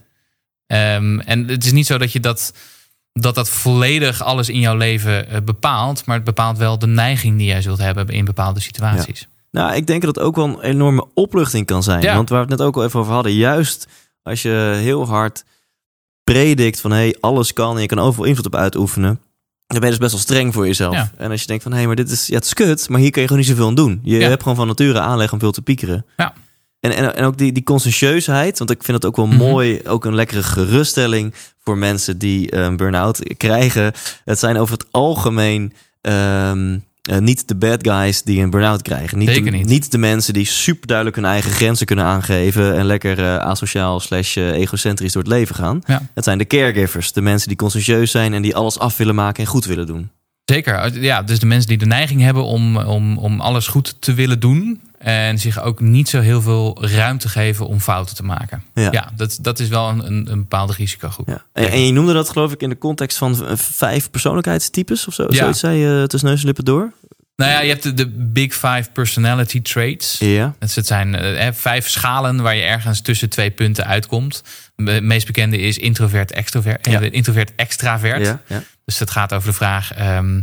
Ehm, 0.66 1.18
en 1.20 1.48
het 1.48 1.64
is 1.64 1.72
niet 1.72 1.86
zo 1.86 1.98
dat 1.98 2.12
je 2.12 2.20
dat, 2.20 2.52
dat, 3.12 3.34
dat 3.34 3.48
volledig 3.48 4.22
alles 4.22 4.48
in 4.48 4.60
jouw 4.60 4.76
leven 4.76 5.28
eh, 5.28 5.40
bepaalt, 5.44 6.04
maar 6.04 6.16
het 6.16 6.24
bepaalt 6.24 6.58
wel 6.58 6.78
de 6.78 6.86
neiging 6.86 7.38
die 7.38 7.46
jij 7.46 7.62
zult 7.62 7.78
hebben 7.78 8.08
in 8.08 8.24
bepaalde 8.24 8.60
situaties. 8.60 9.28
Nou, 9.50 9.74
ik 9.74 9.86
denk 9.86 10.02
dat 10.02 10.14
het 10.14 10.24
ook 10.24 10.36
wel 10.36 10.44
een 10.44 10.60
enorme 10.60 11.06
opluchting 11.14 11.66
kan 11.66 11.82
zijn. 11.82 12.02
Ja. 12.02 12.14
Want 12.14 12.28
waar 12.28 12.44
we 12.44 12.50
het 12.50 12.58
net 12.58 12.66
ook 12.68 12.76
al 12.76 12.84
even 12.84 13.00
over 13.00 13.12
hadden. 13.12 13.34
Juist 13.34 13.86
als 14.22 14.42
je 14.42 14.78
heel 14.80 15.06
hard 15.06 15.44
predikt 16.24 16.80
van... 16.80 16.90
hé, 16.90 16.96
hey, 16.96 17.16
alles 17.20 17.52
kan 17.52 17.74
en 17.74 17.80
je 17.80 17.88
kan 17.88 17.98
overal 17.98 18.26
invloed 18.26 18.46
op 18.46 18.54
uitoefenen... 18.54 19.20
dan 19.72 19.80
ben 19.80 19.90
je 19.90 19.96
dus 19.98 20.08
best 20.08 20.12
wel 20.12 20.20
streng 20.20 20.52
voor 20.54 20.66
jezelf. 20.66 20.94
Ja. 20.94 21.10
En 21.16 21.30
als 21.30 21.40
je 21.40 21.46
denkt 21.46 21.62
van... 21.62 21.72
hé, 21.72 21.78
hey, 21.78 21.86
maar 21.86 21.96
dit 21.96 22.10
is, 22.10 22.26
ja, 22.26 22.34
het 22.34 22.44
is 22.44 22.54
kut... 22.54 22.88
maar 22.88 23.00
hier 23.00 23.10
kun 23.10 23.20
je 23.22 23.26
gewoon 23.28 23.42
niet 23.42 23.52
zoveel 23.52 23.66
aan 23.68 23.74
doen. 23.74 24.00
Je 24.02 24.18
Ja. 24.18 24.28
hebt 24.28 24.42
gewoon 24.42 24.56
van 24.56 24.66
nature 24.66 25.00
aanleg 25.00 25.32
om 25.32 25.38
veel 25.38 25.52
te 25.52 25.62
piekeren. 25.62 26.06
Ja. 26.16 26.32
En, 26.80 26.90
en, 26.96 27.16
en 27.16 27.24
ook 27.24 27.38
die, 27.38 27.52
die 27.52 27.62
conscientieusheid, 27.62 28.58
want 28.58 28.70
ik 28.70 28.82
vind 28.84 28.96
het 28.96 29.06
ook 29.06 29.16
wel 29.16 29.26
Mhm. 29.26 29.36
mooi... 29.36 29.80
ook 29.86 30.04
een 30.04 30.14
lekkere 30.14 30.42
geruststelling 30.42 31.34
voor 31.64 31.78
mensen 31.78 32.18
die 32.18 32.50
eh, 32.50 32.62
een 32.62 32.76
burn-out 32.76 33.34
krijgen. 33.36 33.92
Het 34.24 34.38
zijn 34.38 34.56
over 34.58 34.74
het 34.74 34.86
algemeen... 34.90 35.72
ehm, 36.00 36.78
eh, 37.02 37.18
niet 37.18 37.48
de 37.48 37.54
bad 37.54 37.86
guys 37.88 38.22
die 38.22 38.42
een 38.42 38.50
burn-out 38.50 38.82
krijgen. 38.82 39.18
Niet 39.18 39.28
Zeker 39.28 39.50
de, 39.50 39.56
niet. 39.56 39.90
de 39.90 39.98
mensen 39.98 40.32
die 40.32 40.46
super 40.46 40.86
duidelijk 40.86 41.16
hun 41.16 41.24
eigen 41.24 41.50
grenzen 41.50 41.86
kunnen 41.86 42.04
aangeven 42.04 42.76
en 42.76 42.84
lekker 42.84 43.18
eh, 43.18 43.36
asociaal 43.36 44.00
slash 44.00 44.36
eh, 44.36 44.50
egocentrisch 44.50 45.12
door 45.12 45.22
het 45.22 45.32
leven 45.32 45.54
gaan. 45.54 45.82
Ja. 45.86 46.02
Het 46.14 46.24
zijn 46.24 46.38
de 46.38 46.46
caregivers, 46.46 47.12
de 47.12 47.20
mensen 47.20 47.48
die 47.48 47.56
conscientieus 47.56 48.10
zijn 48.10 48.34
en 48.34 48.42
die 48.42 48.56
alles 48.56 48.78
af 48.78 48.96
willen 48.96 49.14
maken 49.14 49.44
en 49.44 49.50
goed 49.50 49.64
willen 49.64 49.86
doen. 49.86 50.10
Zeker. 50.44 51.00
Ja, 51.00 51.22
dus 51.22 51.38
de 51.38 51.46
mensen 51.46 51.68
die 51.68 51.78
de 51.78 51.86
neiging 51.86 52.20
hebben 52.20 52.44
om, 52.44 52.76
om, 52.76 53.18
om 53.18 53.40
alles 53.40 53.66
goed 53.66 53.96
te 53.98 54.14
willen 54.14 54.40
doen. 54.40 54.80
En 54.98 55.38
zich 55.38 55.62
ook 55.62 55.80
niet 55.80 56.08
zo 56.08 56.20
heel 56.20 56.42
veel 56.42 56.86
ruimte 56.86 57.28
geven 57.28 57.66
om 57.66 57.80
fouten 57.80 58.16
te 58.16 58.22
maken. 58.22 58.62
Ja. 58.74 58.88
Ja, 58.90 59.10
dat, 59.16 59.38
dat 59.40 59.58
is 59.58 59.68
wel 59.68 59.88
een, 59.88 60.06
een, 60.06 60.32
een 60.32 60.38
bepaalde 60.38 60.72
risicogroep. 60.72 61.28
Ja. 61.28 61.44
En, 61.52 61.70
en 61.70 61.86
je 61.86 61.92
noemde 61.92 62.12
dat 62.12 62.30
geloof 62.30 62.52
ik 62.52 62.60
in 62.60 62.68
de 62.68 62.78
context 62.78 63.18
van 63.18 63.36
vijf 63.56 64.10
persoonlijkheidstypes 64.10 65.06
of 65.06 65.14
zo. 65.14 65.26
Ja. 65.28 65.36
Zoiets 65.36 65.60
zei 65.60 65.78
je 65.78 66.06
tussen 66.06 66.28
neus 66.28 66.40
en 66.40 66.46
lippen 66.46 66.64
door. 66.64 66.92
Nou 67.36 67.50
ja, 67.50 67.60
je 67.60 67.68
hebt 67.68 67.82
de, 67.82 67.94
de 67.94 68.08
Big 68.08 68.52
Five 68.52 68.84
Personality 68.92 69.62
Traits. 69.62 70.18
Ja. 70.18 70.54
Het 70.58 70.74
het 70.74 70.86
zijn 70.86 71.14
eh, 71.14 71.52
vijf 71.52 71.88
schalen 71.88 72.40
waar 72.42 72.56
je 72.56 72.62
ergens 72.62 73.00
tussen 73.00 73.28
twee 73.28 73.50
punten 73.50 73.86
uitkomt. 73.86 74.42
De 74.76 75.00
meest 75.00 75.26
bekende 75.26 75.58
is 75.58 75.78
introvert, 75.78 76.32
extrovert, 76.32 76.86
Ja. 76.86 77.00
eh, 77.00 77.12
introvert, 77.12 77.52
extravert. 77.56 78.26
Ja, 78.26 78.40
ja. 78.46 78.62
Dus 78.84 78.98
het 78.98 79.10
gaat 79.10 79.32
over 79.32 79.48
de 79.48 79.54
vraag: 79.54 79.92
ehm, 79.94 80.40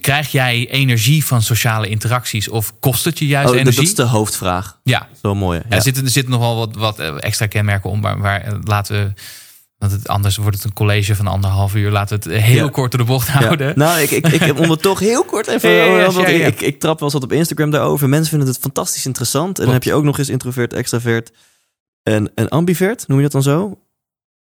krijg 0.00 0.32
jij 0.32 0.68
energie 0.70 1.24
van 1.24 1.42
sociale 1.42 1.88
interacties 1.88 2.48
of 2.48 2.78
kost 2.80 3.04
het 3.04 3.18
je 3.18 3.26
juist 3.26 3.46
Oh, 3.48 3.52
dat, 3.52 3.60
energie? 3.60 3.80
dat 3.80 3.90
is 3.90 4.04
de 4.04 4.10
hoofdvraag. 4.16 4.78
Ja, 4.82 5.08
Zo 5.22 5.34
mooi. 5.34 5.60
Ja, 5.68 5.76
Er, 5.76 5.82
zitten, 5.82 6.04
er 6.04 6.10
zitten 6.10 6.32
nog 6.32 6.40
wel 6.40 6.56
wat, 6.56 6.74
wat 6.74 6.98
eh, 6.98 7.14
extra 7.20 7.46
kenmerken 7.46 7.90
om, 7.90 8.00
maar, 8.00 8.18
waar, 8.18 8.52
laten 8.64 9.04
we. 9.04 9.12
Want 9.88 9.96
het, 9.96 10.08
anders 10.08 10.36
wordt 10.36 10.56
het 10.56 10.64
een 10.64 10.72
college 10.72 11.14
van 11.16 11.26
anderhalf 11.26 11.74
uur. 11.74 11.90
Laten 11.90 12.20
we 12.20 12.30
het 12.32 12.42
heel 12.42 12.64
Ja. 12.64 12.70
kort 12.70 12.90
door 12.90 13.00
de 13.00 13.06
bocht 13.06 13.26
Ja. 13.26 13.32
houden. 13.32 13.72
Nou, 13.78 14.00
ik, 14.00 14.10
ik, 14.10 14.26
ik 14.26 14.40
heb 14.40 14.58
om 14.58 14.70
het 14.70 14.82
toch 14.82 14.98
heel 14.98 15.24
kort 15.24 15.46
even. 15.46 15.70
Ja, 15.94 16.10
want. 16.10 16.28
Ik, 16.28 16.60
ik 16.60 16.80
trap 16.80 16.94
wel 17.00 17.02
eens 17.08 17.12
wat 17.12 17.22
op 17.22 17.32
Instagram 17.32 17.70
daarover. 17.70 18.08
Mensen 18.08 18.28
vinden 18.30 18.48
het 18.48 18.58
fantastisch 18.58 19.06
interessant. 19.06 19.58
En 19.58 19.64
dan 19.64 19.72
heb 19.74 19.82
je 19.82 19.94
ook 19.94 20.04
nog 20.04 20.18
eens 20.18 20.28
introvert, 20.28 20.72
extravert 20.72 21.32
en, 22.02 22.32
en 22.34 22.48
ambivert. 22.48 23.08
Noem 23.08 23.16
je 23.16 23.22
dat 23.22 23.32
dan 23.32 23.42
zo? 23.42 23.78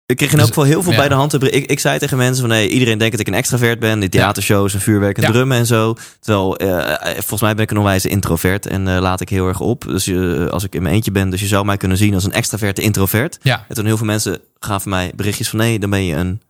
Ik 0.07 0.17
kreeg 0.17 0.31
in 0.31 0.37
Dus, 0.37 0.45
elk 0.47 0.55
geval 0.55 0.69
heel 0.71 0.83
veel 0.83 0.93
ja. 0.93 0.99
bij 0.99 1.09
de 1.09 1.15
hand. 1.15 1.43
Ik, 1.43 1.67
ik 1.67 1.79
zei 1.81 1.99
tegen 1.99 2.17
mensen 2.17 2.41
van... 2.41 2.49
nee, 2.51 2.69
iedereen 2.69 2.99
denkt 2.99 3.13
dat 3.17 3.27
ik 3.27 3.33
een 3.33 3.39
extravert 3.39 3.79
ben. 3.79 4.01
Die 4.01 4.09
theatershows 4.09 4.75
en 4.75 4.81
vuurwerk 4.81 5.17
en 5.17 5.23
Ja. 5.23 5.31
drummen 5.31 5.59
en 5.59 5.67
zo. 5.67 5.97
Terwijl, 6.21 6.57
eh, 6.57 7.11
volgens 7.13 7.41
mij 7.41 7.55
ben 7.55 7.65
ik 7.65 7.71
een 7.71 7.77
onwijze 7.77 8.09
introvert. 8.09 8.67
En 8.67 8.89
eh, 8.89 9.01
laat 9.01 9.21
ik 9.21 9.29
heel 9.29 9.49
erg 9.49 9.61
op. 9.61 9.85
Dus 9.85 10.07
eh, 10.07 10.47
als 10.47 10.65
ik 10.65 10.75
in 10.75 10.83
mijn 10.83 10.95
eentje 10.95 11.11
ben... 11.11 11.31
dus 11.31 11.41
je 11.41 11.47
zou 11.47 11.65
mij 11.65 11.77
kunnen 11.77 11.97
zien 11.97 12.15
als 12.15 12.25
een 12.25 12.33
extraverte 12.33 12.83
introvert. 12.83 13.39
Ja, 13.43 13.65
En 13.69 13.75
toen 13.75 13.85
heel 13.85 13.97
veel 13.97 14.07
mensen 14.07 14.41
gaven 14.59 14.91
mij 14.91 15.13
berichtjes 15.15 15.49
van... 15.49 15.59
nee, 15.59 15.79
dan 15.79 15.91
ben 15.91 16.05
je 16.05 16.15
een... 16.15 16.41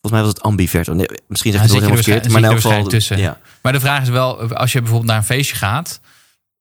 Volgens 0.00 0.12
mij 0.12 0.20
was 0.20 0.28
het 0.28 0.42
ambivert. 0.42 0.88
Oh, 0.88 0.94
Nee, 0.94 1.06
misschien 1.28 1.52
zeg 1.52 1.60
ik 1.64 1.70
het 1.70 1.78
wel 1.80 1.88
helemaal 1.88 1.98
er 1.98 2.04
verkeerd. 2.04 2.32
Maar 2.32 2.42
in 2.42 2.46
elk 2.48 2.60
geval... 2.60 2.90
er 2.90 3.18
Ja. 3.18 3.38
maar 3.62 3.72
de 3.72 3.80
vraag 3.80 4.02
is 4.02 4.08
wel: 4.08 4.54
als 4.54 4.72
je 4.72 4.78
bijvoorbeeld 4.78 5.08
naar 5.10 5.18
een 5.18 5.24
feestje 5.24 5.56
gaat, 5.56 6.00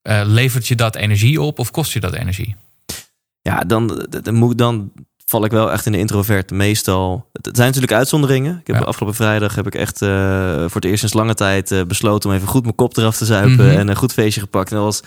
eh, 0.01 0.21
levert 0.25 0.67
je 0.67 0.75
dat 0.75 0.95
energie 0.95 1.41
op 1.41 1.59
of 1.59 1.71
kost 1.71 1.91
je 1.93 1.99
dat 1.99 2.13
energie? 2.13 2.55
Ja, 3.41 3.59
dan, 3.59 4.07
dan, 4.23 4.33
moet, 4.33 4.57
dan 4.57 4.91
val 5.29 5.45
ik 5.45 5.51
wel 5.51 5.71
echt 5.71 5.85
in 5.85 5.91
de 5.91 5.97
introvert. 5.97 6.51
Meestal. 6.51 7.25
Het 7.31 7.55
zijn 7.55 7.67
natuurlijk 7.67 7.93
uitzonderingen. 7.93 8.57
Ik 8.59 8.67
heb 8.67 8.75
Ja. 8.75 8.81
afgelopen 8.81 9.15
vrijdag 9.15 9.55
heb 9.55 9.67
ik 9.67 9.75
echt 9.75 10.01
eh, 10.01 10.09
voor 10.55 10.81
het 10.81 10.85
eerst 10.85 10.99
sinds 10.99 11.13
lange 11.13 11.33
tijd 11.33 11.71
eh, 11.71 11.81
besloten 11.83 12.29
om 12.29 12.35
even 12.35 12.47
goed 12.47 12.63
mijn 12.63 12.75
kop 12.75 12.97
eraf 12.97 13.17
te 13.17 13.25
zuipen 13.25 13.65
Mhm. 13.67 13.77
en 13.77 13.87
een 13.87 13.95
goed 13.95 14.13
feestje 14.13 14.41
gepakt. 14.41 14.69
En 14.69 14.75
dat 14.75 14.85
was, 14.85 14.99
ik 14.99 15.05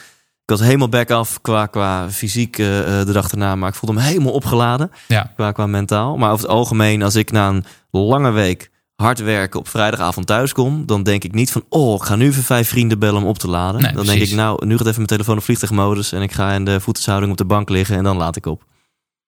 was 0.59 0.61
helemaal 0.61 0.89
back 0.89 1.11
af 1.11 1.41
qua, 1.41 1.67
qua 1.67 2.11
fysiek 2.11 2.59
eh, 2.59 2.67
de 3.05 3.13
dag 3.13 3.31
erna, 3.31 3.55
maar 3.57 3.69
ik 3.69 3.75
voelde 3.75 3.97
me 3.97 4.03
helemaal 4.03 4.33
opgeladen 4.33 4.91
Ja, 5.09 5.33
qua, 5.37 5.53
qua 5.53 5.67
mentaal. 5.67 6.17
Maar 6.17 6.31
over 6.33 6.43
het 6.45 6.55
algemeen, 6.55 7.03
als 7.03 7.15
ik 7.15 7.31
na 7.33 7.49
een 7.49 7.65
lange 7.91 8.31
week 8.31 8.71
hard 8.97 9.19
werken 9.21 9.61
op 9.61 9.69
vrijdagavond 9.69 10.27
thuis 10.27 10.53
kom, 10.53 10.87
dan 10.87 11.03
denk 11.03 11.25
ik 11.25 11.35
niet 11.35 11.51
van, 11.53 11.65
oh, 11.69 11.95
ik 11.95 12.03
ga 12.03 12.17
nu 12.17 12.27
even 12.27 12.43
vijf 12.43 12.69
vrienden 12.69 12.99
bellen 12.99 13.23
om 13.23 13.29
op 13.29 13.39
te 13.39 13.49
laden. 13.49 13.81
Nee, 13.83 13.93
dan 13.93 14.07
denk 14.07 14.21
ik, 14.21 14.31
nou, 14.33 14.67
nu 14.67 14.73
gaat 14.77 14.87
even 14.87 14.97
mijn 14.97 15.07
telefoon 15.09 15.37
op 15.37 15.43
vliegtuigmodus 15.43 16.13
en 16.13 16.23
ik 16.23 16.33
ga 16.33 16.53
in 16.53 16.65
de 16.65 16.81
voetenshouding 16.81 17.33
op 17.33 17.39
de 17.39 17.45
bank 17.45 17.69
liggen 17.69 17.97
en 17.97 18.05
dan 18.05 18.17
laat 18.17 18.37
ik 18.37 18.47
op. 18.47 18.63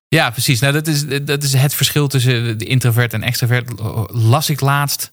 ja 0.08 0.30
precies. 0.30 0.60
Nou, 0.60 0.72
dat, 0.72 0.86
is, 0.86 1.06
dat 1.24 1.42
is 1.42 1.52
het 1.52 1.74
verschil 1.74 2.08
tussen 2.08 2.58
de 2.58 2.64
introvert 2.64 3.12
en 3.12 3.22
extravert. 3.22 3.72
Las 4.06 4.50
ik 4.50 4.60
laatst. 4.60 5.12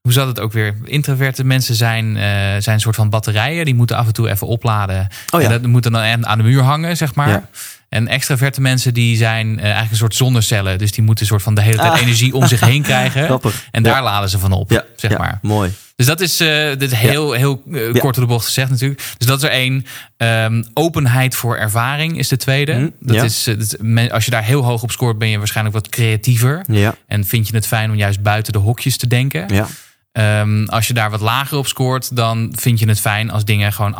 Hoe 0.00 0.12
zat 0.12 0.26
het 0.26 0.40
ook 0.40 0.52
weer? 0.52 0.76
Introverte 0.84 1.44
mensen 1.44 1.74
zijn, 1.74 2.16
eh, 2.16 2.22
zijn 2.58 2.74
een 2.74 2.80
soort 2.80 2.96
van 2.96 3.10
batterijen. 3.10 3.64
Die 3.64 3.74
moeten 3.74 3.96
af 3.96 4.06
en 4.06 4.12
toe 4.12 4.30
even 4.30 4.46
opladen. 4.46 5.08
Oh 5.30 5.40
ja. 5.40 5.46
En 5.46 5.52
dat 5.52 5.70
moet 5.70 5.82
dan 5.82 6.26
aan 6.26 6.38
de 6.38 6.44
muur 6.44 6.62
hangen, 6.62 6.96
zeg 6.96 7.14
maar. 7.14 7.28
Ja. 7.28 7.48
En 7.92 8.08
extraverte 8.08 8.60
mensen 8.60 8.94
die 8.94 9.16
zijn 9.16 9.56
eh, 9.58 9.62
eigenlijk 9.64 9.90
een 9.90 9.96
soort 9.96 10.14
zonnecellen. 10.14 10.78
Dus 10.78 10.92
die 10.92 11.04
moeten 11.04 11.24
een 11.24 11.30
soort 11.30 11.42
van 11.42 11.54
de 11.54 11.60
hele 11.62 11.76
tijd 11.76 11.92
Ah. 11.92 12.00
energie 12.00 12.34
om 12.34 12.46
zich 12.46 12.60
heen 12.60 12.82
krijgen. 12.82 13.24
Grappig. 13.32 13.64
En 13.70 13.82
daar 13.82 13.94
Ja. 13.96 14.02
laden 14.02 14.28
ze 14.30 14.38
van 14.38 14.52
op, 14.52 14.70
Ja, 14.70 14.84
zeg 14.96 15.10
ja, 15.10 15.18
maar. 15.18 15.38
Mooi. 15.42 15.70
Dus 15.96 16.06
dat 16.06 16.20
is, 16.20 16.40
eh, 16.40 16.68
dit 16.68 16.82
is 16.82 16.92
heel, 16.92 17.32
heel 17.32 17.62
Ja. 17.70 17.78
kort 17.92 18.14
door 18.14 18.24
de 18.24 18.30
bocht 18.32 18.44
gezegd 18.44 18.70
natuurlijk. 18.70 19.02
Dus 19.18 19.26
dat 19.26 19.36
is 19.38 19.44
er 19.44 19.50
één. 19.54 19.86
Ehm, 20.16 20.62
openheid 20.74 21.34
voor 21.34 21.56
ervaring 21.56 22.18
is 22.18 22.28
de 22.28 22.36
tweede. 22.36 22.72
Hm, 22.72 22.88
dat 23.00 23.24
is, 23.24 23.44
dat 23.44 23.58
is- 23.60 23.74
men- 23.80 24.10
als 24.10 24.24
je 24.24 24.30
daar 24.30 24.44
heel 24.44 24.62
hoog 24.64 24.82
op 24.82 24.90
scoort, 24.90 25.18
ben 25.18 25.28
je 25.28 25.38
waarschijnlijk 25.38 25.76
wat 25.76 25.88
creatiever. 25.88 26.64
Ja, 26.68 26.94
En 27.06 27.24
vind 27.24 27.48
je 27.48 27.54
het 27.54 27.66
fijn 27.66 27.90
om 27.90 27.96
juist 27.96 28.22
buiten 28.22 28.52
de 28.52 28.58
hokjes 28.58 28.96
te 28.96 29.06
denken. 29.06 29.54
ja. 29.54 29.66
Ehm, 30.12 30.64
als 30.64 30.86
je 30.86 30.94
daar 30.94 31.10
wat 31.10 31.20
lager 31.20 31.58
op 31.58 31.66
scoort, 31.66 32.16
dan 32.16 32.52
vind 32.56 32.78
je 32.78 32.88
het 32.88 33.00
fijn 33.00 33.30
als 33.30 33.44
dingen 33.44 33.72
gewoon 33.72 33.94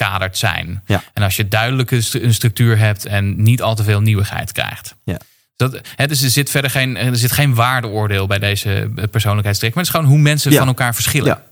afgekaderd 0.00 0.38
zijn. 0.38 0.82
Ja. 0.86 1.02
En 1.12 1.22
als 1.22 1.36
je 1.36 1.48
duidelijke 1.48 2.00
stu- 2.00 2.22
een 2.22 2.34
structuur 2.34 2.78
hebt 2.78 3.06
en 3.06 3.42
niet 3.42 3.62
al 3.62 3.74
te 3.74 3.84
veel 3.84 4.00
nieuwigheid 4.00 4.52
krijgt. 4.52 4.94
Ja. 5.04 5.18
Dat, 5.56 5.80
hè, 5.96 6.06
dus 6.06 6.22
er 6.22 6.30
zit 6.30 6.50
verder 6.50 6.70
geen, 6.70 6.96
er 6.96 7.16
zit 7.16 7.32
geen 7.32 7.54
waardeoordeel 7.54 8.26
bij 8.26 8.38
deze 8.38 8.90
eh, 8.96 9.04
persoonlijkheidstrek. 9.10 9.74
Maar 9.74 9.84
het 9.84 9.92
is 9.92 9.98
gewoon 10.00 10.14
hoe 10.14 10.22
mensen 10.22 10.50
Ja. 10.52 10.58
van 10.58 10.66
elkaar 10.66 10.94
verschillen. 10.94 11.26
Ja. 11.26 11.42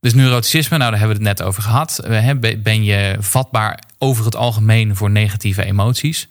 Dus 0.00 0.14
neuroticisme, 0.14 0.76
nou 0.78 0.90
daar 0.90 0.98
hebben 1.00 1.18
we 1.18 1.28
het 1.28 1.38
net 1.38 1.46
over 1.48 1.62
gehad. 1.62 1.98
Eh, 1.98 2.30
ben- 2.62 2.84
je 2.84 3.16
vatbaar 3.18 3.78
over 3.98 4.24
het 4.24 4.36
algemeen 4.36 4.96
voor 4.96 5.10
negatieve 5.10 5.64
emoties? 5.64 6.28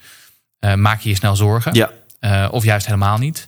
Eh, 0.59 0.73
maak 0.73 0.99
je 1.01 1.09
je 1.09 1.15
snel 1.15 1.35
zorgen? 1.35 1.73
Ja. 1.73 1.91
Eh, 2.19 2.47
of 2.51 2.63
juist 2.63 2.85
helemaal 2.85 3.17
niet? 3.17 3.47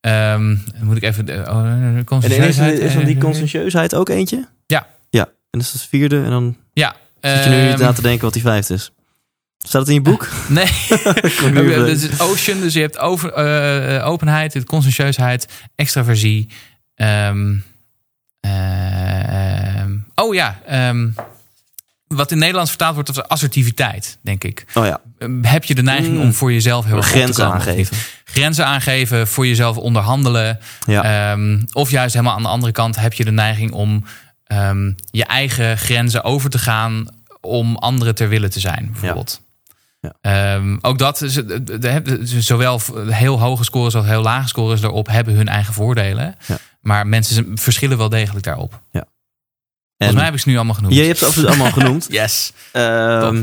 Ehm, 0.00 0.56
moet 0.82 0.96
ik 0.96 1.02
even 1.02 1.26
de, 1.26 1.32
oh, 1.48 1.62
de 1.62 2.04
En 2.08 2.42
is, 2.82 2.92
dan 2.94 3.04
die 3.04 3.18
conscientieusheid 3.18 3.94
ook 3.94 4.08
eentje? 4.08 4.48
Ja. 4.66 4.86
Ja. 5.10 5.24
En 5.24 5.58
dat 5.58 5.60
is 5.60 5.72
de 5.72 5.88
vierde. 5.88 6.24
En 6.24 6.30
dan 6.30 6.56
Ja. 6.72 6.94
Zit 7.20 7.44
je 7.44 7.50
nu 7.50 7.62
niet 7.62 7.72
ehm, 7.72 7.80
na 7.80 7.92
te 7.92 8.02
denken 8.02 8.24
wat 8.24 8.32
die 8.32 8.42
vijfde 8.42 8.74
is. 8.74 8.90
Staat 9.58 9.80
het 9.80 9.88
in 9.88 9.94
je 9.94 10.00
boek? 10.00 10.28
Nee. 10.48 10.64
Even- 11.44 11.88
Het 11.88 12.20
ocean, 12.20 12.60
dus 12.60 12.72
je 12.74 12.80
hebt 12.80 12.98
over, 12.98 13.32
eh, 13.32 13.96
eh, 13.96 14.06
openheid, 14.06 14.64
conscientieusheid, 14.64 15.46
extraversie. 15.74 16.48
ehm, 16.94 17.54
oh 20.14 20.34
ja, 20.34 20.58
wat 22.06 22.30
in 22.30 22.38
Nederlands 22.38 22.70
vertaald 22.70 22.94
wordt 22.94 23.08
als 23.08 23.22
assertiviteit, 23.28 24.18
denk 24.22 24.44
ik. 24.44 24.64
Oh 24.74 24.86
ja. 24.86 25.00
Heb 25.42 25.64
je 25.64 25.74
de 25.74 25.82
neiging 25.82 26.14
Mm. 26.16 26.20
om 26.20 26.32
voor 26.32 26.52
jezelf 26.52 26.84
heel 26.84 26.96
erg 26.96 27.06
Grenzen 27.06 27.44
komen 27.44 27.60
aangeven. 27.66 27.96
Grenzen 28.24 28.66
aangeven, 28.66 29.26
voor 29.28 29.46
jezelf 29.46 29.76
onderhandelen. 29.76 30.58
Ja. 30.86 31.36
Of 31.72 31.90
juist 31.90 32.14
helemaal 32.14 32.36
aan 32.36 32.42
de 32.42 32.48
andere 32.48 32.72
kant 32.72 32.96
heb 32.96 33.12
je 33.12 33.24
de 33.24 33.30
neiging 33.30 33.72
om 33.72 34.04
ehm, 34.50 34.92
je 35.10 35.24
eigen 35.24 35.78
grenzen 35.78 36.24
over 36.24 36.50
te 36.50 36.58
gaan 36.58 37.06
om 37.40 37.76
anderen 37.76 38.14
ter 38.14 38.28
wille 38.28 38.48
te 38.48 38.60
zijn, 38.60 38.88
bijvoorbeeld. 38.92 39.40
Ja. 40.00 40.12
Ehm, 40.20 40.76
ook 40.80 40.98
dat, 40.98 41.22
is- 41.22 41.42
zowel 42.38 42.80
heel 43.08 43.40
hoge 43.40 43.64
scores 43.64 43.94
als 43.94 44.06
heel 44.06 44.22
lage 44.22 44.48
scores 44.48 44.82
erop 44.82 45.06
hebben 45.08 45.34
hun 45.34 45.48
eigen 45.48 45.74
voordelen. 45.74 46.34
Ja. 46.46 46.58
Maar 46.80 47.06
mensen 47.06 47.58
verschillen 47.58 47.98
wel 47.98 48.08
degelijk 48.08 48.44
daarop. 48.44 48.80
En, 48.92 49.06
Volgens 49.96 50.16
mij 50.18 50.24
heb 50.24 50.34
ik 50.34 50.40
ze 50.40 50.48
nu 50.48 50.56
allemaal 50.56 50.74
genoemd. 50.74 50.94
je 50.94 51.02
hebt 51.02 51.18
ze 51.18 51.46
allemaal 51.46 51.70
genoemd. 51.72 52.06
Yes. 52.20 52.52
Ehm, 52.72 53.42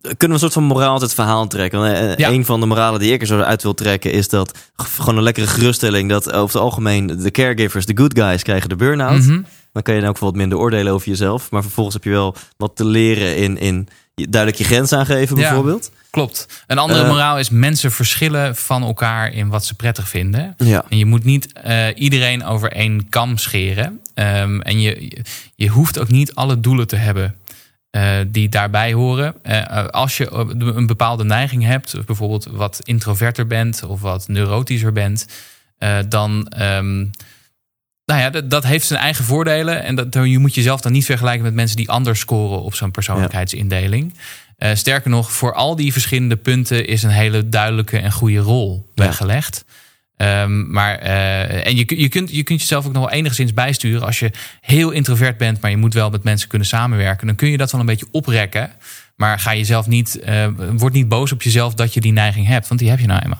kunnen 0.00 0.16
we 0.18 0.28
een 0.28 0.38
soort 0.38 0.52
van 0.52 0.64
moraal 0.64 0.92
uit 0.92 1.00
het 1.02 1.14
verhaal 1.14 1.46
trekken? 1.46 1.80
Want, 1.80 1.92
eh, 1.92 2.16
Ja. 2.16 2.28
Een 2.28 2.44
van 2.44 2.60
de 2.60 2.66
moralen 2.66 3.00
die 3.00 3.12
ik 3.12 3.20
er 3.20 3.26
zo 3.26 3.40
uit 3.40 3.62
wil 3.62 3.74
trekken 3.74 4.12
is 4.12 4.28
dat 4.28 4.58
gewoon 4.76 5.16
een 5.16 5.22
lekkere 5.22 5.46
geruststelling 5.46 6.08
dat 6.10 6.32
over 6.32 6.54
het 6.54 6.62
algemeen 6.64 7.06
de 7.06 7.30
caregivers, 7.30 7.86
de 7.86 7.96
good 7.96 8.18
guys, 8.18 8.42
krijgen 8.42 8.68
de 8.68 8.76
burn-out. 8.76 9.18
Mhm. 9.20 9.40
Dan 9.72 9.82
kan 9.82 9.94
je 9.94 10.00
dan 10.00 10.08
ook 10.08 10.18
wel 10.18 10.28
wat 10.28 10.38
minder 10.38 10.58
oordelen 10.58 10.92
over 10.92 11.08
jezelf. 11.08 11.50
Maar 11.50 11.62
vervolgens 11.62 11.94
heb 11.94 12.04
je 12.04 12.10
wel 12.10 12.34
wat 12.56 12.76
te 12.76 12.84
leren 12.84 13.36
in, 13.36 13.58
in 13.58 13.88
duidelijk 14.14 14.56
je 14.56 14.64
grens 14.64 14.92
aangeven, 14.92 15.36
Ja. 15.36 15.42
bijvoorbeeld. 15.42 15.90
Klopt. 16.10 16.46
Een 16.66 16.78
andere 16.78 17.02
Eh. 17.02 17.08
moraal 17.08 17.38
is 17.38 17.50
mensen 17.50 17.92
verschillen 17.92 18.56
van 18.56 18.82
elkaar 18.82 19.32
in 19.32 19.48
wat 19.48 19.64
ze 19.64 19.74
prettig 19.74 20.08
vinden. 20.08 20.54
Ja. 20.56 20.84
En 20.88 20.98
je 20.98 21.04
moet 21.06 21.24
niet 21.24 21.52
eh, 21.52 21.86
iedereen 21.94 22.44
over 22.44 22.72
één 22.72 23.08
kam 23.08 23.36
scheren. 23.38 24.00
Ehm, 24.14 24.60
en 24.60 24.80
je, 24.80 25.22
je, 25.56 25.68
hoeft 25.68 25.98
ook 25.98 26.08
niet 26.08 26.34
alle 26.34 26.60
doelen 26.60 26.86
te 26.86 26.96
hebben 26.96 27.34
eh, 27.90 28.10
die 28.26 28.48
daarbij 28.48 28.92
horen. 28.92 29.34
Als 29.90 30.16
je 30.16 30.30
een 30.58 30.86
bepaalde 30.86 31.24
neiging 31.24 31.64
hebt, 31.64 31.94
of 31.98 32.04
bijvoorbeeld 32.04 32.46
wat 32.50 32.80
introverter 32.84 33.46
bent 33.46 33.82
of 33.82 34.00
wat 34.00 34.28
neurotischer 34.28 34.92
bent, 34.92 35.26
dan. 36.08 36.46
ehm, 36.48 37.06
nou 38.08 38.20
ja, 38.20 38.30
dat, 38.30 38.50
dat 38.50 38.64
heeft 38.64 38.86
zijn 38.86 39.00
eigen 39.00 39.24
voordelen. 39.24 39.82
En 39.82 39.94
dat, 39.94 40.14
je 40.14 40.38
moet 40.38 40.54
jezelf 40.54 40.80
dan 40.80 40.92
niet 40.92 41.04
vergelijken 41.04 41.42
met 41.42 41.54
mensen 41.54 41.76
die 41.76 41.90
anders 41.90 42.20
scoren 42.20 42.62
op 42.62 42.74
zo'n 42.74 42.90
persoonlijkheidsindeling. 42.90 44.14
Eh, 44.56 44.74
sterker 44.74 45.10
nog, 45.10 45.32
voor 45.32 45.54
al 45.54 45.76
die 45.76 45.92
verschillende 45.92 46.36
punten 46.36 46.86
is 46.86 47.02
een 47.02 47.10
hele 47.10 47.48
duidelijke 47.48 47.98
en 47.98 48.12
goede 48.12 48.38
rol 48.38 48.90
Ja. 48.94 49.04
weggelegd. 49.04 49.64
Ehm, 50.16 50.70
maar, 50.70 50.98
eh, 50.98 51.66
en 51.66 51.76
je, 51.76 52.00
je, 52.00 52.08
kunt, 52.08 52.30
je 52.30 52.42
kunt 52.42 52.60
jezelf 52.60 52.86
ook 52.86 52.92
nog 52.92 53.02
wel 53.02 53.12
enigszins 53.18 53.54
bijsturen. 53.54 54.02
Als 54.06 54.18
je 54.18 54.30
heel 54.60 54.90
introvert 54.90 55.36
bent, 55.36 55.60
maar 55.60 55.70
je 55.70 55.76
moet 55.76 55.94
wel 55.94 56.10
met 56.10 56.22
mensen 56.22 56.48
kunnen 56.48 56.68
samenwerken, 56.68 57.26
dan 57.26 57.36
kun 57.36 57.50
je 57.50 57.56
dat 57.56 57.70
wel 57.72 57.80
een 57.80 57.86
beetje 57.86 58.08
oprekken. 58.10 58.70
Maar 59.16 59.38
ga 59.38 59.54
jezelf 59.54 59.86
niet, 59.86 60.18
eh, 60.18 60.46
word 60.72 60.92
niet 60.92 61.08
boos 61.08 61.32
op 61.32 61.42
jezelf 61.42 61.74
dat 61.74 61.94
je 61.94 62.00
die 62.00 62.12
neiging 62.12 62.46
hebt, 62.46 62.68
want 62.68 62.80
die 62.80 62.90
heb 62.90 62.98
je 62.98 63.06
nou 63.06 63.20
eenmaal. 63.22 63.38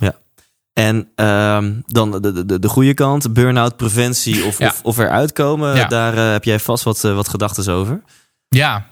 En 0.78 1.08
ehm, 1.14 1.72
dan 1.86 2.10
de, 2.22 2.46
de, 2.46 2.58
de 2.58 2.68
goede 2.68 2.94
kant, 2.94 3.32
burn-out, 3.32 3.76
preventie 3.76 4.44
of, 4.44 4.58
Ja. 4.58 4.66
of, 4.66 4.80
of 4.82 4.98
eruit 4.98 5.32
komen. 5.32 5.74
Ja. 5.76 5.86
Daar 5.88 6.14
eh, 6.16 6.30
heb 6.32 6.44
jij 6.44 6.58
vast 6.58 6.84
wat, 6.84 7.04
eh, 7.04 7.14
wat 7.14 7.28
gedachten 7.28 7.72
over. 7.74 8.00
Ja. 8.48 8.86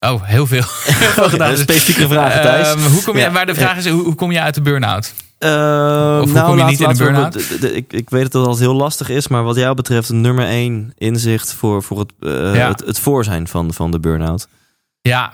Oh, 0.00 0.22
heel 0.24 0.46
veel. 0.46 0.62
Een 1.38 1.56
specifieke 1.58 2.08
vraag, 2.12 2.32
Thijs. 2.32 2.66
Ehm, 2.68 2.80
hoe 2.92 3.02
kom 3.02 3.14
je, 3.16 3.20
Ja. 3.22 3.30
Maar 3.30 3.46
de 3.46 3.54
vraag 3.54 3.76
is, 3.76 3.88
hoe, 3.88 4.02
hoe 4.04 4.14
kom 4.14 4.32
je 4.32 4.40
uit 4.40 4.54
de 4.54 4.60
burn-out? 4.60 5.14
Eh, 5.38 5.50
hoe 5.50 5.56
nou, 6.32 6.46
kom 6.46 6.50
je 6.56 6.60
laat- 6.62 6.70
niet 6.70 6.80
in 6.80 6.96
burn-out? 6.96 7.32
de- 7.32 7.56
de- 7.60 7.72
ik, 7.74 7.92
ik 7.92 8.10
weet 8.10 8.32
dat 8.32 8.46
altijd 8.46 8.58
heel 8.64 8.74
lastig 8.74 9.08
is, 9.08 9.28
maar 9.28 9.42
wat 9.42 9.56
jou 9.56 9.74
betreft 9.74 10.10
nummer 10.10 10.46
één 10.46 10.92
inzicht 10.98 11.52
voor, 11.52 11.82
voor 11.82 11.98
het, 11.98 12.12
eh, 12.20 12.66
het, 12.68 12.82
het 12.86 12.98
voor 12.98 13.24
zijn 13.24 13.48
van, 13.48 13.72
van 13.74 13.90
de 13.90 14.00
burn-out. 14.00 14.48
Ja, 15.00 15.32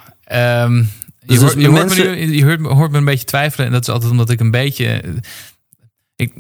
je, 1.23 1.27
Dus 1.27 1.39
hoort, 1.39 1.53
je, 1.61 1.69
hoort 1.69 1.87
mensen- 1.87 2.11
me 2.11 2.17
nu, 2.17 2.37
je 2.37 2.45
hoort, 2.45 2.61
me- 2.61 2.69
hoort 2.69 2.91
me 2.91 2.99
een 2.99 3.05
beetje 3.05 3.25
twijfelen. 3.27 3.67
En 3.67 3.73
dat 3.73 3.83
is 3.83 3.89
altijd 3.89 4.11
omdat 4.11 4.31
ik 4.31 4.41
een 4.41 4.51
beetje... 4.51 5.03
Ik, 6.17 6.33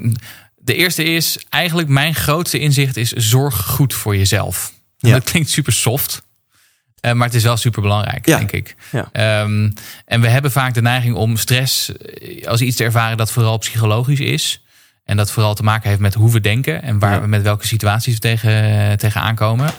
de 0.56 0.74
eerste 0.74 1.04
is, 1.04 1.38
eigenlijk 1.48 1.88
mijn 1.88 2.14
grootste 2.14 2.58
inzicht 2.58 2.96
is... 2.96 3.10
zorg 3.12 3.56
goed 3.66 3.94
voor 3.94 4.16
jezelf. 4.16 4.72
Ja. 4.98 5.12
Dat 5.12 5.24
klinkt 5.24 5.50
super 5.50 5.72
soft. 5.72 6.22
eh, 7.00 7.12
maar 7.12 7.26
het 7.26 7.36
is 7.36 7.42
wel 7.42 7.56
super 7.56 7.82
belangrijk, 7.82 8.26
Ja. 8.26 8.36
denk 8.38 8.52
ik. 8.52 8.74
Ja. 8.92 9.08
Ehm, 9.12 9.70
en 10.04 10.20
we 10.20 10.28
hebben 10.28 10.52
vaak 10.52 10.74
de 10.74 10.82
neiging 10.82 11.14
om 11.14 11.36
stress 11.36 11.96
eh, 11.96 12.46
als 12.46 12.60
iets 12.60 12.76
te 12.76 12.84
ervaren 12.84 13.16
dat 13.16 13.32
vooral 13.32 13.58
psychologisch 13.58 14.20
is. 14.20 14.64
En 15.04 15.16
dat 15.16 15.30
vooral 15.30 15.54
te 15.54 15.62
maken 15.62 15.88
heeft 15.88 16.00
met 16.00 16.14
hoe 16.14 16.30
we 16.32 16.40
denken 16.40 16.82
en 16.82 16.98
waar 16.98 17.20
we 17.20 17.26
met 17.26 17.42
welke 17.42 17.66
situaties 17.66 18.14
we 18.14 18.20
tegen, 18.20 18.98
tegenaan 18.98 19.34
komen. 19.34 19.70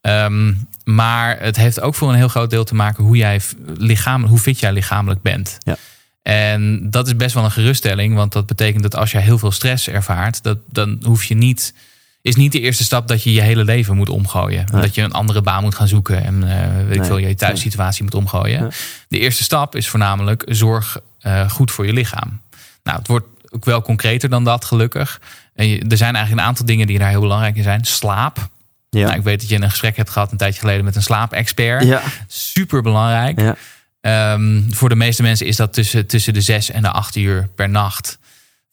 Ehm, 0.00 0.52
maar 0.94 1.38
het 1.40 1.56
heeft 1.56 1.80
ook 1.80 1.94
voor 1.94 2.08
een 2.08 2.14
heel 2.14 2.28
groot 2.28 2.50
deel 2.50 2.64
te 2.64 2.74
maken 2.74 3.04
hoe 3.04 3.16
jij 3.16 3.40
lichaam, 3.76 4.24
hoe 4.24 4.38
fit 4.38 4.58
jij 4.60 4.72
lichamelijk 4.72 5.22
bent. 5.22 5.58
Ja. 5.62 5.76
En 6.22 6.90
dat 6.90 7.06
is 7.06 7.16
best 7.16 7.34
wel 7.34 7.44
een 7.44 7.50
geruststelling, 7.50 8.14
want 8.14 8.32
dat 8.32 8.46
betekent 8.46 8.82
dat 8.82 8.96
als 8.96 9.10
jij 9.10 9.20
heel 9.22 9.38
veel 9.38 9.50
stress 9.52 9.88
ervaart, 9.88 10.42
dat, 10.42 10.58
dan 10.70 10.98
hoef 11.02 11.24
je 11.24 11.34
niet. 11.34 11.74
Is 12.22 12.36
niet 12.36 12.52
de 12.52 12.60
eerste 12.60 12.84
stap 12.84 13.08
dat 13.08 13.22
je 13.22 13.32
je 13.32 13.40
hele 13.40 13.64
leven 13.64 13.96
moet 13.96 14.08
omgooien. 14.08 14.64
Nee. 14.72 14.80
Dat 14.80 14.94
je 14.94 15.02
een 15.02 15.12
andere 15.12 15.42
baan 15.42 15.62
moet 15.62 15.74
gaan 15.74 15.88
zoeken 15.88 16.24
en 16.24 16.42
eh, 16.62 16.86
weet 16.86 16.96
ik 16.96 17.04
veel, 17.04 17.18
je 17.18 17.34
thuissituatie 17.34 18.02
moet 18.02 18.14
omgooien. 18.14 18.70
De 19.08 19.18
eerste 19.18 19.42
stap 19.42 19.76
is 19.76 19.88
voornamelijk 19.88 20.44
zorg 20.46 20.98
eh, 21.20 21.50
goed 21.50 21.70
voor 21.70 21.86
je 21.86 21.92
lichaam. 21.92 22.40
Nou, 22.82 22.98
het 22.98 23.06
wordt 23.06 23.26
ook 23.50 23.64
wel 23.64 23.82
concreter 23.82 24.28
dan 24.28 24.44
dat, 24.44 24.64
gelukkig. 24.64 25.20
En 25.54 25.68
je- 25.68 25.84
er 25.88 25.96
zijn 25.96 26.14
eigenlijk 26.14 26.42
een 26.42 26.48
aantal 26.48 26.66
dingen 26.66 26.86
die 26.86 26.98
daar 26.98 27.08
heel 27.08 27.20
belangrijk 27.20 27.56
in 27.56 27.62
zijn. 27.62 27.84
Slaap. 27.84 28.48
Ja. 28.90 29.04
Nou, 29.06 29.18
ik 29.18 29.22
weet 29.24 29.40
dat 29.40 29.48
je 29.48 29.56
een 29.56 29.70
gesprek 29.70 29.96
hebt 29.96 30.10
gehad 30.10 30.32
een 30.32 30.38
tijdje 30.38 30.60
geleden 30.60 30.84
met 30.84 30.96
een 30.96 31.02
slaapexpert. 31.02 31.84
ja. 31.84 32.02
Super 32.26 32.82
belangrijk. 32.82 33.40
Ja. 33.40 33.56
Ehm, 34.00 34.62
voor 34.70 34.88
de 34.88 34.94
meeste 34.96 35.22
mensen 35.22 35.46
is 35.46 35.56
dat 35.56 35.72
tussen, 35.72 36.06
tussen 36.06 36.34
de 36.34 36.40
zes 36.40 36.70
en 36.70 36.82
de 36.82 36.90
acht 36.90 37.16
uur 37.16 37.48
per 37.54 37.68
nacht. 37.68 38.18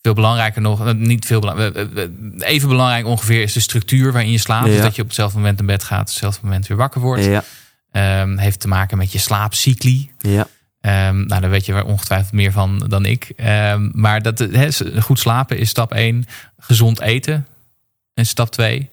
Veel 0.02 0.14
belangrijker 0.14 0.62
nog, 0.62 0.86
eh, 0.86 0.94
niet 0.94 1.26
veel 1.26 1.40
belangrijk, 1.40 1.88
even 2.40 2.68
belangrijk 2.70 3.06
ongeveer 3.06 3.42
is 3.42 3.54
de 3.54 3.60
structuur 3.60 4.12
waarin 4.12 4.32
je 4.32 4.38
slaapt. 4.38 4.66
Ja. 4.68 4.72
Dus 4.72 4.82
dat 4.82 4.96
je 4.96 5.02
op 5.02 5.08
hetzelfde 5.08 5.38
moment 5.38 5.58
naar 5.58 5.68
bed 5.68 5.84
gaat, 5.84 6.00
op 6.00 6.06
hetzelfde 6.08 6.40
moment 6.44 6.68
weer 6.68 6.78
wakker 6.78 7.02
wordt. 7.02 7.26
Ja. 7.26 7.44
Ehm, 7.92 8.38
heeft 8.38 8.60
te 8.60 8.68
maken 8.68 8.98
met 8.98 9.12
je 9.12 9.20
slaapcycli. 9.20 10.12
Ja. 10.18 10.48
Ehm, 10.82 11.26
nou, 11.26 11.42
daar 11.42 11.50
weet 11.50 11.66
je 11.66 11.84
ongetwijfeld 11.84 12.34
meer 12.34 12.52
van 12.52 12.86
dan 12.88 13.06
ik. 13.06 13.32
Ehm, 13.36 13.90
maar 13.94 14.22
dat, 14.22 14.40
he, 14.40 14.70
goed 15.02 15.20
slapen 15.20 15.58
is 15.58 15.70
stap 15.70 15.94
1. 15.94 16.26
Gezond 16.58 17.02
eten 17.02 17.48
is 18.14 18.30
stap 18.30 18.52
2. 18.52 18.90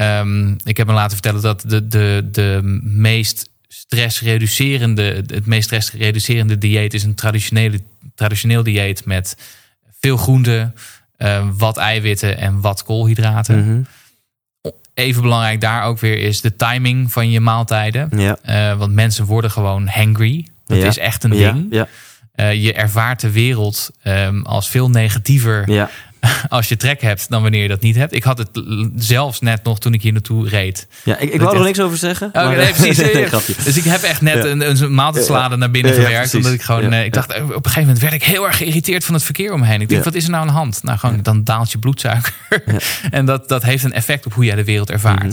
Ehm, 0.00 0.54
ik 0.64 0.76
heb 0.76 0.86
me 0.86 0.92
laten 0.92 1.12
vertellen 1.12 1.42
dat 1.42 1.64
de, 1.66 1.86
de, 1.86 2.28
de 2.32 2.60
meest 2.82 3.50
stressreducerende, 3.68 5.02
het 5.26 5.46
meest 5.46 5.64
stressreducerende 5.64 6.58
dieet 6.58 6.94
is 6.94 7.02
een 7.02 7.14
traditionele, 7.14 7.80
traditioneel 8.14 8.62
dieet 8.62 9.04
met 9.04 9.36
veel 10.00 10.16
groenten, 10.16 10.74
eh, 11.16 11.48
wat 11.56 11.76
eiwitten 11.76 12.38
en 12.38 12.60
wat 12.60 12.82
koolhydraten. 12.82 13.58
Mhm. 13.64 13.82
Even 14.94 15.22
belangrijk 15.22 15.60
daar 15.60 15.84
ook 15.84 15.98
weer 16.00 16.18
is 16.18 16.40
de 16.40 16.56
timing 16.56 17.12
van 17.12 17.30
je 17.30 17.40
maaltijden. 17.40 18.08
Ja. 18.16 18.38
Eh, 18.42 18.78
want 18.78 18.92
mensen 18.92 19.24
worden 19.24 19.50
gewoon 19.50 19.86
hangry. 19.88 20.46
Dat 20.66 20.78
Ja. 20.78 20.86
is 20.86 20.98
echt 20.98 21.24
een 21.24 21.30
ding. 21.30 21.66
Ja. 21.70 21.88
Eh, 22.34 22.62
je 22.64 22.72
ervaart 22.72 23.20
de 23.20 23.30
wereld 23.30 23.90
ehm, 24.02 24.40
als 24.42 24.68
veel 24.68 24.90
negatiever 24.90 25.70
Ja. 25.70 25.90
als 26.48 26.68
je 26.68 26.76
trek 26.76 27.00
hebt 27.00 27.26
dan 27.30 27.42
wanneer 27.42 27.62
je 27.62 27.68
dat 27.68 27.80
niet 27.80 27.96
hebt. 27.96 28.14
Ik 28.14 28.22
had 28.22 28.38
het 28.38 28.48
zelfs 28.96 29.40
net 29.40 29.64
nog 29.64 29.78
toen 29.80 29.94
ik 29.94 30.02
hier 30.02 30.12
naartoe 30.12 30.48
reed. 30.48 30.86
ja. 31.04 31.16
Ik, 31.18 31.32
ik 31.32 31.40
wou 31.40 31.50
er 31.52 31.56
echt- 31.56 31.66
niks 31.66 31.80
over 31.80 31.96
zeggen. 31.98 32.26
Oh, 32.26 32.34
maar- 32.34 32.56
nee, 32.56 32.72
precies. 32.72 32.96
Nee. 33.12 33.28
Dus 33.64 33.76
ik 33.76 33.84
heb 33.84 34.02
echt 34.02 34.20
net 34.20 34.34
Ja. 34.44 34.50
een, 34.50 34.82
een 34.82 34.94
maaltijdsalade 34.94 35.56
naar 35.56 35.70
binnen 35.70 35.94
Ja, 35.94 36.02
gewerkt. 36.02 36.34
omdat 36.34 36.52
ik 36.52 36.62
gewoon, 36.62 36.92
eh, 36.92 37.04
ik 37.04 37.12
dacht, 37.12 37.32
eh, 37.32 37.44
op 37.44 37.48
een 37.50 37.62
gegeven 37.62 37.80
moment 37.82 37.98
werd 38.00 38.12
ik 38.12 38.22
heel 38.22 38.46
erg 38.46 38.56
geïrriteerd 38.56 39.04
van 39.04 39.14
het 39.14 39.22
verkeer 39.24 39.52
om 39.52 39.60
me 39.60 39.66
heen. 39.66 39.80
Ik 39.80 39.88
denk, 39.88 40.04
Ja. 40.04 40.10
wat 40.10 40.14
is 40.14 40.24
er 40.24 40.30
nou 40.30 40.42
aan 40.42 40.48
de 40.48 40.54
hand? 40.54 40.82
Nou, 40.82 40.98
gewoon, 40.98 41.22
dan 41.22 41.44
daalt 41.44 41.72
je 41.72 41.78
bloedsuiker. 41.78 42.32
En 43.10 43.24
dat, 43.24 43.48
dat 43.48 43.62
heeft 43.62 43.84
een 43.84 43.92
effect 43.92 44.26
op 44.26 44.32
hoe 44.34 44.44
jij 44.44 44.54
de 44.56 44.64
wereld 44.64 44.90
ervaart. 44.90 45.22
Mhm. 45.22 45.32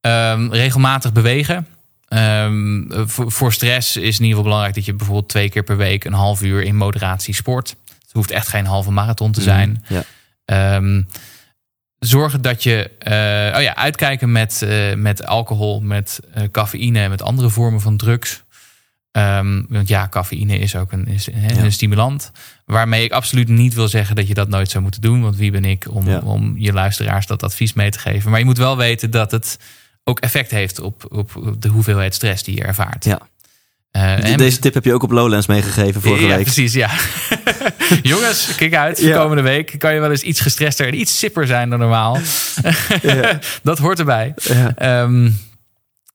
Ehm, 0.00 0.48
regelmatig 0.50 1.12
bewegen. 1.12 1.66
Ehm, 2.08 2.82
voor, 3.06 3.32
voor 3.32 3.52
stress 3.52 3.96
is 3.96 4.02
in 4.02 4.04
ieder 4.10 4.26
geval 4.28 4.42
belangrijk 4.42 4.74
dat 4.74 4.84
je 4.84 4.94
bijvoorbeeld 4.94 5.28
twee 5.28 5.48
keer 5.50 5.62
per 5.62 5.76
week 5.76 6.04
een 6.04 6.12
half 6.12 6.42
uur 6.42 6.62
in 6.62 6.76
moderatie 6.76 7.34
sport. 7.34 7.76
Het 8.12 8.20
hoeft 8.20 8.30
echt 8.30 8.48
geen 8.48 8.66
halve 8.66 8.90
marathon 8.90 9.32
te 9.32 9.40
zijn. 9.40 9.84
Ja. 9.88 10.02
Ehm, 10.44 11.02
zorgen 11.98 12.42
dat 12.42 12.62
je, 12.62 12.90
eh, 12.98 13.56
oh 13.56 13.62
ja, 13.62 13.76
uitkijken 13.76 14.32
met, 14.32 14.62
eh, 14.62 14.94
met 14.94 15.26
alcohol, 15.26 15.80
met 15.80 16.20
eh, 16.34 16.42
cafeïne 16.50 17.00
en 17.00 17.10
met 17.10 17.22
andere 17.22 17.48
vormen 17.50 17.80
van 17.80 17.96
drugs. 17.96 18.42
Ehm, 19.12 19.62
want 19.68 19.88
ja, 19.88 20.08
cafeïne 20.08 20.58
is 20.58 20.76
ook 20.76 20.92
een, 20.92 21.06
is, 21.06 21.24
Ja. 21.24 21.32
een 21.62 21.72
stimulant. 21.72 22.30
Waarmee 22.66 23.04
ik 23.04 23.12
absoluut 23.12 23.48
niet 23.48 23.74
wil 23.74 23.88
zeggen 23.88 24.16
dat 24.16 24.28
je 24.28 24.34
dat 24.34 24.48
nooit 24.48 24.70
zou 24.70 24.82
moeten 24.82 25.00
doen. 25.00 25.22
Want 25.22 25.36
wie 25.36 25.50
ben 25.50 25.64
ik 25.64 25.86
om, 25.90 26.08
Ja. 26.08 26.18
om 26.18 26.54
je 26.58 26.72
luisteraars 26.72 27.26
dat 27.26 27.42
advies 27.42 27.72
mee 27.72 27.90
te 27.90 27.98
geven. 27.98 28.30
Maar 28.30 28.38
je 28.38 28.44
moet 28.44 28.58
wel 28.58 28.76
weten 28.76 29.10
dat 29.10 29.30
het 29.30 29.58
ook 30.04 30.20
effect 30.20 30.50
heeft 30.50 30.80
op, 30.80 31.04
op 31.08 31.56
de 31.58 31.68
hoeveelheid 31.68 32.14
stress 32.14 32.42
die 32.42 32.54
je 32.56 32.64
ervaart. 32.64 33.04
Ja. 33.04 33.20
Deze 34.36 34.58
tip 34.58 34.74
heb 34.74 34.84
je 34.84 34.94
ook 34.94 35.02
op 35.02 35.10
Lowlands 35.10 35.46
meegegeven 35.46 36.00
vorige 36.00 36.26
ja, 36.26 36.34
week. 36.36 36.44
precies, 36.44 36.72
ja. 36.72 36.90
Jongens, 38.12 38.54
kijk 38.54 38.74
uit. 38.74 39.00
Ja. 39.00 39.16
Komende 39.16 39.42
week 39.42 39.74
kan 39.78 39.94
je 39.94 40.00
wel 40.00 40.10
eens 40.10 40.22
iets 40.22 40.40
gestresster 40.40 40.86
en 40.86 41.00
iets 41.00 41.18
sipper 41.18 41.46
zijn 41.46 41.70
dan 41.70 41.78
normaal. 41.78 42.18
dat 43.62 43.78
hoort 43.78 43.98
erbij. 43.98 44.34
Ehm, 44.76 45.30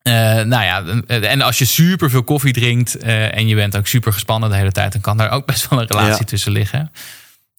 eh, 0.01 0.13
nou 0.41 0.63
ja, 0.63 0.83
en 1.07 1.41
als 1.41 1.57
je 1.57 1.65
super 1.65 2.09
veel 2.09 2.23
koffie 2.23 2.53
drinkt 2.53 2.95
eh, 2.95 3.35
en 3.35 3.47
je 3.47 3.55
bent 3.55 3.77
ook 3.77 3.87
super 3.87 4.13
gespannen 4.13 4.49
de 4.49 4.55
hele 4.55 4.71
tijd, 4.71 4.91
dan 4.91 5.01
kan 5.01 5.17
daar 5.17 5.31
ook 5.31 5.45
best 5.45 5.69
wel 5.69 5.81
een 5.81 5.87
relatie 5.87 6.25
tussen 6.25 6.51
liggen. 6.51 6.91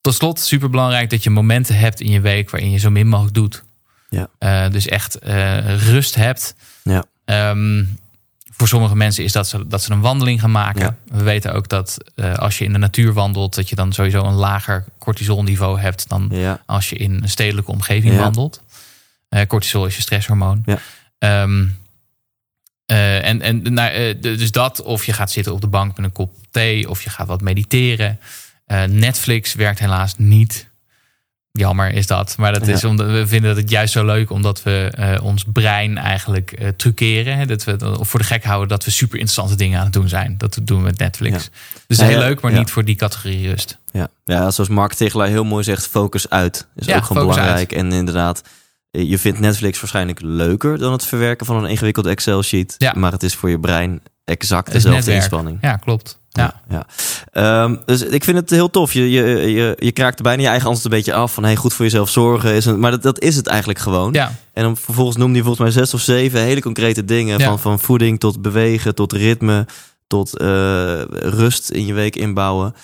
Tot 0.00 0.14
slot, 0.14 0.40
super 0.40 0.70
belangrijk 0.70 1.10
dat 1.10 1.22
je 1.22 1.30
momenten 1.30 1.78
hebt 1.78 2.00
in 2.00 2.10
je 2.10 2.20
week 2.20 2.50
waarin 2.50 2.70
je 2.70 2.78
zo 2.78 2.90
min 2.90 3.06
mogelijk 3.06 3.34
doet. 3.34 3.62
Ja. 4.10 4.28
Eh, 4.38 4.70
dus 4.70 4.86
echt 4.86 5.18
eh, 5.18 5.88
rust 5.88 6.14
hebt. 6.14 6.54
Ja. 6.82 7.04
Ehm, 7.24 7.84
voor 8.58 8.68
sommige 8.68 8.96
mensen 8.96 9.24
is 9.24 9.32
dat 9.32 9.48
ze, 9.48 9.66
dat 9.66 9.82
ze 9.82 9.92
een 9.92 10.00
wandeling 10.00 10.40
gaan 10.40 10.50
maken. 10.50 10.80
Ja. 10.80 10.96
We 11.16 11.22
weten 11.22 11.52
ook 11.54 11.68
dat 11.68 11.96
eh, 12.14 12.34
als 12.34 12.58
je 12.58 12.64
in 12.64 12.72
de 12.72 12.78
natuur 12.78 13.12
wandelt, 13.12 13.54
dat 13.54 13.68
je 13.68 13.74
dan 13.74 13.92
sowieso 13.92 14.24
een 14.24 14.34
lager 14.34 14.84
cortisolniveau 14.98 15.80
hebt 15.80 16.08
dan 16.08 16.28
Ja. 16.32 16.62
als 16.66 16.88
je 16.90 16.96
in 16.96 17.18
een 17.22 17.28
stedelijke 17.28 17.70
omgeving 17.70 18.14
Ja. 18.14 18.20
wandelt. 18.20 18.62
Eh, 19.28 19.46
cortisol 19.46 19.86
is 19.86 19.96
je 19.96 20.02
stresshormoon. 20.02 20.62
Ja. 20.66 20.78
Ehm, 21.18 21.66
eh, 22.86 23.24
en 23.24 23.40
en 23.40 23.72
nou, 23.72 24.18
dus 24.18 24.50
dat, 24.50 24.82
of 24.82 25.04
je 25.04 25.12
gaat 25.12 25.30
zitten 25.30 25.52
op 25.52 25.60
de 25.60 25.66
bank 25.66 25.96
met 25.96 26.04
een 26.06 26.12
kop 26.12 26.34
thee, 26.50 26.88
of 26.90 27.02
je 27.02 27.10
gaat 27.10 27.26
wat 27.26 27.40
mediteren. 27.40 28.20
Netflix 28.88 29.54
werkt 29.54 29.78
helaas 29.78 30.14
niet. 30.16 30.67
Jammer 31.52 31.92
is 31.92 32.06
dat. 32.06 32.34
Maar 32.36 32.52
dat 32.52 32.66
Ja. 32.66 32.72
is 32.72 32.84
omdat 32.84 33.06
we 33.06 33.26
vinden 33.26 33.48
dat 33.54 33.60
het 33.62 33.70
juist 33.70 33.92
zo 33.92 34.04
leuk, 34.04 34.30
omdat 34.30 34.62
we 34.62 34.90
eh, 34.94 35.24
ons 35.24 35.44
brein 35.52 35.98
eigenlijk 35.98 36.52
eh 36.52 36.68
truceren. 36.68 37.36
Hè? 37.36 37.46
Dat 37.46 37.64
we 37.64 37.98
of 37.98 38.08
voor 38.08 38.20
de 38.20 38.26
gek 38.26 38.44
houden 38.44 38.68
dat 38.68 38.84
we 38.84 38.90
super 38.90 39.18
interessante 39.18 39.56
dingen 39.56 39.78
aan 39.78 39.84
het 39.84 39.92
doen 39.92 40.08
zijn. 40.08 40.34
Dat 40.38 40.58
doen 40.62 40.78
we 40.78 40.84
met 40.84 40.98
Netflix. 40.98 41.44
Ja. 41.44 41.50
Dus 41.86 41.98
Ja, 41.98 42.04
heel 42.04 42.18
leuk, 42.18 42.40
maar 42.40 42.52
niet 42.52 42.70
voor 42.70 42.84
die 42.84 42.94
categorie 42.96 43.48
rust. 43.48 43.78
Ja. 43.92 44.08
ja, 44.24 44.50
zoals 44.50 44.70
Mark 44.70 44.94
Tegelaar 44.94 45.28
heel 45.28 45.44
mooi 45.44 45.64
zegt, 45.64 45.86
focus 45.86 46.30
uit. 46.30 46.66
Is 46.76 46.88
ook 46.88 47.04
gewoon 47.04 47.26
belangrijk. 47.26 47.72
En 47.72 47.92
inderdaad, 47.92 48.42
eh, 48.90 49.08
je 49.10 49.18
vindt 49.18 49.40
Netflix 49.40 49.80
waarschijnlijk 49.80 50.20
leuker 50.22 50.78
dan 50.78 50.92
het 50.92 51.04
verwerken 51.04 51.46
van 51.46 51.64
een 51.64 51.70
ingewikkelde 51.70 52.10
Excel-sheet. 52.10 52.74
Ja. 52.78 52.92
Maar 52.96 53.12
het 53.12 53.22
is 53.22 53.34
voor 53.34 53.50
je 53.50 53.60
brein 53.60 54.00
exact 54.24 54.72
dezelfde 54.72 55.14
inspanning. 55.14 55.58
Ja, 55.60 55.76
klopt. 55.76 56.18
Ja. 56.28 56.62
ja. 56.68 56.86
Ehm, 57.32 57.76
dus 57.84 58.02
ik 58.02 58.24
vind 58.24 58.36
het 58.36 58.50
heel 58.50 58.70
tof. 58.70 58.92
Je, 58.92 59.10
je, 59.10 59.24
je, 59.52 59.76
je 59.78 59.92
kraakt 59.92 60.16
er 60.18 60.22
bijna 60.22 60.42
je 60.42 60.48
eigen 60.48 60.66
antwoord 60.68 60.92
een 60.92 60.98
beetje 60.98 61.14
af. 61.14 61.32
Van 61.34 61.44
hey, 61.44 61.56
goed 61.56 61.74
voor 61.74 61.84
jezelf 61.84 62.10
zorgen. 62.10 62.54
Is 62.54 62.64
een, 62.66 62.78
maar 62.78 62.90
dat, 62.90 63.02
dat 63.02 63.20
is 63.20 63.36
het 63.36 63.46
eigenlijk 63.46 63.78
gewoon. 63.78 64.12
Ja, 64.12 64.32
En 64.52 64.62
dan 64.62 64.76
vervolgens 64.76 65.16
noemde 65.16 65.34
hij 65.34 65.42
volgens 65.44 65.62
mij 65.74 65.82
zes 65.84 65.94
of 65.94 66.00
zeven 66.00 66.40
hele 66.40 66.60
concrete 66.60 67.04
dingen. 67.04 67.38
Ja. 67.38 67.44
Van, 67.46 67.58
van 67.58 67.80
voeding 67.80 68.20
tot 68.20 68.42
bewegen, 68.42 68.94
tot 68.94 69.12
ritme, 69.12 69.66
tot 70.06 70.38
eh, 70.38 70.46
rust 71.10 71.70
in 71.70 71.86
je 71.86 71.92
week 71.94 72.16
inbouwen. 72.16 72.74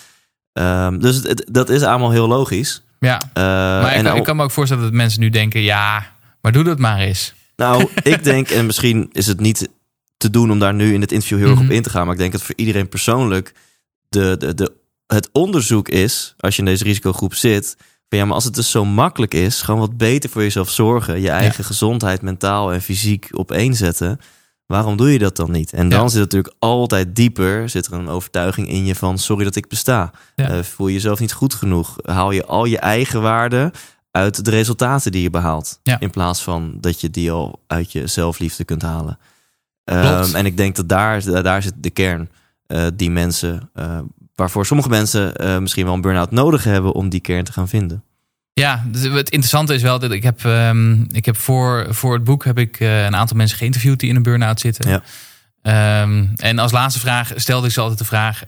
Ehm, 0.52 0.98
dus 0.98 1.16
het- 1.16 1.26
het- 1.28 1.46
dat 1.50 1.68
is 1.68 1.82
allemaal 1.82 2.10
heel 2.10 2.28
logisch. 2.28 2.82
ja. 2.98 3.20
Eh, 3.32 3.42
Maar 3.42 3.90
ik, 3.92 3.96
en 3.98 4.06
al- 4.06 4.16
ik 4.16 4.22
kan 4.24 4.36
me 4.36 4.42
ook 4.42 4.50
voorstellen 4.50 4.82
dat 4.84 4.92
mensen 4.92 5.20
nu 5.20 5.30
denken: 5.30 5.60
ja, 5.60 6.06
maar 6.40 6.52
doe 6.52 6.64
dat 6.64 6.78
maar 6.78 6.98
eens. 6.98 7.34
Nou, 7.56 7.88
ik 8.02 8.24
denk, 8.24 8.48
en 8.50 8.66
misschien 8.66 9.08
is 9.12 9.26
het 9.26 9.40
niet 9.40 9.68
te 10.24 10.30
doen 10.30 10.50
om 10.50 10.58
daar 10.58 10.74
nu 10.74 10.92
in 10.94 11.00
het 11.00 11.12
interview 11.12 11.38
heel 11.38 11.46
erg 11.48 11.56
Mhm. 11.56 11.64
op 11.66 11.72
in 11.72 11.82
te 11.82 11.90
gaan. 11.90 12.04
Maar 12.04 12.14
ik 12.14 12.20
denk 12.20 12.32
dat 12.32 12.42
voor 12.42 12.54
iedereen 12.56 12.88
persoonlijk 12.88 13.54
de, 14.08 14.36
de, 14.38 14.54
de, 14.54 14.72
het 15.06 15.28
onderzoek 15.32 15.88
is, 15.88 16.34
als 16.38 16.54
je 16.56 16.62
in 16.62 16.68
deze 16.68 16.84
risicogroep 16.84 17.34
zit. 17.34 17.76
Van 18.08 18.18
ja, 18.18 18.24
maar 18.24 18.34
als 18.34 18.44
het 18.44 18.54
dus 18.54 18.70
zo 18.70 18.84
makkelijk 18.84 19.34
is, 19.34 19.62
gewoon 19.62 19.80
wat 19.80 19.96
beter 19.96 20.30
voor 20.30 20.42
jezelf 20.42 20.70
zorgen. 20.70 21.20
Je 21.20 21.30
eigen 21.30 21.64
gezondheid, 21.64 22.22
mentaal 22.22 22.72
en 22.72 22.82
fysiek 22.82 23.28
op 23.30 23.52
één 23.52 23.74
zetten. 23.74 24.20
Waarom 24.66 24.96
doe 24.96 25.12
je 25.12 25.18
dat 25.18 25.36
dan 25.36 25.50
niet? 25.50 25.72
En 25.72 25.88
dan 25.88 26.00
Ja. 26.02 26.08
zit 26.08 26.20
natuurlijk 26.20 26.54
altijd 26.58 27.16
dieper, 27.16 27.68
zit 27.68 27.86
er 27.86 27.92
een 27.92 28.08
overtuiging 28.08 28.68
in 28.68 28.84
je 28.84 28.94
van 28.94 29.18
sorry 29.18 29.44
dat 29.44 29.56
ik 29.56 29.68
besta. 29.68 30.12
Ja. 30.36 30.48
Eh, 30.48 30.62
voel 30.62 30.86
je 30.86 30.92
jezelf 30.92 31.20
niet 31.20 31.32
goed 31.32 31.54
genoeg? 31.54 31.96
Haal 32.04 32.30
je 32.30 32.44
al 32.46 32.64
je 32.64 32.78
eigen 32.78 33.22
waarde 33.22 33.72
uit 34.10 34.44
de 34.44 34.50
resultaten 34.50 35.12
die 35.12 35.22
je 35.22 35.30
behaalt. 35.30 35.80
In 35.98 36.10
plaats 36.10 36.42
van 36.42 36.74
dat 36.80 37.00
je 37.00 37.10
die 37.10 37.30
al 37.30 37.60
uit 37.66 37.92
je 37.92 38.06
zelfliefde 38.06 38.64
kunt 38.64 38.82
halen. 38.82 39.18
Ehm, 39.84 40.34
en 40.34 40.46
ik 40.46 40.56
denk 40.56 40.76
dat 40.76 40.88
daar, 40.88 41.42
daar, 41.42 41.62
zit 41.62 41.74
de 41.76 41.90
kern. 41.90 42.28
eh, 42.66 42.86
die 42.94 43.10
mensen, 43.10 43.70
eh, 43.74 43.98
waarvoor 44.34 44.66
sommige 44.66 44.88
mensen 44.88 45.36
eh, 45.36 45.58
misschien 45.58 45.84
wel 45.84 45.94
een 45.94 46.00
burn-out 46.00 46.30
nodig 46.30 46.64
hebben 46.64 46.92
om 46.92 47.08
die 47.08 47.20
kern 47.20 47.44
te 47.44 47.52
gaan 47.52 47.68
vinden. 47.68 48.04
Ja, 48.52 48.84
dus 48.86 49.02
het 49.02 49.30
interessante 49.30 49.74
is 49.74 49.82
wel 49.82 49.98
dat 49.98 50.10
ik 50.10 50.22
heb, 50.22 50.44
ehm, 50.44 51.02
ik 51.02 51.24
heb 51.24 51.36
voor, 51.36 51.86
voor 51.90 52.14
het 52.14 52.24
boek 52.24 52.44
heb 52.44 52.58
ik 52.58 52.80
een 52.80 53.16
aantal 53.16 53.36
mensen 53.36 53.58
geïnterviewd 53.58 54.00
die 54.00 54.08
in 54.08 54.16
een 54.16 54.22
burn-out 54.22 54.60
zitten. 54.60 54.90
Ja. 54.90 55.02
Ehm, 55.62 56.26
en 56.36 56.58
als 56.58 56.72
laatste 56.72 57.00
vraag 57.00 57.32
stelde 57.36 57.66
ik 57.66 57.72
ze 57.72 57.80
altijd 57.80 57.98
de 57.98 58.04
vraag: 58.04 58.44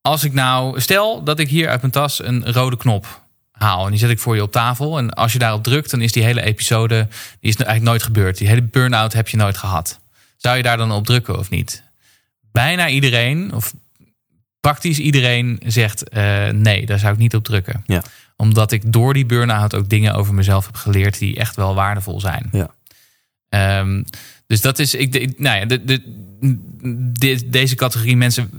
als 0.00 0.24
ik 0.24 0.32
nou, 0.32 0.80
stel 0.80 1.22
dat 1.24 1.38
ik 1.38 1.48
hier 1.48 1.68
uit 1.68 1.80
mijn 1.80 1.92
tas 1.92 2.22
een 2.24 2.52
rode 2.52 2.76
knop 2.76 3.27
haal 3.58 3.84
en 3.84 3.90
die 3.90 4.00
zet 4.00 4.10
ik 4.10 4.18
voor 4.18 4.34
je 4.34 4.42
op 4.42 4.52
tafel 4.52 4.98
en 4.98 5.10
als 5.10 5.32
je 5.32 5.38
daarop 5.38 5.62
drukt, 5.62 5.90
dan 5.90 6.00
is 6.00 6.12
die 6.12 6.22
hele 6.24 6.42
episode 6.42 7.06
die 7.40 7.50
is 7.50 7.56
eigenlijk 7.56 7.84
nooit 7.90 8.02
gebeurd. 8.02 8.38
Die 8.38 8.48
hele 8.48 8.62
burn-out 8.62 9.12
heb 9.12 9.28
je 9.28 9.36
nooit 9.36 9.56
gehad. 9.56 10.00
Zou 10.36 10.56
je 10.56 10.62
daar 10.62 10.76
dan 10.76 10.92
op 10.92 11.06
drukken 11.06 11.38
of 11.38 11.50
niet? 11.50 11.82
Bijna 12.52 12.88
iedereen 12.88 13.52
of 13.54 13.74
praktisch 14.60 14.98
iedereen 14.98 15.60
zegt 15.66 16.08
eh, 16.08 16.48
nee, 16.48 16.86
daar 16.86 16.98
zou 16.98 17.12
ik 17.12 17.18
niet 17.18 17.34
op 17.34 17.44
drukken 17.44 17.82
Ja. 17.86 18.02
omdat 18.36 18.72
ik 18.72 18.92
door 18.92 19.14
die 19.14 19.26
burn-out 19.26 19.74
ook 19.74 19.88
dingen 19.88 20.14
over 20.14 20.34
mezelf 20.34 20.66
heb 20.66 20.74
geleerd 20.76 21.18
die 21.18 21.36
echt 21.36 21.56
wel 21.56 21.74
waardevol 21.74 22.20
zijn. 22.20 22.48
Ja. 22.52 22.70
Ehm, 23.48 24.02
dus 24.46 24.60
dat 24.60 24.78
is, 24.78 24.94
ik, 24.94 25.38
nou 25.38 25.58
ja, 25.58 25.64
de, 25.64 25.84
de, 25.84 26.02
de- 27.12 27.48
deze 27.50 27.74
categorie 27.74 28.16
mensen, 28.16 28.50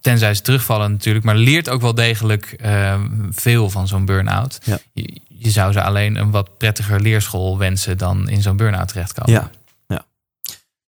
tenzij 0.00 0.34
ze 0.34 0.42
terugvallen 0.42 0.90
natuurlijk, 0.90 1.24
maar 1.24 1.36
leert 1.36 1.68
ook 1.68 1.80
wel 1.80 1.94
degelijk 1.94 2.54
ehm, 2.60 3.00
veel 3.30 3.70
van 3.70 3.88
zo'n 3.88 4.04
burn-out. 4.04 4.58
Ja. 4.64 4.78
Je, 4.92 5.20
je 5.28 5.50
zou 5.50 5.72
ze 5.72 5.82
alleen 5.82 6.16
een 6.16 6.30
wat 6.30 6.58
prettiger 6.58 7.00
leerschool 7.00 7.58
wensen 7.58 7.98
dan 7.98 8.28
in 8.28 8.42
zo'n 8.42 8.56
burn-out 8.56 8.88
terechtkomen. 8.88 9.32
Ja, 9.32 9.50
ja. 9.86 10.04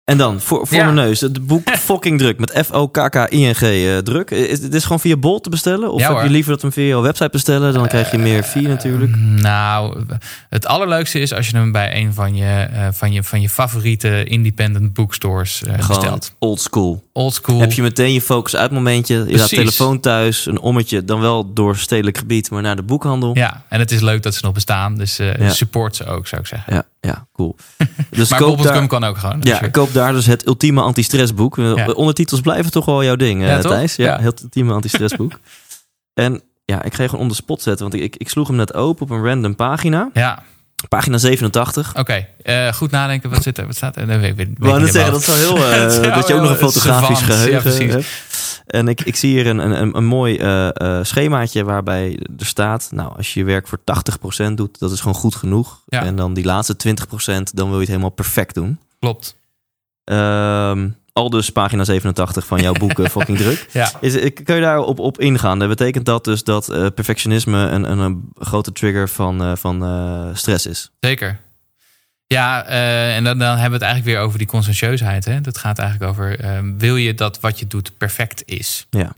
En 0.04 0.18
dan, 0.18 0.40
voor, 0.40 0.66
voor 0.66 0.76
Ja. 0.76 0.84
mijn 0.84 0.94
neus, 0.96 1.20
het 1.20 1.46
boek 1.46 1.70
Fucking 1.78 2.18
Druk 2.18 2.38
met 2.38 2.62
F-O-K-K-I-N-G 2.66 3.62
eh, 3.62 3.98
druk. 3.98 4.30
Is, 4.30 4.60
dit 4.60 4.74
is 4.74 4.82
gewoon 4.82 5.00
via 5.00 5.16
Bol 5.16 5.40
te 5.40 5.50
bestellen? 5.50 5.92
Of 5.92 6.00
Ja, 6.00 6.14
heb 6.14 6.24
je 6.24 6.30
liever 6.30 6.50
dat 6.52 6.60
we 6.60 6.66
hem 6.66 6.76
via 6.76 6.86
jouw 6.86 7.02
website 7.02 7.28
bestellen? 7.30 7.72
Dan 7.72 7.88
krijg 7.88 8.10
je 8.10 8.18
meer 8.18 8.42
fee 8.42 8.62
natuurlijk. 8.68 9.16
Nou, 9.16 10.04
het 10.48 10.66
allerleukste 10.66 11.18
is 11.20 11.32
als 11.34 11.48
je 11.48 11.56
hem 11.56 11.72
bij 11.72 11.96
een 11.96 12.14
van 12.14 12.34
je, 12.36 12.68
eh, 12.72 12.88
van 12.92 13.12
je, 13.12 13.22
van 13.22 13.40
je 13.40 13.48
favoriete 13.48 14.24
independent 14.24 14.92
bookstores 14.92 15.62
eh, 15.62 15.76
bestelt. 15.88 16.34
old 16.38 16.60
school. 16.60 17.02
Old 17.12 17.34
school. 17.34 17.60
Heb 17.60 17.72
je 17.72 17.82
meteen 17.82 18.12
je 18.12 18.20
focus 18.22 18.56
uit 18.56 18.70
momentje. 18.70 19.24
Je 19.28 19.36
laat 19.36 19.48
telefoon 19.48 20.00
thuis, 20.00 20.46
een 20.46 20.60
ommetje, 20.60 21.04
dan 21.04 21.20
wel 21.20 21.52
door 21.52 21.76
stedelijk 21.76 22.18
gebied, 22.18 22.50
maar 22.50 22.62
naar 22.62 22.76
de 22.76 22.82
boekhandel. 22.82 23.36
Ja, 23.36 23.64
en 23.68 23.78
het 23.80 23.90
is 23.90 24.00
leuk 24.00 24.22
dat 24.22 24.34
ze 24.34 24.40
nog 24.44 24.52
bestaan. 24.52 24.94
Dus 24.96 25.18
eh, 25.18 25.36
Ja. 25.36 25.50
support 25.50 25.96
ze 25.96 26.04
ook, 26.06 26.26
zou 26.26 26.40
ik 26.40 26.46
zeggen. 26.46 26.74
Ja, 26.74 26.84
ja, 27.00 27.26
cool. 27.32 27.56
Dus 28.10 28.30
maar 28.30 28.38
koop 28.38 28.62
daar, 28.62 28.86
kan 28.86 29.04
ook 29.04 29.18
gewoon. 29.18 29.38
ja, 29.40 29.68
koop 29.68 29.92
daar 29.92 30.12
dus 30.12 30.26
het 30.26 30.46
ultieme 30.46 30.80
anti-stressboek. 30.80 31.58
Eh, 31.58 31.72
Ja. 31.76 31.86
Ondertitels 31.90 32.40
blijven 32.40 32.70
toch 32.72 32.84
wel 32.84 33.04
jouw 33.04 33.16
ding, 33.16 33.42
eh, 33.42 33.48
Ja? 33.48 33.60
Thijs? 33.60 33.96
Ja, 33.96 34.20
het 34.20 34.42
ultieme 34.42 34.72
anti-stressboek. 34.72 35.38
en 36.14 36.42
ja, 36.64 36.82
ik 36.82 36.94
ga 36.94 37.02
je 37.02 37.08
gewoon 37.08 37.24
on 37.24 37.30
the 37.30 37.36
spot 37.36 37.62
zetten, 37.62 37.88
want 37.90 38.02
ik, 38.02 38.02
ik, 38.14 38.16
ik 38.16 38.28
sloeg 38.28 38.46
hem 38.48 38.56
net 38.56 38.74
open 38.74 39.02
op 39.02 39.10
een 39.10 39.24
random 39.24 39.54
pagina. 39.56 40.10
ja, 40.12 40.42
Pagina 40.88 41.18
87. 41.18 41.96
oké. 41.96 42.26
Eh, 42.42 42.72
goed 42.72 42.90
nadenken. 42.90 43.30
Wat 43.30 43.42
zit 43.42 43.58
er? 43.58 43.66
Wat 43.66 43.76
staat 43.76 43.96
er? 43.96 44.06
Nee, 44.06 44.18
weet, 44.18 44.36
weet, 44.36 44.48
Ik 44.48 44.58
wou 44.58 44.74
niet 44.74 44.82
net 44.82 44.92
zeggen, 44.92 45.12
dat 45.12 45.20
is 45.20 45.26
wel 45.26 45.36
heel... 45.36 45.58
wel 46.00 46.14
dat 46.14 46.28
je 46.28 46.34
ook 46.34 46.40
nog 46.40 46.50
een 46.50 46.56
fotografisch 46.56 47.18
savant. 47.18 47.38
Geheugen 47.38 47.88
hebt. 47.88 48.06
En 48.66 48.88
ik, 48.88 49.00
ik 49.00 49.16
zie 49.16 49.30
hier 49.30 49.46
een, 49.46 49.58
een, 49.58 49.96
een 49.96 50.04
mooi 50.04 50.38
eh, 50.38 50.68
eh, 50.68 51.04
schemaatje 51.04 51.64
waarbij 51.64 52.18
er 52.38 52.46
staat... 52.46 52.88
Nou, 52.90 53.16
als 53.16 53.34
je 53.34 53.40
je 53.40 53.46
werk 53.46 53.68
voor 53.68 53.78
80% 54.50 54.52
doet, 54.54 54.78
dat 54.78 54.92
is 54.92 55.00
gewoon 55.00 55.14
goed 55.14 55.34
genoeg. 55.34 55.82
Ja. 55.86 56.04
En 56.04 56.16
dan 56.16 56.34
die 56.34 56.44
laatste 56.44 56.76
20%, 56.88 56.92
dan 57.52 57.66
wil 57.66 57.74
je 57.74 57.80
het 57.80 57.88
helemaal 57.88 58.10
perfect 58.10 58.54
doen. 58.54 58.78
Klopt. 58.98 59.36
Ehm, 60.04 60.88
al 61.12 61.30
dus 61.30 61.50
pagina 61.50 61.84
87 61.84 62.46
van 62.46 62.60
jouw 62.60 62.72
boek 62.72 62.98
eh, 62.98 63.08
Fucking 63.14 63.38
Druk. 63.38 63.66
Ja. 63.72 63.92
Is, 64.00 64.32
kun 64.44 64.54
je 64.54 64.60
daar 64.60 64.78
op, 64.78 64.98
op 64.98 65.20
ingaan? 65.20 65.58
Dat 65.58 65.68
betekent 65.68 66.04
dat 66.04 66.24
dus 66.24 66.44
dat 66.44 66.68
eh, 66.68 66.86
perfectionisme 66.94 67.58
een, 67.58 67.90
een, 67.90 67.98
een 67.98 68.32
grote 68.38 68.72
trigger 68.72 69.08
van, 69.08 69.42
eh, 69.42 69.56
van 69.56 69.84
eh, 69.84 70.34
stress 70.34 70.66
is? 70.66 70.90
Zeker. 71.00 71.38
Ja, 72.26 72.64
en 72.64 73.24
dan, 73.24 73.38
dan 73.38 73.48
hebben 73.48 73.78
we 73.78 73.84
het 73.84 73.94
eigenlijk 73.94 74.14
weer 74.16 74.26
over 74.26 74.38
die 74.38 74.46
conscientieusheid. 74.46 75.24
Hè? 75.24 75.40
Dat 75.40 75.58
gaat 75.58 75.78
eigenlijk 75.78 76.10
over, 76.10 76.40
ehm, 76.40 76.76
wil 76.76 76.96
je 76.96 77.14
dat 77.14 77.40
wat 77.40 77.58
je 77.58 77.66
doet 77.66 77.98
perfect 77.98 78.42
is? 78.46 78.86
Ja. 78.90 79.14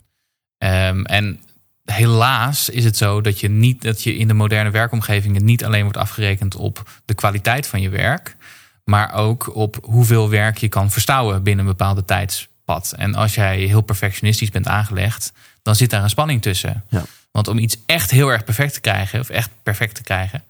Ehm, 0.59 1.05
en 1.05 1.41
helaas 1.85 2.69
is 2.69 2.85
het 2.85 2.97
zo 2.97 3.21
dat 3.21 3.41
je, 3.41 3.49
niet, 3.49 3.83
dat 3.83 4.03
je 4.03 4.17
in 4.17 4.29
de 4.29 4.35
moderne 4.35 4.71
werkomgevingen 4.71 5.45
niet 5.45 5.65
alleen 5.65 5.83
wordt 5.83 5.97
afgerekend 5.97 6.57
op 6.57 6.83
de 7.05 7.15
kwaliteit 7.15 7.67
van 7.67 7.81
je 7.81 7.89
werk, 7.89 8.37
maar 8.85 9.13
ook 9.13 9.55
op 9.55 9.79
hoeveel 9.83 10.31
werk 10.31 10.59
je 10.59 10.69
kan 10.69 10.91
verstouwen 10.91 11.43
binnen 11.43 11.65
een 11.65 11.71
bepaalde 11.71 12.05
tijdspad. 12.05 12.95
En 12.97 13.15
als 13.15 13.35
jij 13.35 13.59
heel 13.59 13.81
perfectionistisch 13.81 14.51
bent 14.51 14.67
aangelegd, 14.67 15.33
dan 15.63 15.77
zit 15.77 15.91
daar 15.91 16.03
een 16.03 16.11
spanning 16.11 16.43
tussen. 16.43 16.85
Ja. 16.89 17.05
Want 17.31 17.49
om 17.49 17.59
iets 17.59 17.77
echt 17.87 18.11
heel 18.11 18.29
erg 18.29 18.45
perfect 18.45 18.75
te 18.75 18.81
krijgen, 18.81 19.21
of 19.21 19.29
echt 19.29 19.51
perfect 19.63 19.95
te 19.95 20.03
krijgen, 20.03 20.43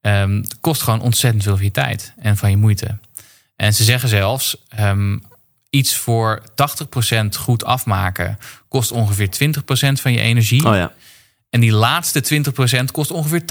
ehm, 0.00 0.42
kost 0.60 0.82
gewoon 0.82 1.00
ontzettend 1.00 1.42
veel 1.42 1.56
van 1.56 1.64
je 1.64 1.70
tijd 1.70 2.12
en 2.18 2.36
van 2.36 2.50
je 2.50 2.56
moeite. 2.56 2.98
En 3.56 3.74
ze 3.74 3.84
zeggen 3.84 4.08
zelfs, 4.08 4.56
ehm, 4.68 5.18
iets 5.70 5.96
voor 5.96 6.42
80% 6.54 7.36
goed 7.36 7.64
afmaken 7.64 8.38
kost 8.68 8.92
ongeveer 8.92 9.30
20% 9.30 10.00
van 10.00 10.12
je 10.12 10.20
energie. 10.20 10.66
Oh 10.66 10.74
ja. 10.74 10.92
En 11.50 11.60
die 11.60 11.72
laatste 11.72 12.42
20% 12.80 12.84
kost 12.92 13.10
ongeveer 13.10 13.40
80% 13.40 13.44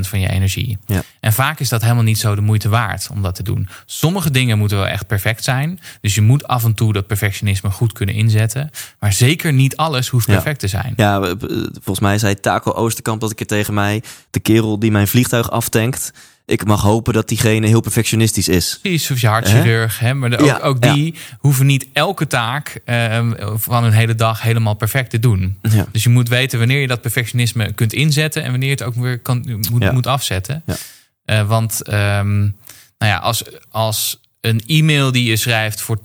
van 0.00 0.20
je 0.20 0.28
energie. 0.28 0.78
Ja. 0.86 1.02
En 1.20 1.32
vaak 1.32 1.60
is 1.60 1.68
dat 1.68 1.82
helemaal 1.82 2.02
niet 2.02 2.18
zo 2.18 2.34
de 2.34 2.40
moeite 2.40 2.68
waard 2.68 3.08
om 3.10 3.22
dat 3.22 3.34
te 3.34 3.42
doen. 3.42 3.68
Sommige 3.86 4.30
dingen 4.30 4.58
moeten 4.58 4.76
wel 4.76 4.86
echt 4.86 5.06
perfect 5.06 5.44
zijn. 5.44 5.80
Dus 6.00 6.14
je 6.14 6.20
moet 6.20 6.46
af 6.46 6.64
en 6.64 6.74
toe 6.74 6.92
dat 6.92 7.06
perfectionisme 7.06 7.70
goed 7.70 7.92
kunnen 7.92 8.14
inzetten. 8.14 8.70
Maar 8.98 9.12
zeker 9.12 9.52
niet 9.52 9.76
alles 9.76 10.08
hoeft 10.08 10.26
Ja. 10.26 10.32
perfect 10.34 10.60
te 10.60 10.68
zijn. 10.68 10.92
Ja, 10.96 11.20
we- 11.20 11.36
we- 11.36 11.70
volgens 11.72 12.00
mij 12.00 12.18
zei 12.18 12.40
Taco 12.40 12.72
Oosterkamp 12.72 13.20
dat 13.20 13.30
een 13.30 13.36
keer 13.36 13.46
tegen 13.46 13.74
mij... 13.74 14.02
de 14.30 14.40
kerel 14.40 14.78
die 14.78 14.90
mijn 14.90 15.08
vliegtuig 15.08 15.50
aftankt... 15.50 16.12
ik 16.46 16.64
mag 16.64 16.80
hopen 16.82 17.12
dat 17.12 17.28
diegene 17.28 17.66
heel 17.66 17.80
perfectionistisch 17.80 18.48
is. 18.48 18.78
Precies, 18.82 19.10
of 19.10 19.20
je 19.20 19.26
hartchirurg. 19.26 19.98
Hè? 19.98 20.14
Maar 20.14 20.30
de- 20.30 20.38
ook, 20.38 20.46
Ja, 20.46 20.58
ook 20.58 20.82
die 20.94 21.14
hoeven 21.38 21.66
niet 21.66 21.86
elke 21.92 22.26
taak 22.26 22.80
ehm, 22.84 23.32
van 23.54 23.84
een 23.84 23.92
hele 23.92 24.14
dag 24.14 24.42
helemaal 24.42 24.74
perfect 24.74 25.10
te 25.10 25.18
doen. 25.18 25.58
Ja. 25.62 25.86
Dus 25.92 26.02
je 26.02 26.08
moet 26.08 26.28
weten 26.28 26.58
wanneer 26.58 26.80
je 26.80 26.86
dat 26.86 27.00
perfectionisme 27.00 27.72
kunt 27.72 27.92
inzetten 27.92 28.42
en 28.42 28.50
wanneer 28.50 28.68
je 28.68 28.74
het 28.74 28.84
ook 28.84 28.94
weer 28.94 29.18
kan, 29.18 29.60
moet, 29.70 29.92
moet 29.92 30.06
afzetten. 30.06 30.62
Ja. 30.66 30.76
Eh, 31.24 31.48
want 31.48 31.82
ehm, 31.82 32.40
nou 32.40 32.52
ja, 32.98 33.16
als, 33.16 33.44
als 33.70 34.20
een 34.42 34.62
e-mail 34.66 35.12
die 35.12 35.24
je 35.24 35.36
schrijft 35.36 35.80
voor 35.80 35.96
80% 35.96 36.00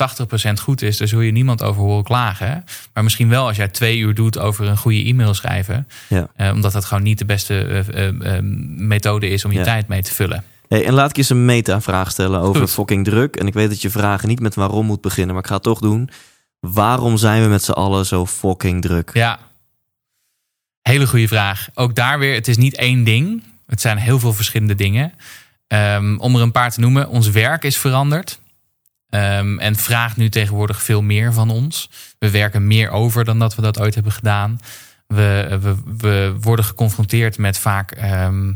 goed 0.62 0.82
is, 0.82 0.98
daar 0.98 1.08
zul 1.08 1.20
je 1.20 1.32
niemand 1.32 1.64
over 1.64 1.82
horen 1.82 2.04
klagen. 2.04 2.64
Maar 2.94 3.04
misschien 3.04 3.30
wel 3.30 3.48
als 3.48 3.58
jij 3.58 3.68
twee 3.68 3.98
uur 3.98 4.14
doet 4.14 4.38
over 4.40 4.66
een 4.68 4.78
goede 4.78 5.04
e-mail 5.04 5.34
schrijven. 5.34 5.88
Ja. 6.10 6.28
Eh, 6.36 6.52
omdat 6.54 6.72
dat 6.72 6.86
gewoon 6.86 7.04
niet 7.04 7.18
de 7.18 7.26
beste 7.26 7.60
eh, 7.62 8.08
eh, 8.38 8.44
methode 8.78 9.30
is 9.30 9.46
om 9.46 9.52
je 9.52 9.58
Ja. 9.58 9.64
tijd 9.64 9.88
mee 9.88 10.02
te 10.02 10.14
vullen. 10.14 10.44
Hey, 10.68 10.86
en 10.86 10.94
laat 10.94 11.10
ik 11.10 11.16
je 11.16 11.22
eens 11.22 11.30
een 11.30 11.46
meta-vraag 11.46 12.12
stellen 12.12 12.40
over 12.40 12.62
Goed. 12.62 12.72
fucking 12.72 13.06
druk. 13.06 13.36
En 13.36 13.48
ik 13.48 13.54
weet 13.54 13.70
dat 13.70 13.82
je 13.82 13.90
vragen 13.90 14.28
niet 14.28 14.40
met 14.40 14.56
waarom 14.56 14.86
moet 14.86 15.02
beginnen, 15.02 15.34
maar 15.34 15.44
ik 15.44 15.50
ga 15.50 15.56
het 15.56 15.64
toch 15.64 15.80
doen. 15.80 16.10
Waarom 16.60 17.18
zijn 17.18 17.44
we 17.44 17.48
met 17.50 17.64
z'n 17.64 17.72
allen 17.72 18.06
zo 18.06 18.26
fucking 18.26 18.82
druk? 18.82 19.12
Ja, 19.14 19.40
hele 20.82 21.08
goede 21.08 21.28
vraag. 21.28 21.68
Ook 21.74 21.96
daar 21.96 22.20
weer, 22.20 22.34
het 22.34 22.48
is 22.48 22.58
niet 22.58 22.76
één 22.76 23.04
ding. 23.04 23.44
Het 23.68 23.82
zijn 23.82 23.98
heel 23.98 24.20
veel 24.20 24.34
verschillende 24.34 24.76
dingen. 24.76 25.14
Ehm, 25.68 26.18
om 26.18 26.36
er 26.36 26.42
een 26.42 26.52
paar 26.52 26.72
te 26.72 26.80
noemen, 26.80 27.10
ons 27.10 27.30
werk 27.30 27.64
is 27.64 27.78
veranderd. 27.78 28.40
Ehm, 29.10 29.58
en 29.60 29.76
vraagt 29.76 30.18
nu 30.18 30.30
tegenwoordig 30.30 30.84
veel 30.84 31.02
meer 31.02 31.34
van 31.34 31.50
ons. 31.50 31.90
We 32.20 32.32
werken 32.32 32.68
meer 32.68 32.90
over 32.90 33.26
dan 33.26 33.40
dat 33.40 33.56
we 33.56 33.62
dat 33.62 33.80
ooit 33.80 33.94
hebben 33.94 34.12
gedaan. 34.12 34.60
We, 35.08 35.58
we, 35.62 35.76
we 35.98 36.36
worden 36.42 36.66
geconfronteerd 36.66 37.38
met 37.38 37.58
vaak 37.58 37.92
ehm, 37.92 38.54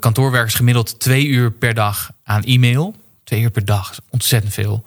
kantoorwerkers 0.00 0.54
gemiddeld 0.54 1.00
twee 1.00 1.26
uur 1.26 1.50
per 1.50 1.74
dag 1.74 2.10
aan 2.24 2.44
e-mail. 2.44 2.94
Twee 3.24 3.40
uur 3.40 3.50
per 3.50 3.64
dag, 3.64 4.00
ontzettend 4.10 4.54
veel. 4.54 4.84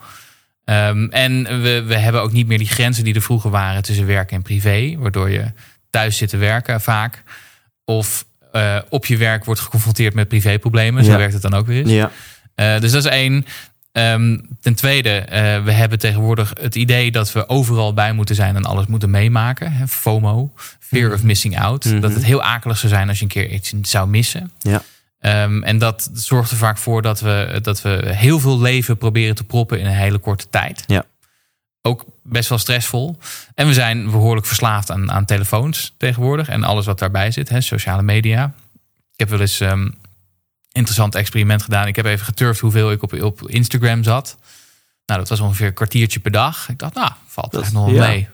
En 0.64 1.44
we, 1.62 1.82
we 1.86 1.96
hebben 1.96 2.22
ook 2.22 2.32
niet 2.32 2.46
meer 2.46 2.58
die 2.58 2.68
grenzen 2.68 3.04
die 3.04 3.14
er 3.14 3.22
vroeger 3.22 3.50
waren 3.50 3.82
tussen 3.82 4.06
werk 4.06 4.32
en 4.32 4.42
privé. 4.42 4.96
Waardoor 4.98 5.30
je 5.30 5.52
thuis 5.90 6.16
zit 6.16 6.28
te 6.28 6.36
werken 6.36 6.80
vaak. 6.80 7.22
Of 7.84 8.24
eh, 8.52 8.76
op 8.88 9.06
je 9.06 9.16
werk 9.16 9.44
wordt 9.44 9.60
geconfronteerd 9.60 10.14
met 10.14 10.28
privéproblemen. 10.28 11.04
Zo 11.04 11.10
Ja. 11.10 11.16
werkt 11.16 11.32
het 11.32 11.42
dan 11.42 11.54
ook 11.54 11.66
weer 11.66 11.80
eens. 11.80 11.90
Ja, 11.90 12.10
Eh, 12.54 12.80
dus 12.80 12.92
dat 12.92 13.04
is 13.04 13.10
één. 13.10 13.46
Ehm, 13.92 14.38
ten 14.60 14.74
tweede, 14.74 15.10
eh, 15.18 15.64
we 15.64 15.72
hebben 15.72 15.98
tegenwoordig 15.98 16.52
het 16.60 16.74
idee 16.74 17.10
dat 17.10 17.32
we 17.32 17.48
overal 17.48 17.94
bij 17.94 18.12
moeten 18.12 18.34
zijn 18.34 18.56
en 18.56 18.64
alles 18.64 18.86
moeten 18.86 19.10
meemaken. 19.10 19.72
Hè, 19.72 19.88
FOMO, 19.88 20.52
fear 20.80 21.12
of 21.12 21.22
missing 21.22 21.60
out. 21.60 21.84
Mhm. 21.84 22.00
Dat 22.00 22.14
het 22.14 22.24
heel 22.24 22.42
akelig 22.42 22.78
zou 22.78 22.92
zijn 22.92 23.08
als 23.08 23.18
je 23.18 23.24
een 23.24 23.30
keer 23.30 23.48
iets 23.50 23.72
zou 23.82 24.08
missen. 24.08 24.50
ja. 24.58 24.82
Ehm, 25.20 25.62
en 25.62 25.78
dat 25.78 26.10
zorgt 26.12 26.50
er 26.50 26.56
vaak 26.56 26.78
voor 26.78 27.02
dat 27.02 27.20
we, 27.20 27.58
dat 27.62 27.82
we 27.82 28.02
heel 28.04 28.40
veel 28.40 28.60
leven 28.60 28.96
proberen 28.96 29.34
te 29.34 29.44
proppen 29.44 29.78
in 29.80 29.86
een 29.86 29.92
hele 29.92 30.18
korte 30.18 30.46
tijd. 30.50 30.84
Ja. 30.86 31.04
Ook 31.82 32.04
best 32.22 32.48
wel 32.48 32.58
stressvol. 32.58 33.18
En 33.54 33.66
we 33.66 33.72
zijn 33.72 34.10
behoorlijk 34.10 34.46
verslaafd 34.46 34.90
aan, 34.90 35.10
aan 35.10 35.24
telefoons 35.24 35.94
tegenwoordig. 35.96 36.48
En 36.48 36.64
alles 36.64 36.86
wat 36.86 36.98
daarbij 36.98 37.30
zit, 37.30 37.48
hè, 37.48 37.60
sociale 37.60 38.02
media. 38.02 38.54
Ik 39.12 39.18
heb 39.18 39.28
wel 39.28 39.40
eens 39.40 39.60
een 39.60 39.98
interessant 40.72 41.14
experiment 41.14 41.62
gedaan. 41.62 41.86
Ik 41.86 41.96
heb 41.96 42.04
even 42.04 42.24
geturfd 42.24 42.60
hoeveel 42.60 42.90
ik 42.90 43.02
op, 43.02 43.22
op 43.22 43.48
Instagram 43.48 44.02
zat. 44.02 44.36
Nou, 45.06 45.20
dat 45.20 45.28
was 45.28 45.40
ongeveer 45.40 45.66
een 45.66 45.74
kwartiertje 45.74 46.20
per 46.20 46.30
dag. 46.30 46.68
Ik 46.68 46.78
dacht, 46.78 46.94
nou, 46.94 47.10
valt 47.26 47.54
eigenlijk 47.54 47.84
nog 47.84 47.94
wel 47.94 48.04
ja. 48.04 48.10
mee. 48.10 48.28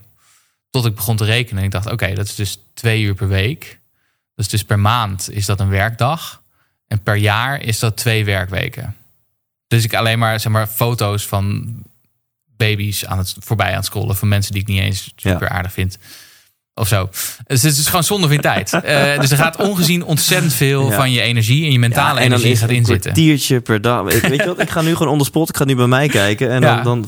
Tot 0.71 0.87
ik 0.87 0.95
begon 0.95 1.17
te 1.17 1.25
rekenen. 1.25 1.59
En 1.59 1.65
ik 1.65 1.71
dacht, 1.71 1.91
oké, 1.91 2.15
dat 2.15 2.27
is 2.27 2.35
dus 2.35 2.59
twee 2.75 3.03
uur 3.03 3.15
per 3.15 3.29
week. 3.29 3.79
Dus, 4.35 4.49
dus 4.49 4.65
per 4.65 4.79
maand 4.79 5.31
is 5.31 5.47
dat 5.47 5.61
een 5.61 5.69
werkdag. 5.69 6.43
En 6.87 7.03
per 7.03 7.17
jaar 7.17 7.63
is 7.63 7.79
dat 7.79 7.97
twee 7.97 8.25
werkweken. 8.25 8.97
Dus 9.67 9.85
ik 9.85 9.95
alleen 9.95 10.19
maar, 10.19 10.41
zeg 10.41 10.53
maar 10.53 10.67
foto's 10.67 11.27
van 11.27 11.75
baby's 12.59 13.05
aan 13.05 13.19
het, 13.19 13.35
voorbij 13.39 13.69
aan 13.71 13.75
het 13.77 13.85
scrollen. 13.85 14.17
Van 14.17 14.29
mensen 14.29 14.53
die 14.53 14.61
ik 14.63 14.69
niet 14.69 14.81
eens 14.81 15.13
super 15.17 15.49
aardig 15.49 15.73
vind. 15.73 15.99
Of 16.75 16.89
zo. 16.89 17.09
Dus 17.47 17.63
het 17.63 17.77
is 17.77 17.87
gewoon 17.87 18.05
zonde 18.05 18.29
van 18.29 18.41
tijd. 18.41 18.73
Eh, 18.83 19.21
dus 19.21 19.31
er 19.31 19.37
gaat 19.37 19.57
ongezien 19.57 20.05
ontzettend 20.05 20.53
veel 20.53 20.91
Ja. 20.91 20.97
van 20.97 21.13
je 21.13 21.21
energie 21.21 21.65
en 21.65 21.73
je 21.73 21.79
mentale 21.79 22.19
Ja, 22.19 22.25
en 22.25 22.31
dan 22.31 22.39
energie 22.39 22.57
gaat 22.61 22.69
een 22.69 22.77
inzitten. 22.77 23.13
kwartiertje 23.13 23.61
per 23.61 23.81
dag. 23.81 24.07
Ik, 24.13 24.23
weet 24.23 24.41
je 24.41 24.47
wat, 24.47 24.61
ik 24.61 24.71
ga 24.71 24.81
nu 24.83 24.95
gewoon 24.97 25.13
on 25.13 25.19
the 25.19 25.25
spot. 25.25 25.49
Ik 25.49 25.57
ga 25.57 25.65
nu 25.65 25.75
bij 25.77 25.87
mij 25.87 26.09
kijken. 26.09 26.51
En 26.51 26.61
dan, 26.61 26.83
dan 26.83 27.07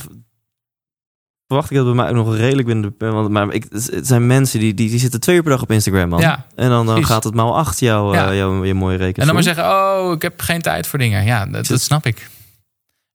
verwacht 1.46 1.70
ik 1.70 1.76
dat 1.76 1.86
bij 1.86 1.94
mij 1.94 2.08
ook 2.08 2.14
nog 2.14 2.36
redelijk 2.36 2.66
binnen 2.66 2.94
de... 2.98 3.06
Want, 3.10 3.28
maar 3.30 3.52
ik, 3.52 3.66
het 3.70 4.06
zijn 4.06 4.26
mensen 4.26 4.60
die, 4.60 4.74
die, 4.74 4.88
die 4.90 4.98
zitten 4.98 5.20
twee 5.20 5.36
uur 5.36 5.42
per 5.42 5.50
dag 5.50 5.62
op 5.62 5.70
Instagram, 5.70 6.08
man. 6.08 6.20
Ja, 6.20 6.46
en 6.54 6.68
dan, 6.68 6.86
dan 6.86 7.04
gaat 7.06 7.24
het 7.24 7.34
maal 7.34 7.56
acht, 7.56 7.80
jouw, 7.80 8.12
Ja. 8.14 8.30
eh, 8.30 8.36
jouw, 8.36 8.64
je 8.64 8.74
mooie 8.74 8.96
rekening. 8.96 9.16
En 9.18 9.24
dan 9.26 9.34
maar 9.34 9.42
zeggen, 9.54 9.64
oh, 9.64 10.12
ik 10.12 10.22
heb 10.22 10.40
geen 10.40 10.62
tijd 10.62 10.86
voor 10.86 10.98
dingen. 10.98 11.24
Ja, 11.24 11.46
dat, 11.46 11.66
dat 11.66 11.80
snap 11.80 12.06
ik. 12.06 12.28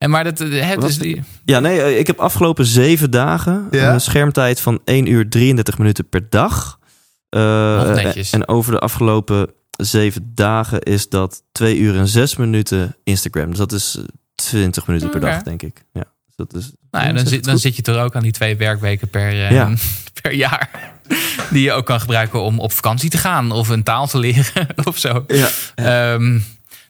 En 0.05 0.11
maar 0.11 0.23
dat, 0.23 0.39
eh, 0.39 0.67
het 0.69 0.79
Wat? 0.79 0.89
is 0.89 0.97
die, 0.97 1.23
Ja, 1.45 1.59
nee, 1.59 1.81
eh, 1.81 1.99
ik 1.99 2.07
heb 2.07 2.19
afgelopen 2.19 2.65
zeven 2.65 3.11
dagen 3.11 3.67
Ja? 3.71 3.93
een 3.93 4.01
schermtijd 4.01 4.61
van 4.61 4.79
1 4.85 5.11
uur 5.11 5.29
33 5.29 5.77
minuten 5.77 6.09
per 6.09 6.29
dag. 6.29 6.79
Eh. 7.29 8.33
En 8.33 8.47
over 8.47 8.71
de 8.71 8.79
afgelopen 8.79 9.47
zeven 9.77 10.31
dagen 10.35 10.81
is 10.81 11.09
dat 11.09 11.43
2 11.51 11.77
uur 11.77 11.97
en 11.97 12.07
6 12.07 12.35
minuten 12.35 12.95
Instagram. 13.03 13.49
Dus 13.49 13.57
dat 13.57 13.71
is 13.71 13.95
eh, 13.97 14.03
20 14.35 14.87
minuten 14.87 15.09
per 15.09 15.19
dag, 15.19 15.41
denk 15.43 15.61
ik. 15.61 15.83
Ja, 15.93 16.03
dus 16.25 16.35
dat 16.35 16.53
is, 16.53 16.71
nou 16.91 17.05
ja, 17.05 17.13
dan, 17.13 17.27
zit, 17.27 17.43
dan 17.43 17.59
zit 17.59 17.75
je 17.75 17.81
er 17.81 18.01
ook 18.03 18.15
aan 18.15 18.23
die 18.23 18.31
twee 18.31 18.57
werkweken 18.57 19.09
per, 19.09 19.33
Ja. 19.51 19.73
per 20.21 20.33
jaar. 20.33 20.93
Die 21.51 21.63
je 21.63 21.71
ook 21.71 21.85
kan 21.85 21.99
gebruiken 21.99 22.41
om 22.41 22.59
op 22.59 22.71
vakantie 22.71 23.09
te 23.09 23.17
gaan 23.17 23.51
of 23.51 23.69
een 23.69 23.83
taal 23.83 24.07
te 24.07 24.17
leren 24.19 24.67
of 24.83 24.97
zo. 24.97 25.25
Ja. 25.27 25.49
Ehm, 25.75 26.39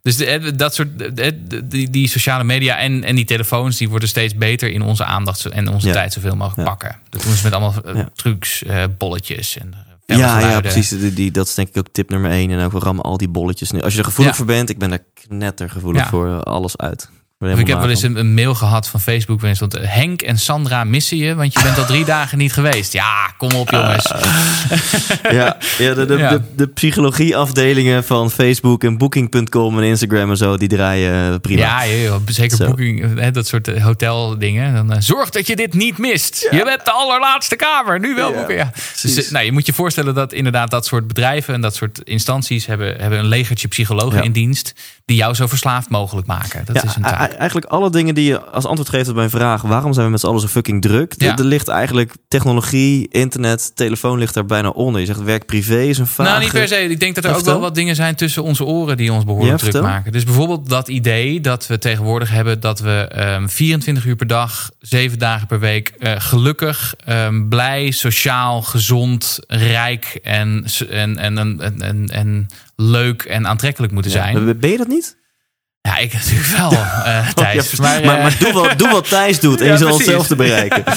dus 0.06 0.18
de, 0.18 0.26
eh, 0.26 0.52
dat 0.56 0.76
soort, 0.76 1.00
de- 1.00 1.14
de- 1.14 1.68
die, 1.68 1.90
die 1.90 2.08
sociale 2.08 2.44
media 2.44 2.78
en, 2.78 3.04
en 3.04 3.16
die 3.16 3.26
telefoons, 3.26 3.78
die 3.78 3.90
worden 3.90 4.08
steeds 4.10 4.36
beter 4.36 4.70
in 4.72 4.82
onze 4.82 5.06
aandacht 5.06 5.46
en 5.46 5.68
onze 5.68 5.88
Ja. 5.88 5.94
tijd 5.94 6.14
zoveel 6.14 6.36
mogelijk 6.36 6.68
Ja. 6.68 6.76
pakken. 6.76 6.98
Dat 7.10 7.24
doen 7.24 7.34
ze 7.36 7.44
met 7.44 7.54
allemaal 7.54 7.84
eh, 7.84 7.96
Ja. 7.96 8.10
trucs, 8.14 8.64
eh, 8.64 8.84
bolletjes 8.98 9.58
en 9.58 9.74
eh, 9.74 10.18
Ja, 10.18 10.40
ja, 10.40 10.60
precies. 10.62 10.90
Die, 10.90 11.14
die, 11.14 11.32
dat 11.32 11.48
is 11.48 11.54
denk 11.54 11.68
ik 11.68 11.78
ook 11.78 11.88
tip 11.92 12.10
nummer 12.10 12.32
één. 12.32 12.52
En 12.52 12.66
ook 12.66 12.72
we 12.72 12.80
rammen 12.80 13.04
al 13.04 13.18
die 13.18 13.28
bolletjes. 13.30 13.72
nu. 13.72 13.82
Als 13.82 13.94
je 13.94 14.00
er 14.00 14.06
gevoelig 14.06 14.36
voor 14.36 14.46
bent, 14.46 14.70
ik 14.70 14.78
ben 14.78 14.92
er 14.92 15.04
knettergevoelig 15.14 16.08
voor 16.08 16.28
eh, 16.28 16.40
alles 16.40 16.78
uit. 16.78 17.10
Of 17.40 17.60
ik 17.60 17.68
heb 17.68 17.80
wel 17.80 17.90
eens 17.90 18.02
een, 18.02 18.16
een 18.16 18.34
mail 18.34 18.56
gehad 18.56 18.88
van 18.88 19.00
Facebook 19.00 19.38
waarin 19.40 19.56
stond... 19.56 19.78
Henk 19.80 20.22
en 20.22 20.38
Sandra 20.38 20.84
missen 20.84 21.18
je, 21.18 21.36
want 21.36 21.54
je 21.54 21.62
bent 21.64 21.78
al 21.78 21.86
drie 21.86 22.06
dagen 22.16 22.38
niet 22.38 22.54
geweest. 22.54 22.94
Ja, 22.94 23.34
kom 23.38 23.52
op 23.52 23.70
jongens. 23.72 24.12
Ja, 25.32 25.58
ja, 25.78 25.94
de, 25.94 26.06
de, 26.06 26.18
Ja. 26.18 26.30
de, 26.30 26.42
de 26.56 26.68
psychologieafdelingen 26.68 28.04
van 28.04 28.32
Facebook 28.32 28.84
en 28.84 28.98
Booking.com 28.98 29.78
en 29.78 29.84
Instagram 29.84 30.30
en 30.30 30.38
zo, 30.38 30.58
die 30.58 30.68
draaien 30.68 31.34
eh, 31.34 31.40
prima. 31.40 31.62
Ja, 31.86 31.88
joh, 31.94 32.22
zeker 32.26 32.58
Zo. 32.58 32.66
boeking, 32.66 33.20
hè, 33.20 33.32
dat 33.32 33.48
soort 33.48 33.68
eh, 33.68 33.84
hoteldingen. 33.84 34.74
Dan, 34.74 34.92
eh, 34.94 34.98
zorg 35.02 35.30
dat 35.30 35.48
je 35.48 35.56
dit 35.56 35.74
niet 35.74 35.98
mist. 35.98 36.48
Je 36.52 36.64
bent 36.64 36.86
de 36.86 36.92
allerlaatste 36.92 37.56
kamer. 37.56 38.00
Nu 38.00 38.16
wel 38.16 38.34
boeken. 38.34 38.56
Ja. 38.56 38.72
Dus, 39.02 39.26
eh, 39.26 39.32
nou, 39.32 39.46
je 39.46 39.52
moet 39.52 39.66
je 39.66 39.74
voorstellen 39.74 40.14
dat 40.14 40.34
inderdaad 40.34 40.72
dat 40.72 40.86
soort 40.86 41.08
bedrijven... 41.08 41.54
en 41.54 41.62
dat 41.62 41.76
soort 41.76 42.00
instanties 42.04 42.66
hebben, 42.66 42.96
hebben 43.02 43.20
een 43.20 43.26
legertje 43.28 43.68
psychologen 43.68 44.24
in 44.24 44.32
dienst... 44.32 44.74
die 45.06 45.18
jou 45.18 45.34
zo 45.34 45.48
verslaafd 45.48 45.90
mogelijk 45.90 46.28
maken. 46.28 46.66
Dat 46.66 46.84
is 46.84 46.96
een 46.96 47.02
taak. 47.02 47.35
Eigenlijk 47.36 47.68
alle 47.68 47.90
dingen 47.90 48.16
die 48.16 48.26
je 48.26 48.42
als 48.42 48.66
antwoord 48.66 48.90
geeft 48.90 49.10
op 49.10 49.16
mijn 49.16 49.30
vraag... 49.30 49.62
waarom 49.62 49.94
zijn 49.94 50.06
we 50.06 50.12
met 50.12 50.20
z'n 50.20 50.28
allen 50.28 50.40
zo 50.40 50.48
fucking 50.48 50.82
druk? 50.82 51.14
Ja. 51.18 51.38
Er, 51.38 51.44
ligt 51.44 51.68
eigenlijk 51.68 52.14
technologie, 52.28 53.08
internet, 53.12 53.72
telefoon 53.76 54.20
ligt 54.20 54.34
daar 54.34 54.46
bijna 54.46 54.70
onder. 54.70 55.02
Je 55.02 55.08
zegt 55.08 55.24
werk 55.24 55.46
privé 55.46 55.82
is 55.82 55.98
een 55.98 56.08
vage... 56.08 56.30
Nou, 56.30 56.42
niet 56.42 56.52
per 56.52 56.68
se. 56.68 56.76
Ik 56.76 57.00
denk 57.00 57.16
dat 57.16 57.24
er 57.24 57.30
Ja, 57.30 57.36
ook 57.36 57.42
vertel. 57.44 57.60
wel 57.60 57.68
wat 57.70 57.76
dingen 57.76 57.96
zijn 57.96 58.16
tussen 58.16 58.44
onze 58.44 58.66
oren 58.66 58.98
die 58.98 59.14
ons 59.14 59.24
behoorlijk 59.24 59.58
druk 59.58 59.82
maken. 59.82 60.12
Dus 60.12 60.24
bijvoorbeeld 60.24 60.70
dat 60.70 60.88
idee 60.88 61.42
dat 61.42 61.68
we 61.68 61.78
tegenwoordig 61.78 62.30
hebben 62.30 62.60
dat 62.60 62.80
we 62.80 63.08
ehm 63.12 63.48
24 63.48 64.06
uur 64.06 64.16
per 64.16 64.28
dag, 64.28 64.72
7 64.80 65.20
dagen 65.20 65.48
per 65.48 65.60
week, 65.60 65.88
eh, 65.88 66.14
gelukkig, 66.18 66.96
ehm, 67.06 67.48
blij, 67.48 67.92
sociaal, 67.92 68.62
gezond, 68.62 69.40
rijk 69.48 70.20
en, 70.24 70.66
en, 70.90 71.18
en, 71.18 71.38
en, 71.38 71.82
en, 71.82 72.08
en, 72.10 72.48
leuk 72.76 73.22
en 73.22 73.48
aantrekkelijk 73.48 73.94
moeten 73.94 74.12
zijn. 74.12 74.60
Ben 74.60 74.70
je 74.70 74.78
dat 74.78 74.88
niet? 74.88 75.18
Ja, 75.86 75.98
ik 75.98 76.14
natuurlijk 76.14 76.48
wel, 76.48 76.72
eh 76.72 77.28
Thijs. 77.34 77.72
Ja, 77.72 77.78
maar, 77.82 78.06
maar, 78.06 78.22
maar 78.22 78.36
doe, 78.40 78.54
wat, 78.54 78.78
doe 78.78 78.90
wat 78.90 79.10
Thijs 79.10 79.40
doet 79.40 79.60
en 79.62 79.66
Ja, 79.66 79.72
je 79.72 79.78
zal 79.78 79.88
precies. 79.88 80.06
hetzelfde 80.06 80.36
bereiken. 80.36 80.84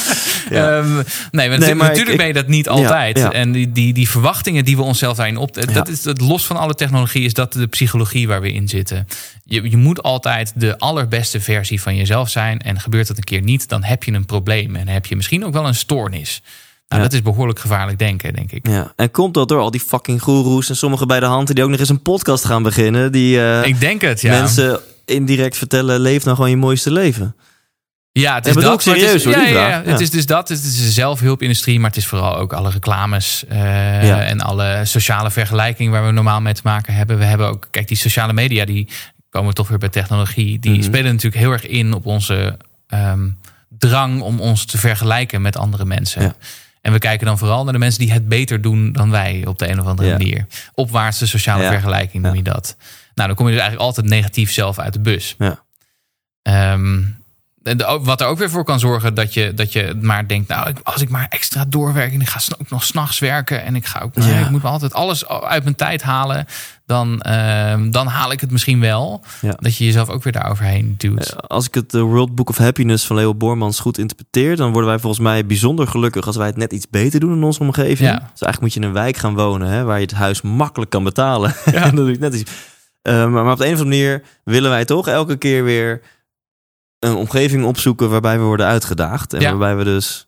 Ja. 0.51 0.79
Ehm, 0.79 0.95
nee, 1.31 1.49
maar, 1.49 1.59
Nee, 1.59 1.75
natuurlijk 1.75 2.09
ik- 2.11 2.17
ben 2.17 2.27
je 2.27 2.33
dat 2.33 2.47
niet 2.47 2.69
altijd. 2.69 3.19
En 3.31 3.53
die, 3.53 3.73
die, 3.73 3.93
die 3.93 4.09
verwachtingen 4.11 4.65
die 4.65 4.77
we 4.77 4.83
onszelf 4.83 5.17
daarin 5.17 5.37
op... 5.37 5.73
Dat 5.75 5.89
is 5.89 6.05
het 6.05 6.21
los 6.21 6.47
van 6.47 6.57
alle 6.57 6.75
technologie, 6.75 7.25
is 7.25 7.33
dat 7.33 7.53
de 7.53 7.67
psychologie 7.67 8.29
waar 8.29 8.41
we 8.41 8.53
in 8.53 8.69
zitten. 8.69 9.07
Je, 9.45 9.71
je 9.71 9.77
moet 9.77 10.03
altijd 10.03 10.53
de 10.55 10.79
allerbeste 10.79 11.41
versie 11.41 11.83
van 11.83 11.97
jezelf 11.97 12.31
zijn. 12.31 12.59
En 12.61 12.81
gebeurt 12.81 13.07
dat 13.07 13.17
een 13.17 13.25
keer 13.25 13.43
niet, 13.43 13.69
dan 13.69 13.85
heb 13.85 14.03
je 14.05 14.13
een 14.13 14.27
probleem. 14.27 14.77
En 14.77 14.89
heb 14.89 15.07
je 15.07 15.17
misschien 15.17 15.45
ook 15.45 15.53
wel 15.53 15.67
een 15.67 15.75
stoornis. 15.75 16.43
Nou, 16.89 17.03
Ja. 17.03 17.09
Dat 17.09 17.13
is 17.13 17.23
behoorlijk 17.23 17.59
gevaarlijk 17.59 17.99
denken, 17.99 18.33
denk 18.35 18.53
ik. 18.53 18.69
Ja. 18.69 18.93
En 18.97 19.11
komt 19.11 19.35
dat 19.35 19.49
door 19.49 19.61
al 19.61 19.71
die 19.71 19.81
fucking 19.81 20.23
goeroes 20.23 20.69
en 20.69 20.77
sommigen 20.77 21.07
bij 21.07 21.21
de 21.21 21.27
hand... 21.27 21.55
die 21.55 21.65
ook 21.65 21.71
nog 21.71 21.79
eens 21.81 21.89
een 21.89 22.03
podcast 22.03 22.45
gaan 22.45 22.63
beginnen... 22.63 23.13
die 23.13 23.41
eh, 23.43 23.67
Ik 23.67 23.81
denk 23.81 24.01
het, 24.01 24.21
ja. 24.21 24.39
mensen 24.41 24.81
indirect 25.05 25.57
vertellen... 25.57 26.01
leef 26.01 26.25
nou 26.25 26.37
gewoon 26.37 26.51
je 26.51 26.57
mooiste 26.57 26.93
leven. 26.93 27.37
Ja, 28.13 28.35
het 28.35 28.45
Ja, 28.45 28.51
is 28.51 28.57
bedoel 28.57 28.71
dat. 28.71 28.83
serieus, 28.83 29.15
is, 29.15 29.25
hoor, 29.25 29.33
ja, 29.33 29.47
ja, 29.47 29.69
ja. 29.69 29.77
Het 29.77 29.87
Ja. 29.87 29.99
is 29.99 30.11
dus 30.11 30.27
dat. 30.27 30.49
Het 30.49 30.59
is 30.65 30.77
de 30.85 30.91
zelfhulpindustrie, 30.91 31.79
maar 31.81 31.89
het 31.89 31.99
is 31.99 32.07
vooral 32.07 32.37
ook 32.37 32.53
alle 32.53 32.71
reclames 32.71 33.45
eh, 33.49 33.59
Ja. 34.07 34.21
en 34.23 34.41
alle 34.41 34.81
sociale 34.85 35.31
vergelijkingen 35.31 35.93
waar 35.93 36.07
we 36.07 36.13
normaal 36.13 36.41
mee 36.41 36.55
te 36.55 36.61
maken 36.65 36.95
hebben. 36.95 37.19
We 37.19 37.25
hebben 37.25 37.47
ook, 37.49 37.69
kijk, 37.71 37.89
die 37.89 37.97
sociale 37.97 38.33
media, 38.33 38.65
die 38.65 38.89
komen 39.31 39.49
we 39.49 39.55
toch 39.55 39.69
weer 39.69 39.79
bij 39.79 39.89
technologie. 39.89 40.59
Die 40.59 40.73
Mhm. 40.73 40.83
spelen 40.83 41.13
natuurlijk 41.13 41.43
heel 41.43 41.53
erg 41.53 41.67
in 41.67 41.93
op 41.93 42.07
onze 42.07 42.57
ehm, 42.87 43.29
drang 43.79 44.21
om 44.21 44.41
ons 44.41 44.65
te 44.65 44.79
vergelijken 44.79 45.43
met 45.43 45.57
andere 45.57 45.85
mensen. 45.85 46.35
En 46.89 46.95
we 46.95 47.01
kijken 47.01 47.27
dan 47.27 47.39
vooral 47.39 47.65
naar 47.65 47.73
de 47.73 47.79
mensen 47.79 48.01
die 48.01 48.13
het 48.13 48.29
beter 48.29 48.61
doen 48.61 48.93
dan 48.93 49.11
wij 49.11 49.43
op 49.47 49.59
de 49.59 49.69
een 49.71 49.81
of 49.81 49.87
andere 49.87 50.11
manier. 50.11 50.47
Opwaartse 50.75 51.27
sociale 51.27 51.63
Ja. 51.63 51.71
vergelijking 51.71 52.23
noem 52.23 52.35
je 52.35 52.43
dat. 52.43 52.77
Nou, 53.15 53.29
dan 53.29 53.37
kom 53.37 53.47
je 53.47 53.53
dus 53.53 53.61
eigenlijk 53.61 53.91
altijd 53.91 54.07
negatief 54.07 54.53
zelf 54.53 54.79
uit 54.79 54.93
de 54.93 55.01
bus. 55.01 55.35
Ja. 55.39 55.63
Ehm, 56.43 57.03
de- 57.77 57.99
wat 58.03 58.21
er 58.21 58.27
ook 58.27 58.39
weer 58.39 58.51
voor 58.51 58.65
kan 58.65 58.79
zorgen 58.79 59.15
dat 59.15 59.35
je, 59.35 59.55
dat 59.55 59.73
je 59.73 59.99
maar 60.01 60.29
denkt, 60.29 60.49
nou, 60.49 60.75
als 60.83 61.03
ik 61.03 61.09
maar 61.09 61.27
extra 61.29 61.65
doorwerk 61.69 62.13
en 62.13 62.21
ik 62.21 62.29
ga 62.29 62.41
ook 62.59 62.71
nog 62.71 62.85
s'nachts 62.85 63.19
werken 63.19 63.65
en 63.65 63.77
ik 63.77 63.87
ga 63.87 64.01
ook, 64.01 64.13
Ja. 64.15 64.39
ik 64.39 64.51
moet 64.51 64.63
me 64.63 64.69
altijd 64.69 64.93
alles 64.95 65.29
uit 65.29 65.63
mijn 65.63 65.75
tijd 65.77 66.03
halen, 66.03 66.47
dan, 66.87 67.21
ehm, 67.21 67.91
dan 67.91 68.07
haal 68.07 68.33
ik 68.33 68.41
het 68.41 68.51
misschien 68.51 68.81
wel. 68.81 69.25
Ja. 69.41 69.55
Dat 69.61 69.77
je 69.77 69.85
jezelf 69.85 70.09
ook 70.09 70.23
weer 70.23 70.33
daaroverheen 70.33 70.95
duwt. 70.99 71.49
Als 71.49 71.67
ik 71.67 71.75
het 71.75 71.95
eh, 71.95 72.01
World 72.01 72.35
Book 72.35 72.49
of 72.49 72.59
Happiness 72.59 73.07
van 73.07 73.17
Leo 73.17 73.35
Bormans 73.35 73.81
goed 73.81 73.99
interpreteer, 73.99 74.57
dan 74.57 74.73
worden 74.73 74.91
wij 74.91 74.99
volgens 74.99 75.23
mij 75.23 75.47
bijzonder 75.47 75.87
gelukkig 75.89 76.27
als 76.27 76.37
wij 76.37 76.47
het 76.47 76.57
net 76.57 76.73
iets 76.73 76.87
beter 76.91 77.21
doen 77.21 77.33
in 77.33 77.43
onze 77.43 77.61
omgeving. 77.61 77.99
Ja. 78.11 78.15
Dus 78.15 78.21
eigenlijk 78.43 78.61
moet 78.61 78.73
je 78.75 78.81
in 78.81 78.87
een 78.87 78.93
wijk 78.93 79.17
gaan 79.17 79.35
wonen 79.35 79.69
hè, 79.69 79.85
waar 79.85 79.97
je 79.97 80.03
het 80.07 80.15
huis 80.15 80.41
makkelijk 80.43 80.91
kan 80.91 81.05
betalen. 81.05 81.55
Ja. 81.73 81.85
dat 81.85 81.97
doe 81.97 82.13
ik 82.13 82.19
net 82.21 82.35
iets. 82.35 82.51
Eh, 83.03 83.15
maar, 83.15 83.31
maar 83.45 83.53
op 83.53 83.59
de 83.59 83.67
een 83.67 83.75
of 83.75 83.81
andere 83.81 83.97
manier 83.99 84.23
willen 84.45 84.71
wij 84.71 84.85
toch 84.85 85.09
elke 85.09 85.37
keer 85.37 85.65
weer 85.65 86.01
een 86.99 87.15
omgeving 87.15 87.65
opzoeken 87.65 88.11
waarbij 88.11 88.39
we 88.39 88.45
worden 88.45 88.67
uitgedaagd. 88.67 89.33
En 89.33 89.41
Ja. 89.41 89.49
waarbij 89.51 89.77
we 89.77 89.85
dus 89.85 90.27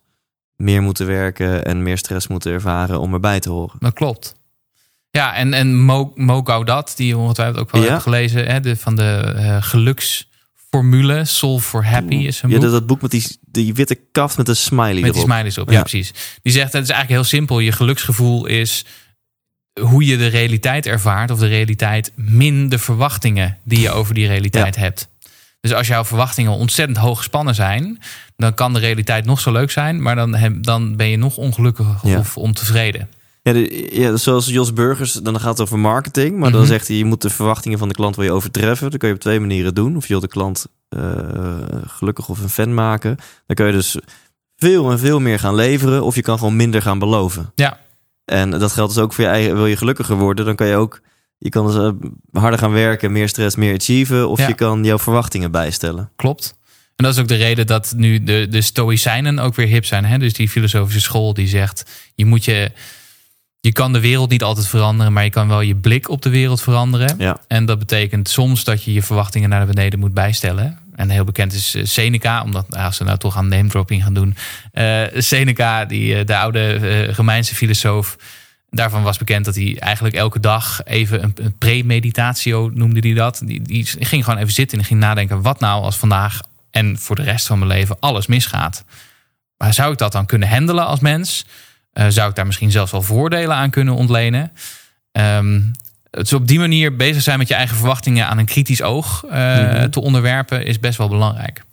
meer 0.55 0.81
moeten 0.81 1.07
werken 1.07 1.65
en 1.65 1.83
meer 1.83 1.97
stress 1.97 2.27
moeten 2.27 2.51
ervaren 2.51 2.99
om 2.99 3.13
erbij 3.13 3.39
te 3.39 3.49
horen. 3.49 3.75
Dat 3.79 3.93
klopt. 3.93 4.35
Ja, 5.09 5.35
en, 5.35 5.53
en 5.53 5.79
Mo, 5.79 6.11
Mo 6.15 6.41
Gaudat, 6.43 6.93
die 6.95 7.17
ongetwijfeld 7.17 7.59
ook 7.59 7.71
wel 7.71 7.81
Ja. 7.83 7.89
hebt 7.89 8.01
gelezen, 8.01 8.45
hè, 8.47 8.59
de, 8.59 8.75
van 8.75 8.95
de 8.95 9.33
eh, 9.35 9.57
geluksformule, 9.59 11.25
Solve 11.25 11.67
for 11.67 11.85
Happy 11.85 12.15
is 12.15 12.41
een 12.41 12.49
Ja, 12.49 12.55
boek. 12.55 12.63
dat, 12.63 12.71
dat 12.73 12.85
boek 12.87 13.01
met 13.01 13.11
die, 13.11 13.37
die 13.41 13.73
witte 13.73 13.95
kaft 14.11 14.37
met 14.37 14.47
een 14.47 14.55
smiley 14.55 14.93
Met 14.93 15.03
die 15.03 15.11
erop. 15.13 15.23
smileys 15.23 15.57
op, 15.57 15.67
ja. 15.69 15.73
Ja. 15.73 15.79
precies. 15.81 16.13
Die 16.41 16.51
zegt, 16.53 16.73
het 16.73 16.83
is 16.83 16.89
eigenlijk 16.89 17.09
heel 17.21 17.29
simpel. 17.39 17.59
Je 17.59 17.71
geluksgevoel 17.71 18.45
is 18.45 18.85
hoe 19.81 20.05
je 20.05 20.17
de 20.17 20.27
realiteit 20.27 20.85
ervaart... 20.85 21.31
of 21.31 21.39
de 21.39 21.47
realiteit 21.47 22.11
min 22.15 22.69
de 22.69 22.79
verwachtingen 22.79 23.57
die 23.63 23.79
je 23.79 23.91
over 23.91 24.13
die 24.13 24.27
realiteit 24.27 24.75
hebt. 24.75 25.07
Dus 25.61 25.73
als 25.73 25.87
jouw 25.87 26.03
verwachtingen 26.05 26.51
ontzettend 26.51 26.97
hoog 26.97 27.17
gespannen 27.17 27.55
zijn... 27.55 27.99
dan 28.35 28.53
kan 28.53 28.73
de 28.73 28.79
realiteit 28.79 29.25
nog 29.25 29.39
zo 29.39 29.51
leuk 29.51 29.71
zijn... 29.71 30.01
maar 30.01 30.15
dan, 30.15 30.35
heb- 30.35 30.63
dan 30.63 30.95
ben 30.95 31.07
je 31.07 31.17
nog 31.17 31.37
ongelukkiger 31.37 31.95
Ja. 32.03 32.17
of 32.19 32.37
ontevreden. 32.37 33.09
Ja, 33.43 33.53
de, 33.53 33.89
ja, 33.91 34.15
zoals 34.17 34.47
Jos 34.47 34.73
Burgers, 34.73 35.13
dan 35.13 35.39
gaat 35.39 35.49
het 35.57 35.61
over 35.61 35.79
marketing. 35.79 36.37
Maar 36.37 36.51
dan 36.51 36.59
Mhm. 36.61 36.69
zegt 36.69 36.87
hij, 36.87 36.97
je 36.97 37.05
moet 37.05 37.21
de 37.21 37.29
verwachtingen 37.29 37.77
van 37.79 37.87
de 37.87 37.93
klant 37.93 38.15
wil 38.15 38.25
je 38.25 38.31
overtreffen. 38.31 38.89
Dat 38.91 38.99
kun 38.99 39.07
je 39.09 39.13
op 39.15 39.19
twee 39.21 39.39
manieren 39.39 39.73
doen. 39.75 39.95
Of 39.97 40.03
je 40.03 40.07
wil 40.13 40.19
de 40.19 40.27
klant 40.27 40.65
eh, 40.89 41.01
gelukkig 41.87 42.29
of 42.29 42.39
een 42.41 42.49
fan 42.49 42.73
maken. 42.73 43.15
Dan 43.45 43.55
kun 43.55 43.65
je 43.65 43.71
dus 43.71 43.97
veel 44.57 44.91
en 44.91 44.99
veel 44.99 45.19
meer 45.19 45.39
gaan 45.39 45.55
leveren. 45.55 46.03
Of 46.03 46.15
je 46.15 46.21
kan 46.21 46.37
gewoon 46.37 46.55
minder 46.55 46.81
gaan 46.81 46.99
beloven. 46.99 47.51
Ja. 47.55 47.79
En 48.25 48.49
dat 48.51 48.71
geldt 48.71 48.93
dus 48.93 49.03
ook 49.03 49.13
voor 49.13 49.23
je 49.23 49.29
eigen. 49.29 49.55
Wil 49.55 49.65
je 49.65 49.77
gelukkiger 49.77 50.15
worden, 50.15 50.45
dan 50.45 50.55
kan 50.55 50.67
je 50.67 50.75
ook... 50.75 51.01
Je 51.43 51.49
kan 51.49 51.65
dus, 51.67 51.75
eh, 51.75 51.89
harder 52.41 52.59
gaan 52.59 52.71
werken, 52.71 53.11
meer 53.11 53.29
stress, 53.29 53.55
meer 53.55 53.73
achieven. 53.73 54.29
Of 54.29 54.39
Ja. 54.39 54.47
je 54.47 54.53
kan 54.53 54.83
jouw 54.83 54.99
verwachtingen 54.99 55.51
bijstellen. 55.51 56.09
Klopt. 56.15 56.55
En 56.95 57.03
dat 57.07 57.13
is 57.13 57.19
ook 57.19 57.27
de 57.27 57.35
reden 57.35 57.67
dat 57.67 57.93
nu 57.95 58.23
de, 58.23 58.47
de 58.49 58.61
Stoïcijnen 58.61 59.39
ook 59.39 59.55
weer 59.55 59.67
hip 59.67 59.85
zijn. 59.85 60.05
Hè? 60.05 60.17
Dus 60.17 60.33
die 60.33 60.49
filosofische 60.49 60.99
school 61.01 61.33
die 61.33 61.47
zegt: 61.47 61.85
je 62.15 62.25
moet 62.25 62.45
je. 62.45 62.71
Je 63.59 63.71
kan 63.71 63.93
de 63.93 63.99
wereld 63.99 64.29
niet 64.29 64.43
altijd 64.43 64.67
veranderen, 64.67 65.13
maar 65.13 65.23
je 65.23 65.29
kan 65.29 65.47
wel 65.47 65.61
je 65.61 65.75
blik 65.75 66.09
op 66.09 66.21
de 66.21 66.29
wereld 66.29 66.61
veranderen. 66.61 67.15
Ja. 67.17 67.37
En 67.47 67.65
dat 67.65 67.79
betekent 67.79 68.29
soms 68.29 68.63
dat 68.63 68.83
je 68.83 68.93
je 68.93 69.01
verwachtingen 69.03 69.49
naar 69.49 69.65
beneden 69.65 69.99
moet 69.99 70.13
bijstellen. 70.13 70.79
En 70.95 71.09
heel 71.09 71.23
bekend 71.23 71.53
is 71.53 71.75
eh, 71.75 71.85
Seneca, 71.85 72.43
omdat 72.43 72.65
als 72.75 72.97
we 72.97 73.03
nou 73.03 73.17
toch 73.17 73.37
aan 73.37 73.47
name 73.47 73.69
dropping 73.69 74.03
gaan 74.03 74.13
doen. 74.13 74.35
eh, 74.71 75.03
Seneca, 75.17 75.85
die, 75.85 76.23
de 76.23 76.37
oude 76.37 76.59
eh, 76.73 77.13
Romeinse 77.13 77.55
filosoof, 77.55 78.15
daarvan 78.71 79.03
was 79.03 79.17
bekend 79.17 79.45
dat 79.45 79.55
hij 79.55 79.77
eigenlijk 79.79 80.15
elke 80.15 80.39
dag 80.39 80.81
even 80.83 81.23
een, 81.23 81.31
een 81.35 81.57
premeditatio 81.57 82.69
noemde 82.73 82.99
hij 82.99 83.13
dat. 83.13 83.41
Die, 83.45 83.61
die 83.61 83.85
ging 83.99 84.23
gewoon 84.23 84.39
even 84.39 84.53
zitten 84.53 84.77
en 84.77 84.85
ging 84.85 84.99
nadenken: 84.99 85.41
wat 85.41 85.59
nou 85.59 85.83
als 85.83 85.97
vandaag 85.97 86.39
en 86.71 86.97
voor 86.99 87.15
de 87.15 87.21
rest 87.23 87.47
van 87.47 87.59
mijn 87.59 87.71
leven 87.71 87.97
alles 87.99 88.27
misgaat? 88.27 88.83
Maar 89.57 89.73
zou 89.73 89.91
ik 89.91 89.97
dat 89.97 90.11
dan 90.11 90.25
kunnen 90.25 90.49
handelen 90.49 90.85
als 90.85 90.99
mens? 90.99 91.45
Eh, 91.93 92.05
zou 92.09 92.29
ik 92.29 92.35
daar 92.35 92.45
misschien 92.45 92.71
zelfs 92.71 92.91
wel 92.91 93.01
voordelen 93.01 93.55
aan 93.55 93.69
kunnen 93.69 93.93
ontlenen? 93.93 94.51
Ehm, 95.11 95.61
het 96.11 96.25
is 96.25 96.33
op 96.33 96.47
die 96.47 96.59
manier 96.59 96.95
bezig 96.95 97.21
zijn 97.21 97.37
met 97.37 97.47
je 97.47 97.53
eigen 97.53 97.77
verwachtingen 97.77 98.27
aan 98.27 98.37
een 98.37 98.45
kritisch 98.45 98.81
oog 98.81 99.23
eh, 99.25 99.31
Mhm. 99.31 99.89
te 99.89 100.01
onderwerpen 100.01 100.65
is 100.65 100.79
best 100.79 100.97
wel 100.97 101.07
belangrijk. 101.09 101.63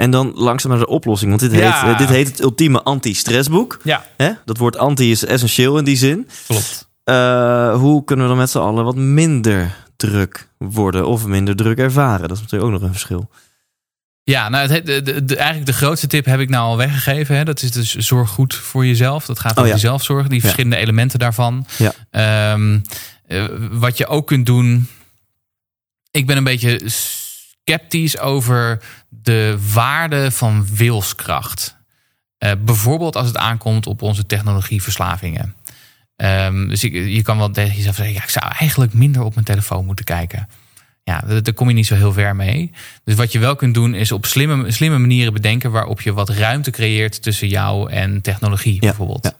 En 0.00 0.10
dan 0.10 0.32
langzaam 0.34 0.70
naar 0.70 0.80
de 0.80 0.86
oplossing. 0.86 1.30
Want 1.30 1.42
dit, 1.50 1.60
Ja. 1.60 1.80
heet, 1.82 1.92
eh, 1.92 1.98
dit 1.98 2.08
heet 2.08 2.28
het 2.28 2.40
ultieme 2.40 2.82
anti-stressboek. 2.82 3.80
Ja, 3.82 4.04
Hè? 4.16 4.30
Dat 4.44 4.56
woord 4.56 4.76
anti 4.76 5.10
is 5.10 5.24
essentieel 5.24 5.78
in 5.78 5.84
die 5.84 5.96
zin. 5.96 6.28
klopt. 6.46 6.88
Eh, 7.04 7.74
hoe 7.74 8.04
kunnen 8.04 8.24
we 8.24 8.30
dan 8.30 8.40
met 8.40 8.50
z'n 8.50 8.58
allen 8.58 8.84
wat 8.84 8.96
minder 8.96 9.76
druk 9.96 10.48
worden 10.58 11.06
of 11.06 11.26
minder 11.26 11.56
druk 11.56 11.78
ervaren? 11.78 12.28
Dat 12.28 12.36
is 12.36 12.42
natuurlijk 12.42 12.72
ook 12.72 12.78
nog 12.78 12.82
een 12.88 12.92
verschil. 12.94 13.30
Ja, 14.22 14.48
nou, 14.48 14.68
het, 14.68 14.86
de, 14.86 15.02
de, 15.02 15.24
de- 15.24 15.36
eigenlijk 15.36 15.66
de 15.66 15.72
grootste 15.72 16.06
tip 16.06 16.24
heb 16.24 16.40
ik 16.40 16.48
nou 16.48 16.64
al 16.64 16.76
weggegeven. 16.76 17.36
Hè? 17.36 17.44
Dat 17.44 17.62
is 17.62 17.72
dus 17.72 17.94
zorg 17.94 18.30
goed 18.30 18.54
voor 18.54 18.86
jezelf. 18.86 19.26
Dat 19.26 19.38
gaat 19.38 19.50
Oh, 19.52 19.56
over 19.58 19.66
ja. 19.68 19.72
die 19.74 19.84
zelfzorg, 19.88 20.26
die 20.26 20.34
Ja. 20.36 20.40
verschillende 20.40 20.76
elementen 20.76 21.18
daarvan. 21.18 21.66
Ja. 21.78 21.92
Ehm, 22.10 22.78
eh, 23.26 23.44
wat 23.70 23.96
je 23.98 24.06
ook 24.06 24.26
kunt 24.26 24.46
doen. 24.46 24.88
Ik 26.10 26.26
ben 26.26 26.36
een 26.36 26.44
beetje 26.44 26.80
sceptisch 27.70 28.18
over 28.18 28.82
de 29.08 29.58
waarde 29.72 30.30
van 30.30 30.66
wilskracht. 30.74 31.76
Eh, 32.38 32.52
bijvoorbeeld 32.64 33.16
als 33.16 33.26
het 33.26 33.36
aankomt 33.36 33.86
op 33.86 34.02
onze 34.02 34.26
technologieverslavingen. 34.26 35.54
Ehm, 36.16 36.68
dus 36.68 36.84
ik, 36.84 36.92
je 36.92 37.22
kan 37.22 37.38
wel 37.38 37.50
tegen 37.50 37.76
jezelf 37.76 37.96
zeggen: 37.96 38.14
ja, 38.14 38.22
ik 38.22 38.28
zou 38.28 38.52
eigenlijk 38.58 38.92
minder 38.92 39.22
op 39.22 39.34
mijn 39.34 39.46
telefoon 39.46 39.86
moeten 39.86 40.04
kijken. 40.04 40.48
Ja, 41.04 41.20
daar 41.20 41.52
kom 41.52 41.68
je 41.68 41.74
niet 41.74 41.86
zo 41.86 41.94
heel 41.94 42.12
ver 42.12 42.36
mee. 42.36 42.72
Dus 43.04 43.14
wat 43.14 43.32
je 43.32 43.38
wel 43.38 43.56
kunt 43.56 43.74
doen, 43.74 43.94
is 43.94 44.12
op 44.12 44.26
slimme, 44.26 44.70
slimme 44.70 44.98
manieren 44.98 45.32
bedenken 45.32 45.70
waarop 45.70 46.00
je 46.00 46.12
wat 46.12 46.28
ruimte 46.28 46.70
creëert 46.70 47.22
tussen 47.22 47.48
jou 47.48 47.90
en 47.90 48.20
technologie, 48.20 48.74
Ja, 48.74 48.80
bijvoorbeeld. 48.80 49.34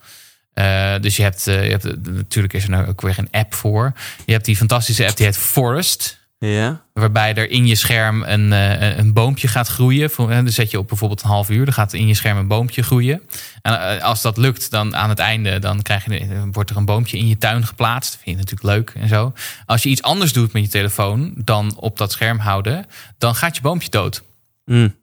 Eh, 0.53 0.95
dus 1.01 1.17
je 1.17 1.23
hebt, 1.23 1.47
eh, 1.47 1.65
je 1.65 1.71
hebt, 1.71 2.07
natuurlijk 2.07 2.55
is 2.55 2.65
er 2.65 2.71
nou 2.71 2.87
ook 2.87 3.01
weer 3.01 3.19
een 3.19 3.31
app 3.31 3.55
voor. 3.55 3.93
Je 4.27 4.33
hebt 4.33 4.45
die 4.45 4.57
fantastische 4.57 5.07
app 5.07 5.17
die 5.17 5.27
heet 5.27 5.39
Forest. 5.39 6.20
Ja? 6.47 6.85
Waarbij 6.93 7.35
er 7.35 7.51
in 7.51 7.67
je 7.67 7.75
scherm 7.75 8.23
een, 8.23 8.53
eh, 8.53 8.97
een 8.97 9.13
boompje 9.13 9.49
gaat 9.49 9.69
groeien. 9.69 10.11
Eh, 10.11 10.29
Dan 10.29 10.49
zet 10.49 10.71
je 10.71 10.79
op 10.79 10.89
bijvoorbeeld 10.89 11.23
een 11.23 11.29
half 11.29 11.51
uur. 11.51 11.65
Dan 11.65 11.75
gaat 11.75 11.93
in 11.93 12.07
je 12.07 12.15
scherm 12.15 12.39
een 12.39 12.47
boompje 12.49 12.83
groeien. 12.83 13.23
En 13.63 13.81
eh, 13.81 14.05
als 14.05 14.23
dat 14.23 14.37
lukt, 14.37 14.71
dan 14.71 14.97
aan 14.97 15.09
het 15.09 15.19
einde 15.19 15.59
dan 15.59 15.83
krijg 15.83 16.05
je, 16.05 16.29
dan 16.29 16.53
wordt 16.53 16.71
er 16.71 16.77
een 16.77 16.85
boompje 16.85 17.19
in 17.19 17.27
je 17.29 17.39
tuin 17.39 17.67
geplaatst. 17.67 18.13
Dat 18.13 18.21
vind 18.23 18.37
je 18.37 18.43
natuurlijk 18.43 18.77
leuk 18.77 19.03
en 19.03 19.09
zo. 19.09 19.33
Als 19.67 19.83
je 19.83 19.89
iets 19.89 20.03
anders 20.03 20.33
doet 20.33 20.53
met 20.53 20.63
je 20.63 20.69
telefoon 20.69 21.33
dan 21.37 21.77
op 21.77 21.99
dat 21.99 22.13
scherm 22.13 22.39
houden, 22.39 22.87
dan 23.19 23.35
gaat 23.35 23.57
je 23.57 23.63
boompje 23.63 23.91
dood. 23.91 24.23
Mm. 24.65 24.95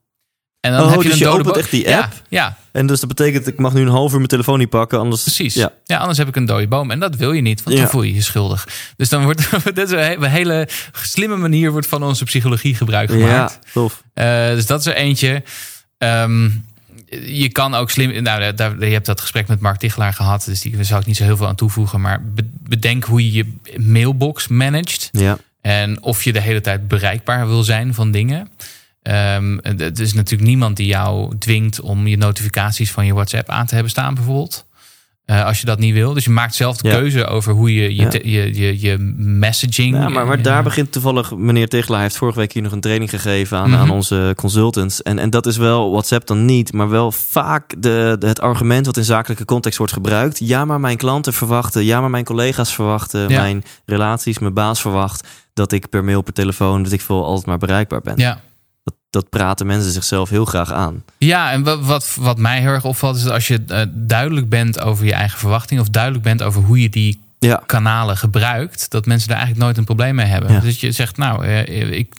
En 0.68 0.74
dan 0.78 0.86
Oh, 0.86 0.92
heb 0.92 1.02
je 1.02 1.10
dus 1.10 1.14
een 1.14 1.18
je 1.20 1.24
dode 1.32 1.40
opent 1.40 1.58
echt 1.58 1.72
die 1.72 1.96
app? 1.96 2.14
Ja, 2.30 2.58
En 2.72 2.88
dus 2.88 3.00
dat 3.00 3.10
betekent, 3.10 3.48
ik 3.48 3.58
mag 3.60 3.74
nu 3.74 3.82
een 3.82 3.88
half 3.88 4.10
uur 4.12 4.18
mijn 4.18 4.28
telefoon 4.30 4.60
niet 4.60 4.70
pakken, 4.70 5.00
anders... 5.00 5.22
Precies. 5.24 5.54
Ja. 5.54 5.72
Ja. 5.86 5.98
anders 5.98 6.18
heb 6.18 6.28
ik 6.28 6.36
een 6.36 6.46
dode 6.46 6.68
boom. 6.68 6.92
En 6.92 7.00
dat 7.00 7.16
wil 7.16 7.32
je 7.32 7.42
niet, 7.42 7.64
want 7.64 7.76
dan 7.78 7.90
voel 7.90 8.02
je 8.02 8.14
je 8.14 8.22
schuldig. 8.22 8.68
Dus 8.96 9.10
dan 9.10 9.24
wordt 9.24 9.50
dit 9.76 9.78
is 9.78 9.92
een 9.92 9.98
he- 10.00 10.16
een 10.16 10.24
hele 10.24 10.68
slimme 10.92 11.36
manier 11.36 11.72
wordt 11.72 11.88
van 11.88 12.04
onze 12.04 12.24
psychologie 12.24 12.76
gebruik 12.76 13.10
gemaakt. 13.10 13.60
Ja, 13.64 13.70
tof. 13.74 14.04
Eh, 14.14 14.48
dus 14.50 14.66
dat 14.66 14.80
is 14.80 14.86
er 14.86 14.96
eentje. 14.96 15.44
Ehm, 15.98 16.50
je 17.26 17.50
kan 17.52 17.76
ook 17.76 17.90
slim. 17.90 18.24
Nou, 18.24 18.54
daar, 18.54 18.80
je 18.86 18.94
hebt 18.94 19.06
dat 19.06 19.22
gesprek 19.22 19.48
met 19.48 19.60
Mark 19.60 19.78
Tichelaar 19.80 20.14
gehad. 20.14 20.46
Dus 20.46 20.62
die 20.62 20.84
zou 20.84 21.00
ik 21.00 21.06
niet 21.06 21.18
zo 21.18 21.24
heel 21.24 21.38
veel 21.38 21.48
aan 21.48 21.56
toevoegen. 21.56 22.02
Maar 22.02 22.24
be- 22.34 22.50
bedenk 22.60 23.04
hoe 23.04 23.26
je 23.26 23.32
je 23.34 23.54
mailbox 23.78 24.48
managt. 24.48 25.10
Ja. 25.12 25.38
En 25.62 26.02
of 26.04 26.24
je 26.24 26.34
de 26.34 26.42
hele 26.42 26.62
tijd 26.62 26.88
bereikbaar 26.88 27.48
wil 27.48 27.64
zijn 27.64 27.94
van 27.94 28.12
dingen. 28.12 28.50
Ehm, 29.08 29.58
het 29.62 30.00
is 30.00 30.14
natuurlijk 30.14 30.50
niemand 30.50 30.78
die 30.78 30.88
jou 30.88 31.38
dwingt 31.38 31.80
om 31.82 32.08
je 32.08 32.18
notificaties 32.18 32.92
van 32.92 33.06
je 33.06 33.14
WhatsApp 33.14 33.50
aan 33.50 33.66
te 33.66 33.74
hebben 33.74 33.92
staan, 33.92 34.14
bijvoorbeeld. 34.14 34.66
Eh, 35.26 35.46
als 35.46 35.60
je 35.60 35.66
dat 35.66 35.80
niet 35.80 35.94
wil. 35.94 36.14
Dus 36.14 36.24
je 36.24 36.30
maakt 36.30 36.56
zelf 36.56 36.78
de 36.78 36.88
Ja. 36.88 36.96
keuze 36.96 37.26
over 37.26 37.54
hoe 37.54 37.74
je 37.74 37.82
je, 37.96 37.96
Ja. 38.04 38.10
te- 38.10 38.30
je, 38.32 38.54
je, 38.60 38.80
je 38.82 38.98
messaging. 39.18 39.96
Ja, 39.96 40.10
maar, 40.10 40.26
maar 40.28 40.38
eh, 40.38 40.44
daar 40.44 40.64
begint 40.64 40.92
toevallig, 40.92 41.36
meneer 41.36 41.68
Tegelaar 41.68 42.02
heeft 42.02 42.18
vorige 42.18 42.40
week 42.40 42.52
hier 42.54 42.62
nog 42.64 42.72
een 42.72 42.80
training 42.82 43.10
gegeven 43.10 43.58
aan, 43.58 43.70
Mhm. 43.70 43.80
aan 43.80 43.90
onze 43.90 44.34
consultants. 44.36 45.02
En, 45.02 45.20
en 45.20 45.30
dat 45.30 45.46
is 45.46 45.58
wel 45.58 45.92
WhatsApp 45.92 46.28
dan 46.28 46.46
niet, 46.46 46.74
maar 46.74 46.90
wel 46.90 47.12
vaak 47.12 47.70
de, 47.82 48.16
de- 48.20 48.28
het 48.28 48.42
argument 48.42 48.86
wat 48.86 48.98
in 48.98 49.04
zakelijke 49.04 49.46
context 49.46 49.78
wordt 49.78 49.94
gebruikt. 49.94 50.40
Ja, 50.40 50.66
maar 50.66 50.80
mijn 50.80 50.98
klanten 50.98 51.34
verwachten, 51.34 51.86
ja, 51.86 52.02
maar 52.02 52.10
mijn 52.10 52.26
collega's 52.26 52.74
verwachten, 52.74 53.28
mijn 53.28 53.64
relaties, 53.86 54.40
mijn 54.40 54.54
baas 54.54 54.82
verwacht 54.82 55.28
dat 55.54 55.72
ik 55.72 55.90
per 55.90 56.04
mail, 56.04 56.22
per 56.22 56.34
telefoon, 56.34 56.84
dat 56.84 56.92
ik 56.92 57.02
veel 57.02 57.26
altijd 57.26 57.46
maar 57.46 57.58
bereikbaar 57.58 58.02
ben. 58.02 58.18
Ja. 58.18 58.40
Dat, 59.18 59.30
praten 59.30 59.66
mensen 59.66 59.92
zichzelf 59.92 60.30
heel 60.30 60.46
graag 60.46 60.72
aan. 60.72 61.04
Ja, 61.18 61.52
en 61.52 61.64
wat, 61.86 62.16
wat, 62.16 62.38
mij 62.38 62.60
heel 62.60 62.70
erg 62.70 62.86
opvalt 62.86 63.16
is 63.16 63.24
dat 63.24 63.34
als 63.34 63.48
je 63.48 63.64
eh, 63.68 63.82
duidelijk 63.90 64.50
bent 64.50 64.80
over 64.80 65.06
je 65.06 65.14
eigen 65.14 65.40
verwachting 65.40 65.80
of 65.80 65.90
duidelijk 65.90 66.24
bent 66.24 66.44
over 66.44 66.62
hoe 66.62 66.82
je 66.82 66.90
die 66.90 67.20
Ja, 67.40 67.64
kanalen 67.66 68.18
gebruikt, 68.18 68.92
dat 68.92 69.06
mensen 69.06 69.28
daar 69.28 69.38
eigenlijk 69.38 69.66
nooit 69.66 69.78
een 69.78 69.86
probleem 69.86 70.16
mee 70.16 70.26
hebben. 70.26 70.52
Ja. 70.52 70.60
Dus 70.60 70.80
je 70.80 70.92
zegt, 70.92 71.18
nou, 71.18 71.46
eh, 71.46 71.92
ik, 71.92 72.14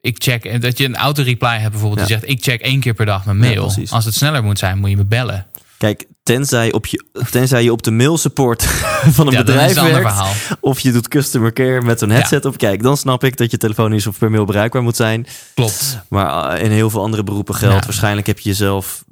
ik 0.00 0.16
check, 0.18 0.44
en 0.44 0.60
dat 0.60 0.78
je 0.78 0.84
een 0.84 0.96
auto-reply 0.96 1.58
hebt 1.58 1.70
bijvoorbeeld, 1.70 2.06
die 2.06 2.16
zegt, 2.16 2.30
ik 2.30 2.42
check 2.42 2.60
één 2.60 2.80
keer 2.80 2.94
per 2.94 3.06
dag 3.06 3.24
mijn 3.24 3.36
mail. 3.36 3.72
Als 3.88 4.04
het 4.04 4.14
sneller 4.14 4.42
moet 4.42 4.58
zijn, 4.58 4.78
moet 4.78 4.90
je 4.90 4.96
me 4.96 5.04
bellen. 5.04 5.46
Kijk, 5.78 6.04
tenzij, 6.22 6.72
op 6.72 6.86
je, 6.86 7.04
tenzij 7.30 7.62
je 7.62 7.72
op 7.72 7.82
de 7.82 7.90
mail 7.90 8.18
support 8.18 8.64
van 9.16 9.26
een 9.26 9.32
Ja, 9.32 9.38
bedrijf 9.38 9.76
een 9.76 9.84
werkt. 9.84 10.12
Of 10.60 10.80
je 10.80 10.92
doet 10.92 11.08
customer 11.08 11.52
care 11.52 11.82
met 11.82 11.98
zo'n 11.98 12.10
headset 12.10 12.44
op. 12.44 12.58
Kijk, 12.58 12.82
dan 12.82 12.96
snap 12.96 13.24
ik 13.24 13.36
dat 13.36 13.50
je 13.50 13.56
telefonisch 13.56 14.06
of 14.06 14.18
per 14.18 14.30
mail 14.30 14.44
bereikbaar 14.44 14.82
moet 14.82 14.96
zijn. 14.96 15.26
Klopt. 15.54 15.98
Maar 16.08 16.54
eh, 16.54 16.64
in 16.64 16.70
heel 16.70 16.90
veel 16.90 17.02
andere 17.02 17.22
beroepen 17.24 17.54
geldt. 17.54 17.74
Ja. 17.74 17.84
Waarschijnlijk 17.84 18.26
heb 18.26 18.38
je 18.38 18.48
jezelf 18.48 19.04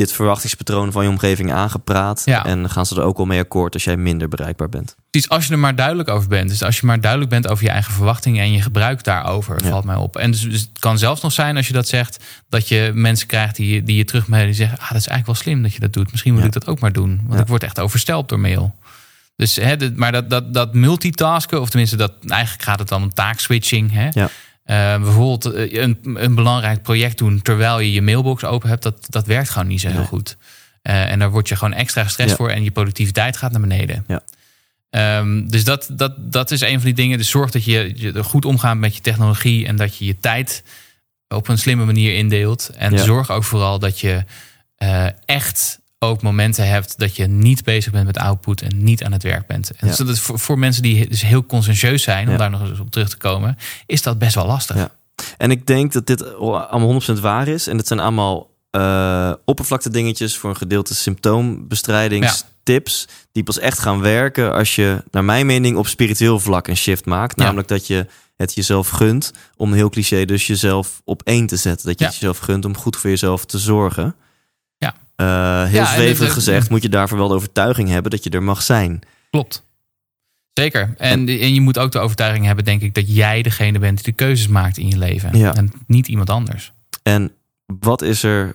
dit 0.00 0.12
verwachtingspatroon 0.12 0.92
van 0.92 1.02
je 1.02 1.08
omgeving 1.08 1.52
aangepraat. 1.52 2.22
Ja. 2.24 2.44
En 2.46 2.70
gaan 2.70 2.86
ze 2.86 2.94
er 2.96 3.02
ook 3.02 3.16
wel 3.16 3.26
mee 3.26 3.40
akkoord 3.40 3.74
als 3.74 3.84
jij 3.84 3.96
minder 3.96 4.28
bereikbaar 4.28 4.68
bent. 4.68 4.96
Precies, 5.10 5.28
als 5.30 5.46
je 5.46 5.52
er 5.52 5.58
maar 5.58 5.74
duidelijk 5.74 6.08
over 6.08 6.28
bent. 6.28 6.48
Dus 6.48 6.62
als 6.62 6.80
je 6.80 6.86
maar 6.86 7.00
duidelijk 7.00 7.30
bent 7.30 7.48
over 7.48 7.64
je 7.64 7.70
eigen 7.70 7.92
verwachtingen 7.92 8.42
en 8.42 8.52
je 8.52 8.62
gebruik 8.62 9.04
daarover, 9.04 9.64
Ja. 9.64 9.70
valt 9.70 9.84
mij 9.84 9.96
op. 9.96 10.16
En 10.16 10.30
dus, 10.30 10.40
dus 10.42 10.60
het 10.60 10.78
kan 10.78 10.98
zelfs 10.98 11.20
nog 11.22 11.32
zijn 11.32 11.56
als 11.56 11.66
je 11.66 11.72
dat 11.72 11.88
zegt, 11.88 12.24
dat 12.48 12.68
je 12.68 12.90
mensen 12.94 13.26
krijgt 13.26 13.56
die, 13.56 13.74
je- 13.74 13.82
die 13.82 13.96
je 13.96 14.04
terugmailen 14.04 14.46
die 14.48 14.56
zeggen, 14.56 14.78
ah, 14.78 14.88
dat 14.90 15.00
is 15.00 15.06
eigenlijk 15.06 15.26
wel 15.26 15.34
slim 15.52 15.62
dat 15.62 15.72
je 15.72 15.80
dat 15.80 15.92
doet. 15.92 16.10
Misschien 16.10 16.32
moet 16.32 16.40
Ja. 16.40 16.46
ik 16.46 16.52
dat 16.52 16.66
ook 16.66 16.80
maar 16.80 16.92
doen, 16.92 17.20
want 17.26 17.40
ik 17.40 17.46
word 17.46 17.62
echt 17.62 17.80
overstelpt 17.80 18.28
door 18.28 18.40
mail. 18.40 18.74
Dus, 19.36 19.56
hè, 19.56 19.76
maar 19.94 20.12
dat, 20.12 20.30
dat, 20.30 20.54
dat 20.54 20.74
multitasken, 20.74 21.60
of 21.60 21.68
tenminste, 21.70 21.96
dat, 21.96 22.12
eigenlijk 22.26 22.62
gaat 22.62 22.78
het 22.78 22.88
dan 22.88 23.02
om 23.02 23.14
taakswitching. 23.14 23.92
Hè? 23.92 24.08
Ja. 24.10 24.28
Eh, 24.70 25.02
bijvoorbeeld 25.02 25.44
eh, 25.54 25.82
een, 25.82 25.98
een 26.02 26.34
belangrijk 26.34 26.82
project 26.82 27.18
doen 27.18 27.42
terwijl 27.42 27.78
je 27.80 27.92
je 27.92 28.02
mailbox 28.02 28.44
open 28.44 28.68
hebt, 28.68 28.82
dat, 28.82 29.06
dat 29.08 29.26
werkt 29.26 29.50
gewoon 29.50 29.68
niet 29.68 29.80
zo 29.80 29.88
heel 29.88 29.96
Nee. 29.96 30.06
goed. 30.06 30.36
Eh, 30.82 31.10
en 31.10 31.18
daar 31.18 31.30
word 31.30 31.48
je 31.48 31.56
gewoon 31.56 31.72
extra 31.74 32.04
gestrest 32.04 32.30
Ja. 32.30 32.36
voor 32.36 32.50
en 32.50 32.62
je 32.64 32.70
productiviteit 32.70 33.36
gaat 33.36 33.50
naar 33.52 33.60
beneden. 33.60 34.04
Ja. 34.08 34.20
Ehm, 34.90 35.46
dus 35.48 35.64
dat, 35.64 35.88
dat, 35.92 36.32
dat 36.32 36.50
is 36.50 36.60
een 36.60 36.74
van 36.76 36.84
die 36.84 36.94
dingen. 36.94 37.18
Dus 37.18 37.30
zorg 37.30 37.50
dat 37.50 37.64
je, 37.64 37.92
je 37.96 38.24
goed 38.24 38.44
omgaat 38.44 38.76
met 38.76 38.94
je 38.94 39.00
technologie 39.00 39.66
en 39.66 39.76
dat 39.76 39.96
je 39.96 40.04
je 40.04 40.16
tijd 40.20 40.62
op 41.28 41.48
een 41.48 41.58
slimme 41.58 41.84
manier 41.84 42.14
indeelt. 42.14 42.70
En 42.76 42.92
Ja. 42.92 43.02
zorg 43.04 43.30
ook 43.30 43.44
vooral 43.44 43.78
dat 43.78 44.00
je 44.00 44.24
eh, 44.76 45.06
echt 45.24 45.79
ook 46.04 46.22
momenten 46.22 46.68
hebt 46.68 46.98
dat 46.98 47.16
je 47.16 47.26
niet 47.26 47.64
bezig 47.64 47.92
bent 47.92 48.06
met 48.06 48.18
output 48.18 48.62
en 48.62 48.84
niet 48.84 49.04
aan 49.04 49.12
het 49.12 49.22
werk 49.22 49.46
bent. 49.46 49.70
En 49.70 49.76
Ja. 49.80 49.86
dus 49.86 49.96
dat 49.96 50.08
is 50.08 50.20
voor, 50.20 50.38
voor 50.38 50.58
mensen 50.58 50.82
die 50.82 51.08
dus 51.08 51.22
heel 51.22 51.46
conscientieus 51.46 52.02
zijn, 52.02 52.26
om 52.26 52.32
Ja. 52.32 52.38
daar 52.38 52.50
nog 52.50 52.68
eens 52.68 52.80
op 52.80 52.90
terug 52.90 53.08
te 53.08 53.16
komen, 53.16 53.56
is 53.86 54.02
dat 54.02 54.18
best 54.18 54.34
wel 54.34 54.46
lastig. 54.46 54.76
Ja. 54.76 54.90
En 55.38 55.50
ik 55.50 55.66
denk 55.66 55.92
dat 55.92 56.06
dit 56.06 56.34
allemaal 56.34 56.88
100% 56.88 57.20
waar 57.20 57.48
is. 57.48 57.66
En 57.66 57.76
het 57.76 57.86
zijn 57.86 58.00
allemaal 58.00 58.48
eh 58.70 59.32
oppervlakte 59.44 59.90
dingetjes 59.90 60.36
voor 60.36 60.50
een 60.50 60.56
gedeelte 60.56 60.94
symptoombestrijdigingstips. 60.94 63.08
Die 63.32 63.42
pas 63.42 63.58
echt 63.58 63.78
gaan 63.78 64.00
werken 64.00 64.52
als 64.54 64.74
je, 64.74 65.02
naar 65.10 65.24
mijn 65.24 65.46
mening, 65.46 65.76
op 65.76 65.86
spiritueel 65.86 66.40
vlak 66.40 66.68
een 66.68 66.76
shift 66.76 67.04
maakt. 67.06 67.36
Namelijk 67.36 67.68
dat 67.68 67.86
je 67.86 68.06
het 68.36 68.54
jezelf 68.54 68.88
gunt 68.88 69.32
om 69.56 69.72
heel 69.72 69.88
cliché 69.90 70.24
dus 70.24 70.46
jezelf 70.46 71.00
op 71.04 71.22
één 71.24 71.46
te 71.46 71.56
zetten. 71.56 71.86
Dat 71.86 71.98
je 71.98 72.04
het 72.04 72.14
jezelf 72.14 72.38
gunt 72.38 72.64
om 72.64 72.76
goed 72.76 72.96
voor 72.96 73.10
jezelf 73.10 73.44
te 73.44 73.58
zorgen. 73.58 74.14
Eh, 75.20 75.64
heel 75.64 75.80
Ja, 75.80 75.94
zweverig 75.94 76.32
gezegd 76.32 76.70
moet 76.70 76.82
je 76.82 76.88
daarvoor 76.88 77.18
wel 77.18 77.28
de 77.28 77.34
overtuiging 77.34 77.88
hebben 77.88 78.10
dat 78.10 78.24
je 78.24 78.30
er 78.30 78.42
mag 78.42 78.62
zijn. 78.62 79.00
Klopt. 79.30 79.64
Zeker. 80.52 80.94
En, 80.96 81.28
en 81.28 81.54
je 81.54 81.60
moet 81.60 81.78
ook 81.78 81.92
de 81.92 81.98
overtuiging 81.98 82.44
hebben, 82.46 82.64
denk 82.64 82.82
ik, 82.82 82.94
dat 82.94 83.14
jij 83.14 83.42
degene 83.42 83.78
bent 83.78 83.96
die 83.96 84.04
de 84.04 84.24
keuzes 84.24 84.48
maakt 84.48 84.78
in 84.78 84.88
je 84.88 84.98
leven. 84.98 85.38
Ja. 85.38 85.54
En 85.54 85.72
niet 85.86 86.08
iemand 86.08 86.30
anders. 86.30 86.72
En 87.02 87.32
wat 87.80 88.02
is 88.02 88.22
er. 88.22 88.52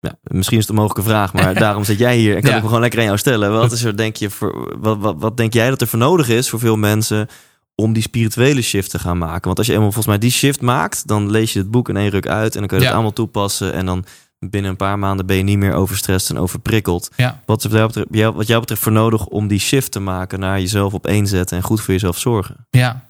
Ja, 0.00 0.18
misschien 0.22 0.58
is 0.58 0.62
het 0.66 0.76
een 0.76 0.80
mogelijke 0.82 1.10
vraag, 1.10 1.32
maar 1.32 1.54
daarom 1.64 1.84
zit 1.84 1.98
jij 1.98 2.16
hier 2.16 2.36
en 2.36 2.42
kan 2.42 2.54
ik 2.54 2.60
me 2.60 2.66
gewoon 2.66 2.80
lekker 2.80 2.98
aan 2.98 3.04
jou 3.04 3.18
stellen. 3.18 3.52
Wat 3.52 3.72
is 3.78 3.84
er, 3.84 3.96
denk 3.96 4.16
je, 4.16 4.30
voor, 4.30 4.78
wat, 4.80 4.98
wat, 4.98 5.14
wat 5.18 5.36
denk 5.36 5.52
jij 5.52 5.68
dat 5.68 5.80
er 5.80 5.86
voor 5.86 5.98
nodig 5.98 6.28
is 6.28 6.48
voor 6.48 6.58
veel 6.58 6.76
mensen 6.76 7.28
om 7.74 7.92
die 7.92 8.02
spirituele 8.02 8.62
shift 8.62 8.90
te 8.90 8.98
gaan 8.98 9.18
maken? 9.18 9.44
Want 9.44 9.58
als 9.58 9.66
je 9.66 9.72
eenmaal 9.72 9.92
volgens 9.92 10.16
mij 10.16 10.18
die 10.18 10.30
shift 10.30 10.60
maakt, 10.60 11.08
dan 11.08 11.30
lees 11.30 11.52
je 11.52 11.58
het 11.58 11.70
boek 11.70 11.88
in 11.88 11.96
één 11.96 12.10
ruk 12.10 12.26
uit 12.26 12.52
en 12.54 12.58
dan 12.58 12.68
kun 12.68 12.78
je 12.78 12.84
het 12.84 12.94
allemaal 12.94 13.12
toepassen. 13.12 13.72
En 13.72 13.86
dan 13.86 14.04
binnen 14.38 14.70
een 14.70 14.76
paar 14.76 14.98
maanden 14.98 15.26
ben 15.26 15.36
je 15.36 15.42
niet 15.42 15.58
meer 15.58 15.72
overstrest 15.72 16.30
en 16.30 16.38
overprikkeld. 16.38 17.10
Ja. 17.16 17.40
Wat 17.44 17.64
is 17.64 17.70
wat 17.70 17.72
jou 17.72 17.86
betreft, 17.86 18.34
wat 18.34 18.46
jou 18.46 18.60
betreft 18.60 18.82
voor 18.82 18.92
nodig 18.92 19.26
om 19.26 19.48
die 19.48 19.58
shift 19.58 19.92
te 19.92 20.00
maken 20.00 20.40
naar 20.40 20.60
jezelf 20.60 20.92
op 20.92 21.06
één 21.06 21.26
zetten 21.26 21.56
en 21.56 21.62
goed 21.62 21.80
voor 21.80 21.94
jezelf 21.94 22.18
zorgen? 22.18 22.66
Ja. 22.70 23.04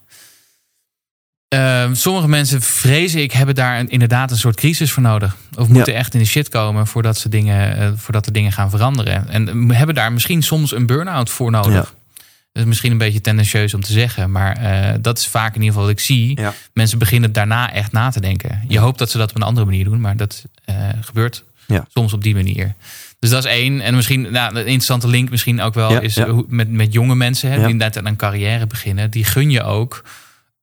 Ehm, 1.48 1.94
sommige 1.94 2.28
mensen, 2.28 2.62
vrezen 2.62 3.22
ik, 3.22 3.32
hebben 3.32 3.54
daar 3.54 3.78
een, 3.78 3.88
inderdaad 3.88 4.30
een 4.30 4.36
soort 4.36 4.56
crisis 4.56 4.92
voor 4.92 5.02
nodig. 5.02 5.36
Of 5.58 5.68
moeten 5.68 5.94
echt 5.94 6.14
in 6.14 6.20
de 6.20 6.26
shit 6.26 6.48
komen 6.48 6.86
voordat, 6.86 7.18
ze 7.18 7.28
dingen, 7.28 7.76
eh, 7.76 7.90
voordat 7.96 8.26
er 8.26 8.32
dingen 8.32 8.52
gaan 8.52 8.70
veranderen. 8.70 9.28
En 9.28 9.48
eh, 9.48 9.76
hebben 9.76 9.94
daar 9.94 10.12
misschien 10.12 10.42
soms 10.42 10.72
een 10.72 10.86
burn-out 10.86 11.30
voor 11.30 11.50
nodig. 11.50 11.72
Ja. 11.72 12.05
Dat 12.56 12.64
is 12.64 12.70
misschien 12.70 12.92
een 12.92 12.98
beetje 12.98 13.20
tendentieus 13.20 13.74
om 13.74 13.80
te 13.80 13.92
zeggen. 13.92 14.30
Maar 14.30 14.56
eh, 14.56 14.94
dat 15.00 15.18
is 15.18 15.26
vaak 15.26 15.48
in 15.48 15.60
ieder 15.60 15.68
geval 15.68 15.82
wat 15.82 15.90
ik 15.92 16.00
zie. 16.00 16.40
Ja. 16.40 16.54
Mensen 16.72 16.98
beginnen 16.98 17.32
daarna 17.32 17.72
echt 17.72 17.92
na 17.92 18.10
te 18.10 18.20
denken. 18.20 18.64
Je 18.68 18.78
hoopt 18.78 18.98
dat 18.98 19.10
ze 19.10 19.18
dat 19.18 19.30
op 19.30 19.36
een 19.36 19.42
andere 19.42 19.66
manier 19.66 19.84
doen. 19.84 20.00
Maar 20.00 20.16
dat 20.16 20.44
eh, 20.64 20.74
gebeurt 21.00 21.44
Ja. 21.66 21.86
soms 21.88 22.12
op 22.12 22.22
die 22.22 22.34
manier. 22.34 22.74
Dus 23.18 23.30
dat 23.30 23.44
is 23.44 23.50
één. 23.50 23.80
En 23.80 23.94
misschien 23.94 24.20
nou, 24.20 24.50
een 24.50 24.58
interessante 24.58 25.08
link 25.08 25.30
misschien 25.30 25.60
ook 25.60 25.74
wel 25.74 25.92
Ja, 25.92 26.00
is 26.00 26.18
met, 26.48 26.70
met 26.70 26.92
jonge 26.92 27.14
mensen 27.14 27.50
hè, 27.50 27.66
die 27.66 27.74
net 27.74 27.98
aan 27.98 28.06
een 28.06 28.16
carrière 28.16 28.66
beginnen. 28.66 29.10
Die 29.10 29.24
gun 29.24 29.50
je 29.50 29.62
ook 29.62 30.04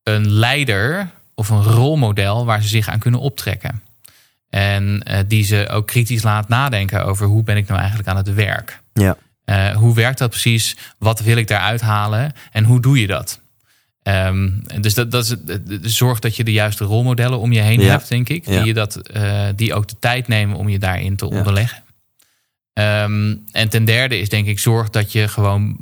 een 0.04 0.30
leider 0.30 1.10
of 1.36 1.50
een 1.50 1.64
rolmodel 1.64 2.46
waar 2.46 2.62
ze 2.62 2.68
zich 2.68 2.88
aan 2.88 3.00
kunnen 3.00 3.20
optrekken. 3.20 3.82
En 4.50 5.04
eh, 5.04 5.20
die 5.28 5.44
ze 5.44 5.68
ook 5.72 5.88
kritisch 5.88 6.24
laat 6.24 6.48
nadenken 6.48 7.06
over 7.06 7.28
hoe 7.28 7.44
ben 7.44 7.58
ik 7.58 7.68
nou 7.68 7.80
eigenlijk 7.80 8.10
aan 8.10 8.18
het 8.18 8.34
werk. 8.34 8.80
Ja. 8.94 9.18
Eh, 9.46 9.76
hoe 9.76 9.96
werkt 9.96 10.18
dat 10.18 10.30
precies? 10.30 10.76
Wat 10.98 11.20
wil 11.20 11.38
ik 11.38 11.48
daaruit 11.48 11.82
halen? 11.82 12.32
En 12.52 12.64
hoe 12.64 12.82
doe 12.82 13.00
je 13.00 13.08
dat? 13.08 13.40
Ehm, 14.04 14.50
dus 14.82 14.94
dat, 14.94 15.12
dat 15.12 15.38
is, 15.82 15.96
zorg 15.96 16.20
dat 16.20 16.36
je 16.36 16.44
de 16.44 16.52
juiste 16.52 16.84
rolmodellen 16.84 17.40
om 17.40 17.52
je 17.52 17.62
heen 17.62 17.80
Ja. 17.82 17.90
hebt, 17.90 18.10
denk 18.10 18.30
ik. 18.30 18.46
Ja. 18.48 18.58
Die, 18.58 18.66
je 18.66 18.74
dat, 18.74 18.96
eh, 18.96 19.46
die 19.56 19.74
ook 19.74 19.88
de 19.88 19.96
tijd 20.00 20.28
nemen 20.28 20.58
om 20.58 20.70
je 20.70 20.80
daarin 20.80 21.16
te 21.16 21.26
Ja. 21.30 21.38
onderleggen. 21.38 21.84
Ehm, 22.74 23.36
en 23.52 23.70
ten 23.70 23.86
derde 23.86 24.20
is 24.20 24.30
denk 24.30 24.48
ik 24.48 24.60
zorg 24.60 24.90
dat 24.90 25.12
je 25.12 25.28
gewoon 25.28 25.78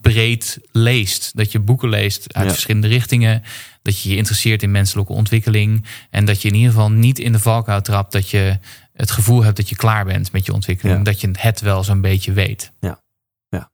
breed 0.00 0.58
leest. 0.72 1.30
Dat 1.36 1.52
je 1.52 1.58
boeken 1.58 1.88
leest 1.88 2.34
uit 2.34 2.50
verschillende 2.52 2.88
richtingen. 2.88 3.42
Dat 3.82 4.00
je 4.00 4.08
je 4.10 4.16
interesseert 4.16 4.62
in 4.62 4.70
menselijke 4.70 5.12
ontwikkeling. 5.12 5.84
En 6.10 6.24
dat 6.24 6.42
je 6.42 6.48
in 6.48 6.54
ieder 6.54 6.70
geval 6.72 6.90
niet 6.90 7.18
in 7.18 7.32
de 7.32 7.38
valkuil 7.38 7.82
trapt 7.82 8.12
dat 8.12 8.28
je 8.30 8.58
het 9.00 9.10
gevoel 9.10 9.42
hebt 9.42 9.56
dat 9.56 9.68
je 9.68 9.76
klaar 9.76 10.04
bent 10.04 10.32
met 10.32 10.46
je 10.46 10.52
ontwikkeling. 10.52 10.98
Ja. 10.98 11.04
Dat 11.04 11.20
je 11.20 11.30
het 11.32 11.60
wel 11.60 11.84
zo'n 11.84 12.00
beetje 12.00 12.32
weet. 12.32 12.72
Ja, 12.80 13.00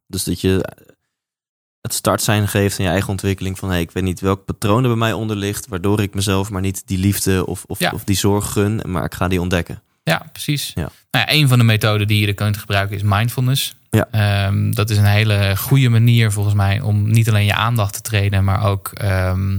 dus 0.07 0.25
dat 0.25 0.41
je 0.41 0.73
het 1.81 1.95
startsein 1.95 2.49
geeft 2.49 2.79
aan 2.79 2.85
je 2.85 2.91
eigen 2.91 3.11
ontwikkeling. 3.11 3.59
Van 3.59 3.71
hey, 3.71 3.81
ik 3.81 3.91
weet 3.91 4.03
niet 4.03 4.21
welk 4.21 4.45
patroon 4.45 4.83
er 4.83 4.89
bij 4.89 4.99
mij 4.99 5.13
onder 5.13 5.37
ligt. 5.37 5.67
Waardoor 5.69 6.01
ik 6.03 6.15
mezelf 6.15 6.51
maar 6.51 6.61
niet 6.61 6.83
die 6.87 6.99
liefde 6.99 7.47
of, 7.47 7.65
of, 7.67 7.79
Ja. 7.79 7.91
of 7.95 8.05
die 8.05 8.17
zorg 8.17 8.53
gun. 8.53 8.81
Maar 8.85 9.05
ik 9.05 9.15
ga 9.15 9.29
die 9.29 9.41
ontdekken. 9.41 9.83
Ja, 10.03 10.27
precies. 10.33 10.73
Ja. 10.75 10.91
Nou 11.11 11.27
ja, 11.27 11.33
een 11.33 11.49
van 11.49 11.59
de 11.59 11.65
methoden 11.65 12.07
die 12.07 12.21
je 12.21 12.27
er 12.27 12.35
kunt 12.35 12.57
gebruiken 12.57 12.97
is 12.97 13.03
mindfulness. 13.03 13.75
Ja. 13.91 14.09
Ehm, 14.11 14.71
dat 14.71 14.91
is 14.91 14.97
een 14.97 15.05
hele 15.05 15.57
goede 15.57 15.89
manier 15.89 16.33
volgens 16.33 16.55
mij 16.55 16.81
om 16.81 17.11
niet 17.11 17.29
alleen 17.29 17.45
je 17.45 17.55
aandacht 17.55 17.93
te 17.95 18.01
trainen, 18.01 18.45
maar 18.45 18.65
ook 18.65 18.89
ehm, 18.95 19.59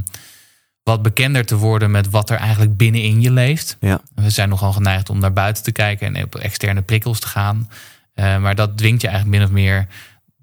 wat 0.87 1.01
bekender 1.01 1.45
te 1.45 1.55
worden 1.55 1.91
met 1.91 2.09
wat 2.09 2.29
er 2.29 2.37
eigenlijk 2.37 2.77
binnenin 2.77 3.21
je 3.21 3.31
leeft. 3.31 3.77
Ja. 3.79 4.01
We 4.15 4.29
zijn 4.29 4.49
nogal 4.49 4.73
geneigd 4.73 5.09
om 5.09 5.19
naar 5.19 5.33
buiten 5.33 5.63
te 5.63 5.71
kijken 5.71 6.15
en 6.15 6.23
op 6.23 6.35
externe 6.35 6.81
prikkels 6.81 7.19
te 7.19 7.27
gaan. 7.27 7.69
Eh, 8.13 8.37
maar 8.37 8.55
dat 8.55 8.77
dwingt 8.77 9.01
je 9.01 9.07
eigenlijk 9.07 9.37
min 9.37 9.47
of 9.47 9.53
meer 9.53 9.87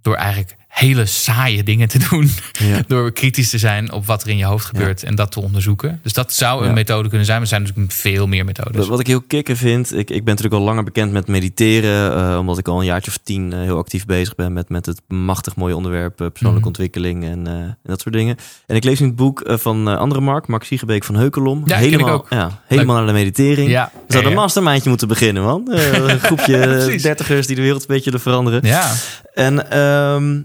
door 0.02 0.14
eigenlijk 0.14 0.56
hele 0.74 1.06
saaie 1.06 1.62
dingen 1.62 1.88
te 1.88 1.98
doen. 2.10 2.30
Ja. 2.52 2.80
Door 2.86 3.12
kritisch 3.12 3.50
te 3.50 3.58
zijn 3.58 3.92
op 3.92 4.06
wat 4.06 4.22
er 4.22 4.28
in 4.28 4.36
je 4.36 4.44
hoofd 4.44 4.64
gebeurt 4.66 5.02
en 5.02 5.14
dat 5.14 5.32
te 5.32 5.40
onderzoeken. 5.40 6.00
Dus 6.02 6.12
dat 6.12 6.32
zou 6.32 6.60
een 6.62 6.68
Ja. 6.68 6.72
methode 6.74 7.08
kunnen 7.08 7.26
zijn. 7.26 7.38
Maar 7.40 7.46
er 7.50 7.54
zijn 7.54 7.62
natuurlijk 7.62 7.92
veel 7.92 8.26
meer 8.26 8.44
methodes. 8.44 8.86
Wat 8.86 9.00
ik 9.00 9.06
heel 9.06 9.20
kicken 9.20 9.56
vind, 9.56 9.92
ik, 9.92 10.10
ik 10.10 10.24
ben 10.24 10.34
natuurlijk 10.34 10.54
al 10.54 10.60
langer 10.68 10.84
bekend 10.84 11.12
met 11.12 11.26
mediteren, 11.26 12.16
eh, 12.30 12.38
omdat 12.38 12.58
ik 12.58 12.68
al 12.68 12.78
een 12.78 12.84
jaartje 12.86 13.10
of 13.10 13.18
tien 13.22 13.52
eh, 13.52 13.60
heel 13.60 13.78
actief 13.78 14.06
bezig 14.06 14.34
ben 14.34 14.52
met, 14.52 14.68
met 14.68 14.86
het 14.86 15.00
machtig 15.08 15.56
mooie 15.56 15.76
onderwerp 15.76 16.20
eh, 16.20 16.26
persoonlijke 16.26 16.58
Mhm. 16.58 16.66
ontwikkeling 16.68 17.24
en, 17.24 17.46
en 17.46 17.76
dat 17.82 18.00
soort 18.00 18.14
dingen. 18.14 18.36
En 18.66 18.76
ik 18.76 18.84
lees 18.84 19.00
in 19.00 19.06
het 19.06 19.16
boek 19.16 19.42
van 19.46 19.86
andere 19.98 20.20
Mark, 20.20 20.46
Mark 20.46 20.64
Siegebeek 20.64 21.04
van 21.04 21.14
Heukelom, 21.14 21.62
helemaal. 21.66 22.26
Ja, 22.30 22.62
helemaal 22.66 22.96
naar 22.96 23.06
de 23.06 23.12
meditering. 23.12 23.70
Ja, 23.70 23.92
ja, 24.08 24.22
een 24.22 24.32
mastermindje 24.34 24.88
moeten 24.88 25.08
beginnen, 25.08 25.42
man. 25.42 25.68
Een 25.72 26.20
groepje 26.20 26.56
dertigers 27.02 27.46
die 27.46 27.56
de 27.56 27.62
wereld 27.62 27.80
een 27.80 27.86
beetje 27.86 28.04
willen 28.04 28.20
veranderen. 28.20 28.60
Ja, 28.64 28.92
En 29.34 29.70
ehm, 29.70 30.42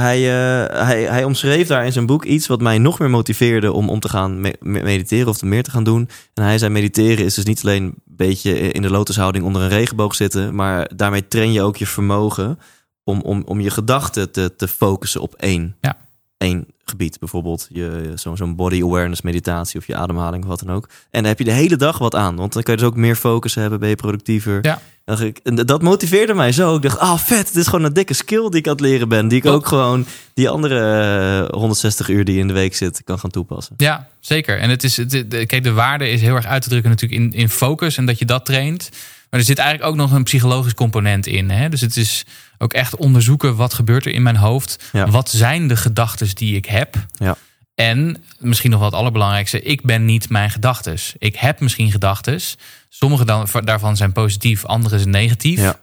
hij, 0.00 0.18
eh, 0.18 0.86
hij, 0.86 1.02
hij 1.02 1.24
omschreef 1.24 1.66
daar 1.68 1.84
in 1.84 1.92
zijn 1.92 2.06
boek 2.06 2.24
iets 2.24 2.46
wat 2.46 2.60
mij 2.60 2.78
nog 2.78 2.98
meer 2.98 3.10
motiveerde 3.10 3.72
om, 3.72 3.88
om 3.88 4.00
te 4.00 4.08
gaan 4.08 4.40
me- 4.40 4.56
me- 4.60 4.82
mediteren 4.82 5.28
of 5.28 5.42
meer 5.42 5.62
te 5.62 5.70
gaan 5.70 5.84
doen. 5.84 6.08
En 6.34 6.44
hij 6.44 6.58
zei: 6.58 6.72
mediteren 6.72 7.24
is 7.24 7.34
dus 7.34 7.44
niet 7.44 7.62
alleen 7.64 7.82
een 7.82 7.94
beetje 8.04 8.58
in 8.58 8.82
de 8.82 8.90
lotushouding 8.90 9.44
onder 9.44 9.62
een 9.62 9.68
regenboog 9.68 10.14
zitten, 10.14 10.54
maar 10.54 10.90
daarmee 10.96 11.28
train 11.28 11.52
je 11.52 11.62
ook 11.62 11.76
je 11.76 11.86
vermogen 11.86 12.58
om, 13.04 13.20
om, 13.20 13.42
om 13.46 13.60
je 13.60 13.70
gedachten 13.70 14.30
te, 14.30 14.56
te 14.56 14.68
focussen 14.68 15.20
op 15.20 15.34
één, 15.34 15.76
Ja. 15.80 15.96
Één 16.38 16.66
gebied. 16.84 17.18
Bijvoorbeeld 17.18 17.68
zo, 18.16 18.34
zo'n 18.36 18.56
body 18.56 18.82
awareness 18.82 19.22
meditatie 19.22 19.80
of 19.80 19.86
je 19.86 19.96
ademhaling 19.96 20.42
of 20.42 20.48
wat 20.48 20.60
dan 20.60 20.74
ook. 20.74 20.88
En 21.10 21.20
daar 21.20 21.28
heb 21.30 21.38
je 21.38 21.44
de 21.44 21.50
hele 21.52 21.76
dag 21.76 21.98
wat 21.98 22.14
aan, 22.14 22.36
want 22.36 22.52
dan 22.52 22.62
kan 22.62 22.74
je 22.74 22.80
dus 22.80 22.88
ook 22.88 22.96
meer 22.96 23.16
focus 23.16 23.54
hebben, 23.54 23.80
ben 23.80 23.88
je 23.88 23.96
productiever. 23.96 24.58
Ja. 24.62 24.80
Ik, 25.20 25.38
en 25.42 25.54
dat 25.54 25.82
motiveerde 25.82 26.34
mij 26.34 26.52
zo. 26.52 26.76
Ik 26.76 26.82
dacht, 26.82 26.98
ah 26.98 27.18
vet, 27.18 27.46
dit 27.46 27.56
is 27.56 27.66
gewoon 27.66 27.84
een 27.84 27.92
dikke 27.92 28.14
skill 28.14 28.48
die 28.48 28.58
ik 28.58 28.66
aan 28.66 28.72
het 28.72 28.80
leren 28.80 29.08
ben. 29.08 29.28
Die 29.28 29.38
ik 29.38 29.46
ook 29.46 29.66
gewoon 29.66 30.06
die 30.34 30.48
andere 30.48 31.46
eh, 31.46 31.54
160 31.54 32.08
uur 32.08 32.24
die 32.24 32.38
in 32.38 32.46
de 32.46 32.52
week 32.52 32.74
zit, 32.74 33.02
kan 33.04 33.18
gaan 33.18 33.30
toepassen. 33.30 33.74
ja 33.76 34.08
zeker. 34.20 34.58
En 34.58 34.70
het 34.70 34.84
is, 34.84 34.96
het, 34.96 35.10
de- 35.10 35.46
kijk, 35.46 35.62
de 35.62 35.72
waarde 35.72 36.08
is 36.10 36.20
heel 36.20 36.34
erg 36.34 36.46
uit 36.46 36.62
te 36.62 36.68
drukken 36.68 36.90
natuurlijk 36.90 37.20
in, 37.22 37.32
in 37.32 37.48
focus 37.48 37.96
en 37.96 38.06
dat 38.06 38.18
je 38.18 38.24
dat 38.24 38.44
traint. 38.44 38.88
Maar 39.36 39.44
er 39.44 39.50
zit 39.50 39.64
eigenlijk 39.64 39.90
ook 39.90 39.96
nog 39.96 40.12
een 40.12 40.22
psychologisch 40.22 40.74
component 40.74 41.26
in. 41.26 41.50
Hè? 41.50 41.68
Dus 41.68 41.80
het 41.80 41.96
is 41.96 42.24
ook 42.58 42.72
echt 42.72 42.96
onderzoeken 42.96 43.56
wat 43.56 43.74
gebeurt 43.74 44.06
er 44.06 44.12
in 44.12 44.22
mijn 44.22 44.36
hoofd. 44.36 44.84
Ja. 44.92 45.10
Wat 45.10 45.30
zijn 45.30 45.68
de 45.68 45.76
gedachten 45.76 46.34
die 46.34 46.56
ik 46.56 46.64
heb? 46.66 46.96
Ja. 47.18 47.36
En 47.74 48.24
misschien 48.38 48.70
nog 48.70 48.78
wel 48.80 48.88
het 48.88 48.98
allerbelangrijkste, 48.98 49.62
ik 49.62 49.82
ben 49.82 50.04
niet 50.04 50.28
mijn 50.28 50.50
gedachten. 50.50 50.96
Ik 51.18 51.36
heb 51.36 51.60
misschien 51.60 51.90
gedachten. 51.90 52.40
Sommige 52.88 53.24
dan, 53.24 53.48
daarvan 53.64 53.96
zijn 53.96 54.12
positief, 54.12 54.64
andere 54.64 54.98
zijn 54.98 55.10
negatief. 55.10 55.60
Ja. 55.60 55.80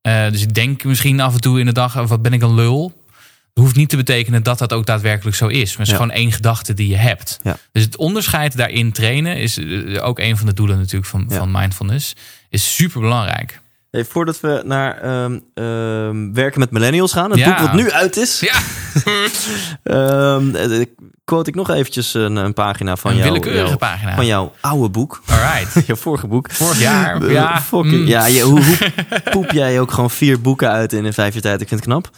Eh, 0.00 0.30
dus 0.32 0.42
ik 0.42 0.54
denk 0.54 0.84
misschien 0.84 1.20
af 1.20 1.34
en 1.34 1.40
toe 1.40 1.60
in 1.60 1.66
de 1.66 1.72
dag, 1.72 1.92
wat 1.94 2.22
ben 2.22 2.32
ik 2.32 2.42
een 2.42 2.54
lul? 2.54 3.04
Hoeft 3.52 3.76
niet 3.76 3.88
te 3.88 3.96
betekenen 3.96 4.42
dat 4.42 4.58
dat 4.58 4.72
ook 4.72 4.86
daadwerkelijk 4.86 5.36
zo 5.36 5.46
is. 5.46 5.68
Maar 5.70 5.78
het 5.78 5.86
is 5.86 5.88
Ja. 5.88 5.96
gewoon 5.96 6.10
één 6.10 6.32
gedachte 6.32 6.74
die 6.74 6.88
je 6.88 6.96
hebt. 6.96 7.38
Ja. 7.42 7.58
Dus 7.72 7.82
het 7.82 7.96
onderscheid 7.96 8.56
daarin 8.56 8.92
trainen 8.92 9.36
is 9.36 9.58
eh, 9.58 10.04
ook 10.06 10.18
een 10.18 10.36
van 10.36 10.46
de 10.46 10.52
doelen 10.52 10.78
natuurlijk 10.78 11.06
van, 11.10 11.26
Ja. 11.28 11.36
van 11.36 11.50
mindfulness. 11.50 12.12
Is 12.56 12.74
super 12.74 13.00
belangrijk. 13.00 13.60
Hey, 13.90 14.04
voordat 14.04 14.40
we 14.40 14.62
naar 14.64 14.98
ehm, 15.00 15.38
ehm, 15.54 16.32
werken 16.32 16.60
met 16.60 16.70
millennials 16.70 17.12
gaan, 17.12 17.30
het 17.30 17.38
Ja. 17.38 17.48
boek 17.48 17.58
wat 17.58 17.72
nu 17.72 17.90
uit 17.90 18.16
is, 18.16 18.40
Ja, 18.40 18.54
ehm, 19.82 20.54
eh, 20.54 20.84
quote 21.24 21.48
ik 21.48 21.54
nog 21.54 21.70
eventjes 21.70 22.14
een, 22.14 22.36
een 22.36 22.52
pagina 22.54 22.96
van 22.96 23.10
een 23.10 23.16
jou, 23.16 23.28
willekeurige 23.28 23.64
jou- 23.66 23.76
pagina. 23.78 24.14
van 24.14 24.26
jouw 24.26 24.52
oude 24.60 24.88
boek, 24.88 25.22
Alright. 25.26 25.86
je 25.86 25.96
vorige 25.96 26.26
boek. 26.26 26.50
Vorig 26.52 26.80
jaar. 26.80 27.22
Eh, 27.22 27.30
Ja, 27.32 27.60
fucking- 27.60 28.00
mm. 28.00 28.06
ja 28.06 28.26
je, 28.26 28.40
hoe, 28.42 28.60
hoe 28.64 29.20
poep 29.30 29.50
jij 29.50 29.80
ook 29.80 29.90
gewoon 29.92 30.10
vier 30.10 30.40
boeken 30.40 30.70
uit 30.70 30.92
in 30.92 31.04
een 31.04 31.12
vijf 31.12 31.32
jaar 31.32 31.42
tijd? 31.42 31.60
Ik 31.60 31.68
vind 31.68 31.80
het 31.80 31.88
knap. 31.88 32.10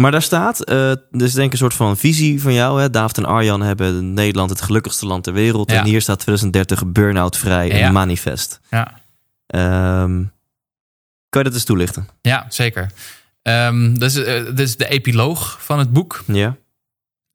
Maar 0.00 0.10
daar 0.10 0.22
staat, 0.22 0.64
eh 0.64 0.92
dus 1.10 1.32
denk 1.32 1.46
ik 1.46 1.52
een 1.52 1.58
soort 1.58 1.74
van 1.74 1.96
visie 1.96 2.40
van 2.42 2.52
jou. 2.52 2.80
Hè? 2.80 2.90
David 2.90 3.18
en 3.18 3.24
Arjan 3.24 3.60
hebben 3.62 4.14
Nederland 4.14 4.50
het 4.50 4.60
gelukkigste 4.60 5.06
land 5.06 5.24
ter 5.24 5.32
wereld. 5.32 5.70
Ja. 5.70 5.78
En 5.78 5.84
hier 5.84 6.00
staat 6.00 6.18
2030 6.18 6.86
burn-out 6.86 7.36
vrij 7.36 7.68
Ja. 7.68 7.90
manifest. 7.90 8.60
Ja. 8.70 9.00
Ehm, 9.46 10.22
kan 11.28 11.42
je 11.42 11.48
dat 11.48 11.52
eens 11.54 11.64
toelichten? 11.64 12.08
Ja, 12.20 12.46
zeker. 12.48 12.90
Ehm 13.42 13.94
dat, 13.94 14.10
is, 14.10 14.16
eh, 14.16 14.44
dat 14.44 14.58
is 14.58 14.76
de 14.76 14.88
epiloog 14.88 15.58
van 15.64 15.78
het 15.78 15.92
boek. 15.92 16.22
Ja. 16.26 16.56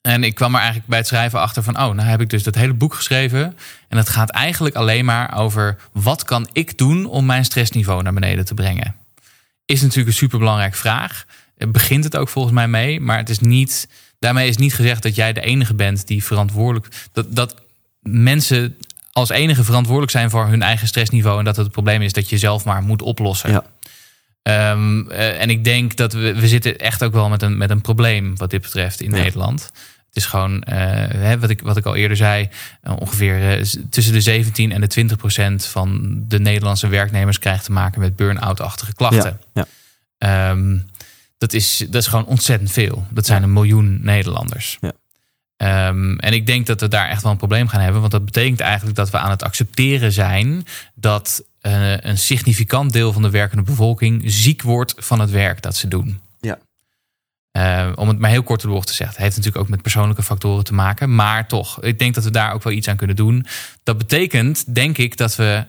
En 0.01 0.23
ik 0.23 0.35
kwam 0.35 0.51
er 0.53 0.59
eigenlijk 0.59 0.89
bij 0.89 0.97
het 0.97 1.07
schrijven 1.07 1.39
achter 1.39 1.63
van... 1.63 1.75
oh, 1.75 1.93
nou 1.93 2.01
heb 2.09 2.21
ik 2.21 2.29
dus 2.29 2.43
dat 2.43 2.55
hele 2.55 2.73
boek 2.73 2.93
geschreven. 2.93 3.57
En 3.87 3.97
het 3.97 4.09
gaat 4.09 4.29
eigenlijk 4.29 4.75
alleen 4.75 5.05
maar 5.05 5.37
over... 5.37 5.75
wat 5.91 6.23
kan 6.23 6.47
ik 6.51 6.77
doen 6.77 7.05
om 7.05 7.25
mijn 7.25 7.45
stressniveau 7.45 8.03
naar 8.03 8.13
beneden 8.13 8.45
te 8.45 8.53
brengen? 8.53 8.95
Is 9.65 9.81
natuurlijk 9.81 10.07
een 10.07 10.13
superbelangrijke 10.13 10.77
vraag. 10.77 11.25
Begint 11.71 12.03
het 12.03 12.17
ook 12.17 12.29
volgens 12.29 12.53
mij 12.53 12.67
mee. 12.67 12.99
Maar 12.99 13.17
het 13.17 13.29
is 13.29 13.39
niet, 13.39 13.87
daarmee 14.19 14.47
is 14.47 14.57
niet 14.57 14.73
gezegd 14.73 15.03
dat 15.03 15.15
jij 15.15 15.33
de 15.33 15.41
enige 15.41 15.73
bent 15.73 16.07
die 16.07 16.23
verantwoordelijk... 16.23 16.87
Dat, 17.11 17.35
dat 17.35 17.55
mensen 18.01 18.77
als 19.11 19.29
enige 19.29 19.63
verantwoordelijk 19.63 20.11
zijn 20.11 20.29
voor 20.29 20.47
hun 20.47 20.61
eigen 20.61 20.87
stressniveau... 20.87 21.39
en 21.39 21.45
dat 21.45 21.55
het 21.55 21.71
probleem 21.71 22.01
is 22.01 22.13
dat 22.13 22.29
je 22.29 22.37
zelf 22.37 22.65
maar 22.65 22.83
moet 22.83 23.01
oplossen. 23.01 23.51
Ja. 23.51 23.63
Ehm, 24.41 25.09
eh, 25.09 25.41
en 25.41 25.49
ik 25.49 25.63
denk 25.63 25.95
dat 25.95 26.13
we, 26.13 26.33
we 26.33 26.47
zitten 26.47 26.77
echt 26.77 27.03
ook 27.03 27.13
wel 27.13 27.29
met 27.29 27.41
een, 27.41 27.57
met 27.57 27.69
een 27.69 27.81
probleem 27.81 28.37
wat 28.37 28.49
dit 28.49 28.61
betreft 28.61 29.01
in 29.01 29.11
Ja. 29.11 29.17
Nederland. 29.17 29.71
Het 30.07 30.23
is 30.23 30.25
gewoon, 30.25 30.63
hè, 30.65 31.39
wat, 31.39 31.49
ik, 31.49 31.61
wat 31.61 31.77
ik 31.77 31.85
al 31.85 31.95
eerder 31.95 32.17
zei, 32.17 32.49
eh, 32.81 32.93
ongeveer 32.99 33.67
tussen 33.89 34.13
de 34.13 34.21
17 34.21 34.71
en 34.71 34.81
de 34.81 34.87
20 34.87 35.17
procent 35.17 35.65
van 35.65 36.19
de 36.27 36.39
Nederlandse 36.39 36.87
werknemers 36.87 37.39
krijgt 37.39 37.63
te 37.63 37.71
maken 37.71 37.99
met 38.01 38.15
burn-out-achtige 38.15 38.93
klachten. 38.93 39.39
Ja, 39.53 39.65
Ehm, 40.23 40.77
dat, 41.43 41.53
is, 41.53 41.77
dat 41.77 42.01
is 42.01 42.07
gewoon 42.07 42.25
ontzettend 42.25 42.71
veel. 42.71 43.05
Dat 43.09 43.25
zijn 43.25 43.43
een 43.43 43.53
miljoen 43.53 43.99
Nederlanders. 44.01 44.77
Ja. 44.81 44.91
Ehm, 45.57 46.17
en 46.17 46.33
ik 46.33 46.45
denk 46.45 46.65
dat 46.65 46.81
we 46.81 46.87
daar 46.87 47.09
echt 47.09 47.23
wel 47.23 47.31
een 47.31 47.37
probleem 47.37 47.67
gaan 47.67 47.81
hebben. 47.81 47.99
Want 47.99 48.11
dat 48.11 48.25
betekent 48.25 48.59
eigenlijk 48.59 48.95
dat 48.95 49.09
we 49.09 49.17
aan 49.17 49.29
het 49.29 49.43
accepteren 49.43 50.11
zijn 50.11 50.65
dat 50.93 51.43
eh, 51.61 51.97
een 51.97 52.17
significant 52.17 52.93
deel 52.93 53.13
van 53.13 53.21
de 53.21 53.29
werkende 53.29 53.63
bevolking 53.63 54.21
ziek 54.25 54.61
wordt 54.61 54.93
van 54.97 55.19
het 55.19 55.29
werk 55.29 55.61
dat 55.61 55.75
ze 55.75 55.87
doen. 55.87 56.19
Ja. 56.39 56.59
Eh, 57.51 57.91
om 57.95 58.07
het 58.07 58.19
maar 58.19 58.29
heel 58.29 58.43
kort 58.43 58.61
door 58.61 58.69
de 58.69 58.75
bocht 58.75 58.87
te 58.87 58.93
zeggen. 58.93 59.15
Het 59.15 59.25
heeft 59.25 59.35
natuurlijk 59.35 59.63
ook 59.63 59.71
met 59.71 59.81
persoonlijke 59.81 60.23
factoren 60.23 60.63
te 60.63 60.73
maken. 60.73 61.15
Maar 61.15 61.47
toch, 61.47 61.81
ik 61.81 61.99
denk 61.99 62.15
dat 62.15 62.23
we 62.23 62.31
daar 62.31 62.53
ook 62.53 62.63
wel 62.63 62.73
iets 62.73 62.87
aan 62.87 62.95
kunnen 62.95 63.15
doen. 63.15 63.45
Dat 63.83 63.97
betekent, 63.97 64.75
denk 64.75 64.97
ik, 64.97 65.17
dat 65.17 65.35
we 65.35 65.65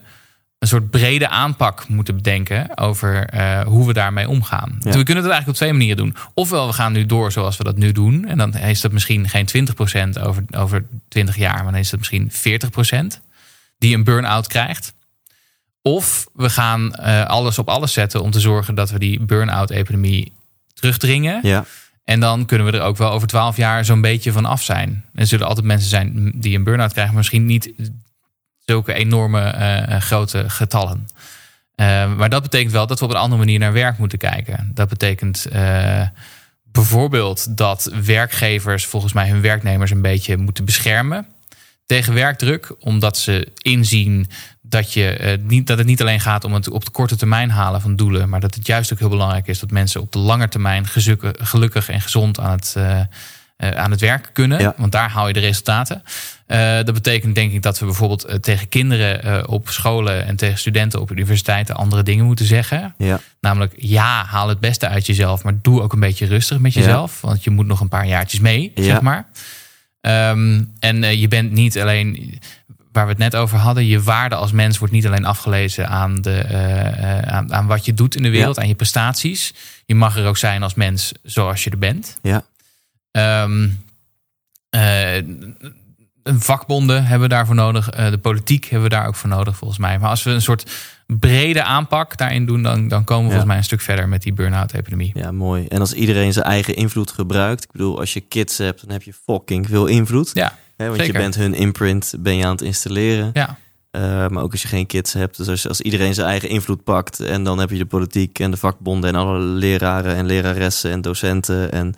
een 0.65 0.71
soort 0.71 0.89
brede 0.89 1.27
aanpak 1.27 1.87
moeten 1.87 2.15
bedenken 2.15 2.77
over 2.77 3.25
eh, 3.25 3.61
hoe 3.61 3.87
we 3.87 3.93
daarmee 3.93 4.29
omgaan. 4.29 4.77
Ja. 4.79 4.91
We 4.91 5.03
kunnen 5.03 5.23
het 5.23 5.31
eigenlijk 5.31 5.47
op 5.47 5.55
twee 5.55 5.71
manieren 5.71 5.97
doen. 5.97 6.15
Ofwel, 6.33 6.67
we 6.67 6.73
gaan 6.73 6.93
nu 6.93 7.05
door 7.05 7.31
zoals 7.31 7.57
we 7.57 7.63
dat 7.63 7.77
nu 7.77 7.91
doen. 7.91 8.27
En 8.27 8.37
dan 8.37 8.53
is 8.53 8.81
dat 8.81 8.91
misschien 8.91 9.29
geen 9.29 9.47
20% 10.17 10.21
over, 10.21 10.43
over 10.57 10.85
20 11.07 11.37
jaar, 11.37 11.63
maar 11.63 11.71
dan 11.71 11.81
is 11.81 11.91
het 11.91 11.99
misschien 11.99 12.31
40% 13.15 13.19
die 13.77 13.95
een 13.95 14.03
burn-out 14.03 14.47
krijgt. 14.47 14.93
Of 15.81 16.27
we 16.33 16.49
gaan 16.49 16.95
eh, 16.95 17.25
alles 17.25 17.59
op 17.59 17.69
alles 17.69 17.93
zetten 17.93 18.21
om 18.21 18.31
te 18.31 18.39
zorgen 18.39 18.75
dat 18.75 18.89
we 18.89 18.99
die 18.99 19.19
burn-out-epidemie 19.19 20.33
terugdringen. 20.73 21.39
Ja. 21.43 21.65
En 22.03 22.19
dan 22.19 22.45
kunnen 22.45 22.67
we 22.67 22.77
er 22.77 22.83
ook 22.83 22.97
wel 22.97 23.11
over 23.11 23.27
twaalf 23.27 23.57
jaar 23.57 23.85
zo'n 23.85 24.01
beetje 24.01 24.31
van 24.31 24.45
af 24.45 24.63
zijn. 24.63 25.05
Er 25.13 25.27
zullen 25.27 25.47
altijd 25.47 25.65
mensen 25.65 25.89
zijn 25.89 26.31
die 26.35 26.57
een 26.57 26.63
burn-out 26.63 26.91
krijgen, 26.91 27.13
maar 27.13 27.21
misschien 27.21 27.45
niet 27.45 27.73
zulke 28.65 28.93
enorme 28.93 29.41
eh, 29.41 29.99
grote 29.99 30.49
getallen. 30.49 31.07
Eh, 31.75 32.15
maar 32.15 32.29
dat 32.29 32.41
betekent 32.41 32.71
wel 32.71 32.87
dat 32.87 32.99
we 32.99 33.05
op 33.05 33.11
een 33.11 33.17
andere 33.17 33.39
manier 33.39 33.59
naar 33.59 33.73
werk 33.73 33.97
moeten 33.97 34.17
kijken. 34.17 34.71
Dat 34.73 34.89
betekent 34.89 35.45
eh, 35.45 36.07
bijvoorbeeld 36.63 37.57
dat 37.57 37.91
werkgevers 38.03 38.85
volgens 38.85 39.13
mij 39.13 39.29
hun 39.29 39.41
werknemers 39.41 39.91
een 39.91 40.01
beetje 40.01 40.37
moeten 40.37 40.65
beschermen 40.65 41.27
tegen 41.85 42.13
werkdruk, 42.13 42.75
omdat 42.79 43.17
ze 43.17 43.51
inzien 43.55 44.27
dat, 44.61 44.93
je, 44.93 45.09
eh, 45.09 45.37
niet, 45.41 45.67
dat 45.67 45.77
het 45.77 45.87
niet 45.87 46.01
alleen 46.01 46.19
gaat 46.19 46.43
om 46.43 46.53
het 46.53 46.69
op 46.69 46.85
de 46.85 46.91
korte 46.91 47.15
termijn 47.15 47.49
halen 47.49 47.81
van 47.81 47.95
doelen, 47.95 48.29
maar 48.29 48.39
dat 48.39 48.55
het 48.55 48.67
juist 48.67 48.93
ook 48.93 48.99
heel 48.99 49.09
belangrijk 49.09 49.47
is 49.47 49.59
dat 49.59 49.71
mensen 49.71 50.01
op 50.01 50.11
de 50.11 50.19
lange 50.19 50.47
termijn 50.47 50.85
gelukkig 51.37 51.89
en 51.89 52.01
gezond 52.01 52.39
aan 52.39 52.51
het, 52.51 52.73
eh, 52.77 52.99
eh, 52.99 53.05
aan 53.57 53.91
het 53.91 53.99
werk 53.99 54.29
kunnen. 54.33 54.59
Ja. 54.59 54.73
Want 54.77 54.91
daar 54.91 55.09
haal 55.09 55.27
je 55.27 55.33
de 55.33 55.39
resultaten. 55.39 56.03
Eh, 56.47 56.75
dat 56.75 56.93
betekent 56.93 57.35
denk 57.35 57.51
ik 57.51 57.61
dat 57.61 57.79
we 57.79 57.85
bijvoorbeeld 57.85 58.23
eh, 58.23 58.35
tegen 58.35 58.69
kinderen 58.69 59.23
eh, 59.23 59.43
op 59.45 59.69
scholen 59.69 60.25
en 60.25 60.35
tegen 60.35 60.57
studenten 60.57 61.01
op 61.01 61.11
universiteiten 61.11 61.75
andere 61.75 62.03
dingen 62.03 62.25
moeten 62.25 62.45
zeggen. 62.45 62.93
Ja. 62.97 63.19
Namelijk, 63.39 63.73
ja, 63.77 64.25
haal 64.25 64.49
het 64.49 64.59
beste 64.59 64.87
uit 64.87 65.05
jezelf, 65.05 65.43
maar 65.43 65.53
doe 65.61 65.81
ook 65.81 65.93
een 65.93 65.99
beetje 65.99 66.25
rustig 66.25 66.59
met 66.59 66.73
Ja. 66.73 66.79
jezelf. 66.81 67.21
Want 67.21 67.43
je 67.43 67.49
moet 67.49 67.67
nog 67.67 67.79
een 67.79 67.89
paar 67.89 68.07
jaartjes 68.07 68.39
mee, 68.39 68.71
Ja. 68.75 68.83
zeg 68.83 69.01
maar. 69.01 69.25
Ehm, 70.01 70.63
en 70.79 71.03
eh, 71.03 71.19
je 71.21 71.27
bent 71.27 71.51
niet 71.51 71.79
alleen, 71.79 72.39
waar 72.91 73.03
we 73.05 73.09
het 73.09 73.19
net 73.19 73.35
over 73.35 73.57
hadden, 73.57 73.85
je 73.85 74.01
waarde 74.01 74.35
als 74.35 74.51
mens 74.51 74.77
wordt 74.77 74.93
niet 74.93 75.05
alleen 75.05 75.25
afgelezen 75.25 75.87
aan, 75.89 76.15
de, 76.21 76.31
eh, 76.37 77.17
eh, 77.19 77.33
aan, 77.33 77.53
aan 77.53 77.67
wat 77.67 77.85
je 77.85 77.93
doet 77.93 78.15
in 78.15 78.23
de 78.23 78.29
wereld, 78.29 78.59
aan 78.59 78.67
je 78.67 78.75
prestaties. 78.75 79.53
Je 79.85 79.95
mag 79.95 80.17
er 80.17 80.25
ook 80.27 80.37
zijn 80.37 80.63
als 80.63 80.73
mens 80.73 81.11
zoals 81.23 81.63
je 81.63 81.69
er 81.69 81.77
bent. 81.77 82.17
Ja. 82.21 82.43
Ehm, 83.15 83.67
eh, 84.69 85.15
een 86.23 86.41
vakbonden 86.41 87.03
hebben 87.05 87.29
we 87.29 87.33
daarvoor 87.35 87.55
nodig. 87.55 87.89
Eh, 87.89 88.09
de 88.09 88.17
politiek 88.17 88.63
hebben 88.65 88.89
we 88.89 88.95
daar 88.95 89.07
ook 89.07 89.15
voor 89.15 89.29
nodig, 89.29 89.57
volgens 89.57 89.79
mij. 89.79 89.99
Maar 89.99 90.09
als 90.09 90.23
we 90.23 90.31
een 90.31 90.41
soort 90.41 90.71
brede 91.07 91.63
aanpak 91.63 92.17
daarin 92.17 92.45
doen, 92.45 92.63
dan, 92.63 92.87
dan 92.87 93.03
komen 93.03 93.23
we 93.23 93.29
volgens 93.29 93.47
mij 93.49 93.57
een 93.57 93.63
stuk 93.63 93.81
verder 93.81 94.07
met 94.07 94.21
die 94.21 94.33
burn-out-epidemie. 94.33 95.11
Ja, 95.13 95.31
mooi. 95.31 95.65
En 95.67 95.79
als 95.79 95.93
iedereen 95.93 96.33
zijn 96.33 96.45
eigen 96.45 96.75
invloed 96.75 97.11
gebruikt. 97.11 97.63
Ik 97.63 97.71
bedoel, 97.71 97.99
als 97.99 98.13
je 98.13 98.21
kids 98.21 98.57
hebt, 98.57 98.81
dan 98.81 98.91
heb 98.91 99.03
je 99.03 99.13
fucking 99.25 99.67
veel 99.67 99.85
invloed. 99.85 100.31
Ja, 100.33 100.57
Hè, 100.77 100.85
want 100.85 100.97
zeker. 100.99 101.13
je 101.13 101.19
bent 101.19 101.35
hun 101.35 101.53
imprint, 101.53 102.13
ben 102.19 102.35
je 102.35 102.45
aan 102.45 102.51
het 102.51 102.61
installeren. 102.61 103.29
ja, 103.33 103.57
Eh, 103.91 104.01
maar 104.27 104.43
ook 104.43 104.51
als 104.51 104.61
je 104.61 104.67
geen 104.67 104.85
kids 104.85 105.13
hebt. 105.13 105.37
Dus 105.37 105.47
als, 105.47 105.67
als 105.67 105.81
iedereen 105.81 106.13
zijn 106.13 106.27
eigen 106.27 106.49
invloed 106.49 106.83
pakt. 106.83 107.19
En 107.19 107.43
dan 107.43 107.59
heb 107.59 107.69
je 107.69 107.77
de 107.77 107.85
politiek 107.85 108.39
en 108.39 108.51
de 108.51 108.57
vakbonden 108.57 109.09
en 109.09 109.15
alle 109.15 109.39
leraren 109.39 110.15
en 110.15 110.25
leraressen 110.25 110.91
en 110.91 111.01
docenten 111.01 111.71
en 111.71 111.95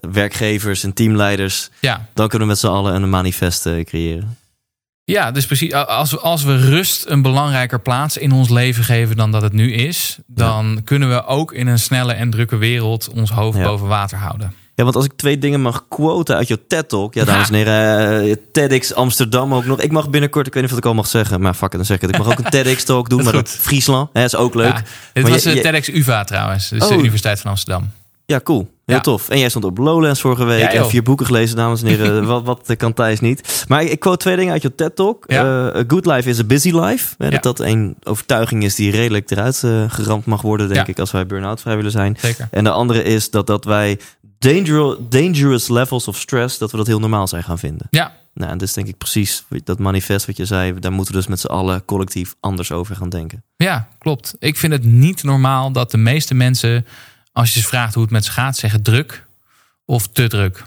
werkgevers 0.00 0.84
en 0.84 0.92
teamleiders. 0.92 1.68
ja. 1.80 2.06
Dan 2.14 2.28
kunnen 2.28 2.46
we 2.48 2.52
met 2.52 2.62
z'n 2.62 2.66
allen 2.66 2.94
een 3.02 3.10
manifest 3.10 3.66
eh, 3.66 3.84
creëren. 3.84 4.38
Ja, 5.04 5.30
dus 5.30 5.46
precies. 5.46 5.72
Als 5.72 6.10
we, 6.10 6.18
als 6.18 6.42
we 6.42 6.56
rust 6.56 7.04
een 7.08 7.22
belangrijker 7.22 7.80
plaats 7.80 8.16
in 8.16 8.32
ons 8.32 8.48
leven 8.48 8.84
geven 8.84 9.16
dan 9.16 9.30
dat 9.30 9.42
het 9.42 9.52
nu 9.52 9.72
is, 9.72 10.18
dan 10.26 10.80
kunnen 10.84 11.08
we 11.08 11.24
ook 11.26 11.52
in 11.52 11.66
een 11.66 11.78
snelle 11.78 12.12
en 12.12 12.30
drukke 12.30 12.56
wereld 12.56 13.08
ons 13.14 13.30
hoofd 13.30 13.58
Ja. 13.58 13.64
boven 13.64 13.86
water 13.86 14.18
houden. 14.18 14.54
Ja, 14.74 14.84
want 14.86 14.96
als 14.96 15.04
ik 15.04 15.12
twee 15.16 15.38
dingen 15.38 15.60
mag 15.60 15.84
quoten 15.88 16.36
uit 16.36 16.48
jouw 16.48 16.56
TED-talk. 16.68 17.14
Ja, 17.14 17.24
dames 17.24 17.48
en 17.48 17.54
heren, 17.54 18.22
eh, 18.30 18.36
TEDx 18.52 18.94
Amsterdam 18.94 19.54
ook 19.54 19.64
nog. 19.64 19.80
Ik 19.80 19.92
mag 19.92 20.10
binnenkort, 20.10 20.46
ik 20.46 20.52
weet 20.54 20.62
niet 20.62 20.72
of 20.72 20.78
ik 20.78 20.84
het 20.84 20.92
al 20.92 20.98
mag 20.98 21.10
zeggen, 21.10 21.40
maar 21.40 21.54
fuck 21.54 21.68
it, 21.70 21.76
dan 21.76 21.84
zeg 21.84 21.96
ik 21.96 22.02
het. 22.02 22.10
Ik 22.10 22.18
mag 22.18 22.30
ook 22.30 22.38
een 22.38 22.50
TEDx-talk 22.62 23.08
doen, 23.08 23.24
maar 23.24 23.32
dat. 23.32 23.48
Friesland. 23.48 24.08
Hè, 24.12 24.24
is 24.24 24.36
ook 24.36 24.54
leuk. 24.54 24.72
Ja, 24.72 24.82
dit 25.12 25.22
Maar 25.22 25.32
was 25.32 25.42
je- 25.42 25.48
de 25.50 25.56
je- 25.56 25.62
TEDx 25.62 25.88
UvA 25.88 26.24
trouwens, 26.24 26.68
dus 26.68 26.88
de. 26.88 26.94
Universiteit 26.94 27.40
van 27.40 27.50
Amsterdam. 27.50 27.90
Ja, 28.30 28.40
cool. 28.40 28.78
Heel 28.86 28.96
Ja. 28.96 29.02
tof. 29.02 29.28
En 29.28 29.38
jij 29.38 29.48
stond 29.48 29.64
op 29.64 29.78
Lowlands 29.78 30.20
vorige 30.20 30.44
week. 30.44 30.60
Ja, 30.60 30.70
en 30.72 30.88
vier 30.88 31.02
boeken 31.02 31.26
gelezen, 31.26 31.56
dames 31.56 31.82
en 31.82 31.88
heren. 31.88 32.26
wat, 32.26 32.44
wat 32.44 32.76
kan 32.76 32.92
Thijs 32.92 33.20
niet? 33.20 33.64
Maar 33.68 33.82
ik 33.82 34.00
quote 34.00 34.16
twee 34.18 34.36
dingen 34.36 34.52
uit 34.52 34.62
je 34.62 34.74
TED-talk. 34.74 35.24
Ja. 35.26 35.70
Eh, 35.72 35.80
a 35.80 35.84
good 35.86 36.06
life 36.06 36.28
is 36.28 36.38
a 36.38 36.44
busy 36.44 36.70
life. 36.74 37.14
Ja. 37.18 37.30
Dat 37.30 37.42
dat 37.42 37.60
een 37.60 37.96
overtuiging 38.02 38.64
is 38.64 38.74
die 38.74 38.90
redelijk 38.90 39.30
eruit 39.30 39.62
eh, 39.64 39.84
geramd 39.88 40.24
mag 40.24 40.42
worden, 40.42 40.68
denk 40.68 40.86
ik, 40.86 40.98
als 40.98 41.10
wij 41.10 41.26
burn-out 41.26 41.60
vrij 41.60 41.76
willen 41.76 41.90
zijn. 41.90 42.16
Zeker. 42.20 42.48
En 42.50 42.64
de 42.64 42.70
andere 42.70 43.02
is 43.02 43.30
dat, 43.30 43.46
dat 43.46 43.64
wij 43.64 43.98
dangerous, 44.38 44.96
dangerous 45.08 45.68
levels 45.68 46.08
of 46.08 46.16
stress, 46.16 46.58
dat 46.58 46.70
we 46.70 46.76
dat 46.76 46.86
heel 46.86 47.00
normaal 47.00 47.28
zijn 47.28 47.42
gaan 47.42 47.58
vinden. 47.58 47.86
Ja, 47.90 48.18
Nou, 48.34 48.50
en 48.52 48.58
dat 48.58 48.68
is 48.68 48.74
denk 48.74 48.86
ik 48.88 48.98
precies 48.98 49.44
dat 49.64 49.78
manifest 49.78 50.26
wat 50.26 50.36
je 50.36 50.44
zei. 50.44 50.78
Daar 50.78 50.92
moeten 50.92 51.12
we 51.14 51.18
dus 51.20 51.28
met 51.28 51.40
z'n 51.40 51.46
allen 51.46 51.84
collectief 51.84 52.34
anders 52.40 52.72
over 52.72 52.96
gaan 52.96 53.08
denken. 53.08 53.42
Ja, 53.56 53.88
klopt. 53.98 54.34
Ik 54.38 54.56
vind 54.56 54.72
het 54.72 54.84
niet 54.84 55.22
normaal 55.22 55.72
dat 55.72 55.90
de 55.90 55.98
meeste 55.98 56.34
mensen, 56.34 56.86
als 57.32 57.54
je 57.54 57.60
ze 57.60 57.66
vraagt 57.66 57.94
hoe 57.94 58.02
het 58.02 58.12
met 58.12 58.24
ze 58.24 58.30
gaat, 58.30 58.56
zeggen 58.56 58.82
druk 58.82 59.26
of 59.84 60.08
te 60.08 60.28
druk. 60.28 60.64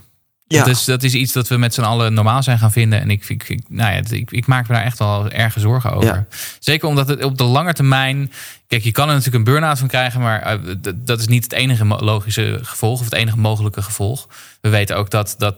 Ja. 0.48 0.60
Dat, 0.64 0.68
is, 0.68 0.84
dat 0.84 1.04
is 1.04 1.14
iets 1.14 1.34
dat 1.34 1.48
we 1.48 1.58
met 1.58 1.74
z'n 1.74 1.82
allen 1.82 2.14
normaal 2.14 2.44
zijn 2.44 2.60
gaan 2.60 2.72
vinden. 2.72 3.00
En 3.00 3.10
ik, 3.10 3.30
ik, 3.30 3.50
ik, 3.50 3.62
nou 3.68 3.94
ja, 3.94 4.02
ik, 4.10 4.32
ik 4.32 4.46
maak 4.46 4.68
me 4.68 4.74
daar 4.74 4.84
echt 4.84 5.00
wel 5.00 5.30
erge 5.30 5.60
zorgen 5.60 5.92
over. 5.92 6.16
Ja. 6.16 6.26
Zeker 6.60 6.88
omdat 6.88 7.08
het 7.08 7.24
op 7.24 7.38
de 7.38 7.44
lange 7.44 7.74
termijn. 7.74 8.32
Kijk, 8.68 8.84
je 8.84 8.92
kan 8.92 9.08
er 9.08 9.16
natuurlijk 9.16 9.46
een 9.46 9.54
burn-out 9.54 9.80
van 9.80 9.88
krijgen, 9.88 10.22
maar 10.22 10.42
eh, 10.42 10.60
dat 10.96 11.20
is 11.20 11.28
niet 11.28 11.44
het 11.44 11.54
enige 11.54 11.86
logische 11.86 12.60
gevolg 12.62 13.00
of 13.00 13.06
het 13.06 13.14
enige 13.14 13.38
mogelijke 13.38 13.82
gevolg. 13.82 14.28
We 14.62 14.70
weten 14.70 14.98
ook 14.98 15.10
dat, 15.10 15.36
dat 15.38 15.56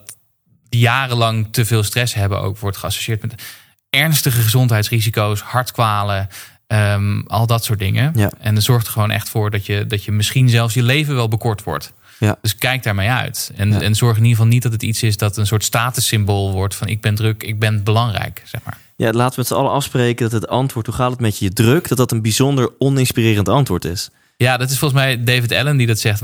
jarenlang 0.69 1.47
te 1.51 1.65
veel 1.65 1.83
stress 1.83 2.13
hebben 2.13 2.41
ook 2.41 2.57
wordt 2.57 2.77
geassocieerd 2.77 3.21
met 3.21 3.43
ernstige 3.89 4.41
gezondheidsrisico's, 4.41 5.41
hartkwalen, 5.41 6.27
ehm, 6.67 7.19
al 7.27 7.47
dat 7.47 7.63
soort 7.63 7.79
dingen. 7.79 8.11
Ja. 8.15 8.31
En 8.39 8.55
dat 8.55 8.63
zorgt 8.63 8.85
er 8.87 8.93
gewoon 8.93 9.11
echt 9.11 9.29
voor 9.29 9.51
dat 9.51 9.65
je, 9.65 9.85
dat 9.87 10.03
je 10.03 10.11
misschien 10.11 10.49
zelfs 10.49 10.73
je 10.73 10.83
leven 10.83 11.15
wel 11.15 11.27
bekort 11.27 11.63
wordt. 11.63 11.93
Ja. 12.19 12.37
Dus 12.41 12.55
kijk 12.55 12.83
daarmee 12.83 13.09
uit. 13.09 13.51
En, 13.55 13.71
Ja. 13.71 13.81
en 13.81 13.95
zorg 13.95 14.17
in 14.17 14.21
ieder 14.23 14.35
geval 14.37 14.51
niet 14.53 14.63
dat 14.63 14.71
het 14.71 14.83
iets 14.83 15.03
is 15.03 15.17
dat 15.17 15.37
een 15.37 15.47
soort 15.47 15.63
statussymbool 15.63 16.51
wordt 16.51 16.75
van 16.75 16.87
ik 16.87 17.01
ben 17.01 17.15
druk, 17.15 17.43
ik 17.43 17.59
ben 17.59 17.83
belangrijk, 17.83 18.41
zeg 18.45 18.61
maar. 18.63 18.77
Ja, 18.95 19.11
laten 19.11 19.29
we 19.29 19.35
met 19.37 19.47
z'n 19.47 19.53
allen 19.53 19.71
afspreken 19.71 20.29
dat 20.29 20.41
het 20.41 20.49
antwoord, 20.49 20.85
hoe 20.85 20.95
gaat 20.95 21.11
het 21.11 21.19
met 21.19 21.37
je 21.37 21.49
druk, 21.53 21.87
dat 21.87 21.97
dat 21.97 22.11
een 22.11 22.21
bijzonder 22.21 22.69
oninspirerend 22.77 23.49
antwoord 23.49 23.85
is. 23.85 24.09
Ja, 24.37 24.57
dat 24.57 24.69
is 24.69 24.77
volgens 24.79 25.01
mij 25.01 25.23
David 25.23 25.51
Allen 25.51 25.77
die 25.77 25.87
dat 25.87 25.99
zegt. 25.99 26.21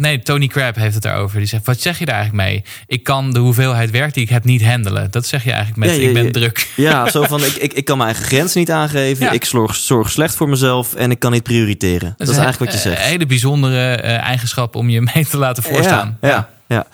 Nee, 0.00 0.18
Tony 0.22 0.46
Crab 0.46 0.74
heeft 0.76 0.94
het 0.94 1.02
daarover. 1.02 1.38
Die 1.38 1.46
zegt, 1.48 1.66
wat 1.66 1.80
zeg 1.80 1.98
je 1.98 2.04
daar 2.04 2.14
eigenlijk 2.14 2.48
mee? 2.48 2.64
Ik 2.86 3.02
kan 3.04 3.32
de 3.32 3.38
hoeveelheid 3.38 3.90
werk 3.90 4.14
die 4.14 4.22
ik 4.22 4.28
heb 4.28 4.44
niet 4.44 4.64
handelen. 4.64 5.10
Dat 5.10 5.26
zeg 5.26 5.44
je 5.44 5.50
eigenlijk 5.52 5.78
met, 5.80 5.88
Ja, 5.96 6.02
ja, 6.02 6.08
ik 6.08 6.14
ben 6.14 6.24
ja. 6.24 6.30
druk. 6.30 6.68
Ja, 6.76 7.10
zo 7.10 7.22
van 7.22 7.44
ik, 7.44 7.52
ik, 7.54 7.72
ik 7.72 7.84
kan 7.84 7.96
mijn 7.98 8.10
eigen 8.10 8.28
grenzen 8.28 8.58
niet 8.58 8.70
aangeven, 8.70 9.32
ik 9.32 9.44
zorg, 9.44 9.74
zorg 9.74 10.10
slecht 10.10 10.34
voor 10.34 10.48
mezelf 10.48 10.94
en 10.94 11.10
ik 11.10 11.18
kan 11.18 11.32
niet 11.32 11.42
prioriteren. 11.42 12.14
Dat, 12.16 12.28
is 12.28 12.36
een 12.36 12.42
eigenlijk 12.42 12.72
wat 12.72 12.82
je 12.82 12.88
he- 12.88 12.94
zegt. 12.94 13.04
Een 13.06 13.10
hele 13.12 13.26
bijzondere 13.26 13.94
eh, 13.94 14.18
eigenschap 14.18 14.74
om 14.76 14.88
je 14.88 15.00
mee 15.14 15.26
te 15.26 15.36
laten 15.36 15.62
voorstaan. 15.62 16.18
Ja, 16.20 16.48
ja, 16.68 16.86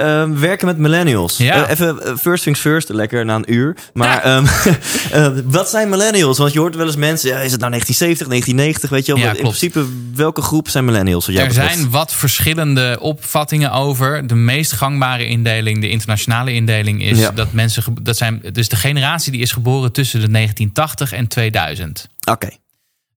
Ehm, 0.00 0.34
werken 0.38 0.66
met 0.66 0.78
millennials. 0.78 1.36
Ja. 1.36 1.64
Eh, 1.64 1.70
even 1.70 2.02
eh, 2.06 2.16
first 2.16 2.42
things 2.42 2.60
first, 2.60 2.88
lekker 2.88 3.24
na 3.24 3.34
een 3.34 3.52
uur. 3.52 3.76
Maar 3.92 4.08
Ja. 4.08 4.22
ehm, 4.22 4.46
eh, 5.36 5.42
wat 5.44 5.70
zijn 5.70 5.88
millennials? 5.88 6.38
Want 6.38 6.52
je 6.52 6.58
hoort 6.58 6.76
wel 6.76 6.86
eens 6.86 6.96
mensen, 6.96 7.28
ja, 7.28 7.36
is 7.40 7.50
het 7.52 7.60
nou 7.60 7.70
1970, 7.72 8.26
1990? 8.28 8.90
Weet 8.90 9.06
je 9.06 9.14
wel, 9.14 9.34
in 9.36 9.42
principe 9.42 9.86
welke 10.14 10.42
groep 10.42 10.68
zijn 10.68 10.84
millennials? 10.84 11.26
Wat 11.26 11.36
Er 11.36 11.46
betreft? 11.46 11.74
zijn 11.74 11.90
wat 11.90 12.14
verschillende 12.14 12.96
opvattingen 13.00 13.72
over. 13.72 14.26
De 14.26 14.34
meest 14.34 14.72
gangbare 14.72 15.26
indeling, 15.26 15.80
de 15.80 15.88
internationale 15.90 16.52
indeling, 16.52 17.02
is 17.02 17.18
dat 17.34 17.52
mensen. 17.52 17.84
Dat 18.02 18.16
zijn 18.16 18.42
dus 18.52 18.68
de 18.68 18.76
generatie 18.76 19.32
die 19.32 19.40
is 19.40 19.52
geboren 19.52 19.92
tussen 19.92 20.20
de 20.20 20.30
1980 20.30 21.12
en 21.12 21.26
2000. 21.26 22.08
Oké. 22.24 22.48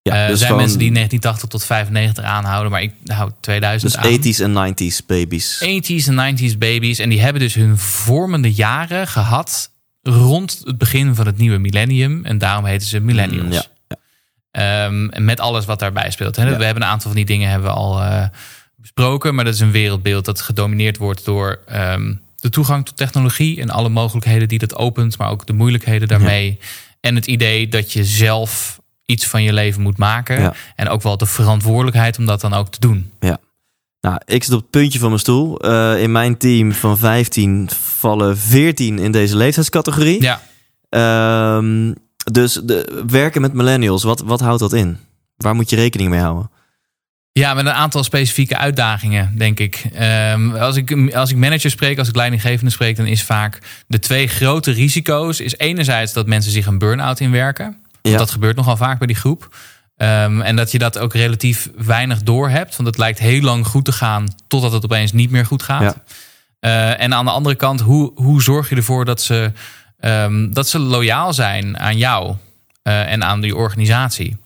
Ja, 0.04 0.14
Eh, 0.14 0.22
er 0.22 0.28
dus 0.28 0.40
zijn 0.40 0.56
mensen 0.56 0.80
die 0.80 0.92
1980 0.92 1.50
tot 1.50 1.64
95 1.66 2.24
aanhouden, 2.24 2.72
maar 2.72 2.82
ik 2.82 2.92
hou 3.06 3.32
2000 3.40 3.92
Dus 3.92 4.02
aan. 4.02 4.12
80s 4.12 4.40
en 4.42 4.54
90s 4.54 5.06
babies. 5.06 5.58
80s 5.60 6.08
en 6.08 6.16
90s 6.16 6.58
baby's. 6.58 7.00
En 7.00 7.10
die 7.10 7.22
hebben 7.22 7.42
dus 7.42 7.54
hun 7.54 7.78
vormende 7.78 8.54
jaren 8.54 9.08
gehad 9.08 9.72
rond 10.02 10.62
het 10.64 10.78
begin 10.78 11.16
van 11.16 11.26
het 11.26 11.38
nieuwe 11.38 11.58
millennium. 11.58 12.26
En 12.26 12.38
daarom 12.38 12.66
heten 12.66 12.88
ze 12.88 13.00
millennials. 13.00 13.46
Mm, 13.46 13.52
ja, 13.52 13.62
Ehm, 14.52 15.26
met 15.26 15.40
alles 15.40 15.66
wat 15.66 15.80
daarbij 15.80 16.12
speelt. 16.12 16.36
Hè. 16.36 16.44
Ja. 16.50 16.58
We 16.58 16.64
hebben 16.66 16.84
een 16.84 16.90
aantal 16.90 17.08
van 17.08 17.16
die 17.16 17.26
dingen 17.26 17.50
hebben 17.50 17.68
we 17.70 17.76
al 17.76 18.02
eh, 18.02 18.26
besproken. 18.76 19.36
Maar 19.36 19.46
dat 19.46 19.54
is 19.54 19.60
een 19.60 19.72
wereldbeeld 19.72 20.26
dat 20.26 20.42
gedomineerd 20.42 20.98
wordt 20.98 21.26
door 21.26 21.60
ehm, 21.68 22.14
de 22.40 22.50
toegang 22.50 22.86
tot 22.86 22.98
technologie. 22.98 23.62
En 23.62 23.70
alle 23.70 23.90
mogelijkheden 23.90 24.48
die 24.48 24.60
dat 24.60 24.76
opent. 24.76 25.18
Maar 25.18 25.30
ook 25.30 25.46
de 25.46 25.54
moeilijkheden 25.54 26.08
daarmee. 26.08 26.60
En 27.00 27.16
het 27.16 27.28
idee 27.28 27.68
dat 27.68 27.94
je 27.94 28.04
zelf 28.06 28.82
iets 29.14 29.28
van 29.28 29.44
je 29.44 29.54
leven 29.54 29.82
moet 29.82 29.98
maken. 29.98 30.42
Ja. 30.42 30.54
En 30.76 30.90
ook 30.90 31.02
wel 31.02 31.18
de 31.18 31.26
verantwoordelijkheid 31.26 32.18
om 32.18 32.26
dat 32.26 32.42
dan 32.42 32.54
ook 32.54 32.70
te 32.70 32.80
doen. 32.80 33.12
Nou, 34.04 34.20
ik 34.26 34.44
zit 34.44 34.54
op 34.54 34.60
het 34.60 34.70
puntje 34.70 35.00
van 35.00 35.08
mijn 35.08 35.20
stoel. 35.20 35.60
Eh, 35.60 36.02
in 36.02 36.12
mijn 36.12 36.38
team 36.38 36.72
van 36.72 36.98
15 36.98 37.70
vallen 37.80 38.38
14 38.38 39.00
in 39.00 39.12
deze 39.12 39.38
leeftijdscategorie. 39.38 40.22
Ja. 40.22 40.42
Ehm, 40.90 41.94
dus 42.32 42.54
de, 42.54 43.04
werken 43.08 43.42
met 43.42 43.54
millennials, 43.54 44.04
wat, 44.04 44.22
wat 44.22 44.40
houdt 44.40 44.60
dat 44.60 44.74
in? 44.74 44.98
Waar 45.38 45.56
moet 45.56 45.70
je 45.70 45.76
rekening 45.76 46.10
mee 46.10 46.20
houden? 46.20 46.50
Ja, 47.32 47.54
met 47.54 47.66
een 47.66 47.72
aantal 47.72 48.04
specifieke 48.04 48.58
uitdagingen, 48.58 49.38
denk 49.38 49.60
ik. 49.60 49.84
Ehm, 49.94 50.56
als 50.56 50.76
ik. 50.76 51.14
Als 51.14 51.32
ik 51.32 51.38
manager 51.38 51.70
spreek, 51.70 51.98
als 51.98 52.08
ik 52.08 52.16
leidinggevende 52.16 52.72
spreek, 52.72 52.96
dan 52.96 53.06
is 53.06 53.24
vaak 53.24 53.60
de 53.88 54.00
twee 54.00 54.28
grote 54.28 54.72
risico's. 54.72 55.40
Is 55.40 55.58
enerzijds 55.58 56.14
dat 56.14 56.28
mensen 56.28 56.52
zich 56.52 56.66
een 56.66 56.78
burn-out 56.78 57.20
inwerken. 57.20 57.83
Want 58.04 58.16
Ja. 58.16 58.18
dat 58.18 58.32
gebeurt 58.32 58.56
nogal 58.56 58.78
vaak 58.78 58.98
bij 58.98 59.08
die 59.08 59.16
groep. 59.16 59.56
Ehm, 59.98 60.42
en 60.42 60.56
dat 60.56 60.72
je 60.72 60.78
dat 60.80 60.98
ook 60.98 61.14
relatief 61.14 61.70
weinig 61.78 62.24
door 62.24 62.50
hebt. 62.50 62.76
Want 62.76 62.88
het 62.90 62.98
lijkt 62.98 63.20
heel 63.20 63.42
lang 63.42 63.68
goed 63.68 63.86
te 63.86 63.92
gaan 63.92 64.28
totdat 64.48 64.72
het 64.72 64.84
opeens 64.84 65.12
niet 65.12 65.32
meer 65.32 65.46
goed 65.46 65.64
gaat. 65.64 65.82
Ja. 65.82 65.96
Eh, 66.60 67.04
en 67.04 67.14
aan 67.14 67.26
de 67.26 67.32
andere 67.32 67.56
kant, 67.56 67.82
hoe, 67.82 68.12
hoe 68.16 68.42
zorg 68.42 68.70
je 68.70 68.76
ervoor 68.76 69.06
dat 69.06 69.22
ze, 69.22 69.52
ehm, 70.00 70.52
dat 70.52 70.68
ze 70.70 70.80
loyaal 70.80 71.34
zijn 71.34 71.80
aan 71.80 71.98
jou 71.98 72.36
eh, 72.84 73.12
en 73.12 73.24
aan 73.24 73.42
die 73.42 73.56
organisatie? 73.56 74.38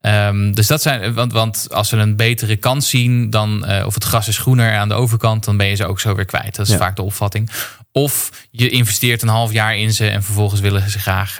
Ehm, 0.00 0.52
dus 0.52 0.66
dat 0.66 0.82
zijn, 0.82 1.14
want, 1.14 1.32
want 1.32 1.66
als 1.72 1.88
ze 1.88 1.96
een 1.96 2.16
betere 2.16 2.56
kans 2.56 2.88
zien, 2.88 3.30
dan, 3.30 3.64
eh, 3.64 3.86
of 3.86 3.94
het 3.94 4.04
gras 4.04 4.28
is 4.28 4.38
groener 4.38 4.76
aan 4.76 4.88
de 4.88 4.94
overkant, 4.94 5.44
dan 5.44 5.56
ben 5.56 5.66
je 5.66 5.74
ze 5.74 5.86
ook 5.86 6.00
zo 6.00 6.14
weer 6.14 6.24
kwijt. 6.24 6.56
Dat 6.56 6.66
is 6.66 6.72
Ja. 6.72 6.78
vaak 6.78 6.96
de 6.96 7.02
opvatting. 7.02 7.50
Of 7.92 8.30
je 8.50 8.68
investeert 8.70 9.22
een 9.22 9.28
half 9.28 9.52
jaar 9.52 9.76
in 9.76 9.92
ze 9.92 10.08
en 10.08 10.22
vervolgens 10.22 10.60
willen 10.60 10.90
ze 10.90 10.98
graag, 10.98 11.38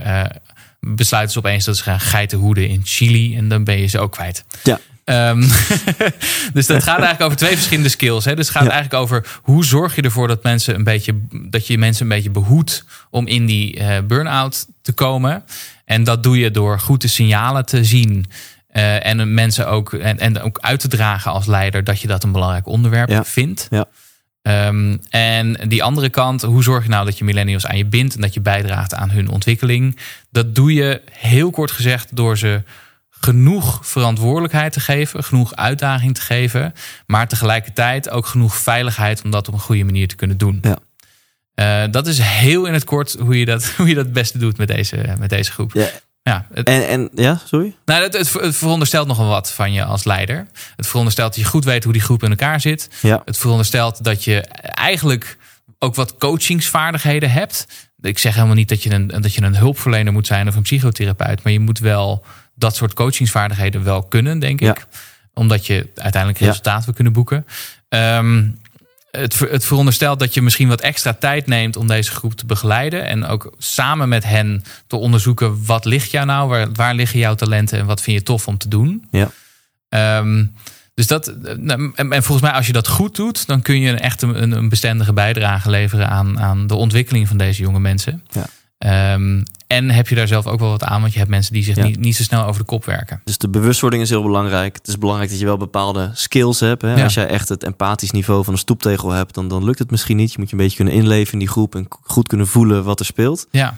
besluiten 0.86 1.32
ze 1.32 1.38
opeens 1.38 1.64
dat 1.64 1.76
ze 1.76 1.82
gaan 1.82 2.00
geiten 2.00 2.38
hoeden 2.38 2.68
in 2.68 2.80
Chili 2.84 3.36
en 3.36 3.48
dan 3.48 3.64
ben 3.64 3.78
je 3.78 3.86
ze 3.86 3.98
ook 3.98 4.12
kwijt. 4.12 4.44
Ja. 4.64 4.80
Ehm, 5.04 5.40
dus 6.54 6.66
dat 6.66 6.82
gaat 6.82 6.98
eigenlijk 7.06 7.22
over 7.22 7.36
twee 7.36 7.52
verschillende 7.54 7.88
skills. 7.88 8.24
Hè? 8.24 8.34
Dus 8.34 8.46
het 8.46 8.56
gaat 8.56 8.64
Ja. 8.66 8.70
eigenlijk 8.70 9.02
over 9.02 9.38
hoe 9.42 9.64
zorg 9.64 9.94
je 9.96 10.02
ervoor 10.02 10.28
dat 10.28 10.42
mensen 10.42 10.74
een 10.74 10.84
beetje 10.84 11.12
dat 11.30 11.66
je 11.66 11.78
mensen 11.78 12.02
een 12.02 12.08
beetje 12.08 12.30
behoedt 12.30 12.84
om 13.10 13.26
in 13.26 13.46
die 13.46 13.78
eh, 13.78 14.02
burn-out 14.06 14.66
te 14.82 14.92
komen. 14.92 15.44
En 15.84 16.04
dat 16.04 16.22
doe 16.22 16.38
je 16.38 16.50
door 16.50 16.80
goed 16.80 17.00
de 17.00 17.08
signalen 17.08 17.66
te 17.66 17.84
zien. 17.84 18.26
eh, 18.68 19.06
en 19.06 19.34
mensen 19.34 19.68
ook 19.68 19.92
en, 19.92 20.18
en 20.18 20.40
ook 20.40 20.58
uit 20.60 20.80
te 20.80 20.88
dragen 20.88 21.32
als 21.32 21.46
leider 21.46 21.84
dat 21.84 22.00
je 22.00 22.08
dat 22.08 22.24
een 22.24 22.32
belangrijk 22.32 22.66
onderwerp 22.66 23.08
Ja. 23.08 23.24
vindt. 23.24 23.66
Ja. 23.70 23.84
Ehm, 24.42 24.96
en 25.10 25.68
die 25.68 25.82
andere 25.82 26.08
kant, 26.08 26.42
hoe 26.42 26.62
zorg 26.62 26.82
je 26.82 26.90
nou 26.90 27.04
dat 27.04 27.18
je 27.18 27.24
millennials 27.24 27.66
aan 27.66 27.76
je 27.76 27.86
bindt 27.86 28.14
en 28.14 28.20
dat 28.20 28.34
je 28.34 28.40
bijdraagt 28.40 28.94
aan 28.94 29.10
hun 29.10 29.28
ontwikkeling? 29.28 29.98
Dat 30.30 30.54
doe 30.54 30.74
je 30.74 31.02
heel 31.10 31.50
kort 31.50 31.70
gezegd 31.70 32.16
door 32.16 32.38
ze 32.38 32.62
genoeg 33.10 33.86
verantwoordelijkheid 33.86 34.72
te 34.72 34.80
geven, 34.80 35.24
genoeg 35.24 35.56
uitdaging 35.56 36.14
te 36.14 36.20
geven, 36.20 36.74
maar 37.06 37.28
tegelijkertijd 37.28 38.10
ook 38.10 38.26
genoeg 38.26 38.56
veiligheid 38.56 39.22
om 39.24 39.30
dat 39.30 39.48
op 39.48 39.54
een 39.54 39.60
goede 39.60 39.84
manier 39.84 40.08
te 40.08 40.16
kunnen 40.16 40.36
doen. 40.36 40.62
Ja. 40.62 40.78
Eh, 41.54 41.90
dat 41.90 42.06
is 42.06 42.18
heel 42.18 42.66
in 42.66 42.72
het 42.72 42.84
kort 42.84 43.16
hoe 43.20 43.38
je 43.38 43.44
dat, 43.44 43.66
hoe 43.76 43.88
je 43.88 43.94
dat 43.94 44.04
het 44.04 44.12
beste 44.12 44.38
doet 44.38 44.58
met 44.58 44.68
deze, 44.68 45.14
met 45.18 45.30
deze 45.30 45.52
groep. 45.52 45.72
Ja. 45.72 45.88
Ja, 46.22 46.46
het, 46.52 46.66
En, 46.68 46.88
en 46.88 47.10
ja, 47.14 47.40
sorry? 47.44 47.76
nou, 47.84 48.02
het, 48.02 48.12
het, 48.16 48.32
het 48.32 48.56
veronderstelt 48.56 49.06
nogal 49.06 49.28
wat 49.28 49.52
van 49.52 49.72
je 49.72 49.84
als 49.84 50.04
leider. 50.04 50.46
Het 50.76 50.86
veronderstelt 50.86 51.34
dat 51.34 51.44
je 51.44 51.50
goed 51.50 51.64
weet 51.64 51.84
hoe 51.84 51.92
die 51.92 52.02
groep 52.02 52.22
in 52.22 52.30
elkaar 52.30 52.60
zit. 52.60 52.88
Ja. 53.00 53.22
Het 53.24 53.38
veronderstelt 53.38 54.04
dat 54.04 54.24
je 54.24 54.40
eigenlijk 54.60 55.36
ook 55.78 55.94
wat 55.94 56.16
coachingsvaardigheden 56.16 57.30
hebt. 57.30 57.66
Ik 58.00 58.18
zeg 58.18 58.34
helemaal 58.34 58.54
niet 58.54 58.68
dat 58.68 58.82
je, 58.82 58.90
een, 58.94 59.06
dat 59.08 59.34
je 59.34 59.42
een 59.42 59.56
hulpverlener 59.56 60.12
moet 60.12 60.26
zijn 60.26 60.48
of 60.48 60.54
een 60.56 60.62
psychotherapeut. 60.62 61.42
Maar 61.42 61.52
je 61.52 61.60
moet 61.60 61.78
wel 61.78 62.24
dat 62.54 62.76
soort 62.76 62.92
coachingsvaardigheden 62.94 63.84
wel 63.84 64.02
kunnen, 64.02 64.38
denk 64.38 64.60
Ja. 64.60 64.70
ik. 64.70 64.86
Omdat 65.34 65.66
je 65.66 65.90
uiteindelijk 65.94 66.40
Ja. 66.42 66.46
resultaat 66.46 66.84
wil 66.84 66.94
kunnen 66.94 67.12
boeken. 67.12 67.46
Ehm, 67.88 68.48
het, 69.18 69.38
het 69.38 69.64
veronderstelt 69.64 70.18
dat 70.18 70.34
je 70.34 70.42
misschien 70.42 70.68
wat 70.68 70.80
extra 70.80 71.12
tijd 71.12 71.46
neemt 71.46 71.76
om 71.76 71.86
deze 71.86 72.10
groep 72.10 72.34
te 72.34 72.46
begeleiden. 72.46 73.06
En 73.06 73.24
ook 73.24 73.54
samen 73.58 74.08
met 74.08 74.24
hen 74.24 74.64
te 74.86 74.96
onderzoeken 74.96 75.64
wat 75.64 75.84
ligt 75.84 76.10
jou 76.10 76.26
nou, 76.26 76.48
waar, 76.48 76.72
waar 76.72 76.94
liggen 76.94 77.18
jouw 77.18 77.34
talenten 77.34 77.78
en 77.78 77.86
wat 77.86 78.00
vind 78.00 78.18
je 78.18 78.22
tof 78.22 78.48
om 78.48 78.58
te 78.58 78.68
doen. 78.68 79.06
Ja. 79.10 79.30
Ehm, 79.88 80.44
dus 80.94 81.06
dat, 81.06 81.26
en, 81.26 81.94
en 81.96 82.22
volgens 82.22 82.40
mij, 82.40 82.50
als 82.50 82.66
je 82.66 82.72
dat 82.72 82.88
goed 82.88 83.16
doet, 83.16 83.46
dan 83.46 83.62
kun 83.62 83.80
je 83.80 83.90
een 83.90 83.98
echt 83.98 84.22
een, 84.22 84.52
een 84.52 84.68
bestendige 84.68 85.12
bijdrage 85.12 85.70
leveren 85.70 86.08
aan, 86.08 86.40
aan 86.40 86.66
de 86.66 86.74
ontwikkeling 86.74 87.28
van 87.28 87.36
deze 87.36 87.62
jonge 87.62 87.80
mensen. 87.80 88.24
Ja. 88.30 88.46
Ehm, 88.82 89.42
en 89.66 89.90
heb 89.90 90.08
je 90.08 90.14
daar 90.14 90.26
zelf 90.28 90.46
ook 90.46 90.60
wel 90.60 90.70
wat 90.70 90.84
aan, 90.84 91.00
want 91.00 91.12
je 91.12 91.18
hebt 91.18 91.30
mensen 91.30 91.52
die 91.52 91.64
zich 91.64 91.76
Ja. 91.76 91.84
niet, 91.84 91.98
niet 91.98 92.16
zo 92.16 92.22
snel 92.22 92.44
over 92.44 92.60
de 92.60 92.66
kop 92.66 92.84
werken. 92.84 93.20
Dus 93.24 93.38
de 93.38 93.48
bewustwording 93.48 94.02
is 94.02 94.08
heel 94.08 94.22
belangrijk. 94.22 94.76
Het 94.76 94.88
is 94.88 94.98
belangrijk 94.98 95.30
dat 95.30 95.38
je 95.38 95.44
wel 95.44 95.56
bepaalde 95.56 96.10
skills 96.14 96.60
hebt. 96.60 96.82
Hè? 96.82 96.94
Ja. 96.94 97.02
Als 97.04 97.14
jij 97.14 97.26
echt 97.26 97.48
het 97.48 97.64
empathisch 97.64 98.10
niveau 98.10 98.44
van 98.44 98.52
een 98.52 98.58
stoeptegel 98.58 99.10
hebt, 99.10 99.34
dan, 99.34 99.48
dan 99.48 99.64
lukt 99.64 99.78
het 99.78 99.90
misschien 99.90 100.16
niet. 100.16 100.32
Je 100.32 100.38
moet 100.38 100.50
je 100.50 100.56
een 100.56 100.62
beetje 100.62 100.76
kunnen 100.76 100.94
inleven 100.94 101.32
in 101.32 101.38
die 101.38 101.48
groep 101.48 101.74
en 101.74 101.86
goed 102.02 102.28
kunnen 102.28 102.46
voelen 102.46 102.84
wat 102.84 102.98
er 103.00 103.06
speelt. 103.06 103.46
Ja, 103.50 103.76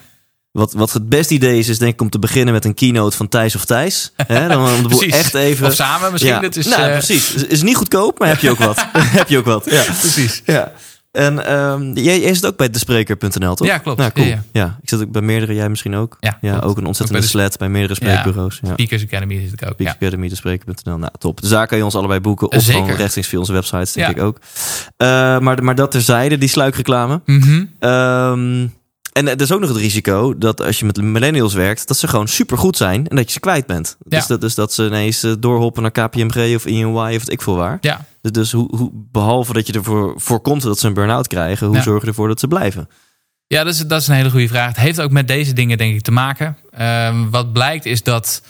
Wat, 0.51 0.73
wat 0.73 0.93
het 0.93 1.09
beste 1.09 1.33
idee 1.33 1.59
is, 1.59 1.67
is 1.69 1.77
denk 1.77 1.93
ik 1.93 2.01
om 2.01 2.09
te 2.09 2.19
beginnen 2.19 2.53
met 2.53 2.65
een 2.65 2.73
keynote 2.73 3.17
van 3.17 3.27
Thijs 3.27 3.55
of 3.55 3.65
Thijs. 3.65 4.11
Hè? 4.27 4.47
Dan 4.47 4.67
om 4.75 4.81
de 4.83 4.87
boel 4.89 5.01
echt 5.23 5.33
even... 5.33 5.67
Of 5.67 5.73
samen 5.73 6.11
misschien. 6.11 6.33
Ja. 6.33 6.39
Dat 6.39 6.55
is, 6.55 6.65
nou, 6.65 6.81
eh, 6.81 6.91
precies. 6.91 7.33
Is, 7.33 7.43
is 7.43 7.61
niet 7.63 7.75
goedkoop, 7.75 8.19
maar 8.19 8.27
heb 8.27 8.39
je 8.39 8.49
ook 8.49 8.57
wat. 8.57 8.85
heb 9.19 9.29
je 9.29 9.37
ook 9.37 9.45
wat. 9.45 9.65
Ja. 9.71 9.83
Precies. 9.83 10.41
Ja. 10.45 10.71
En 11.15 11.45
ehm, 11.45 11.93
jij, 11.93 12.19
jij 12.21 12.33
zit 12.33 12.45
ook 12.45 12.57
bij 12.57 12.69
despreker.nl, 12.69 13.55
toch? 13.55 13.67
Ja, 13.67 13.77
klopt. 13.77 14.01
Ja, 14.01 14.11
cool. 14.11 14.25
Ja, 14.27 14.31
Ja, 14.33 14.41
ja. 14.51 14.77
ik 14.81 14.89
zit 14.89 15.01
ook 15.01 15.11
bij 15.11 15.21
meerdere, 15.21 15.53
jij 15.53 15.69
misschien 15.69 15.95
ook. 15.95 16.17
Ja, 16.19 16.37
ja 16.41 16.49
klopt. 16.51 16.65
ook 16.65 16.77
een 16.77 16.85
ontzettende 16.85 17.21
Ook 17.23 17.31
bij 17.31 17.41
de- 17.41 17.47
sled 17.47 17.57
bij 17.59 17.69
meerdere 17.69 17.93
spreekbureaus. 17.95 18.59
Ja. 18.63 18.73
Speakers 18.73 19.03
Academy 19.03 19.39
zit 19.41 19.61
ik 19.61 19.67
ook. 19.67 19.73
Speak 19.73 19.87
Ja. 19.89 19.93
Academy, 19.95 20.29
despreker.nl. 20.29 20.97
Nou, 20.97 21.11
top. 21.19 21.41
Dus 21.41 21.49
daar 21.49 21.67
kan 21.67 21.77
je 21.77 21.83
ons 21.83 21.95
allebei 21.95 22.19
boeken. 22.19 22.51
Of 22.51 22.61
Zeker. 22.63 22.81
gewoon 22.81 22.97
rechtstreeks 22.97 23.27
via 23.27 23.39
onze 23.39 23.53
websites, 23.53 23.93
denk 23.93 24.17
ik 24.17 24.21
ook. 24.23 24.39
Eh, 24.97 25.07
maar, 25.39 25.63
maar 25.63 25.75
dat 25.75 25.91
terzijde, 25.91 26.37
die 26.37 26.49
sluikreclame. 26.49 27.21
Ehm, 27.79 28.67
en 29.15 29.27
er 29.27 29.41
is 29.41 29.51
ook 29.51 29.59
nog 29.59 29.69
het 29.69 29.77
risico 29.77 30.37
dat 30.37 30.61
als 30.61 30.79
je 30.79 30.85
met 30.85 31.01
millennials 31.01 31.53
werkt, 31.53 31.87
dat 31.87 31.97
ze 31.97 32.07
gewoon 32.07 32.27
super 32.27 32.57
goed 32.57 32.77
zijn 32.77 33.07
en 33.07 33.15
dat 33.15 33.25
je 33.25 33.31
ze 33.31 33.39
kwijt 33.39 33.65
bent. 33.65 33.97
Ja. 34.07 34.17
Dus, 34.17 34.27
dat, 34.27 34.41
dus 34.41 34.55
dat 34.55 34.73
ze 34.73 34.85
ineens 34.85 35.23
eh, 35.23 35.31
doorhoppen 35.39 35.81
naar 35.81 35.91
KPMG 35.91 36.55
of 36.55 36.65
EY 36.65 36.83
of 36.83 37.19
wat 37.19 37.31
ik 37.31 37.41
veel 37.41 37.55
waar. 37.55 37.77
Ja. 37.81 38.05
Dus, 38.21 38.31
dus 38.31 38.51
hoe, 38.51 38.75
hoe, 38.75 38.89
behalve 38.93 39.53
dat 39.53 39.67
je 39.67 39.73
ervoor 39.73 40.13
voorkomt 40.17 40.61
dat 40.61 40.79
ze 40.79 40.87
een 40.87 40.93
burn-out 40.93 41.27
krijgen, 41.27 41.67
hoe 41.67 41.75
Ja. 41.75 41.81
zorg 41.81 42.01
je 42.01 42.07
ervoor 42.07 42.27
dat 42.27 42.39
ze 42.39 42.47
blijven? 42.47 42.89
Ja, 43.47 43.63
dat 43.63 43.73
is, 43.73 43.79
dat 43.79 44.01
is 44.01 44.07
een 44.07 44.15
hele 44.15 44.29
goede 44.29 44.47
vraag. 44.47 44.67
Het 44.67 44.77
heeft 44.77 45.01
ook 45.01 45.11
met 45.11 45.27
deze 45.27 45.53
dingen, 45.53 45.77
denk 45.77 45.95
ik, 45.95 46.01
te 46.01 46.11
maken. 46.11 46.57
Ehm, 46.71 47.29
wat 47.29 47.53
blijkt 47.53 47.85
is 47.85 48.03
dat, 48.03 48.41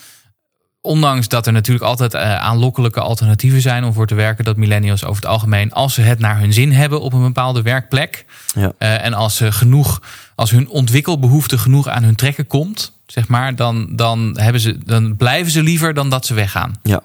ondanks 0.85 1.27
dat 1.27 1.47
er 1.47 1.53
natuurlijk 1.53 1.85
altijd 1.85 2.13
eh, 2.13 2.35
aanlokkelijke 2.35 2.99
alternatieven 2.99 3.61
zijn 3.61 3.83
om 3.83 3.93
voor 3.93 4.07
te 4.07 4.15
werken, 4.15 4.45
dat 4.45 4.57
millennials 4.57 5.03
over 5.03 5.21
het 5.21 5.31
algemeen, 5.31 5.71
als 5.73 5.93
ze 5.93 6.01
het 6.01 6.19
naar 6.19 6.39
hun 6.39 6.53
zin 6.53 6.71
hebben 6.71 7.01
op 7.01 7.13
een 7.13 7.21
bepaalde 7.23 7.61
werkplek, 7.61 8.25
Ja. 8.55 8.71
eh, 8.77 9.05
en 9.05 9.13
als 9.13 9.35
ze 9.35 9.51
genoeg, 9.51 10.01
als 10.35 10.51
hun 10.51 10.69
ontwikkelbehoefte 10.69 11.57
genoeg 11.57 11.87
aan 11.87 12.03
hun 12.03 12.15
trekken 12.15 12.47
komt, 12.47 12.91
zeg 13.07 13.27
maar, 13.27 13.55
dan, 13.55 13.87
dan, 13.95 14.37
hebben 14.39 14.61
ze, 14.61 14.77
dan 14.85 15.15
blijven 15.15 15.51
ze 15.51 15.63
liever 15.63 15.93
dan 15.93 16.09
dat 16.09 16.25
ze 16.25 16.33
weggaan. 16.33 16.75
Ja. 16.83 17.01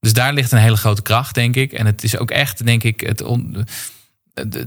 Dus 0.00 0.12
daar 0.12 0.32
ligt 0.32 0.52
een 0.52 0.58
hele 0.58 0.76
grote 0.76 1.02
kracht, 1.02 1.34
denk 1.34 1.56
ik. 1.56 1.72
En 1.72 1.86
het 1.86 2.04
is 2.04 2.18
ook 2.18 2.30
echt, 2.30 2.64
denk 2.66 2.82
ik, 2.82 3.00
het, 3.00 3.22
on- 3.22 3.66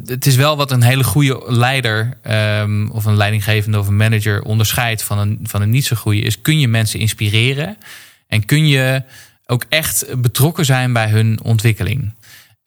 het- 0.07 0.25
is 0.25 0.35
wel 0.35 0.57
wat 0.57 0.71
een 0.71 0.81
hele 0.83 1.03
goede 1.03 1.43
leider 1.47 2.17
ehm, 2.21 2.87
of 2.89 3.05
een 3.05 3.17
leidinggevende 3.17 3.79
of 3.79 3.87
een 3.87 3.97
manager 3.97 4.41
onderscheidt 4.41 5.03
van 5.03 5.17
een, 5.17 5.39
van 5.43 5.61
een 5.61 5.69
niet 5.69 5.85
zo 5.85 5.95
goede, 5.95 6.19
is 6.21 6.41
kun 6.41 6.59
je 6.59 6.67
mensen 6.67 6.99
inspireren 6.99 7.77
en 8.29 8.45
kun 8.45 8.67
je 8.67 9.03
ook 9.45 9.65
echt 9.69 10.21
betrokken 10.21 10.65
zijn 10.65 10.93
bij 10.93 11.09
hun 11.09 11.39
ontwikkeling. 11.43 12.13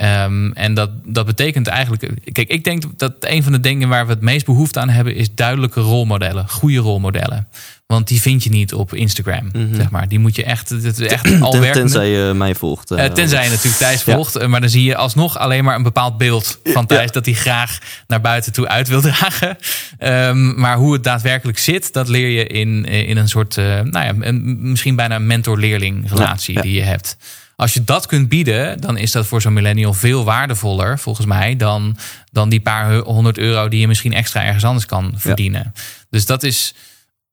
Ehm, 0.02 0.50
en 0.52 0.74
dat, 0.74 0.90
dat 1.04 1.26
betekent 1.26 1.66
eigenlijk. 1.66 2.10
Kijk, 2.32 2.48
ik 2.48 2.64
denk 2.64 2.82
dat 2.96 3.12
een 3.20 3.42
van 3.42 3.52
de 3.52 3.60
dingen 3.60 3.88
waar 3.88 4.06
we 4.06 4.12
het 4.12 4.20
meest 4.20 4.46
behoefte 4.46 4.80
aan 4.80 4.88
hebben, 4.88 5.14
is 5.14 5.34
duidelijke 5.34 5.80
rolmodellen, 5.80 6.48
goede 6.48 6.78
rolmodellen. 6.78 7.48
Want 7.86 8.08
die 8.08 8.20
vind 8.20 8.44
je 8.44 8.50
niet 8.50 8.72
op 8.74 8.94
Instagram, 8.94 9.48
Mhm. 9.52 9.74
zeg 9.74 9.90
maar. 9.90 10.08
Die 10.08 10.18
moet 10.18 10.36
je 10.36 10.44
echt, 10.44 10.68
het 10.68 10.84
is 10.84 10.98
echt 11.06 11.40
al 11.40 11.50
Ten, 11.50 11.60
werkende- 11.60 11.72
tenzij 11.88 12.08
je 12.08 12.34
mij 12.34 12.54
volgt. 12.54 12.90
eh, 12.90 13.04
eh, 13.04 13.12
tenzij 13.12 13.44
je 13.44 13.50
natuurlijk 13.50 13.76
Thijs 13.76 14.04
Ja. 14.04 14.14
volgt. 14.14 14.36
eh, 14.36 14.46
Maar 14.48 14.60
dan 14.60 14.70
zie 14.70 14.84
je 14.84 14.96
alsnog 14.96 15.38
alleen 15.38 15.64
maar 15.64 15.74
een 15.76 15.82
bepaald 15.82 16.18
beeld 16.18 16.58
van 16.64 16.86
Thijs. 16.86 17.10
Dat 17.10 17.24
hij 17.24 17.34
graag 17.34 17.78
naar 18.06 18.20
buiten 18.20 18.52
toe 18.52 18.68
uit 18.68 18.88
wil 18.88 19.00
dragen. 19.10 19.56
Ehm, 19.98 20.60
maar 20.60 20.76
hoe 20.76 20.92
het 20.92 21.04
daadwerkelijk 21.04 21.58
zit, 21.58 21.92
dat 21.92 22.08
leer 22.08 22.28
je 22.28 22.46
in, 22.46 22.84
in 22.84 23.16
een 23.16 23.28
soort, 23.28 23.56
nou 23.56 23.90
ja, 23.90 24.12
een, 24.20 24.70
misschien 24.70 24.96
bijna 24.96 25.18
mentor-leerling 25.18 26.10
relatie 26.10 26.54
ja. 26.54 26.62
die 26.62 26.72
je 26.72 26.82
hebt. 26.82 27.16
Als 27.56 27.74
je 27.74 27.84
dat 27.84 28.06
kunt 28.06 28.28
bieden, 28.28 28.80
dan 28.80 28.96
is 28.96 29.10
dat 29.12 29.26
voor 29.26 29.40
zo'n 29.40 29.52
millennial 29.52 29.92
veel 29.94 30.24
waardevoller, 30.24 30.98
volgens 30.98 31.26
mij, 31.26 31.56
dan, 31.56 31.96
dan 32.32 32.48
die 32.48 32.60
paar 32.60 32.94
honderd 32.94 33.38
euro 33.38 33.68
die 33.68 33.80
je 33.80 33.88
misschien 33.88 34.12
extra 34.12 34.44
ergens 34.44 34.64
anders 34.64 34.86
kan 34.86 35.12
verdienen. 35.16 35.72
Dus 36.10 36.26
dat 36.26 36.42
is 36.42 36.74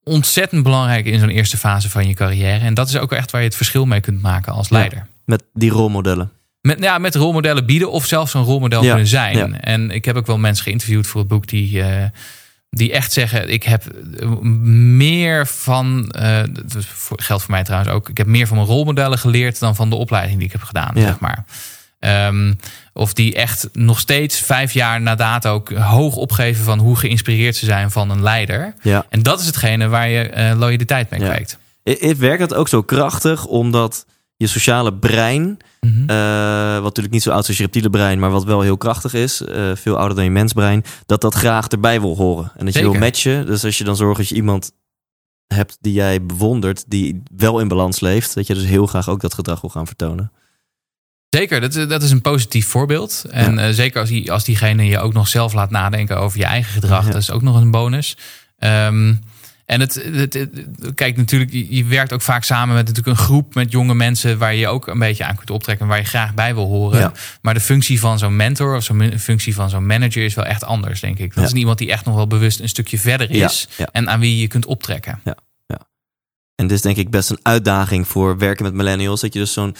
ontzettend 0.03 0.63
belangrijk 0.63 1.05
in 1.05 1.19
zo'n 1.19 1.29
eerste 1.29 1.57
fase 1.57 1.89
van 1.89 2.07
je 2.07 2.13
carrière. 2.13 2.65
En 2.65 2.73
dat 2.73 2.87
is 2.89 2.97
ook 2.97 3.11
echt 3.11 3.31
waar 3.31 3.41
je 3.41 3.47
het 3.47 3.55
verschil 3.55 3.85
mee 3.85 4.01
kunt 4.01 4.21
maken 4.21 4.53
als 4.53 4.67
Ja. 4.67 4.77
leider. 4.77 5.07
Met 5.25 5.43
die 5.53 5.69
rolmodellen. 5.71 6.31
Met, 6.61 6.79
ja, 6.79 6.97
met 6.97 7.15
rolmodellen 7.15 7.65
bieden 7.65 7.91
of 7.91 8.05
zelfs 8.05 8.33
een 8.33 8.43
rolmodel 8.43 8.83
Ja, 8.83 8.89
kunnen 8.89 9.07
zijn. 9.07 9.61
En 9.61 9.91
ik 9.91 10.05
heb 10.05 10.15
ook 10.15 10.27
wel 10.27 10.37
mensen 10.37 10.63
geïnterviewd 10.63 11.07
voor 11.07 11.19
het 11.19 11.29
boek 11.29 11.47
die, 11.47 11.81
eh, 11.81 12.05
die 12.69 12.91
echt 12.93 13.11
zeggen: 13.13 13.49
Ik 13.49 13.63
heb 13.63 13.85
eh, 13.87 14.29
meer 14.41 15.47
van, 15.47 16.07
dat 16.51 16.85
voor- 16.85 17.21
geldt 17.21 17.43
voor 17.43 17.51
mij 17.51 17.63
trouwens 17.63 17.91
ook, 17.91 18.09
ik 18.09 18.17
heb 18.17 18.27
meer 18.27 18.47
van 18.47 18.57
mijn 18.57 18.69
rolmodellen 18.69 19.17
geleerd 19.19 19.59
dan 19.59 19.75
van 19.75 19.89
de 19.89 19.95
opleiding 19.95 20.37
die 20.37 20.45
ik 20.47 20.51
heb 20.51 20.63
gedaan, 20.63 20.91
Ja. 20.95 21.01
zeg 21.01 21.19
maar. 21.19 21.45
Ehm, 21.99 22.53
of 22.93 23.13
die 23.13 23.35
echt 23.35 23.69
nog 23.73 23.99
steeds 23.99 24.39
vijf 24.39 24.71
jaar 24.73 25.01
na 25.01 25.15
dato 25.15 25.53
ook 25.53 25.71
hoog 25.73 26.15
opgeven 26.15 26.63
van 26.63 26.79
hoe 26.79 26.95
geïnspireerd 26.95 27.55
ze 27.55 27.65
zijn 27.65 27.91
van 27.91 28.09
een 28.09 28.21
leider. 28.21 28.73
Ja. 28.81 29.05
En 29.09 29.23
dat 29.23 29.39
is 29.39 29.45
hetgene 29.45 29.87
waar 29.87 30.09
je 30.09 30.21
eh, 30.29 30.57
loyaliteit 30.57 31.09
mee 31.09 31.19
Ja. 31.19 31.25
kwijt. 31.27 31.57
I- 31.89 31.97
i- 32.09 32.15
Werkt 32.15 32.39
dat 32.39 32.53
ook 32.53 32.67
zo 32.67 32.81
krachtig 32.81 33.45
omdat 33.45 34.05
je 34.39 34.47
sociale 34.47 34.93
brein 34.93 35.57
Mhm. 35.81 36.09
Eh, 36.09 36.73
wat 36.73 36.83
natuurlijk 36.83 37.13
niet 37.13 37.23
zo 37.23 37.29
oud 37.31 37.41
is 37.41 37.47
als 37.47 37.57
je 37.57 37.63
reptiele 37.63 37.89
brein, 37.89 38.19
maar 38.19 38.29
wat 38.29 38.43
wel 38.43 38.61
heel 38.61 38.77
krachtig 38.77 39.13
is, 39.13 39.41
eh, 39.41 39.71
veel 39.75 39.97
ouder 39.97 40.15
dan 40.15 40.23
je 40.23 40.31
mensbrein, 40.31 40.83
dat 41.05 41.21
dat 41.21 41.33
graag 41.33 41.67
erbij 41.67 42.01
wil 42.01 42.15
horen. 42.15 42.51
En 42.57 42.65
dat 42.65 42.73
je 42.73 42.79
wil 42.81 42.93
matchen. 42.93 43.45
Dus 43.45 43.63
als 43.65 43.77
je 43.77 43.83
dan 43.83 43.95
zorgt 43.95 44.17
dat 44.17 44.29
je 44.29 44.35
iemand 44.35 44.71
hebt 45.47 45.77
die 45.81 45.93
jij 45.93 46.25
bewondert, 46.25 46.83
die 46.87 47.21
wel 47.35 47.59
in 47.59 47.67
balans 47.67 47.99
leeft, 47.99 48.35
dat 48.35 48.47
je 48.47 48.53
dus 48.53 48.65
heel 48.65 48.85
graag 48.87 49.09
ook 49.09 49.21
dat 49.21 49.33
gedrag 49.33 49.61
wil 49.61 49.69
gaan 49.69 49.87
vertonen. 49.87 50.31
Zeker, 51.29 51.61
dat, 51.61 51.75
is- 51.75 51.87
dat 51.87 52.03
is 52.03 52.11
een 52.11 52.21
positief 52.21 52.67
voorbeeld. 52.67 53.25
En 53.29 53.55
Ja. 53.55 53.67
eh, 53.67 53.73
zeker 53.73 53.99
als, 53.99 54.09
die, 54.09 54.31
als 54.31 54.43
diegene 54.43 54.85
je 54.85 54.99
ook 54.99 55.13
nog 55.13 55.27
zelf 55.27 55.53
laat 55.53 55.69
nadenken 55.71 56.17
over 56.19 56.39
je 56.39 56.45
eigen 56.45 56.71
gedrag. 56.73 57.05
Ja. 57.05 57.11
Dat 57.11 57.21
is 57.21 57.31
ook 57.31 57.41
nog 57.41 57.55
een 57.61 57.71
bonus. 57.71 58.17
Ehm, 58.57 59.15
en 59.69 59.79
het, 59.79 59.93
het, 60.13 60.33
het- 60.33 60.49
kijk, 60.95 61.17
natuurlijk, 61.17 61.51
je, 61.51 61.85
werkt 61.85 62.13
ook 62.13 62.21
vaak 62.21 62.43
samen 62.43 62.75
met 62.75 62.87
natuurlijk 62.87 63.17
een 63.17 63.23
groep 63.25 63.55
met 63.55 63.71
jonge 63.71 63.93
mensen 63.93 64.37
waar 64.37 64.55
je 64.55 64.67
ook 64.67 64.87
een 64.87 64.99
beetje 64.99 65.25
aan 65.25 65.35
kunt 65.35 65.49
optrekken 65.49 65.85
en 65.85 65.91
waar 65.91 66.01
je 66.01 66.05
graag 66.07 66.33
bij 66.33 66.53
wil 66.53 66.65
horen. 66.67 66.99
Ja. 66.99 67.11
Maar 67.41 67.53
de 67.53 67.59
functie 67.59 67.99
van 67.99 68.19
zo'n 68.19 68.35
mentor 68.35 68.75
of 68.75 68.83
zo'n 68.83 69.13
functie 69.19 69.55
van 69.55 69.69
zo'n 69.69 69.85
manager 69.85 70.23
is 70.23 70.33
wel 70.33 70.45
echt 70.45 70.63
anders, 70.63 70.99
denk 70.99 71.19
ik. 71.19 71.33
Dat 71.35 71.43
Ja. 71.43 71.49
is 71.49 71.59
iemand 71.59 71.77
die 71.77 71.91
echt 71.91 72.05
nog 72.05 72.15
wel 72.15 72.27
bewust 72.27 72.59
een 72.59 72.69
stukje 72.69 72.99
verder 72.99 73.35
Ja, 73.35 73.45
is 73.45 73.67
ja. 73.77 73.87
en 73.91 74.09
aan 74.09 74.19
wie 74.19 74.37
je 74.41 74.47
kunt 74.47 74.65
optrekken. 74.65 75.21
En 76.55 76.67
dit 76.67 76.77
is 76.77 76.81
denk 76.81 76.97
ik 76.97 77.09
best 77.09 77.29
een 77.29 77.39
uitdaging 77.41 78.07
voor 78.07 78.37
werken 78.37 78.63
met 78.65 78.73
millennials. 78.73 79.21
Dat 79.21 79.33
je 79.33 79.39
dus 79.39 79.53
zo'n. 79.53 79.75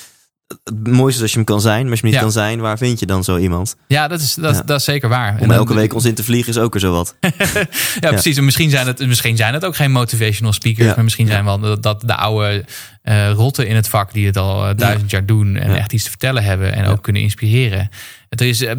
Het 0.64 0.88
mooiste 0.88 1.16
is 1.18 1.22
als 1.22 1.30
je 1.32 1.36
hem 1.38 1.46
kan 1.46 1.62
zijn, 1.62 1.82
maar 1.82 1.90
als 1.92 2.00
je 2.00 2.06
hem 2.06 2.14
niet 2.16 2.24
Ja. 2.24 2.32
kan 2.32 2.44
zijn, 2.44 2.60
waar 2.60 2.78
vind 2.78 3.00
je 3.00 3.06
dan 3.06 3.24
zo 3.24 3.38
iemand? 3.38 3.76
Ja, 3.88 4.08
dat 4.08 4.22
is, 4.22 4.34
dat, 4.34 4.56
Ja. 4.56 4.62
dat 4.62 4.80
is 4.80 4.86
zeker 4.86 5.10
waar. 5.10 5.36
En 5.36 5.42
Om 5.42 5.48
dan- 5.48 5.58
elke 5.58 5.74
week 5.74 5.94
ons 5.94 6.06
in 6.06 6.14
te 6.14 6.24
vliegen 6.24 6.50
is 6.54 6.58
ook 6.60 6.74
er 6.74 6.80
zo 6.80 6.92
wat. 6.92 7.16
Ja, 8.00 8.10
precies. 8.10 8.38
En 8.38 8.46
misschien 8.46 8.70
zijn, 8.70 8.88
het, 8.88 9.08
misschien 9.08 9.38
zijn 9.38 9.54
het 9.54 9.66
ook 9.66 9.76
geen 9.76 9.92
motivational 9.92 10.54
speakers. 10.54 10.96
Maar 10.96 11.04
misschien 11.04 11.28
zijn 11.28 11.46
wel 11.46 11.60
dat, 11.60 11.84
dat 11.84 12.02
de 12.02 12.16
oude 12.16 12.66
eh, 13.02 13.32
rotten 13.32 13.68
in 13.68 13.76
het 13.76 13.88
vak 13.88 14.14
die 14.14 14.26
het 14.26 14.38
al 14.38 14.68
eh, 14.68 14.76
duizend 14.78 15.12
jaar 15.12 15.26
doen. 15.26 15.56
En 15.56 15.76
echt 15.76 15.94
iets 15.94 16.04
te 16.04 16.10
vertellen 16.10 16.44
hebben. 16.44 16.74
En 16.74 16.86
ook 16.86 17.04
kunnen 17.04 17.22
inspireren. 17.22 17.90
Er 18.30 18.42
is 18.46 18.62
eh, 18.62 18.76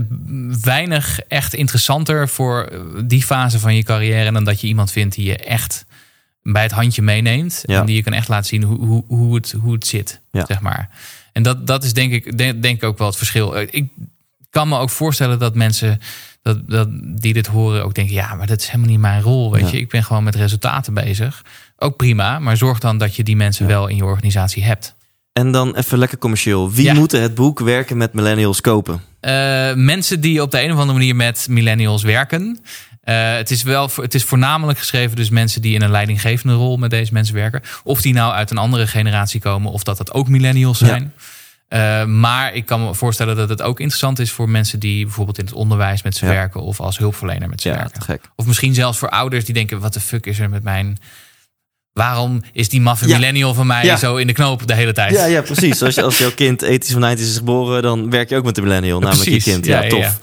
weinig 0.63 1.21
echt 1.21 1.55
interessanter 1.55 2.29
voor 2.29 2.69
die 3.05 3.23
fase 3.23 3.59
van 3.59 3.77
je 3.77 3.83
carrière. 3.83 4.33
Dan 4.33 4.45
dat 4.45 4.61
je 4.61 4.67
iemand 4.67 4.93
vindt 4.93 5.15
die 5.15 5.25
je 5.27 5.37
echt 5.37 5.85
bij 6.43 6.63
het 6.63 6.73
handje 6.73 7.03
meeneemt. 7.03 7.63
En 7.67 7.87
die 7.87 7.97
je 7.97 8.03
kan 8.03 8.13
echt 8.13 8.29
laten 8.29 8.47
zien 8.49 8.63
hoe, 8.63 8.79
hoe, 8.87 9.05
hoe, 9.07 9.35
het, 9.35 9.55
hoe 9.61 9.73
het 9.73 9.87
zit. 9.87 10.21
Zeg 10.33 10.61
maar. 10.61 10.89
En 11.32 11.43
dat, 11.43 11.66
dat 11.66 11.85
is 11.85 11.93
denk 11.93 12.12
ik, 12.12 12.62
denk, 12.62 12.82
ook 12.85 12.98
wel 12.98 13.07
het 13.07 13.16
verschil. 13.16 13.57
Eh, 13.57 13.66
Ik 13.70 13.89
kan 14.51 14.69
me 14.69 14.78
ook 14.78 14.90
voorstellen 14.90 15.39
dat 15.39 15.55
mensen 15.55 15.98
dat, 16.43 16.69
dat, 16.69 16.89
die 17.20 17.32
dit 17.32 17.47
horen 17.47 17.85
ook 17.85 17.94
denken... 17.94 18.15
ja, 18.15 18.35
maar 18.35 18.47
dat 18.47 18.61
is 18.61 18.66
helemaal 18.66 18.89
niet 18.90 19.01
mijn 19.01 19.23
rol, 19.23 19.52
weet 19.52 19.62
Ja. 19.65 19.70
je. 19.70 19.78
Ik 19.78 19.89
ben 19.89 20.05
gewoon 20.05 20.24
met 20.24 20.35
resultaten 20.35 20.94
bezig. 20.94 21.43
Ook 21.77 21.97
prima, 21.97 22.39
maar 22.39 22.57
zorg 22.57 22.78
dan 22.78 22.98
dat 22.98 23.16
je 23.16 23.23
die 23.23 23.36
mensen 23.36 23.65
Ja. 23.66 23.70
wel 23.73 23.86
in 23.89 23.97
je 23.97 24.05
organisatie 24.05 24.65
hebt. 24.65 24.94
En 25.32 25.52
dan 25.52 25.74
even 25.77 25.98
lekker 25.98 26.19
commercieel. 26.19 26.70
Wie 26.73 26.85
Ja. 26.85 26.94
moeten 26.94 27.23
het 27.23 27.35
boek 27.35 27.59
Werken 27.61 27.97
met 27.97 28.12
Millennials 28.12 28.61
kopen? 28.61 29.01
Eh, 29.20 29.74
mensen 29.74 30.20
die 30.20 30.43
op 30.43 30.51
de 30.51 30.62
een 30.62 30.73
of 30.73 30.78
andere 30.78 30.98
manier 30.98 31.16
met 31.16 31.47
millennials 31.51 32.02
werken. 32.02 32.61
Eh, 33.11 33.32
het, 33.37 33.51
is 33.51 33.62
wel, 33.62 33.91
het 33.95 34.15
is 34.15 34.24
voornamelijk 34.24 34.78
geschreven 34.78 35.16
dus 35.16 35.31
mensen 35.31 35.61
die 35.61 35.74
in 35.74 35.82
een 35.82 35.91
leidinggevende 35.91 36.55
rol 36.55 36.77
met 36.77 36.91
deze 36.91 37.12
mensen 37.12 37.35
werken. 37.35 37.62
Of 37.85 38.01
die 38.03 38.12
nou 38.15 38.32
uit 38.32 38.51
een 38.51 38.59
andere 38.59 38.87
generatie 38.87 39.41
komen 39.41 39.73
of 39.73 39.82
dat 39.82 39.97
dat 39.97 40.12
ook 40.12 40.28
millennials 40.28 40.78
Ja. 40.78 40.87
zijn. 40.87 41.12
Eh, 41.69 42.05
maar 42.05 42.55
ik 42.55 42.66
kan 42.66 42.85
me 42.85 42.95
voorstellen 42.95 43.37
dat 43.37 43.49
het 43.49 43.62
ook 43.62 43.78
interessant 43.81 44.19
is 44.19 44.31
voor 44.31 44.49
mensen 44.49 44.78
die 44.78 45.05
bijvoorbeeld 45.05 45.39
in 45.39 45.45
het 45.45 45.55
onderwijs 45.55 46.03
met 46.03 46.16
ze 46.16 46.24
Ja. 46.24 46.31
werken 46.31 46.62
of 46.62 46.81
als 46.81 46.99
hulpverlener 46.99 47.49
met 47.49 47.61
ze 47.61 47.69
Ja, 47.69 47.74
werken. 47.77 48.03
gek. 48.03 48.20
Of 48.37 48.47
misschien 48.47 48.74
zelfs 48.74 48.99
voor 48.99 49.09
ouders 49.11 49.45
die 49.45 49.55
denken: 49.55 49.81
wat 49.81 49.93
de 49.93 50.01
fuck 50.01 50.27
is 50.27 50.39
er 50.39 50.49
met 50.51 50.62
mijn. 50.62 50.99
Waarom 51.93 52.43
is 52.53 52.69
die 52.69 52.81
maffe 52.81 53.07
Ja. 53.09 53.15
millennial 53.15 53.55
van 53.55 53.66
mij 53.66 53.85
Ja. 53.85 53.97
zo 53.97 54.16
in 54.16 54.27
de 54.27 54.32
knoop 54.32 54.66
de 54.66 54.74
hele 54.74 54.93
tijd? 54.93 55.12
Ja, 55.12 55.24
ja, 55.24 55.43
precies. 55.43 55.82
Als, 55.82 55.95
je, 55.95 56.03
als 56.03 56.19
jouw 56.19 56.31
kind 56.35 56.62
ethisch 56.62 56.93
van 56.93 57.01
90 57.01 57.28
is 57.28 57.37
geboren, 57.37 57.82
dan 57.82 58.11
werk 58.11 58.28
je 58.28 58.37
ook 58.37 58.45
met 58.45 58.55
de 58.55 58.62
millennial, 58.62 58.99
namelijk 59.01 59.24
precies. 59.24 59.45
je 59.45 59.51
kind. 59.53 59.66
Ja, 59.66 59.87
tof. 59.87 60.19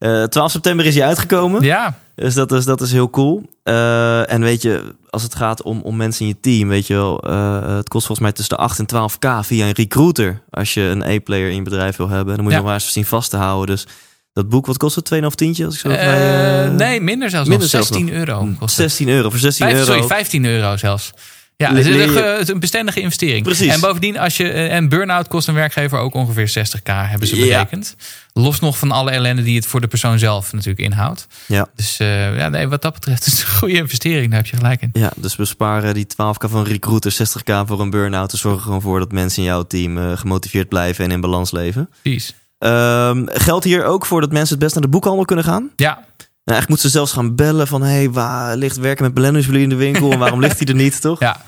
Eh, 0.00 0.22
12 0.22 0.50
september 0.50 0.86
is 0.86 0.94
hij 0.94 1.04
uitgekomen. 1.06 1.62
Ja, 1.62 1.98
Dus 2.14 2.34
dat 2.34 2.52
is, 2.52 2.64
dat 2.64 2.80
is 2.80 2.92
heel 2.92 3.10
cool. 3.10 3.42
Eh, 3.62 4.32
en 4.32 4.40
weet 4.42 4.62
je, 4.62 4.94
als 5.10 5.22
het 5.22 5.34
gaat 5.34 5.62
om, 5.62 5.80
om 5.82 5.96
mensen 5.96 6.20
in 6.22 6.28
je 6.28 6.40
team, 6.40 6.68
weet 6.68 6.86
je 6.86 6.94
wel, 6.94 7.20
eh, 7.22 7.76
het 7.76 7.88
kost 7.88 8.06
volgens 8.06 8.26
mij 8.26 8.32
tussen 8.32 8.56
de 8.56 8.62
8 8.62 8.78
en 8.78 8.86
12k 8.86 9.44
via 9.46 9.66
een 9.66 9.72
recruiter. 9.72 10.40
Als 10.50 10.74
je 10.74 10.80
een 10.80 11.02
E-player 11.02 11.48
in 11.48 11.54
je 11.56 11.62
bedrijf 11.62 11.96
wil 11.96 12.08
hebben. 12.08 12.34
Dan 12.34 12.42
moet 12.44 12.52
je 12.52 12.58
Ja. 12.58 12.62
nog 12.64 12.66
maar 12.72 12.80
eens 12.80 12.92
zien 12.92 13.04
vast 13.04 13.30
te 13.30 13.36
houden. 13.36 13.74
Dus 13.74 13.86
dat 14.32 14.48
boek, 14.48 14.66
wat 14.66 14.76
kost 14.76 14.94
het? 14.96 15.04
2,5 15.04 15.34
tientje? 15.34 15.64
Als 15.64 15.74
ik 15.74 15.80
zo 15.80 15.88
Eh, 15.88 16.64
eh, 16.64 16.72
nee, 16.72 17.00
minder 17.00 17.30
zelfs 17.30 17.48
minder 17.48 17.68
nog. 17.68 17.70
zelfs 17.76 17.86
16 17.88 18.06
nog. 18.06 18.14
euro. 18.14 18.38
kost 18.58 18.60
het. 18.60 18.70
16 18.70 19.08
euro. 19.08 19.30
Voor 19.30 19.38
16 19.38 19.66
Vijf- 19.66 19.78
euro. 19.78 19.92
Sorry, 19.92 20.06
15 20.08 20.44
euro 20.44 20.76
zelfs. 20.76 21.12
Ja, 21.60 21.68
het 21.74 21.78
is, 21.78 21.86
een, 21.86 22.00
je- 22.00 22.08
ge- 22.08 22.18
het 22.38 22.40
is 22.40 22.48
een 22.48 22.60
bestendige 22.60 23.00
investering. 23.00 23.42
Precies. 23.44 23.72
En 23.74 23.80
bovendien, 23.80 24.18
als 24.18 24.36
je, 24.36 24.50
eh, 24.52 24.74
en 24.74 24.88
burn-out 24.88 25.28
kost 25.28 25.48
een 25.48 25.54
werkgever 25.54 25.98
ook 25.98 26.14
ongeveer 26.14 26.48
60k, 26.48 26.82
hebben 27.08 27.28
ze 27.28 27.36
Ja. 27.36 27.42
berekend. 27.44 27.96
Los 28.32 28.60
nog 28.60 28.78
van 28.78 28.90
alle 28.90 29.10
ellende 29.10 29.42
die 29.42 29.56
het 29.56 29.66
voor 29.66 29.80
de 29.80 29.86
persoon 29.86 30.18
zelf 30.18 30.52
natuurlijk 30.52 30.80
inhoudt. 30.80 31.26
Ja. 31.46 31.66
Dus 31.76 31.98
eh, 31.98 32.36
ja, 32.36 32.48
nee, 32.48 32.68
wat 32.68 32.82
dat 32.82 32.92
betreft 32.92 33.26
is 33.26 33.32
het 33.32 33.40
een 33.42 33.56
goede 33.58 33.74
investering. 33.74 34.26
Daar 34.30 34.38
heb 34.40 34.46
je 34.50 34.56
gelijk 34.56 34.82
in. 34.82 34.90
Ja, 34.92 35.10
dus 35.16 35.36
we 35.36 35.44
sparen 35.44 35.94
die 35.94 36.06
12k 36.06 36.48
van 36.50 36.64
recruiter, 36.64 37.12
60k 37.12 37.66
voor 37.66 37.80
een 37.80 37.90
burn-out. 37.90 38.30
Dus 38.30 38.40
zorgen 38.40 38.58
er 38.60 38.64
gewoon 38.66 38.80
voor 38.82 38.98
dat 38.98 39.12
mensen 39.12 39.42
in 39.42 39.48
jouw 39.48 39.62
team 39.62 39.98
eh, 39.98 40.16
gemotiveerd 40.18 40.68
blijven 40.68 41.04
en 41.04 41.10
in 41.10 41.20
balans 41.20 41.50
leven. 41.50 41.90
Precies. 42.02 42.34
Ehm, 42.58 43.22
geldt 43.26 43.64
hier 43.64 43.84
ook 43.84 44.06
voor 44.06 44.20
dat 44.20 44.32
mensen 44.32 44.50
het 44.54 44.58
best 44.62 44.74
naar 44.74 44.82
de 44.82 44.88
boekhandel 44.90 45.24
kunnen 45.24 45.44
gaan? 45.44 45.70
Ja, 45.76 46.04
eigenlijk 46.50 46.68
moeten 46.68 46.90
ze 46.90 46.96
zelfs 46.96 47.12
gaan 47.12 47.34
bellen 47.34 47.66
van... 47.66 47.82
hé, 47.82 47.88
hey, 47.88 48.10
waar 48.10 48.56
ligt 48.56 48.76
werken 48.76 49.04
met 49.04 49.14
bij 49.14 49.40
jullie 49.40 49.62
in 49.62 49.68
de 49.68 49.74
winkel... 49.74 50.12
en 50.12 50.18
waarom 50.18 50.40
ligt 50.40 50.58
hij 50.58 50.68
er 50.68 50.74
niet, 50.74 51.00
toch? 51.06 51.20
ja. 51.20 51.40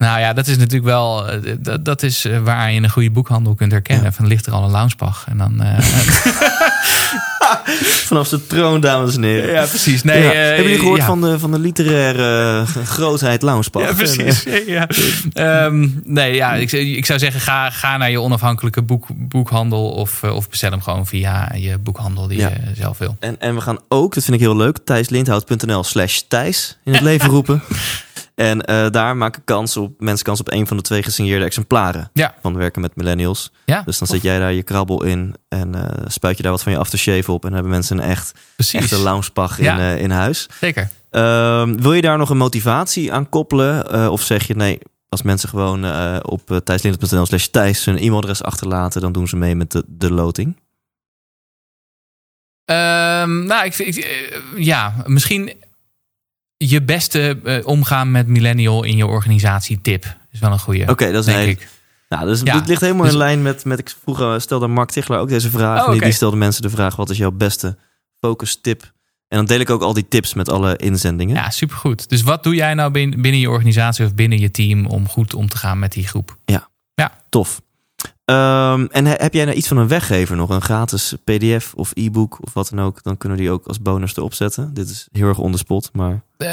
Nou 0.00 0.20
ja, 0.20 0.32
dat 0.32 0.46
is 0.46 0.56
natuurlijk 0.56 0.84
wel. 0.84 1.28
eh, 1.28 1.54
Dat, 1.58 1.84
dat 1.84 2.02
is 2.02 2.24
eh, 2.24 2.38
waar 2.38 2.72
je 2.72 2.80
een 2.82 2.90
goede 2.90 3.10
boekhandel 3.10 3.54
kunt 3.54 3.72
herkennen. 3.72 4.04
Ja. 4.04 4.12
Van 4.12 4.26
ligt 4.26 4.46
er 4.46 4.52
al 4.52 4.64
een 4.64 4.70
loungepag. 4.70 5.24
En 5.28 5.38
dan. 5.38 5.60
eh, 5.62 5.78
Vanaf 8.06 8.26
zijn 8.26 8.46
troon, 8.46 8.80
dames 8.80 9.16
en 9.16 9.22
heren. 9.22 9.50
ja, 9.52 9.64
precies. 9.66 10.02
Nee, 10.02 10.22
Ja. 10.22 10.30
Hebben 10.32 10.62
jullie 10.62 10.78
gehoord 10.78 10.98
ja. 11.00 11.06
van, 11.06 11.20
de, 11.20 11.38
van 11.38 11.50
de 11.50 11.58
literaire 11.58 12.64
grootheid 12.84 13.42
Loungepad? 13.42 13.82
Ja, 13.82 13.92
precies. 13.92 14.44
Ja. 14.66 14.88
Ehm, 15.32 15.88
nee, 16.04 16.34
ja, 16.34 16.52
ik, 16.54 16.72
ik 16.72 17.06
zou 17.06 17.18
zeggen, 17.18 17.40
ga, 17.40 17.70
ga 17.70 17.96
naar 17.96 18.10
je 18.10 18.20
onafhankelijke 18.20 18.82
boek, 18.82 19.06
boekhandel 19.14 19.88
of, 19.90 20.22
of 20.24 20.48
bestel 20.48 20.70
hem 20.70 20.82
gewoon 20.82 21.06
via 21.06 21.52
je 21.54 21.78
boekhandel 21.78 22.26
die 22.26 22.38
je 22.38 22.50
zelf 22.76 22.98
wil. 22.98 23.16
En, 23.20 23.40
en 23.40 23.54
we 23.54 23.60
gaan 23.60 23.78
ook, 23.88 24.14
dat 24.14 24.24
vind 24.24 24.36
ik 24.36 24.42
heel 24.42 24.56
leuk, 24.56 24.78
thijslindhout.nl 24.84 25.84
slash 25.84 26.20
Thijs 26.28 26.76
in 26.84 26.92
het 26.92 27.02
leven 27.10 27.28
roepen. 27.28 27.62
En 28.40 28.60
eh, 28.64 28.90
daar 28.90 29.16
maken 29.16 29.44
kans 29.44 29.76
op, 29.76 30.00
mensen 30.00 30.24
kans 30.24 30.40
op 30.40 30.52
een 30.52 30.66
van 30.66 30.76
de 30.76 30.82
twee 30.82 31.02
gesigneerde 31.02 31.44
exemplaren 31.44 32.10
Ja. 32.12 32.34
van 32.40 32.56
werken 32.56 32.80
met 32.80 32.96
millennials. 32.96 33.52
Ja, 33.64 33.82
Dus 33.82 33.98
dan 33.98 34.08
zet 34.08 34.22
jij 34.22 34.38
daar 34.38 34.52
je 34.52 34.62
krabbel 34.62 35.02
in 35.04 35.34
en 35.48 35.74
eh, 35.74 36.04
spuit 36.06 36.36
je 36.36 36.42
daar 36.42 36.52
wat 36.52 36.62
van 36.62 36.72
je 36.72 36.78
aftershave 36.78 37.32
op. 37.32 37.44
En 37.44 37.52
hebben 37.52 37.70
mensen 37.70 37.98
een 37.98 38.04
echt, 38.10 38.38
precies. 38.54 38.80
echte 38.80 38.98
loungepag 38.98 39.58
in, 39.58 39.64
Ja. 39.64 39.78
eh, 39.78 40.00
in 40.02 40.10
huis. 40.10 40.48
Zeker. 40.60 40.90
Ehm, 41.10 41.76
wil 41.76 41.92
je 41.92 42.02
daar 42.02 42.18
nog 42.18 42.30
een 42.30 42.36
motivatie 42.36 43.12
aan 43.12 43.28
koppelen? 43.28 44.10
Of 44.10 44.22
zeg 44.22 44.46
je 44.46 44.54
nee, 44.56 44.78
als 45.08 45.22
mensen 45.22 45.48
gewoon 45.48 45.84
op 46.24 46.60
thijslindhout.nl 46.64 47.26
slash 47.26 47.46
Thijs 47.46 47.84
hun 47.84 47.96
e-mailadres 47.98 48.42
achterlaten, 48.42 49.00
dan 49.00 49.12
doen 49.12 49.28
ze 49.28 49.36
mee 49.36 49.54
met 49.54 49.70
de, 49.72 49.84
de 49.88 50.12
loting? 50.12 50.56
Ehm, 52.64 53.44
nou, 53.44 53.64
ik, 53.64 53.74
vind- 53.74 53.96
ik, 53.96 54.42
ja, 54.56 54.94
misschien 55.06 55.52
je 56.66 56.82
beste 56.82 57.38
eh, 57.44 57.66
omgaan 57.66 58.10
met 58.10 58.26
millennial 58.26 58.84
in 58.84 58.96
je 58.96 59.06
organisatie 59.06 59.80
tip. 59.80 60.16
Is 60.32 60.40
wel 60.40 60.52
een 60.52 60.58
goede. 60.58 60.86
Oké, 60.86 61.12
dat 61.12 61.26
is 61.26 61.34
denk 61.34 61.48
ik. 61.48 61.68
Nou, 62.08 62.26
dus 62.26 62.40
Ja, 62.44 62.58
dit 62.58 62.68
ligt 62.68 62.80
helemaal 62.80 63.02
dus- 63.04 63.12
in 63.12 63.18
lijn 63.18 63.42
met, 63.42 63.64
met 63.64 63.78
ik 63.78 63.94
vroeger 64.02 64.40
stelde 64.40 64.66
Mark 64.66 64.90
Tichelaar 64.90 65.20
ook 65.20 65.28
deze 65.28 65.50
vraag. 65.50 65.84
Oh, 65.84 65.90
die, 65.92 66.00
die 66.00 66.12
stelde 66.12 66.36
mensen 66.36 66.62
de 66.62 66.70
vraag: 66.70 66.96
wat 66.96 67.10
is 67.10 67.16
jouw 67.16 67.30
beste 67.30 67.76
focus 68.20 68.58
tip? 68.62 68.82
En 69.28 69.36
dan 69.36 69.46
deel 69.46 69.60
ik 69.60 69.70
ook 69.70 69.82
al 69.82 69.92
die 69.92 70.08
tips 70.08 70.34
met 70.34 70.48
alle 70.48 70.76
inzendingen. 70.76 71.34
Ja, 71.36 71.50
supergoed. 71.50 72.08
Dus 72.08 72.22
wat 72.22 72.42
doe 72.42 72.54
jij 72.54 72.74
nou 72.74 72.90
bin- 72.90 73.20
binnen 73.20 73.40
je 73.40 73.50
organisatie 73.50 74.04
of 74.04 74.14
binnen 74.14 74.38
je 74.38 74.50
team 74.50 74.86
om 74.86 75.08
goed 75.08 75.34
om 75.34 75.48
te 75.48 75.56
gaan 75.56 75.78
met 75.78 75.92
die 75.92 76.06
groep? 76.06 76.36
Tof. 77.28 77.60
Ehm, 78.30 78.86
en 78.90 79.04
he- 79.06 79.14
heb 79.18 79.34
jij 79.34 79.44
nou 79.44 79.56
iets 79.56 79.68
van 79.68 79.76
een 79.76 79.88
weggever 79.88 80.36
nog? 80.36 80.50
Een 80.50 80.60
gratis 80.62 81.14
PDF 81.24 81.72
of 81.74 81.90
e-book 81.94 82.38
of 82.42 82.52
wat 82.54 82.68
dan 82.74 82.80
ook? 82.84 83.02
Dan 83.02 83.16
kunnen 83.16 83.38
we 83.38 83.44
die 83.44 83.52
ook 83.52 83.66
als 83.66 83.80
bonus 83.80 84.16
erop 84.16 84.34
zetten. 84.34 84.74
Dit 84.74 84.88
is 84.88 85.08
heel 85.12 85.28
erg 85.28 85.38
on 85.38 85.52
the 85.52 85.58
spot, 85.58 85.90
maar 85.92 86.22
Eh, 86.36 86.46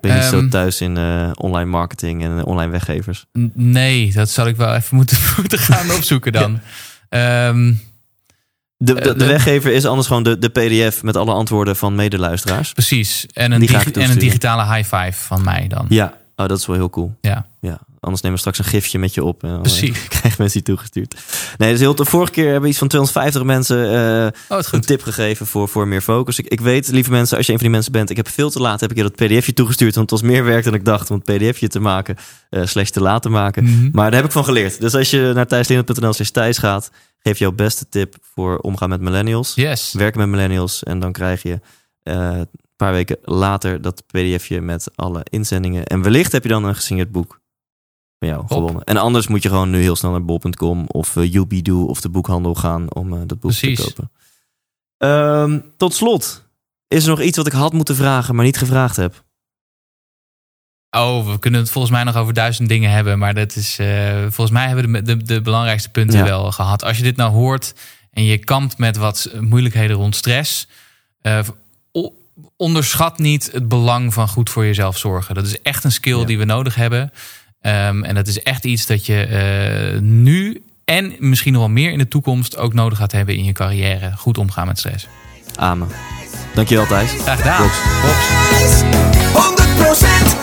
ben 0.00 0.10
je 0.10 0.18
niet 0.20 0.22
zo 0.28 0.38
Ehm. 0.38 0.48
thuis 0.48 0.80
in 0.80 0.96
eh, 0.96 1.30
online 1.34 1.70
marketing 1.70 2.22
en 2.24 2.38
eh, 2.38 2.46
online 2.46 2.70
weggevers? 2.70 3.24
nee, 3.54 4.12
dat 4.12 4.30
zal 4.30 4.46
ik 4.46 4.56
wel 4.56 4.74
even 4.74 4.96
moeten, 5.00 5.18
moeten 5.36 5.58
gaan 5.58 5.90
opzoeken 5.96 6.32
dan. 6.32 6.60
Ehm, 7.08 7.72
De, 8.76 8.94
de, 8.94 9.00
de 9.00 9.14
de- 9.16 9.26
weggever 9.26 9.72
is 9.72 9.84
anders 9.86 10.06
gewoon 10.06 10.22
de, 10.22 10.38
de 10.38 10.48
PDF 10.48 11.02
met 11.02 11.16
alle 11.16 11.32
antwoorden 11.32 11.76
van 11.76 11.94
medeluisteraars. 11.94 12.72
precies. 12.72 13.26
En 13.32 13.52
een, 13.52 13.60
digi- 13.60 13.90
en 13.92 14.10
een 14.10 14.18
digitale 14.18 14.74
high 14.74 14.94
five 14.96 15.12
van 15.26 15.44
mij 15.44 15.68
dan. 15.68 15.86
Ja, 15.88 16.12
oh, 16.36 16.46
dat 16.48 16.58
is 16.58 16.66
wel 16.66 16.76
heel 16.76 16.90
cool. 16.90 17.14
Ja. 17.20 17.46
Ja, 17.60 17.78
anders 18.02 18.22
nemen 18.22 18.38
we 18.42 18.48
straks 18.48 18.58
een 18.58 18.72
gifje 18.72 18.98
met 18.98 19.14
je 19.14 19.24
op. 19.24 19.42
En 19.42 19.54
eh, 19.54 19.60
Precies. 19.60 20.08
krijgen 20.08 20.34
mensen 20.38 20.62
die 20.62 20.74
toegestuurd. 20.74 21.16
Nee, 21.58 21.70
dus 21.70 21.80
heel, 21.80 21.94
de 21.94 22.04
vorige 22.04 22.32
keer 22.32 22.50
hebben 22.50 22.68
iets 22.68 22.78
van 22.78 22.88
250 22.88 23.42
mensen 23.42 23.76
Oh, 24.48 24.56
het 24.56 24.72
een 24.72 24.80
tip 24.80 25.02
gegeven 25.02 25.46
voor, 25.46 25.68
voor 25.68 25.88
meer 25.88 26.00
focus. 26.00 26.38
Ik, 26.38 26.46
ik 26.46 26.60
weet, 26.60 26.88
lieve 26.88 27.10
mensen, 27.10 27.36
als 27.36 27.46
je 27.46 27.52
een 27.52 27.58
van 27.58 27.66
die 27.66 27.76
mensen 27.76 27.92
bent, 27.92 28.10
ik 28.10 28.16
heb 28.16 28.28
veel 28.28 28.50
te 28.50 28.60
laat 28.60 28.80
heb 28.80 28.90
ik 28.90 28.96
je 28.96 29.02
dat 29.02 29.14
pdfje 29.14 29.52
toegestuurd, 29.52 29.94
want 29.94 30.10
het 30.10 30.20
was 30.20 30.30
meer 30.30 30.44
werk 30.44 30.64
dan 30.64 30.74
ik 30.74 30.84
dacht 30.84 31.10
om 31.10 31.22
het 31.24 31.36
pdfje 31.36 31.68
te 31.68 31.80
maken, 31.80 32.16
eh 32.50 32.66
slash 32.66 32.88
te 32.88 33.00
laten 33.00 33.30
maken. 33.30 33.64
Mhm. 33.64 33.88
Maar 33.92 34.04
daar 34.10 34.20
heb 34.20 34.24
ik 34.24 34.32
van 34.32 34.44
geleerd. 34.44 34.80
Dus 34.80 34.94
als 34.94 35.10
je 35.10 35.30
naar 35.34 35.46
thijslindert.nl 35.46 36.12
slash 36.12 36.28
Thijs 36.28 36.58
gaat, 36.58 36.90
geef 37.18 37.38
jouw 37.38 37.52
beste 37.52 37.88
tip 37.88 38.14
voor 38.34 38.58
omgaan 38.58 38.88
met 38.88 39.00
millennials. 39.00 39.54
Yes. 39.54 39.92
Werken 39.92 40.20
met 40.20 40.28
millennials 40.28 40.82
en 40.82 40.98
dan 41.00 41.12
krijg 41.12 41.42
je 41.42 41.60
een 42.02 42.48
paar 42.76 42.92
weken 42.92 43.16
later 43.22 43.82
dat 43.82 44.02
pdfje 44.06 44.60
met 44.60 44.88
alle 44.94 45.20
inzendingen. 45.30 45.84
En 45.84 46.02
wellicht 46.02 46.32
heb 46.32 46.42
je 46.42 46.48
dan 46.48 46.64
een 46.64 46.74
gesigneerd 46.74 47.12
boek 47.12 47.40
jou 48.28 48.46
gewonnen. 48.46 48.84
En 48.84 48.96
anders 48.96 49.26
moet 49.26 49.42
je 49.42 49.48
gewoon 49.48 49.70
nu 49.70 49.80
heel 49.80 49.96
snel 49.96 50.10
naar 50.10 50.24
bol.com 50.24 50.84
of 50.86 51.16
uh, 51.16 51.34
Ubidoo 51.34 51.84
of 51.84 52.00
de 52.00 52.08
boekhandel 52.08 52.54
gaan 52.54 52.94
om 52.94 53.12
eh, 53.12 53.18
dat 53.18 53.40
boek 53.40 53.50
Precies. 53.50 53.78
te 53.80 53.84
kopen. 53.84 54.10
Ehm, 54.98 55.60
tot 55.76 55.94
slot, 55.94 56.42
is 56.88 57.02
er 57.04 57.10
nog 57.10 57.20
iets 57.20 57.36
wat 57.36 57.46
ik 57.46 57.52
had 57.52 57.72
moeten 57.72 57.96
vragen, 57.96 58.34
maar 58.34 58.44
niet 58.44 58.58
gevraagd 58.58 58.96
heb? 58.96 59.22
Oh, 60.90 61.30
we 61.30 61.38
kunnen 61.38 61.60
het 61.60 61.70
volgens 61.70 61.92
mij 61.92 62.04
nog 62.04 62.16
over 62.16 62.34
duizend 62.34 62.68
dingen 62.68 62.90
hebben. 62.90 63.18
Maar 63.18 63.34
dat 63.34 63.56
is, 63.56 63.78
eh, 63.78 64.20
volgens 64.20 64.50
mij 64.50 64.66
hebben 64.66 64.92
we 64.92 65.02
de, 65.02 65.16
de, 65.16 65.22
de 65.22 65.40
belangrijkste 65.40 65.90
punten 65.90 66.18
Ja. 66.18 66.24
wel 66.24 66.52
gehad. 66.52 66.84
Als 66.84 66.96
je 66.96 67.02
dit 67.02 67.16
nou 67.16 67.32
hoort 67.32 67.74
en 68.10 68.24
je 68.24 68.38
kampt 68.38 68.78
met 68.78 68.96
wat 68.96 69.30
moeilijkheden 69.40 69.96
rond 69.96 70.16
stress. 70.16 70.68
onderschat 72.56 73.18
niet 73.18 73.52
het 73.52 73.68
belang 73.68 74.12
van 74.14 74.28
goed 74.28 74.50
voor 74.50 74.64
jezelf 74.64 74.98
zorgen. 74.98 75.34
Dat 75.34 75.46
is 75.46 75.62
echt 75.62 75.84
een 75.84 75.92
skill 75.92 76.18
Ja. 76.18 76.24
die 76.24 76.38
we 76.38 76.44
nodig 76.44 76.74
hebben. 76.74 77.12
Ehm, 77.62 78.02
en 78.02 78.14
dat 78.14 78.26
is 78.26 78.42
echt 78.42 78.64
iets 78.64 78.86
dat 78.86 79.06
je 79.06 79.24
eh, 79.24 80.00
nu 80.00 80.62
en 80.84 81.14
misschien 81.18 81.52
nog 81.52 81.62
wel 81.62 81.70
meer 81.70 81.92
in 81.92 81.98
de 81.98 82.08
toekomst 82.08 82.56
ook 82.56 82.74
nodig 82.74 82.98
gaat 82.98 83.12
hebben 83.12 83.36
in 83.36 83.44
je 83.44 83.52
carrière. 83.52 84.12
Goed 84.16 84.38
omgaan 84.38 84.66
met 84.66 84.78
stress. 84.78 85.08
Amen. 85.56 85.88
Dankjewel 86.54 86.86
Thijs. 86.86 87.10
Graag 87.10 87.36
gedaan. 87.36 87.62
Box. 87.62 87.76
Box. 88.02 88.82
100% 90.36 90.41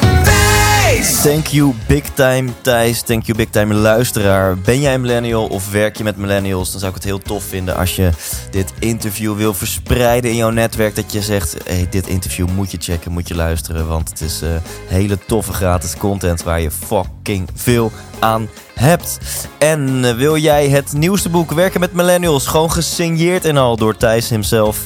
Thank 1.00 1.48
you 1.48 1.74
big 1.88 2.04
time 2.04 2.50
Thijs, 2.62 3.02
thank 3.02 3.24
you 3.24 3.38
big 3.38 3.50
time 3.50 3.74
luisteraar. 3.74 4.58
Ben 4.58 4.80
jij 4.82 5.00
millennial 5.00 5.48
of 5.48 5.72
werk 5.72 5.98
je 5.98 6.04
met 6.04 6.18
millennials? 6.18 6.72
Dan 6.72 6.80
zou 6.80 6.92
ik 6.92 6.98
het 6.98 7.08
heel 7.08 7.20
tof 7.20 7.44
vinden 7.44 7.76
als 7.76 7.96
je 7.96 8.10
dit 8.52 8.74
interview 8.80 9.38
wil 9.38 9.54
verspreiden 9.54 10.32
in 10.32 10.36
jouw 10.36 10.50
netwerk. 10.50 10.96
Dat 10.96 11.12
je 11.12 11.22
zegt, 11.22 11.56
hey, 11.66 11.88
dit 11.90 12.08
interview 12.08 12.50
moet 12.50 12.72
je 12.72 12.78
checken, 12.82 13.12
moet 13.12 13.28
je 13.28 13.36
luisteren. 13.36 13.88
Want 13.88 14.10
het 14.10 14.22
is 14.22 14.42
eh, 14.42 14.50
hele 14.88 15.18
toffe 15.26 15.54
gratis 15.54 15.98
content 15.98 16.44
waar 16.44 16.62
je 16.62 16.72
fucking 16.72 17.50
veel 17.56 17.92
aan 18.20 18.50
hebt. 18.74 19.18
En 19.58 20.06
eh, 20.06 20.16
wil 20.16 20.38
jij 20.38 20.70
het 20.70 20.94
nieuwste 20.94 21.30
boek 21.30 21.52
Werken 21.52 21.80
met 21.80 21.94
Millennials, 21.94 22.48
gewoon 22.48 22.72
gesigneerd 22.72 23.46
en 23.46 23.58
al 23.58 23.78
door 23.78 23.98
Thijs 23.98 24.30
himself? 24.30 24.80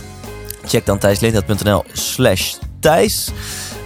Check 0.66 0.86
dan 0.86 0.98
thijslindhout.nl 0.98 1.84
slash 1.94 2.54
Thijs. 2.80 3.32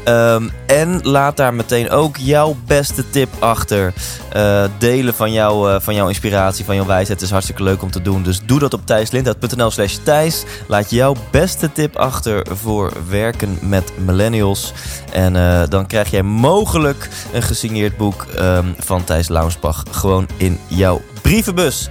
Ehm, 0.08 0.48
en 0.66 1.00
laat 1.04 1.38
daar 1.38 1.54
meteen 1.54 1.90
ook 1.90 2.18
jouw 2.18 2.56
beste 2.66 3.10
tip 3.10 3.30
achter. 3.40 3.94
Eh, 4.30 4.64
delen 4.78 5.14
van, 5.14 5.32
jou, 5.32 5.72
eh, 5.72 5.80
van 5.80 5.96
jouw 5.96 6.08
inspiratie, 6.08 6.66
van 6.66 6.76
jouw 6.76 6.86
wijsheid 6.86 7.22
is 7.22 7.30
hartstikke 7.30 7.64
leuk 7.64 7.82
om 7.82 7.92
te 7.92 8.02
doen. 8.02 8.24
Dus 8.24 8.42
doe 8.46 8.60
dat 8.60 8.74
op 8.74 8.86
thijslindhout.nl 8.86 9.72
slash 9.72 9.96
Thijs. 10.04 10.44
Laat 10.68 10.90
jouw 10.90 11.16
beste 11.32 11.72
tip 11.72 11.96
achter 11.96 12.46
voor 12.52 12.92
werken 13.10 13.58
met 13.62 13.92
millennials. 13.98 14.74
En 15.12 15.36
eh, 15.36 15.62
dan 15.70 15.88
krijg 15.88 16.10
jij 16.10 16.24
mogelijk 16.24 17.10
een 17.34 17.44
gesigneerd 17.44 17.98
boek 17.98 18.26
ehm, 18.36 18.66
van 18.78 19.04
Thijs 19.04 19.28
Launsbach 19.28 19.84
gewoon 19.92 20.28
in 20.38 20.60
jouw 20.68 21.02
brievenbus. 21.22 21.90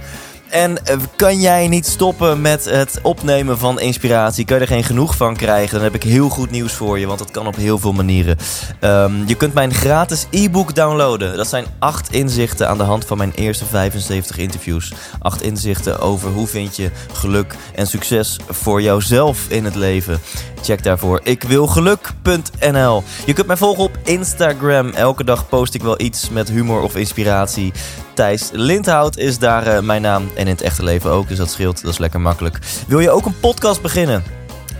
En 0.49 0.85
eh, 0.85 0.97
kan 1.15 1.39
jij 1.39 1.67
niet 1.67 1.85
stoppen 1.85 2.41
met 2.41 2.65
het 2.65 2.99
opnemen 3.01 3.57
van 3.57 3.79
inspiratie? 3.79 4.45
Kan 4.45 4.55
je 4.55 4.61
er 4.61 4.67
geen 4.67 4.83
genoeg 4.83 5.15
van 5.15 5.35
krijgen? 5.35 5.73
Dan 5.73 5.83
heb 5.83 5.95
ik 5.95 6.03
heel 6.03 6.29
goed 6.29 6.51
nieuws 6.51 6.73
voor 6.73 6.99
je, 6.99 7.07
want 7.07 7.19
dat 7.19 7.31
kan 7.31 7.47
op 7.47 7.55
heel 7.55 7.79
veel 7.79 7.91
manieren. 7.91 8.37
Ehm, 8.79 9.27
je 9.27 9.35
kunt 9.35 9.53
mijn 9.53 9.73
gratis 9.73 10.25
e-book 10.31 10.75
downloaden. 10.75 11.37
Dat 11.37 11.47
zijn 11.47 11.65
acht 11.79 12.11
inzichten 12.11 12.69
aan 12.69 12.77
de 12.77 12.83
hand 12.83 13.05
van 13.05 13.17
mijn 13.17 13.31
eerste 13.35 13.65
75 13.65 14.37
interviews. 14.37 14.93
Acht 15.19 15.41
inzichten 15.41 15.99
over 15.99 16.29
hoe 16.29 16.47
vind 16.47 16.75
je 16.75 16.91
geluk 17.13 17.55
en 17.75 17.87
succes 17.87 18.39
voor 18.49 18.81
jouzelf 18.81 19.49
in 19.49 19.65
het 19.65 19.75
leven. 19.75 20.19
Check 20.61 20.83
daarvoor 20.83 21.21
ikwilgeluk.nl. 21.23 23.03
Je 23.25 23.33
kunt 23.33 23.47
mij 23.47 23.57
volgen 23.57 23.83
op 23.83 23.97
Instagram. 24.03 24.89
Elke 24.89 25.23
dag 25.23 25.49
post 25.49 25.73
ik 25.73 25.81
wel 25.81 26.01
iets 26.01 26.29
met 26.29 26.49
humor 26.49 26.81
of 26.81 26.95
inspiratie. 26.95 27.73
Thijs 28.17 28.49
Lindhout 28.51 29.17
is 29.17 29.39
daar 29.39 29.67
eh, 29.67 29.81
mijn 29.81 30.01
naam. 30.01 30.29
En 30.35 30.41
in 30.41 30.47
het 30.47 30.61
echte 30.61 30.83
leven 30.83 31.11
ook, 31.11 31.27
dus 31.27 31.37
dat 31.37 31.49
scheelt. 31.49 31.81
Dat 31.81 31.91
is 31.91 31.97
lekker 31.97 32.21
makkelijk. 32.21 32.59
Wil 32.87 32.99
je 32.99 33.09
ook 33.09 33.25
een 33.25 33.39
podcast 33.39 33.81
beginnen? 33.81 34.23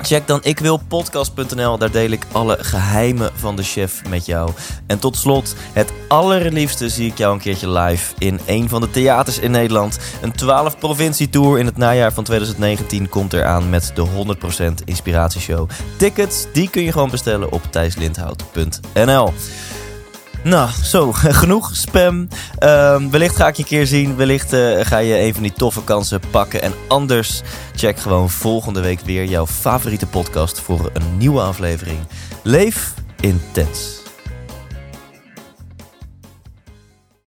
Check 0.01 0.27
dan 0.27 0.43
ikwilpodcast.nl. 0.43 1.77
Daar 1.77 1.91
deel 1.91 2.09
ik 2.09 2.25
alle 2.31 2.57
geheimen 2.59 3.31
van 3.35 3.55
de 3.55 3.63
chef 3.63 4.01
met 4.09 4.25
jou. 4.25 4.51
En 4.87 4.99
tot 4.99 5.17
slot, 5.17 5.55
het 5.73 5.91
allerliefste 6.07 6.89
zie 6.89 7.09
ik 7.09 7.17
jou 7.17 7.33
een 7.33 7.39
keertje 7.39 7.69
live 7.69 8.13
in 8.17 8.39
een 8.45 8.69
van 8.69 8.81
de 8.81 8.89
theaters 8.89 9.39
in 9.39 9.51
Nederland. 9.51 9.97
Een 10.21 10.31
12 10.31 10.77
provincie 10.77 11.29
tour 11.29 11.59
in 11.59 11.65
het 11.65 11.77
najaar 11.77 12.13
van 12.13 12.23
2019 12.23 13.09
komt 13.09 13.33
eraan 13.33 13.69
met 13.69 13.91
de 13.95 14.05
100% 14.81 14.83
inspiratieshow. 14.85 15.69
Tickets, 15.97 16.45
die 16.53 16.69
kun 16.69 16.83
je 16.83 16.91
gewoon 16.91 17.09
bestellen 17.09 17.51
op 17.51 17.61
thijslindhout.nl. 17.69 19.33
Nou, 20.47 20.69
zo, 20.83 21.11
genoeg 21.41 21.69
spam. 21.73 22.27
Ehm, 22.59 23.09
wellicht 23.09 23.35
ga 23.35 23.47
ik 23.47 23.55
je 23.55 23.61
een 23.61 23.67
keer 23.67 23.87
zien. 23.87 24.15
Wellicht 24.15 24.53
eh, 24.53 24.85
ga 24.85 24.97
je 24.97 25.19
een 25.19 25.33
van 25.33 25.43
die 25.43 25.53
toffe 25.53 25.83
kansen 25.83 26.19
pakken. 26.31 26.61
En 26.61 26.73
anders 26.87 27.41
check 27.75 27.99
gewoon 27.99 28.29
volgende 28.29 28.81
week 28.81 28.99
weer 28.99 29.25
jouw 29.25 29.47
favoriete 29.47 30.07
podcast 30.07 30.59
voor 30.59 30.89
een 30.93 31.17
nieuwe 31.17 31.41
aflevering. 31.41 31.99
Leef 32.43 32.93
intens. 33.19 34.06